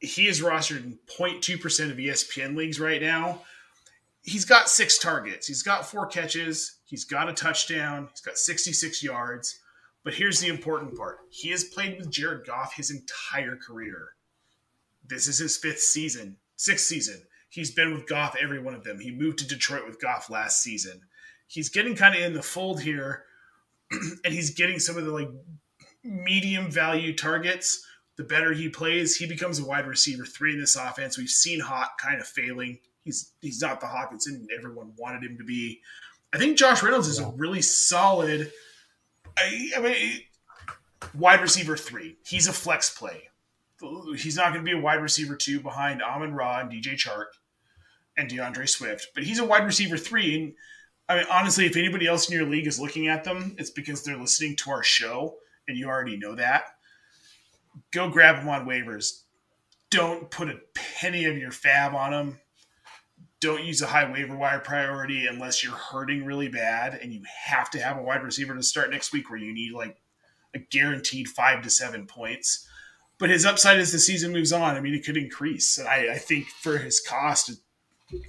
he 0.00 0.26
is 0.26 0.40
rostered 0.40 0.84
in 0.84 0.98
0.2% 1.06 1.90
of 1.90 1.96
ESPN 1.98 2.56
leagues 2.56 2.80
right 2.80 3.02
now. 3.02 3.42
He's 4.22 4.44
got 4.44 4.68
six 4.68 4.98
targets. 4.98 5.46
He's 5.46 5.62
got 5.62 5.86
four 5.86 6.06
catches. 6.06 6.78
He's 6.84 7.04
got 7.04 7.28
a 7.28 7.32
touchdown. 7.32 8.08
He's 8.10 8.20
got 8.20 8.38
66 8.38 9.02
yards. 9.02 9.60
But 10.02 10.14
here's 10.14 10.40
the 10.40 10.48
important 10.48 10.96
part 10.96 11.18
he 11.30 11.50
has 11.50 11.64
played 11.64 11.98
with 11.98 12.10
Jared 12.10 12.46
Goff 12.46 12.74
his 12.74 12.90
entire 12.90 13.56
career. 13.56 14.10
This 15.06 15.26
is 15.26 15.38
his 15.38 15.56
fifth 15.56 15.80
season, 15.80 16.36
sixth 16.56 16.86
season. 16.86 17.22
He's 17.50 17.72
been 17.72 17.92
with 17.92 18.06
Goff 18.06 18.36
every 18.40 18.60
one 18.60 18.74
of 18.74 18.84
them. 18.84 19.00
He 19.00 19.10
moved 19.10 19.40
to 19.40 19.46
Detroit 19.46 19.84
with 19.84 20.00
Goff 20.00 20.30
last 20.30 20.62
season. 20.62 21.02
He's 21.48 21.68
getting 21.68 21.96
kind 21.96 22.14
of 22.14 22.22
in 22.22 22.32
the 22.32 22.42
fold 22.42 22.80
here, 22.80 23.24
and 23.90 24.32
he's 24.32 24.54
getting 24.54 24.78
some 24.78 24.96
of 24.96 25.04
the 25.04 25.10
like 25.10 25.28
medium 26.04 26.70
value 26.70 27.14
targets. 27.14 27.84
The 28.16 28.22
better 28.22 28.52
he 28.52 28.68
plays, 28.68 29.16
he 29.16 29.26
becomes 29.26 29.58
a 29.58 29.64
wide 29.64 29.86
receiver 29.86 30.24
three 30.24 30.52
in 30.52 30.60
this 30.60 30.76
offense. 30.76 31.18
We've 31.18 31.28
seen 31.28 31.58
Hawk 31.58 31.98
kind 32.00 32.20
of 32.20 32.26
failing. 32.26 32.78
He's 33.04 33.32
he's 33.40 33.60
not 33.60 33.80
the 33.80 33.86
Hockenson 33.86 34.46
everyone 34.56 34.92
wanted 34.96 35.28
him 35.28 35.36
to 35.38 35.44
be. 35.44 35.80
I 36.32 36.38
think 36.38 36.56
Josh 36.56 36.84
Reynolds 36.84 37.08
is 37.08 37.18
a 37.18 37.30
really 37.30 37.62
solid. 37.62 38.52
I, 39.36 39.70
I 39.76 39.80
mean, 39.80 40.20
wide 41.14 41.40
receiver 41.40 41.76
three. 41.76 42.16
He's 42.24 42.46
a 42.46 42.52
flex 42.52 42.96
play. 42.96 43.30
he's 44.16 44.36
not 44.36 44.52
going 44.52 44.64
to 44.64 44.70
be 44.70 44.78
a 44.78 44.80
wide 44.80 45.02
receiver 45.02 45.34
two 45.34 45.58
behind 45.58 46.00
Amon 46.00 46.32
Ra 46.32 46.60
and 46.60 46.70
DJ 46.70 46.94
Chark 46.94 47.24
and 48.16 48.28
D'Andre 48.28 48.66
Swift, 48.66 49.08
but 49.14 49.24
he's 49.24 49.38
a 49.38 49.44
wide 49.44 49.64
receiver 49.64 49.96
three. 49.96 50.36
And 50.36 50.54
I 51.08 51.16
mean, 51.16 51.26
honestly, 51.30 51.66
if 51.66 51.76
anybody 51.76 52.06
else 52.06 52.28
in 52.28 52.36
your 52.36 52.48
league 52.48 52.66
is 52.66 52.80
looking 52.80 53.08
at 53.08 53.24
them, 53.24 53.54
it's 53.58 53.70
because 53.70 54.02
they're 54.02 54.16
listening 54.16 54.56
to 54.56 54.70
our 54.70 54.82
show, 54.82 55.36
and 55.66 55.76
you 55.76 55.88
already 55.88 56.16
know 56.16 56.34
that. 56.34 56.64
Go 57.92 58.08
grab 58.08 58.36
him 58.36 58.48
on 58.48 58.66
waivers. 58.66 59.22
Don't 59.90 60.30
put 60.30 60.48
a 60.48 60.60
penny 60.74 61.24
of 61.24 61.36
your 61.36 61.50
FAAB 61.50 61.94
on 61.94 62.12
him. 62.12 62.40
Don't 63.40 63.64
use 63.64 63.80
a 63.80 63.86
high 63.86 64.10
waiver 64.10 64.36
wire 64.36 64.60
priority 64.60 65.26
unless 65.26 65.64
you're 65.64 65.72
hurting 65.72 66.24
really 66.24 66.48
bad 66.48 66.98
and 67.00 67.12
you 67.12 67.22
have 67.46 67.70
to 67.70 67.80
have 67.80 67.96
a 67.96 68.02
wide 68.02 68.22
receiver 68.22 68.54
to 68.54 68.62
start 68.62 68.90
next 68.90 69.12
week 69.12 69.30
where 69.30 69.38
you 69.38 69.54
need 69.54 69.72
like 69.72 69.96
a 70.54 70.58
guaranteed 70.58 71.26
five 71.26 71.62
to 71.62 71.70
seven 71.70 72.06
points. 72.06 72.68
But 73.18 73.30
his 73.30 73.44
upside 73.46 73.78
as 73.78 73.92
the 73.92 73.98
season 73.98 74.32
moves 74.32 74.52
on, 74.52 74.76
I 74.76 74.80
mean, 74.80 74.94
it 74.94 75.04
could 75.04 75.16
increase. 75.16 75.78
And 75.78 75.88
I, 75.88 76.14
I 76.14 76.18
think 76.18 76.48
for 76.48 76.78
his 76.78 77.00
cost, 77.00 77.50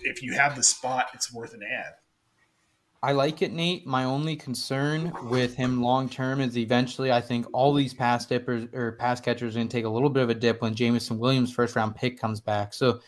if 0.04 0.22
you 0.22 0.34
have 0.34 0.56
the 0.56 0.64
spot, 0.64 1.08
it's 1.14 1.34
worth 1.34 1.54
an 1.54 1.62
ad. 1.64 1.94
I 3.04 3.14
like 3.14 3.42
it, 3.42 3.52
Nate. 3.52 3.88
My 3.88 4.04
only 4.04 4.36
concern 4.36 5.12
with 5.24 5.56
him 5.56 5.82
long 5.82 6.08
term 6.08 6.40
is 6.40 6.56
eventually 6.56 7.12
I 7.12 7.20
think 7.20 7.48
all 7.52 7.74
these 7.74 7.96
pass 7.96 8.28
dippers 8.28 8.68
or 8.74 8.92
pass 8.94 9.20
catchers 9.20 9.56
are 9.56 9.60
going 9.60 9.70
to 9.70 9.76
take 9.76 9.86
a 9.86 9.90
little 9.90 10.10
bit 10.10 10.22
of 10.22 10.30
a 10.30 10.36
dip 10.36 10.62
when 10.62 10.76
Jameson 10.76 11.18
Williams' 11.18 11.52
first 11.52 11.76
round 11.76 11.96
pick 11.96 12.20
comes 12.20 12.40
back. 12.40 12.76
So 12.76 13.00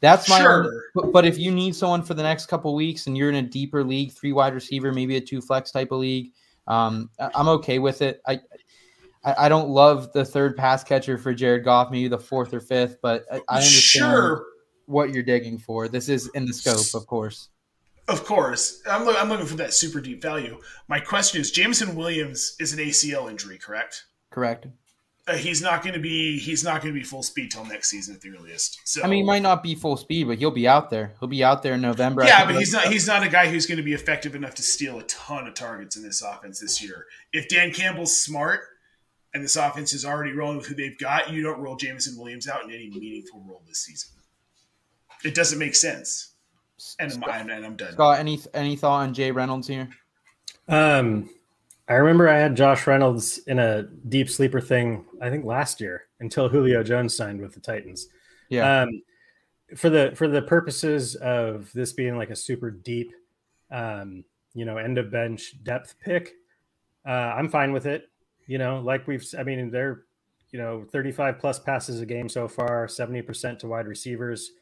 that's 0.00 0.28
my 0.28 0.40
Sure. 0.40 0.64
only, 0.64 0.76
but, 0.94 1.12
but 1.12 1.24
if 1.24 1.38
you 1.38 1.50
need 1.50 1.74
someone 1.74 2.02
for 2.02 2.12
the 2.12 2.22
next 2.22 2.46
couple 2.46 2.74
weeks 2.74 3.06
and 3.06 3.16
you're 3.16 3.30
in 3.30 3.36
a 3.36 3.42
deeper 3.42 3.82
league, 3.82 4.12
three 4.12 4.32
wide 4.32 4.54
receiver, 4.54 4.92
maybe 4.92 5.16
a 5.16 5.20
two 5.20 5.40
flex 5.40 5.70
type 5.70 5.90
of 5.90 6.00
league, 6.00 6.32
um, 6.66 7.08
I'm 7.18 7.48
okay 7.48 7.78
with 7.78 8.02
it. 8.02 8.20
I, 8.26 8.40
I 9.24 9.48
don't 9.48 9.68
love 9.68 10.12
the 10.12 10.24
third 10.24 10.56
pass 10.56 10.82
catcher 10.84 11.18
for 11.18 11.34
Jared 11.34 11.64
Goff, 11.64 11.90
maybe 11.90 12.08
the 12.08 12.18
fourth 12.18 12.54
or 12.54 12.60
fifth, 12.60 12.96
but 13.02 13.24
I, 13.30 13.36
I 13.48 13.56
understand 13.56 14.12
Sure, 14.12 14.46
what 14.90 15.10
you're 15.14 15.22
digging 15.22 15.58
for. 15.58 15.88
This 15.88 16.08
is 16.08 16.28
in 16.34 16.46
the 16.46 16.52
scope, 16.52 17.00
of 17.00 17.06
course. 17.06 17.48
of 18.08 18.24
course. 18.24 18.82
I'm, 18.90 19.04
loo- 19.06 19.16
I'm 19.16 19.28
looking 19.28 19.46
for 19.46 19.56
that 19.56 19.72
super 19.72 20.00
deep 20.00 20.20
value. 20.20 20.58
My 20.88 21.00
question 21.00 21.40
is 21.40 21.50
Jameson 21.50 21.94
Williams 21.94 22.56
is 22.58 22.72
an 22.72 22.80
ACL 22.80 23.30
injury, 23.30 23.56
correct? 23.58 24.04
Correct. 24.30 24.66
Uh, 25.28 25.34
he's 25.34 25.60
not 25.62 25.82
going 25.82 25.92
to 25.92 26.00
be 26.00 26.38
he's 26.38 26.64
not 26.64 26.82
going 26.82 26.92
to 26.92 26.98
be 26.98 27.04
full 27.04 27.22
speed 27.22 27.50
till 27.52 27.64
next 27.64 27.88
season 27.88 28.14
at 28.14 28.20
the 28.20 28.30
earliest. 28.30 28.80
So 28.84 29.02
I 29.02 29.06
mean, 29.06 29.18
he 29.18 29.22
might 29.22 29.42
not 29.42 29.62
be 29.62 29.74
full 29.74 29.96
speed, 29.96 30.26
but 30.26 30.38
he'll 30.38 30.50
be 30.50 30.66
out 30.66 30.90
there. 30.90 31.12
He'll 31.20 31.28
be 31.28 31.44
out 31.44 31.62
there 31.62 31.74
in 31.74 31.82
November. 31.82 32.24
Yeah, 32.24 32.46
but 32.46 32.56
he's 32.56 32.72
not 32.72 32.86
he's 32.88 33.06
not 33.06 33.22
a 33.22 33.28
guy 33.28 33.48
who's 33.48 33.66
going 33.66 33.76
to 33.76 33.84
be 33.84 33.92
effective 33.92 34.34
enough 34.34 34.54
to 34.56 34.62
steal 34.62 34.98
a 34.98 35.02
ton 35.04 35.46
of 35.46 35.54
targets 35.54 35.96
in 35.96 36.02
this 36.02 36.22
offense 36.22 36.58
this 36.58 36.82
year. 36.82 37.06
If 37.32 37.48
Dan 37.48 37.72
Campbell's 37.72 38.16
smart 38.16 38.62
and 39.32 39.44
this 39.44 39.54
offense 39.56 39.92
is 39.92 40.04
already 40.04 40.32
rolling 40.32 40.56
with 40.56 40.66
who 40.66 40.74
they've 40.74 40.98
got, 40.98 41.30
you 41.30 41.42
don't 41.42 41.60
roll 41.60 41.76
Jameson 41.76 42.16
Williams 42.18 42.48
out 42.48 42.64
in 42.64 42.70
any 42.70 42.88
meaningful 42.90 43.44
role 43.46 43.62
this 43.68 43.78
season. 43.84 44.10
It 45.24 45.34
doesn't 45.34 45.58
make 45.58 45.74
sense. 45.74 46.34
And 46.98 47.12
I'm, 47.24 47.50
and 47.50 47.66
I'm 47.66 47.76
done. 47.76 47.92
Scott, 47.92 48.18
any 48.18 48.40
any 48.54 48.74
thought 48.74 49.02
on 49.02 49.12
Jay 49.14 49.30
Reynolds 49.30 49.68
here? 49.68 49.88
Um, 50.68 51.28
I 51.88 51.94
remember 51.94 52.28
I 52.28 52.38
had 52.38 52.56
Josh 52.56 52.86
Reynolds 52.86 53.38
in 53.46 53.58
a 53.58 53.82
deep 53.82 54.30
sleeper 54.30 54.60
thing. 54.60 55.04
I 55.20 55.28
think 55.28 55.44
last 55.44 55.80
year 55.80 56.04
until 56.20 56.48
Julio 56.48 56.82
Jones 56.82 57.14
signed 57.14 57.40
with 57.40 57.52
the 57.52 57.60
Titans. 57.60 58.08
Yeah, 58.48 58.82
Um, 58.82 59.02
for 59.76 59.90
the 59.90 60.12
for 60.14 60.26
the 60.26 60.42
purposes 60.42 61.16
of 61.16 61.70
this 61.72 61.92
being 61.92 62.16
like 62.16 62.30
a 62.30 62.36
super 62.36 62.70
deep, 62.70 63.12
um, 63.70 64.24
you 64.54 64.64
know, 64.64 64.78
end 64.78 64.98
of 64.98 65.10
bench 65.10 65.62
depth 65.62 65.96
pick, 66.00 66.32
uh, 67.06 67.10
I'm 67.10 67.48
fine 67.48 67.72
with 67.72 67.86
it. 67.86 68.08
You 68.46 68.58
know, 68.58 68.80
like 68.80 69.06
we've, 69.06 69.24
I 69.38 69.44
mean, 69.44 69.70
they're, 69.70 70.02
you 70.50 70.58
know, 70.58 70.84
35 70.90 71.38
plus 71.38 71.58
passes 71.60 72.00
a 72.00 72.06
game 72.06 72.28
so 72.28 72.48
far, 72.48 72.88
70 72.88 73.22
percent 73.22 73.60
to 73.60 73.68
wide 73.68 73.86
receivers. 73.86 74.52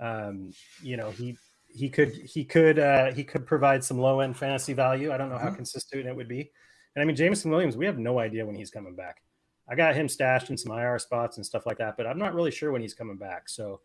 Um, 0.00 0.52
you 0.82 0.96
know, 0.96 1.10
he 1.10 1.36
he 1.68 1.88
could 1.88 2.12
he 2.12 2.44
could 2.44 2.78
uh, 2.78 3.12
he 3.12 3.24
could 3.24 3.46
provide 3.46 3.82
some 3.82 3.98
low 3.98 4.20
end 4.20 4.36
fantasy 4.36 4.72
value. 4.72 5.12
I 5.12 5.16
don't 5.16 5.30
know 5.30 5.38
how 5.38 5.50
consistent 5.50 6.06
it 6.06 6.14
would 6.14 6.28
be. 6.28 6.50
And 6.94 7.02
I 7.02 7.04
mean, 7.04 7.16
Jameson 7.16 7.50
Williams, 7.50 7.76
we 7.76 7.86
have 7.86 7.98
no 7.98 8.18
idea 8.18 8.46
when 8.46 8.54
he's 8.54 8.70
coming 8.70 8.94
back. 8.94 9.22
I 9.68 9.74
got 9.74 9.94
him 9.94 10.08
stashed 10.08 10.50
in 10.50 10.58
some 10.58 10.76
IR 10.76 10.98
spots 10.98 11.38
and 11.38 11.46
stuff 11.46 11.64
like 11.64 11.78
that, 11.78 11.96
but 11.96 12.06
I'm 12.06 12.18
not 12.18 12.34
really 12.34 12.50
sure 12.50 12.70
when 12.70 12.82
he's 12.82 12.92
coming 12.92 13.16
back. 13.16 13.48
So 13.48 13.80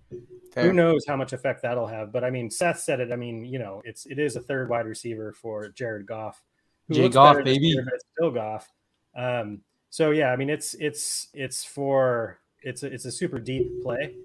fair. 0.54 0.66
who 0.66 0.74
knows 0.74 1.06
how 1.08 1.16
much 1.16 1.32
effect 1.32 1.62
that'll 1.62 1.88
have? 1.88 2.12
But 2.12 2.26
I 2.26 2.30
mean, 2.30 2.52
Seth 2.52 2.82
said 2.82 3.00
it. 3.00 3.14
I 3.14 3.16
mean, 3.16 3.46
you 3.46 3.60
know, 3.60 3.82
it's 3.86 4.06
it 4.06 4.20
is 4.20 4.36
a 4.36 4.42
third 4.42 4.70
wide 4.70 4.86
receiver 4.86 5.32
for 5.32 5.70
Jared 5.70 6.06
Goff. 6.06 6.44
who 6.88 6.96
Jay 6.96 7.10
Goff, 7.10 7.38
baby. 7.44 7.68
year, 7.68 7.88
still 8.18 8.32
Goff. 8.32 8.70
Um, 9.16 9.62
so 9.90 10.12
yeah, 10.12 10.32
I 10.32 10.36
mean, 10.36 10.50
it's 10.50 10.74
it's 10.76 11.30
it's 11.34 11.64
for 11.64 12.40
it's 12.62 12.84
a, 12.84 12.88
it's 12.88 13.06
a 13.06 13.12
super 13.12 13.40
deep 13.40 13.82
play, 13.82 14.16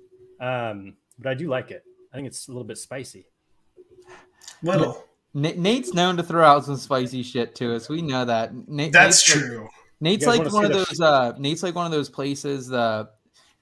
um, 0.41 0.95
but 1.18 1.28
I 1.30 1.34
do 1.34 1.48
like 1.48 1.70
it. 1.70 1.84
I 2.12 2.16
think 2.16 2.26
it's 2.28 2.48
a 2.48 2.50
little 2.50 2.64
bit 2.64 2.78
spicy. 2.78 3.26
Little. 4.62 5.04
Na- 5.34 5.50
Nate's 5.56 5.92
known 5.94 6.16
to 6.16 6.22
throw 6.22 6.44
out 6.44 6.64
some 6.64 6.76
spicy 6.76 7.22
shit 7.22 7.54
to 7.56 7.74
us. 7.74 7.88
We 7.88 8.02
know 8.02 8.24
that. 8.24 8.52
Nate, 8.68 8.92
That's 8.92 9.28
Nate's 9.28 9.36
like- 9.36 9.44
true. 9.50 9.68
Nate's 10.00 10.26
like 10.26 10.52
one 10.52 10.64
of 10.66 10.72
those. 10.72 11.00
Uh, 11.00 11.32
Nate's 11.38 11.62
like 11.62 11.74
one 11.74 11.86
of 11.86 11.92
those 11.92 12.10
places. 12.10 12.70
Uh, 12.72 13.04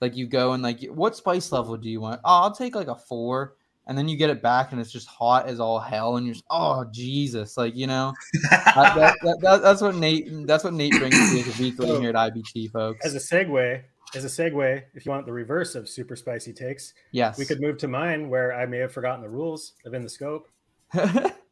like 0.01 0.17
you 0.17 0.27
go 0.27 0.53
and 0.53 0.63
like, 0.63 0.83
what 0.87 1.15
spice 1.17 1.53
level 1.53 1.77
do 1.77 1.89
you 1.89 2.01
want? 2.01 2.21
Oh, 2.25 2.43
I'll 2.43 2.55
take 2.55 2.75
like 2.75 2.89
a 2.89 2.97
four, 2.97 3.55
and 3.87 3.97
then 3.97 4.09
you 4.09 4.17
get 4.17 4.29
it 4.29 4.43
back, 4.43 4.73
and 4.73 4.81
it's 4.81 4.91
just 4.91 5.07
hot 5.07 5.47
as 5.47 5.61
all 5.61 5.79
hell, 5.79 6.17
and 6.17 6.27
you're 6.27 6.35
just, 6.35 6.45
oh 6.51 6.85
Jesus, 6.91 7.57
like 7.57 7.77
you 7.77 7.87
know, 7.87 8.13
that, 8.51 8.65
that, 8.75 9.15
that, 9.23 9.39
that- 9.41 9.63
that's 9.63 9.81
what 9.83 9.95
Nate. 9.95 10.29
That's 10.47 10.65
what 10.65 10.73
Nate 10.75 10.99
brings 10.99 11.15
to 11.15 11.37
you 11.37 11.45
as 11.45 11.59
a 11.61 11.63
weekly 11.63 11.87
So, 11.87 12.01
here 12.01 12.11
at 12.11 12.17
IBT, 12.17 12.73
folks. 12.73 13.07
As 13.07 13.15
a 13.15 13.19
segue, 13.19 13.83
as 14.15 14.25
a 14.25 14.29
segue, 14.29 14.83
if 14.95 15.07
you 15.07 15.11
want 15.11 15.27
the 15.27 15.33
reverse 15.33 15.75
of 15.75 15.89
super 15.89 16.17
spicy 16.17 16.53
takes, 16.53 16.95
yes, 17.13 17.39
we 17.39 17.45
could 17.45 17.61
move 17.61 17.79
to 17.79 17.89
mine 17.89 18.29
where 18.29 18.53
I 18.53 18.67
may 18.67 18.79
have 18.79 18.93
forgotten 18.93 19.23
the 19.23 19.31
rules 19.31 19.73
of 19.85 19.95
in 19.95 20.03
the 20.03 20.11
scope. 20.11 20.49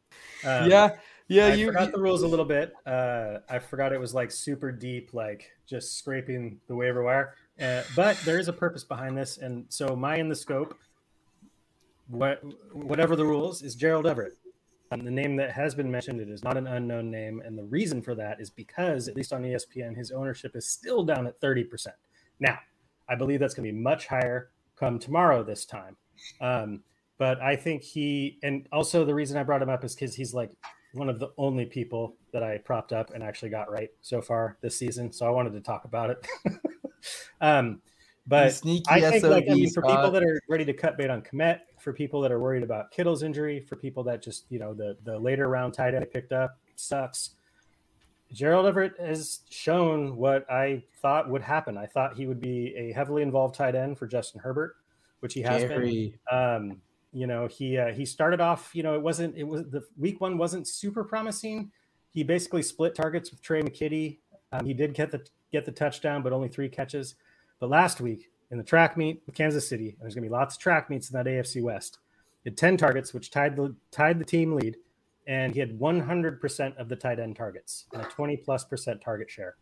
Um, 0.43 0.69
yeah, 0.69 0.95
yeah. 1.27 1.47
I 1.47 1.53
you, 1.53 1.67
forgot 1.67 1.91
the 1.91 1.99
rules 1.99 2.23
a 2.23 2.27
little 2.27 2.45
bit. 2.45 2.73
Uh, 2.85 3.39
I 3.49 3.59
forgot 3.59 3.93
it 3.93 3.99
was 3.99 4.13
like 4.13 4.31
super 4.31 4.71
deep, 4.71 5.13
like 5.13 5.51
just 5.67 5.97
scraping 5.97 6.59
the 6.67 6.75
waiver 6.75 7.03
wire. 7.03 7.35
Uh, 7.61 7.83
but 7.95 8.17
there 8.25 8.39
is 8.39 8.47
a 8.47 8.53
purpose 8.53 8.83
behind 8.83 9.17
this, 9.17 9.37
and 9.37 9.65
so 9.69 9.95
my 9.95 10.15
in 10.15 10.29
the 10.29 10.35
scope, 10.35 10.77
what 12.07 12.41
whatever 12.73 13.15
the 13.15 13.25
rules 13.25 13.61
is 13.61 13.75
Gerald 13.75 14.07
Everett. 14.07 14.37
Um, 14.91 15.05
the 15.05 15.11
name 15.11 15.37
that 15.37 15.51
has 15.51 15.73
been 15.73 15.89
mentioned, 15.89 16.19
it 16.19 16.27
is 16.27 16.43
not 16.43 16.57
an 16.57 16.67
unknown 16.67 17.09
name, 17.09 17.41
and 17.45 17.57
the 17.57 17.63
reason 17.63 18.01
for 18.01 18.13
that 18.15 18.41
is 18.41 18.49
because, 18.49 19.07
at 19.07 19.15
least 19.15 19.31
on 19.31 19.43
ESPN, 19.43 19.95
his 19.95 20.11
ownership 20.11 20.55
is 20.55 20.67
still 20.67 21.03
down 21.03 21.27
at 21.27 21.39
thirty 21.39 21.63
percent. 21.63 21.95
Now, 22.41 22.59
I 23.07 23.15
believe 23.15 23.39
that's 23.39 23.53
going 23.53 23.65
to 23.65 23.71
be 23.71 23.79
much 23.79 24.07
higher 24.07 24.49
come 24.75 24.99
tomorrow 24.99 25.43
this 25.43 25.65
time. 25.65 25.95
Um, 26.41 26.81
but 27.17 27.39
I 27.39 27.55
think 27.55 27.83
he, 27.83 28.39
and 28.43 28.67
also 28.71 29.05
the 29.05 29.15
reason 29.15 29.37
I 29.37 29.43
brought 29.43 29.61
him 29.61 29.69
up 29.69 29.85
is 29.85 29.95
because 29.95 30.15
he's 30.15 30.33
like 30.33 30.51
one 30.93 31.07
of 31.07 31.19
the 31.19 31.29
only 31.37 31.65
people 31.65 32.17
that 32.33 32.43
I 32.43 32.57
propped 32.57 32.91
up 32.91 33.13
and 33.13 33.23
actually 33.23 33.49
got 33.49 33.71
right 33.71 33.89
so 34.01 34.21
far 34.21 34.57
this 34.61 34.77
season. 34.77 35.11
So 35.11 35.25
I 35.25 35.29
wanted 35.29 35.53
to 35.53 35.61
talk 35.61 35.85
about 35.85 36.09
it. 36.09 36.27
um, 37.41 37.81
but 38.27 38.47
I 38.47 38.49
think, 38.49 39.23
like, 39.23 39.45
I 39.49 39.53
mean, 39.53 39.69
for 39.71 39.81
people 39.81 40.11
that 40.11 40.23
are 40.23 40.39
ready 40.47 40.65
to 40.65 40.73
cut 40.73 40.97
bait 40.97 41.09
on 41.09 41.21
Kmet, 41.21 41.59
for 41.79 41.91
people 41.91 42.21
that 42.21 42.31
are 42.31 42.39
worried 42.39 42.63
about 42.63 42.91
Kittle's 42.91 43.23
injury, 43.23 43.59
for 43.59 43.75
people 43.75 44.03
that 44.03 44.21
just, 44.21 44.45
you 44.49 44.59
know, 44.59 44.73
the 44.73 44.97
the 45.03 45.17
later 45.17 45.47
round 45.47 45.73
tight 45.73 45.95
end 45.95 46.03
I 46.03 46.07
picked 46.07 46.31
up 46.31 46.57
sucks. 46.75 47.31
Gerald 48.31 48.65
Everett 48.65 48.99
has 48.99 49.39
shown 49.49 50.15
what 50.15 50.49
I 50.49 50.83
thought 51.01 51.29
would 51.29 51.41
happen. 51.41 51.77
I 51.77 51.85
thought 51.85 52.15
he 52.15 52.27
would 52.27 52.39
be 52.39 52.73
a 52.77 52.93
heavily 52.93 53.23
involved 53.23 53.55
tight 53.55 53.75
end 53.75 53.97
for 53.97 54.07
Justin 54.07 54.41
Herbert, 54.41 54.75
which 55.19 55.33
he 55.33 55.41
has 55.41 55.63
been. 55.65 56.13
Um, 56.31 56.81
you 57.13 57.27
know, 57.27 57.47
he 57.47 57.77
uh, 57.77 57.93
he 57.93 58.05
started 58.05 58.39
off. 58.39 58.71
You 58.73 58.83
know, 58.83 58.95
it 58.95 59.01
wasn't. 59.01 59.35
It 59.35 59.43
was 59.43 59.63
the 59.69 59.83
week 59.97 60.21
one 60.21 60.37
wasn't 60.37 60.67
super 60.67 61.03
promising. 61.03 61.71
He 62.13 62.23
basically 62.23 62.61
split 62.61 62.95
targets 62.95 63.31
with 63.31 63.41
Tre' 63.41 63.61
McKitty. 63.61 64.19
Um, 64.51 64.65
he 64.65 64.73
did 64.73 64.93
get 64.93 65.11
the 65.11 65.25
get 65.51 65.65
the 65.65 65.71
touchdown, 65.71 66.23
but 66.23 66.31
only 66.31 66.47
three 66.47 66.69
catches. 66.69 67.15
But 67.59 67.69
last 67.69 67.99
week 67.99 68.31
in 68.49 68.57
the 68.57 68.63
track 68.63 68.97
meet 68.97 69.21
with 69.25 69.35
Kansas 69.35 69.67
City, 69.67 69.89
and 69.89 69.97
there's 70.01 70.15
going 70.15 70.23
to 70.23 70.29
be 70.29 70.33
lots 70.33 70.55
of 70.55 70.61
track 70.61 70.89
meets 70.89 71.09
in 71.09 71.17
that 71.17 71.25
AFC 71.25 71.61
West. 71.61 71.99
He 72.43 72.49
had 72.49 72.57
ten 72.57 72.77
targets, 72.77 73.13
which 73.13 73.29
tied 73.29 73.57
the 73.57 73.75
tied 73.91 74.19
the 74.19 74.25
team 74.25 74.53
lead, 74.53 74.77
and 75.31 75.53
he 75.53 75.61
had 75.61 75.79
100% 75.79 76.77
of 76.77 76.89
the 76.89 76.95
tight 76.95 77.17
end 77.17 77.37
targets 77.37 77.85
and 77.93 78.01
a 78.01 78.05
20 78.05 78.35
plus 78.37 78.65
percent 78.65 78.99
target 78.99 79.31
share. 79.31 79.55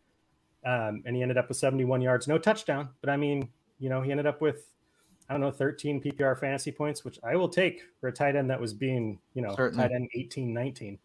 Um, 0.66 1.02
and 1.06 1.14
he 1.14 1.22
ended 1.22 1.38
up 1.38 1.48
with 1.48 1.58
71 1.58 2.02
yards, 2.02 2.26
no 2.26 2.38
touchdown, 2.38 2.88
but 3.00 3.08
I 3.08 3.16
mean, 3.16 3.48
you 3.78 3.88
know, 3.88 4.02
he 4.02 4.10
ended 4.10 4.26
up 4.26 4.40
with 4.40 4.66
I 5.28 5.34
don't 5.34 5.42
know, 5.42 5.52
13 5.52 6.02
PPR 6.02 6.36
fantasy 6.40 6.72
points, 6.72 7.04
which 7.04 7.20
I 7.22 7.36
will 7.36 7.48
take 7.48 7.82
for 8.00 8.08
a 8.08 8.12
tight 8.12 8.34
end 8.34 8.50
that 8.50 8.60
was 8.60 8.74
being, 8.74 9.20
you 9.34 9.42
know, 9.42 9.54
Certainly. 9.54 9.84
tight 9.84 9.94
end 9.94 10.08
18, 10.12 10.52
19. 10.52 10.98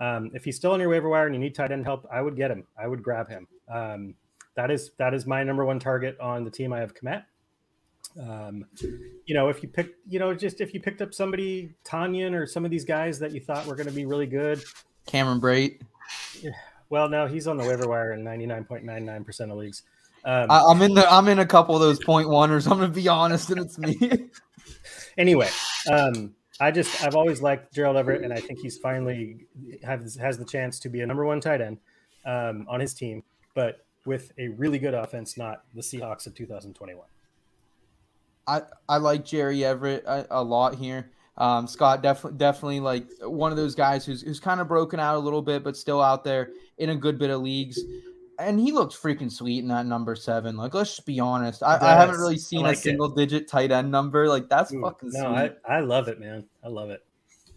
Um, 0.00 0.32
if 0.34 0.44
he's 0.44 0.56
still 0.56 0.72
on 0.72 0.80
your 0.80 0.88
waiver 0.88 1.08
wire 1.08 1.26
and 1.26 1.34
you 1.34 1.40
need 1.40 1.54
tight 1.54 1.70
end 1.70 1.84
help, 1.84 2.04
I 2.10 2.20
would 2.20 2.34
get 2.34 2.50
him. 2.50 2.66
I 2.76 2.88
would 2.88 3.04
grab 3.04 3.28
him. 3.28 3.46
Um, 3.72 4.14
that 4.56 4.72
is 4.72 4.90
that 4.98 5.14
is 5.14 5.26
my 5.26 5.44
number 5.44 5.64
one 5.64 5.78
target 5.78 6.18
on 6.18 6.42
the 6.42 6.50
team. 6.50 6.72
I 6.72 6.80
have 6.80 6.92
Kmet. 6.92 7.22
Um, 8.18 8.64
you 9.26 9.34
know, 9.34 9.48
if 9.48 9.62
you 9.62 9.68
pick, 9.68 9.94
you 10.08 10.18
know, 10.18 10.34
just 10.34 10.60
if 10.60 10.74
you 10.74 10.80
picked 10.80 11.00
up 11.00 11.14
somebody, 11.14 11.74
Tonyan 11.84 12.34
or 12.34 12.46
some 12.46 12.64
of 12.64 12.70
these 12.70 12.84
guys 12.84 13.18
that 13.20 13.32
you 13.32 13.40
thought 13.40 13.66
were 13.66 13.76
going 13.76 13.86
to 13.86 13.92
be 13.92 14.06
really 14.06 14.26
good, 14.26 14.62
Cameron 15.06 15.40
Brate. 15.40 15.80
well, 16.90 17.08
no, 17.08 17.26
he's 17.26 17.46
on 17.46 17.56
the 17.56 17.64
waiver 17.64 17.88
wire 17.88 18.12
in 18.12 18.24
99.99% 18.24 19.52
of 19.52 19.56
leagues. 19.56 19.82
Um, 20.24 20.50
I, 20.50 20.62
I'm 20.68 20.82
in 20.82 20.94
the 20.94 21.10
I'm 21.10 21.28
in 21.28 21.38
a 21.38 21.46
couple 21.46 21.74
of 21.74 21.80
those 21.80 22.02
point 22.02 22.28
oneers. 22.28 22.70
I'm 22.70 22.78
gonna 22.78 22.92
be 22.92 23.08
honest, 23.08 23.50
and 23.50 23.60
it's 23.60 23.78
me. 23.78 24.30
anyway, 25.18 25.48
um, 25.90 26.34
I 26.60 26.72
just 26.72 27.04
I've 27.04 27.14
always 27.14 27.40
liked 27.40 27.72
Gerald 27.72 27.96
Everett, 27.96 28.24
and 28.24 28.32
I 28.32 28.40
think 28.40 28.58
he's 28.58 28.78
finally 28.78 29.46
has 29.84 30.16
has 30.16 30.38
the 30.38 30.44
chance 30.44 30.80
to 30.80 30.88
be 30.88 31.02
a 31.02 31.06
number 31.06 31.24
one 31.24 31.40
tight 31.40 31.60
end 31.60 31.78
um, 32.26 32.66
on 32.68 32.80
his 32.80 32.94
team, 32.94 33.22
but 33.54 33.84
with 34.04 34.32
a 34.38 34.48
really 34.48 34.78
good 34.78 34.94
offense, 34.94 35.36
not 35.36 35.62
the 35.74 35.82
Seahawks 35.82 36.26
of 36.26 36.34
2021. 36.34 37.06
I 38.48 38.62
I 38.88 38.96
like 38.96 39.24
Jerry 39.24 39.64
Everett 39.64 40.04
a, 40.06 40.26
a 40.30 40.42
lot 40.42 40.74
here. 40.74 41.10
Um, 41.36 41.68
Scott 41.68 42.02
definitely 42.02 42.38
definitely 42.38 42.80
like 42.80 43.06
one 43.22 43.52
of 43.52 43.56
those 43.56 43.74
guys 43.76 44.04
who's 44.04 44.22
who's 44.22 44.40
kind 44.40 44.60
of 44.60 44.66
broken 44.66 44.98
out 44.98 45.14
a 45.14 45.18
little 45.20 45.42
bit, 45.42 45.62
but 45.62 45.76
still 45.76 46.02
out 46.02 46.24
there 46.24 46.50
in 46.78 46.90
a 46.90 46.96
good 46.96 47.18
bit 47.18 47.30
of 47.30 47.42
leagues. 47.42 47.78
And 48.40 48.58
he 48.60 48.70
looked 48.70 48.94
freaking 48.94 49.30
sweet 49.32 49.58
in 49.58 49.68
that 49.68 49.84
number 49.86 50.14
seven. 50.14 50.56
Like, 50.56 50.72
let's 50.72 50.90
just 50.94 51.06
be 51.06 51.18
honest. 51.18 51.60
I, 51.62 51.74
I 51.80 51.94
haven't 51.94 52.14
Yes, 52.14 52.18
really 52.20 52.34
I 52.34 52.38
seen 52.38 52.60
like 52.62 52.76
a 52.76 52.78
it. 52.78 52.82
single 52.82 53.08
digit 53.08 53.48
tight 53.48 53.72
end 53.72 53.90
number. 53.90 54.28
Like, 54.28 54.48
that's 54.48 54.72
Ooh, 54.72 54.80
fucking 54.80 55.10
no, 55.12 55.20
sweet. 55.34 55.56
I, 55.68 55.78
I 55.78 55.80
love 55.80 56.06
it, 56.06 56.20
man. 56.20 56.44
I 56.64 56.68
love 56.68 56.90
it. 56.90 57.04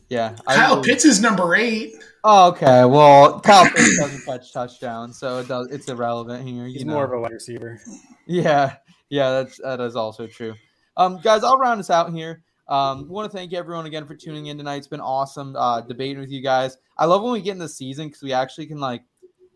yeah. 0.10 0.36
I 0.48 0.56
Kyle 0.56 0.78
really- 0.78 0.88
Pitts 0.90 1.06
is 1.06 1.22
number 1.22 1.54
eight. 1.54 1.94
Oh, 2.24 2.50
okay. 2.50 2.84
Well, 2.86 3.40
Kyle 3.42 3.70
Pitts 3.70 4.00
doesn't 4.00 4.26
catch 4.26 4.52
touchdowns, 4.52 5.20
so 5.20 5.38
it 5.38 5.48
does. 5.48 5.68
It's 5.68 5.88
irrelevant 5.88 6.48
here. 6.48 6.66
He's 6.66 6.82
you 6.82 6.88
more 6.88 7.06
of 7.06 7.12
a 7.14 7.20
wide 7.20 7.32
receiver. 7.32 7.80
Yeah, 8.26 8.76
yeah, 9.10 9.30
that's 9.44 9.58
that 9.60 9.80
is 9.82 9.96
also 9.96 10.26
true. 10.26 10.56
Um, 10.98 11.20
guys, 11.22 11.44
I'll 11.44 11.58
round 11.58 11.80
us 11.80 11.90
out 11.90 12.12
here. 12.14 12.44
Um, 12.68 13.08
want 13.10 13.30
to 13.30 13.38
thank 13.38 13.54
everyone 13.54 13.86
again 13.86 14.06
for 14.06 14.16
tuning 14.16 14.46
in 14.48 14.58
tonight. 14.58 14.76
It's 14.78 14.88
been 14.88 15.02
awesome 15.02 15.56
uh, 15.56 15.82
debating 15.82 16.20
with 16.20 16.32
you 16.32 16.42
guys. 16.42 16.78
I 16.98 17.06
love 17.06 17.22
when 17.24 17.34
we 17.34 17.42
get 17.42 17.52
in 17.52 17.58
the 17.60 17.68
season 17.70 18.08
because 18.08 18.22
we 18.24 18.32
actually 18.34 18.66
can 18.68 18.80
like 18.80 19.04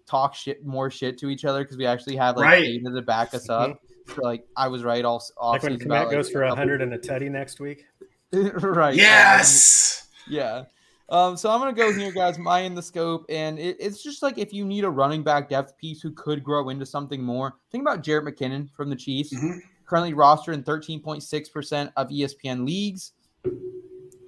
talk 0.05 0.35
shit 0.35 0.65
more 0.65 0.89
shit 0.91 1.17
to 1.19 1.29
each 1.29 1.45
other 1.45 1.63
because 1.63 1.77
we 1.77 1.85
actually 1.85 2.17
have 2.17 2.35
like 2.35 2.45
Right. 2.45 2.65
data 2.65 2.91
to 2.93 3.01
back 3.01 3.33
us 3.33 3.49
up. 3.49 3.79
So, 4.07 4.21
like 4.21 4.45
I 4.57 4.67
was 4.67 4.83
right 4.83 5.03
all 5.05 5.23
off 5.37 5.53
Like 5.53 5.63
when 5.63 5.73
season 5.73 5.91
about, 5.91 6.11
goes 6.11 6.25
like, 6.25 6.33
for 6.33 6.43
a 6.43 6.51
a 6.51 6.55
hundred 6.55 6.81
and 6.81 6.93
a 6.93 6.97
tutty 6.97 7.29
next 7.31 7.59
week. 7.59 7.85
right. 8.33 8.93
um, 8.93 8.97
Yes. 8.99 10.07
yeah. 10.27 10.63
Um, 11.07 11.37
so 11.37 11.49
I'm 11.51 11.59
gonna 11.59 11.73
go 11.73 11.93
here, 11.93 12.11
guys. 12.11 12.37
My 12.39 12.61
in 12.61 12.73
the 12.75 12.81
scope, 12.81 13.25
and 13.29 13.59
it, 13.59 13.77
it's 13.79 14.01
just 14.03 14.23
like 14.23 14.37
if 14.39 14.51
you 14.51 14.65
need 14.65 14.83
a 14.83 14.89
running 14.89 15.23
back 15.23 15.49
depth 15.49 15.77
piece 15.77 16.01
who 16.01 16.11
could 16.11 16.43
grow 16.43 16.69
into 16.69 16.85
something 16.85 17.23
more. 17.23 17.53
Think 17.71 17.83
about 17.83 18.03
Jerick 18.03 18.27
McKinnon 18.27 18.71
from 18.73 18.89
the 18.89 18.95
Chiefs, 18.95 19.31
Mhm. 19.33 19.59
Currently 19.85 20.13
rostered 20.13 20.53
in 20.53 20.63
13.6 20.63 21.51
percent 21.51 21.91
of 21.95 22.09
ESPN 22.09 22.65
leagues. 22.65 23.13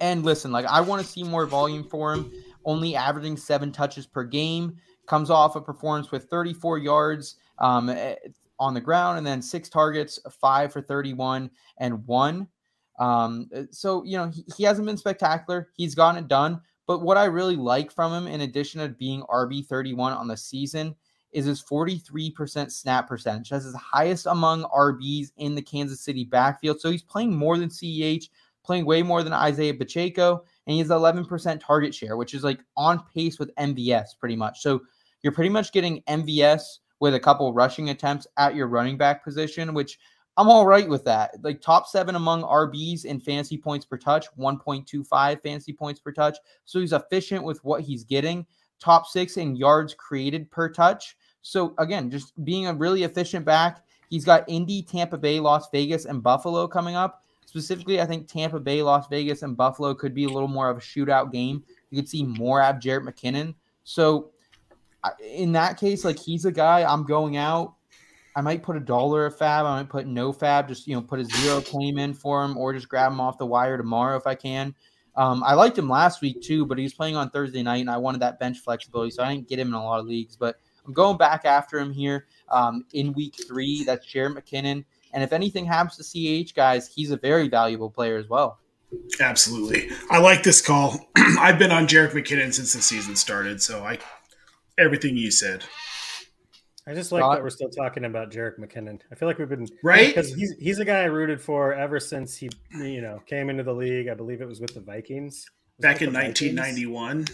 And 0.00 0.24
listen, 0.24 0.52
like 0.52 0.66
I 0.66 0.80
want 0.80 1.02
to 1.02 1.08
see 1.08 1.22
more 1.22 1.46
volume 1.46 1.84
for 1.84 2.12
him. 2.12 2.32
Only 2.64 2.94
averaging 2.94 3.36
seven 3.36 3.72
touches 3.72 4.06
per 4.06 4.24
game, 4.24 4.76
comes 5.06 5.30
off 5.30 5.56
a 5.56 5.60
performance 5.60 6.10
with 6.10 6.24
34 6.24 6.78
yards 6.78 7.36
um, 7.58 7.88
eh, 7.88 8.14
on 8.60 8.74
the 8.74 8.80
ground, 8.80 9.18
and 9.18 9.26
then 9.26 9.40
six 9.40 9.68
targets, 9.68 10.18
five 10.30 10.72
for 10.72 10.82
31, 10.82 11.50
and 11.78 12.06
one. 12.06 12.46
Um, 12.98 13.48
uh, 13.54 13.62
so 13.70 14.04
you 14.04 14.16
know 14.16 14.28
he, 14.28 14.44
he 14.56 14.64
hasn't 14.64 14.86
been 14.86 14.96
spectacular. 14.96 15.70
He's 15.76 15.94
gotten 15.94 16.22
it 16.22 16.28
done. 16.28 16.60
But 16.86 17.02
what 17.02 17.18
I 17.18 17.26
really 17.26 17.56
like 17.56 17.92
from 17.92 18.12
him, 18.12 18.32
in 18.32 18.40
addition 18.40 18.80
to 18.80 18.88
being 18.88 19.22
RB 19.22 19.66
31 19.66 20.14
on 20.14 20.26
the 20.26 20.36
season, 20.36 20.94
is 21.32 21.44
his 21.44 21.62
43% 21.62 22.70
snap 22.70 23.08
percentage. 23.08 23.50
That's 23.50 23.64
his 23.64 23.74
highest 23.74 24.26
among 24.26 24.64
RBs 24.64 25.32
in 25.36 25.54
the 25.54 25.62
Kansas 25.62 26.00
City 26.00 26.24
backfield. 26.24 26.80
So 26.80 26.90
he's 26.90 27.02
playing 27.02 27.34
more 27.34 27.58
than 27.58 27.68
CEH, 27.68 28.28
playing 28.64 28.86
way 28.86 29.02
more 29.02 29.22
than 29.22 29.32
Isaiah 29.32 29.74
Pacheco, 29.74 30.44
and 30.66 30.72
he 30.72 30.78
has 30.78 30.88
11% 30.88 31.60
target 31.60 31.94
share, 31.94 32.16
which 32.16 32.34
is 32.34 32.44
like 32.44 32.60
on 32.76 33.02
pace 33.14 33.38
with 33.38 33.54
MVS 33.56 34.18
pretty 34.18 34.36
much. 34.36 34.60
So 34.60 34.82
you're 35.22 35.32
pretty 35.32 35.50
much 35.50 35.72
getting 35.72 36.02
MVS 36.02 36.78
with 37.00 37.14
a 37.14 37.20
couple 37.20 37.52
rushing 37.52 37.90
attempts 37.90 38.26
at 38.36 38.54
your 38.54 38.66
running 38.66 38.96
back 38.96 39.22
position, 39.22 39.74
which 39.74 39.98
I'm 40.36 40.48
all 40.48 40.66
right 40.66 40.88
with 40.88 41.04
that. 41.04 41.32
Like 41.42 41.60
top 41.60 41.88
seven 41.88 42.14
among 42.14 42.42
RBs 42.42 43.04
in 43.04 43.20
fantasy 43.20 43.58
points 43.58 43.84
per 43.84 43.96
touch, 43.96 44.26
1.25 44.38 45.42
fantasy 45.42 45.72
points 45.72 45.98
per 45.98 46.12
touch. 46.12 46.38
So 46.64 46.78
he's 46.78 46.92
efficient 46.92 47.42
with 47.42 47.62
what 47.64 47.80
he's 47.80 48.04
getting. 48.04 48.46
Top 48.80 49.06
six 49.06 49.36
in 49.36 49.56
yards 49.56 49.94
created 49.94 50.50
per 50.50 50.68
touch. 50.68 51.16
So 51.42 51.74
again, 51.78 52.10
just 52.10 52.32
being 52.44 52.66
a 52.66 52.74
really 52.74 53.04
efficient 53.04 53.44
back. 53.44 53.84
He's 54.10 54.24
got 54.24 54.48
Indy, 54.48 54.82
Tampa 54.82 55.18
Bay, 55.18 55.38
Las 55.40 55.68
Vegas, 55.70 56.06
and 56.06 56.22
Buffalo 56.22 56.66
coming 56.66 56.96
up. 56.96 57.22
Specifically, 57.44 58.00
I 58.00 58.06
think 58.06 58.28
Tampa 58.28 58.60
Bay, 58.60 58.82
Las 58.82 59.06
Vegas, 59.08 59.42
and 59.42 59.56
Buffalo 59.56 59.94
could 59.94 60.14
be 60.14 60.24
a 60.24 60.28
little 60.28 60.48
more 60.48 60.68
of 60.70 60.76
a 60.76 60.80
shootout 60.80 61.32
game. 61.32 61.62
You 61.90 62.00
could 62.00 62.08
see 62.08 62.22
more 62.22 62.62
of 62.62 62.76
Jerick 62.76 63.04
McKinnon. 63.04 63.54
So 63.84 64.30
in 65.22 65.52
that 65.52 65.78
case, 65.78 66.04
like 66.04 66.18
he's 66.18 66.44
a 66.44 66.52
guy 66.52 66.84
I'm 66.84 67.04
going 67.04 67.36
out. 67.36 67.74
I 68.36 68.40
might 68.40 68.62
put 68.62 68.76
a 68.76 68.80
dollar 68.80 69.26
of 69.26 69.36
FAAB. 69.36 69.64
I 69.64 69.80
might 69.80 69.88
put 69.88 70.06
no 70.06 70.32
FAAB. 70.32 70.68
Just 70.68 70.86
you 70.86 70.94
know, 70.94 71.02
put 71.02 71.20
a 71.20 71.24
zero 71.24 71.60
claim 71.60 71.98
in 71.98 72.14
for 72.14 72.44
him, 72.44 72.56
or 72.56 72.72
just 72.72 72.88
grab 72.88 73.12
him 73.12 73.20
off 73.20 73.38
the 73.38 73.46
wire 73.46 73.76
tomorrow 73.76 74.16
if 74.16 74.26
I 74.26 74.34
can. 74.34 74.74
Um, 75.18 75.42
I 75.44 75.54
liked 75.54 75.76
him 75.76 75.88
last 75.88 76.22
week 76.22 76.40
too, 76.40 76.64
but 76.64 76.78
he 76.78 76.84
was 76.84 76.94
playing 76.94 77.16
on 77.16 77.28
Thursday 77.30 77.60
night, 77.60 77.80
and 77.80 77.90
I 77.90 77.96
wanted 77.96 78.22
that 78.22 78.38
bench 78.38 78.60
flexibility, 78.60 79.10
so 79.10 79.24
I 79.24 79.34
didn't 79.34 79.48
get 79.48 79.58
him 79.58 79.66
in 79.66 79.74
a 79.74 79.84
lot 79.84 79.98
of 79.98 80.06
leagues. 80.06 80.36
But 80.36 80.60
I'm 80.86 80.92
going 80.92 81.18
back 81.18 81.44
after 81.44 81.80
him 81.80 81.92
here 81.92 82.26
um, 82.48 82.84
in 82.92 83.12
week 83.14 83.34
three. 83.48 83.82
That's 83.82 84.06
Jerick 84.06 84.38
McKinnon, 84.38 84.84
and 85.12 85.24
if 85.24 85.32
anything 85.32 85.66
happens 85.66 85.96
to 85.96 86.04
CH 86.44 86.54
guys, 86.54 86.86
he's 86.86 87.10
a 87.10 87.16
very 87.16 87.48
valuable 87.48 87.90
player 87.90 88.16
as 88.16 88.28
well. 88.28 88.60
Absolutely. 89.18 89.90
I 90.08 90.20
like 90.20 90.44
this 90.44 90.62
call. 90.62 91.10
I've 91.16 91.58
been 91.58 91.72
on 91.72 91.88
Jerick 91.88 92.12
McKinnon 92.12 92.54
since 92.54 92.72
the 92.72 92.80
season 92.80 93.16
started, 93.16 93.60
so 93.60 93.82
I 93.82 93.98
everything 94.78 95.16
you 95.16 95.32
said. 95.32 95.64
I 96.88 96.94
just 96.94 97.12
like 97.12 97.20
Scott? 97.20 97.36
that 97.36 97.42
we're 97.42 97.50
still 97.50 97.68
talking 97.68 98.06
about 98.06 98.30
Jerick 98.30 98.58
McKinnon. 98.58 99.00
I 99.12 99.14
feel 99.14 99.28
like 99.28 99.38
we've 99.38 99.48
been 99.48 99.68
Right? 99.82 100.08
because 100.08 100.32
he's 100.34 100.54
he's 100.58 100.78
a 100.78 100.84
guy 100.84 101.00
I 101.02 101.04
rooted 101.04 101.40
for 101.40 101.74
ever 101.74 102.00
since 102.00 102.36
he 102.36 102.48
you 102.72 103.02
know 103.02 103.20
came 103.26 103.50
into 103.50 103.62
the 103.62 103.74
league. 103.74 104.08
I 104.08 104.14
believe 104.14 104.40
it 104.40 104.48
was 104.48 104.60
with 104.60 104.72
the 104.72 104.80
Vikings. 104.80 105.44
Was 105.76 105.82
Back 105.82 106.00
in 106.02 106.12
1991, 106.12 107.26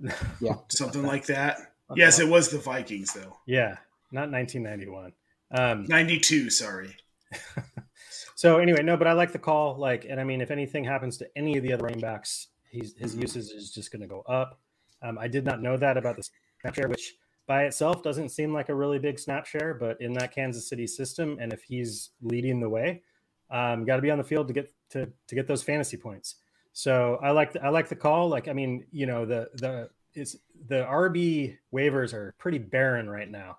Yeah, 0.40 0.54
something 0.68 1.02
like 1.02 1.26
that. 1.26 1.58
Yes, 1.96 2.20
it 2.20 2.28
was 2.28 2.50
the 2.50 2.58
Vikings 2.58 3.14
though. 3.14 3.38
Yeah, 3.46 3.76
not 4.12 4.30
1991. 4.30 5.12
Um, 5.50 5.86
92, 5.88 6.50
sorry. 6.50 6.94
so 8.34 8.58
anyway, 8.58 8.82
no, 8.82 8.98
but 8.98 9.06
I 9.06 9.12
like 9.14 9.32
the 9.32 9.38
call. 9.38 9.78
Like, 9.78 10.04
and 10.04 10.20
I 10.20 10.24
mean, 10.24 10.42
if 10.42 10.50
anything 10.50 10.84
happens 10.84 11.16
to 11.16 11.26
any 11.34 11.56
of 11.56 11.62
the 11.62 11.72
other 11.72 11.84
running 11.84 12.00
backs, 12.00 12.48
he's 12.70 12.94
his 12.98 13.16
usage 13.16 13.50
is 13.56 13.72
just 13.72 13.90
going 13.90 14.02
to 14.02 14.06
go 14.06 14.20
up. 14.28 14.60
Um, 15.00 15.16
I 15.18 15.28
did 15.28 15.46
not 15.46 15.62
know 15.62 15.78
that 15.78 15.96
about 15.96 16.16
the 16.16 16.28
snap 16.60 16.74
share, 16.74 16.88
which 16.88 17.14
by 17.48 17.64
itself 17.64 18.04
doesn't 18.04 18.28
seem 18.28 18.52
like 18.52 18.68
a 18.68 18.74
really 18.74 19.00
big 19.00 19.18
snap 19.18 19.46
share, 19.46 19.74
but 19.74 20.00
in 20.00 20.12
that 20.12 20.32
Kansas 20.32 20.68
City 20.68 20.86
system, 20.86 21.38
and 21.40 21.52
if 21.52 21.62
he's 21.64 22.10
leading 22.22 22.60
the 22.60 22.68
way, 22.68 23.02
um, 23.50 23.84
got 23.84 23.96
to 23.96 24.02
be 24.02 24.10
on 24.10 24.18
the 24.18 24.24
field 24.24 24.46
to 24.46 24.54
get 24.54 24.72
to 24.90 25.10
to 25.26 25.34
get 25.34 25.48
those 25.48 25.64
fantasy 25.64 25.96
points. 25.96 26.36
So 26.72 27.18
I 27.20 27.32
like 27.32 27.54
the, 27.54 27.64
I 27.64 27.70
like 27.70 27.88
the 27.88 27.96
call. 27.96 28.28
Like, 28.28 28.46
I 28.46 28.52
mean, 28.52 28.86
you 28.92 29.06
know, 29.06 29.26
the 29.26 29.48
the 29.54 29.90
it's 30.14 30.36
the 30.68 30.84
RB 30.84 31.56
waivers 31.74 32.12
are 32.12 32.34
pretty 32.38 32.58
barren 32.58 33.10
right 33.10 33.28
now 33.28 33.58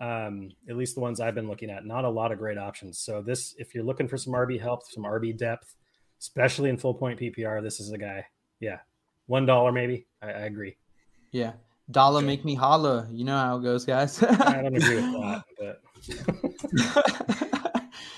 um, 0.00 0.50
at 0.68 0.76
least 0.76 0.94
the 0.94 1.00
ones 1.00 1.20
I've 1.20 1.34
been 1.34 1.48
looking 1.48 1.70
at. 1.70 1.84
Not 1.84 2.04
a 2.04 2.08
lot 2.08 2.32
of 2.32 2.38
great 2.38 2.58
options. 2.58 2.98
So 2.98 3.20
this, 3.20 3.54
if 3.58 3.74
you're 3.74 3.84
looking 3.84 4.08
for 4.08 4.16
some 4.16 4.32
RB 4.32 4.60
help, 4.60 4.82
some 4.88 5.04
RB 5.04 5.36
depth, 5.36 5.74
especially 6.18 6.70
in 6.70 6.78
full 6.78 6.94
point 6.94 7.20
PPR, 7.20 7.62
this 7.62 7.80
is 7.80 7.92
a 7.92 7.98
guy. 7.98 8.26
Yeah, 8.60 8.78
one 9.26 9.46
dollar 9.46 9.72
maybe. 9.72 10.06
I, 10.22 10.28
I 10.28 10.40
agree. 10.40 10.76
yeah. 11.32 11.52
Dollar 11.90 12.22
make 12.22 12.44
me 12.44 12.54
holla. 12.54 13.08
You 13.10 13.24
know 13.24 13.36
how 13.36 13.56
it 13.58 13.62
goes, 13.62 13.84
guys. 13.84 14.22
I 14.22 14.62
don't 14.62 14.76
agree 14.76 14.96
with 14.96 15.12
that, 15.12 15.44
but 15.58 15.82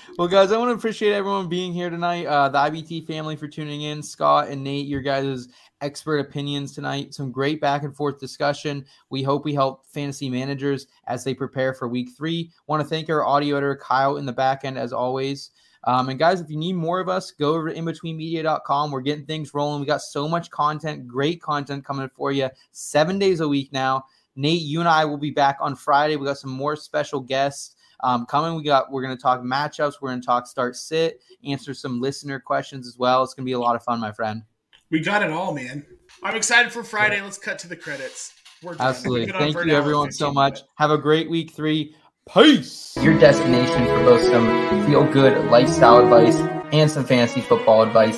well, 0.17 0.27
guys, 0.27 0.51
I 0.51 0.57
want 0.57 0.69
to 0.69 0.75
appreciate 0.75 1.13
everyone 1.13 1.49
being 1.49 1.73
here 1.73 1.89
tonight. 1.89 2.25
Uh, 2.25 2.49
the 2.49 2.57
IBT 2.57 3.07
family 3.07 3.35
for 3.35 3.47
tuning 3.47 3.83
in. 3.83 4.03
Scott 4.03 4.49
and 4.49 4.63
Nate, 4.63 4.87
your 4.87 5.01
guys' 5.01 5.47
expert 5.81 6.19
opinions 6.19 6.73
tonight. 6.73 7.13
Some 7.13 7.31
great 7.31 7.59
back 7.59 7.83
and 7.83 7.95
forth 7.95 8.19
discussion. 8.19 8.85
We 9.09 9.23
hope 9.23 9.43
we 9.43 9.53
help 9.53 9.85
fantasy 9.87 10.29
managers 10.29 10.87
as 11.07 11.23
they 11.23 11.33
prepare 11.33 11.73
for 11.73 11.87
week 11.87 12.09
three. 12.15 12.51
Want 12.67 12.81
to 12.81 12.87
thank 12.87 13.09
our 13.09 13.25
audio 13.25 13.57
editor, 13.57 13.75
Kyle, 13.75 14.17
in 14.17 14.25
the 14.25 14.33
back 14.33 14.65
end, 14.65 14.77
as 14.77 14.93
always. 14.93 15.51
Um, 15.85 16.09
and 16.09 16.17
guys, 16.17 16.39
if 16.39 16.49
you 16.49 16.57
need 16.57 16.73
more 16.73 16.99
of 16.99 17.09
us, 17.09 17.31
go 17.31 17.55
over 17.55 17.69
to 17.69 17.75
inbetweenmedia.com. 17.75 18.91
We're 18.91 19.01
getting 19.01 19.25
things 19.25 19.53
rolling. 19.53 19.81
We 19.81 19.85
got 19.85 20.01
so 20.01 20.27
much 20.27 20.49
content, 20.49 21.07
great 21.07 21.41
content 21.41 21.83
coming 21.83 22.09
for 22.15 22.31
you 22.31 22.49
seven 22.71 23.19
days 23.19 23.41
a 23.41 23.47
week 23.47 23.73
now. 23.73 24.05
Nate, 24.35 24.61
you 24.61 24.79
and 24.79 24.89
I 24.89 25.05
will 25.05 25.17
be 25.17 25.31
back 25.31 25.57
on 25.59 25.75
Friday. 25.75 26.15
We 26.15 26.25
got 26.25 26.37
some 26.37 26.51
more 26.51 26.75
special 26.75 27.19
guests 27.19 27.75
um, 27.99 28.25
coming. 28.25 28.55
We 28.55 28.63
got 28.63 28.91
we're 28.91 29.03
going 29.03 29.15
to 29.15 29.21
talk 29.21 29.41
matchups. 29.41 29.95
We're 30.01 30.09
going 30.09 30.21
to 30.21 30.25
talk 30.25 30.47
start 30.47 30.75
sit, 30.75 31.21
answer 31.45 31.73
some 31.73 32.01
listener 32.01 32.39
questions 32.39 32.87
as 32.87 32.97
well. 32.97 33.23
It's 33.23 33.33
going 33.33 33.45
to 33.45 33.49
be 33.49 33.53
a 33.53 33.59
lot 33.59 33.75
of 33.75 33.83
fun, 33.83 33.99
my 33.99 34.11
friend. 34.11 34.43
We 34.89 34.99
got 34.99 35.23
it 35.23 35.31
all, 35.31 35.53
man. 35.53 35.85
I'm 36.21 36.35
excited 36.35 36.71
for 36.71 36.83
Friday. 36.83 37.21
Let's 37.21 37.37
cut 37.37 37.59
to 37.59 37.67
the 37.67 37.75
credits. 37.75 38.33
Absolutely. 38.79 39.31
Thank 39.31 39.55
you, 39.65 39.75
everyone, 39.75 40.11
so 40.11 40.31
much. 40.31 40.61
Have 40.75 40.91
a 40.91 40.97
great 40.97 41.29
week 41.29 41.51
three. 41.51 41.95
Peace. 42.31 42.97
Your 43.01 43.19
destination 43.19 43.85
for 43.85 44.03
both 44.05 44.23
some 44.23 44.85
feel 44.85 45.03
good 45.11 45.51
lifestyle 45.51 45.99
advice 45.99 46.37
and 46.71 46.89
some 46.89 47.03
fantasy 47.03 47.41
football 47.41 47.83
advice 47.83 48.17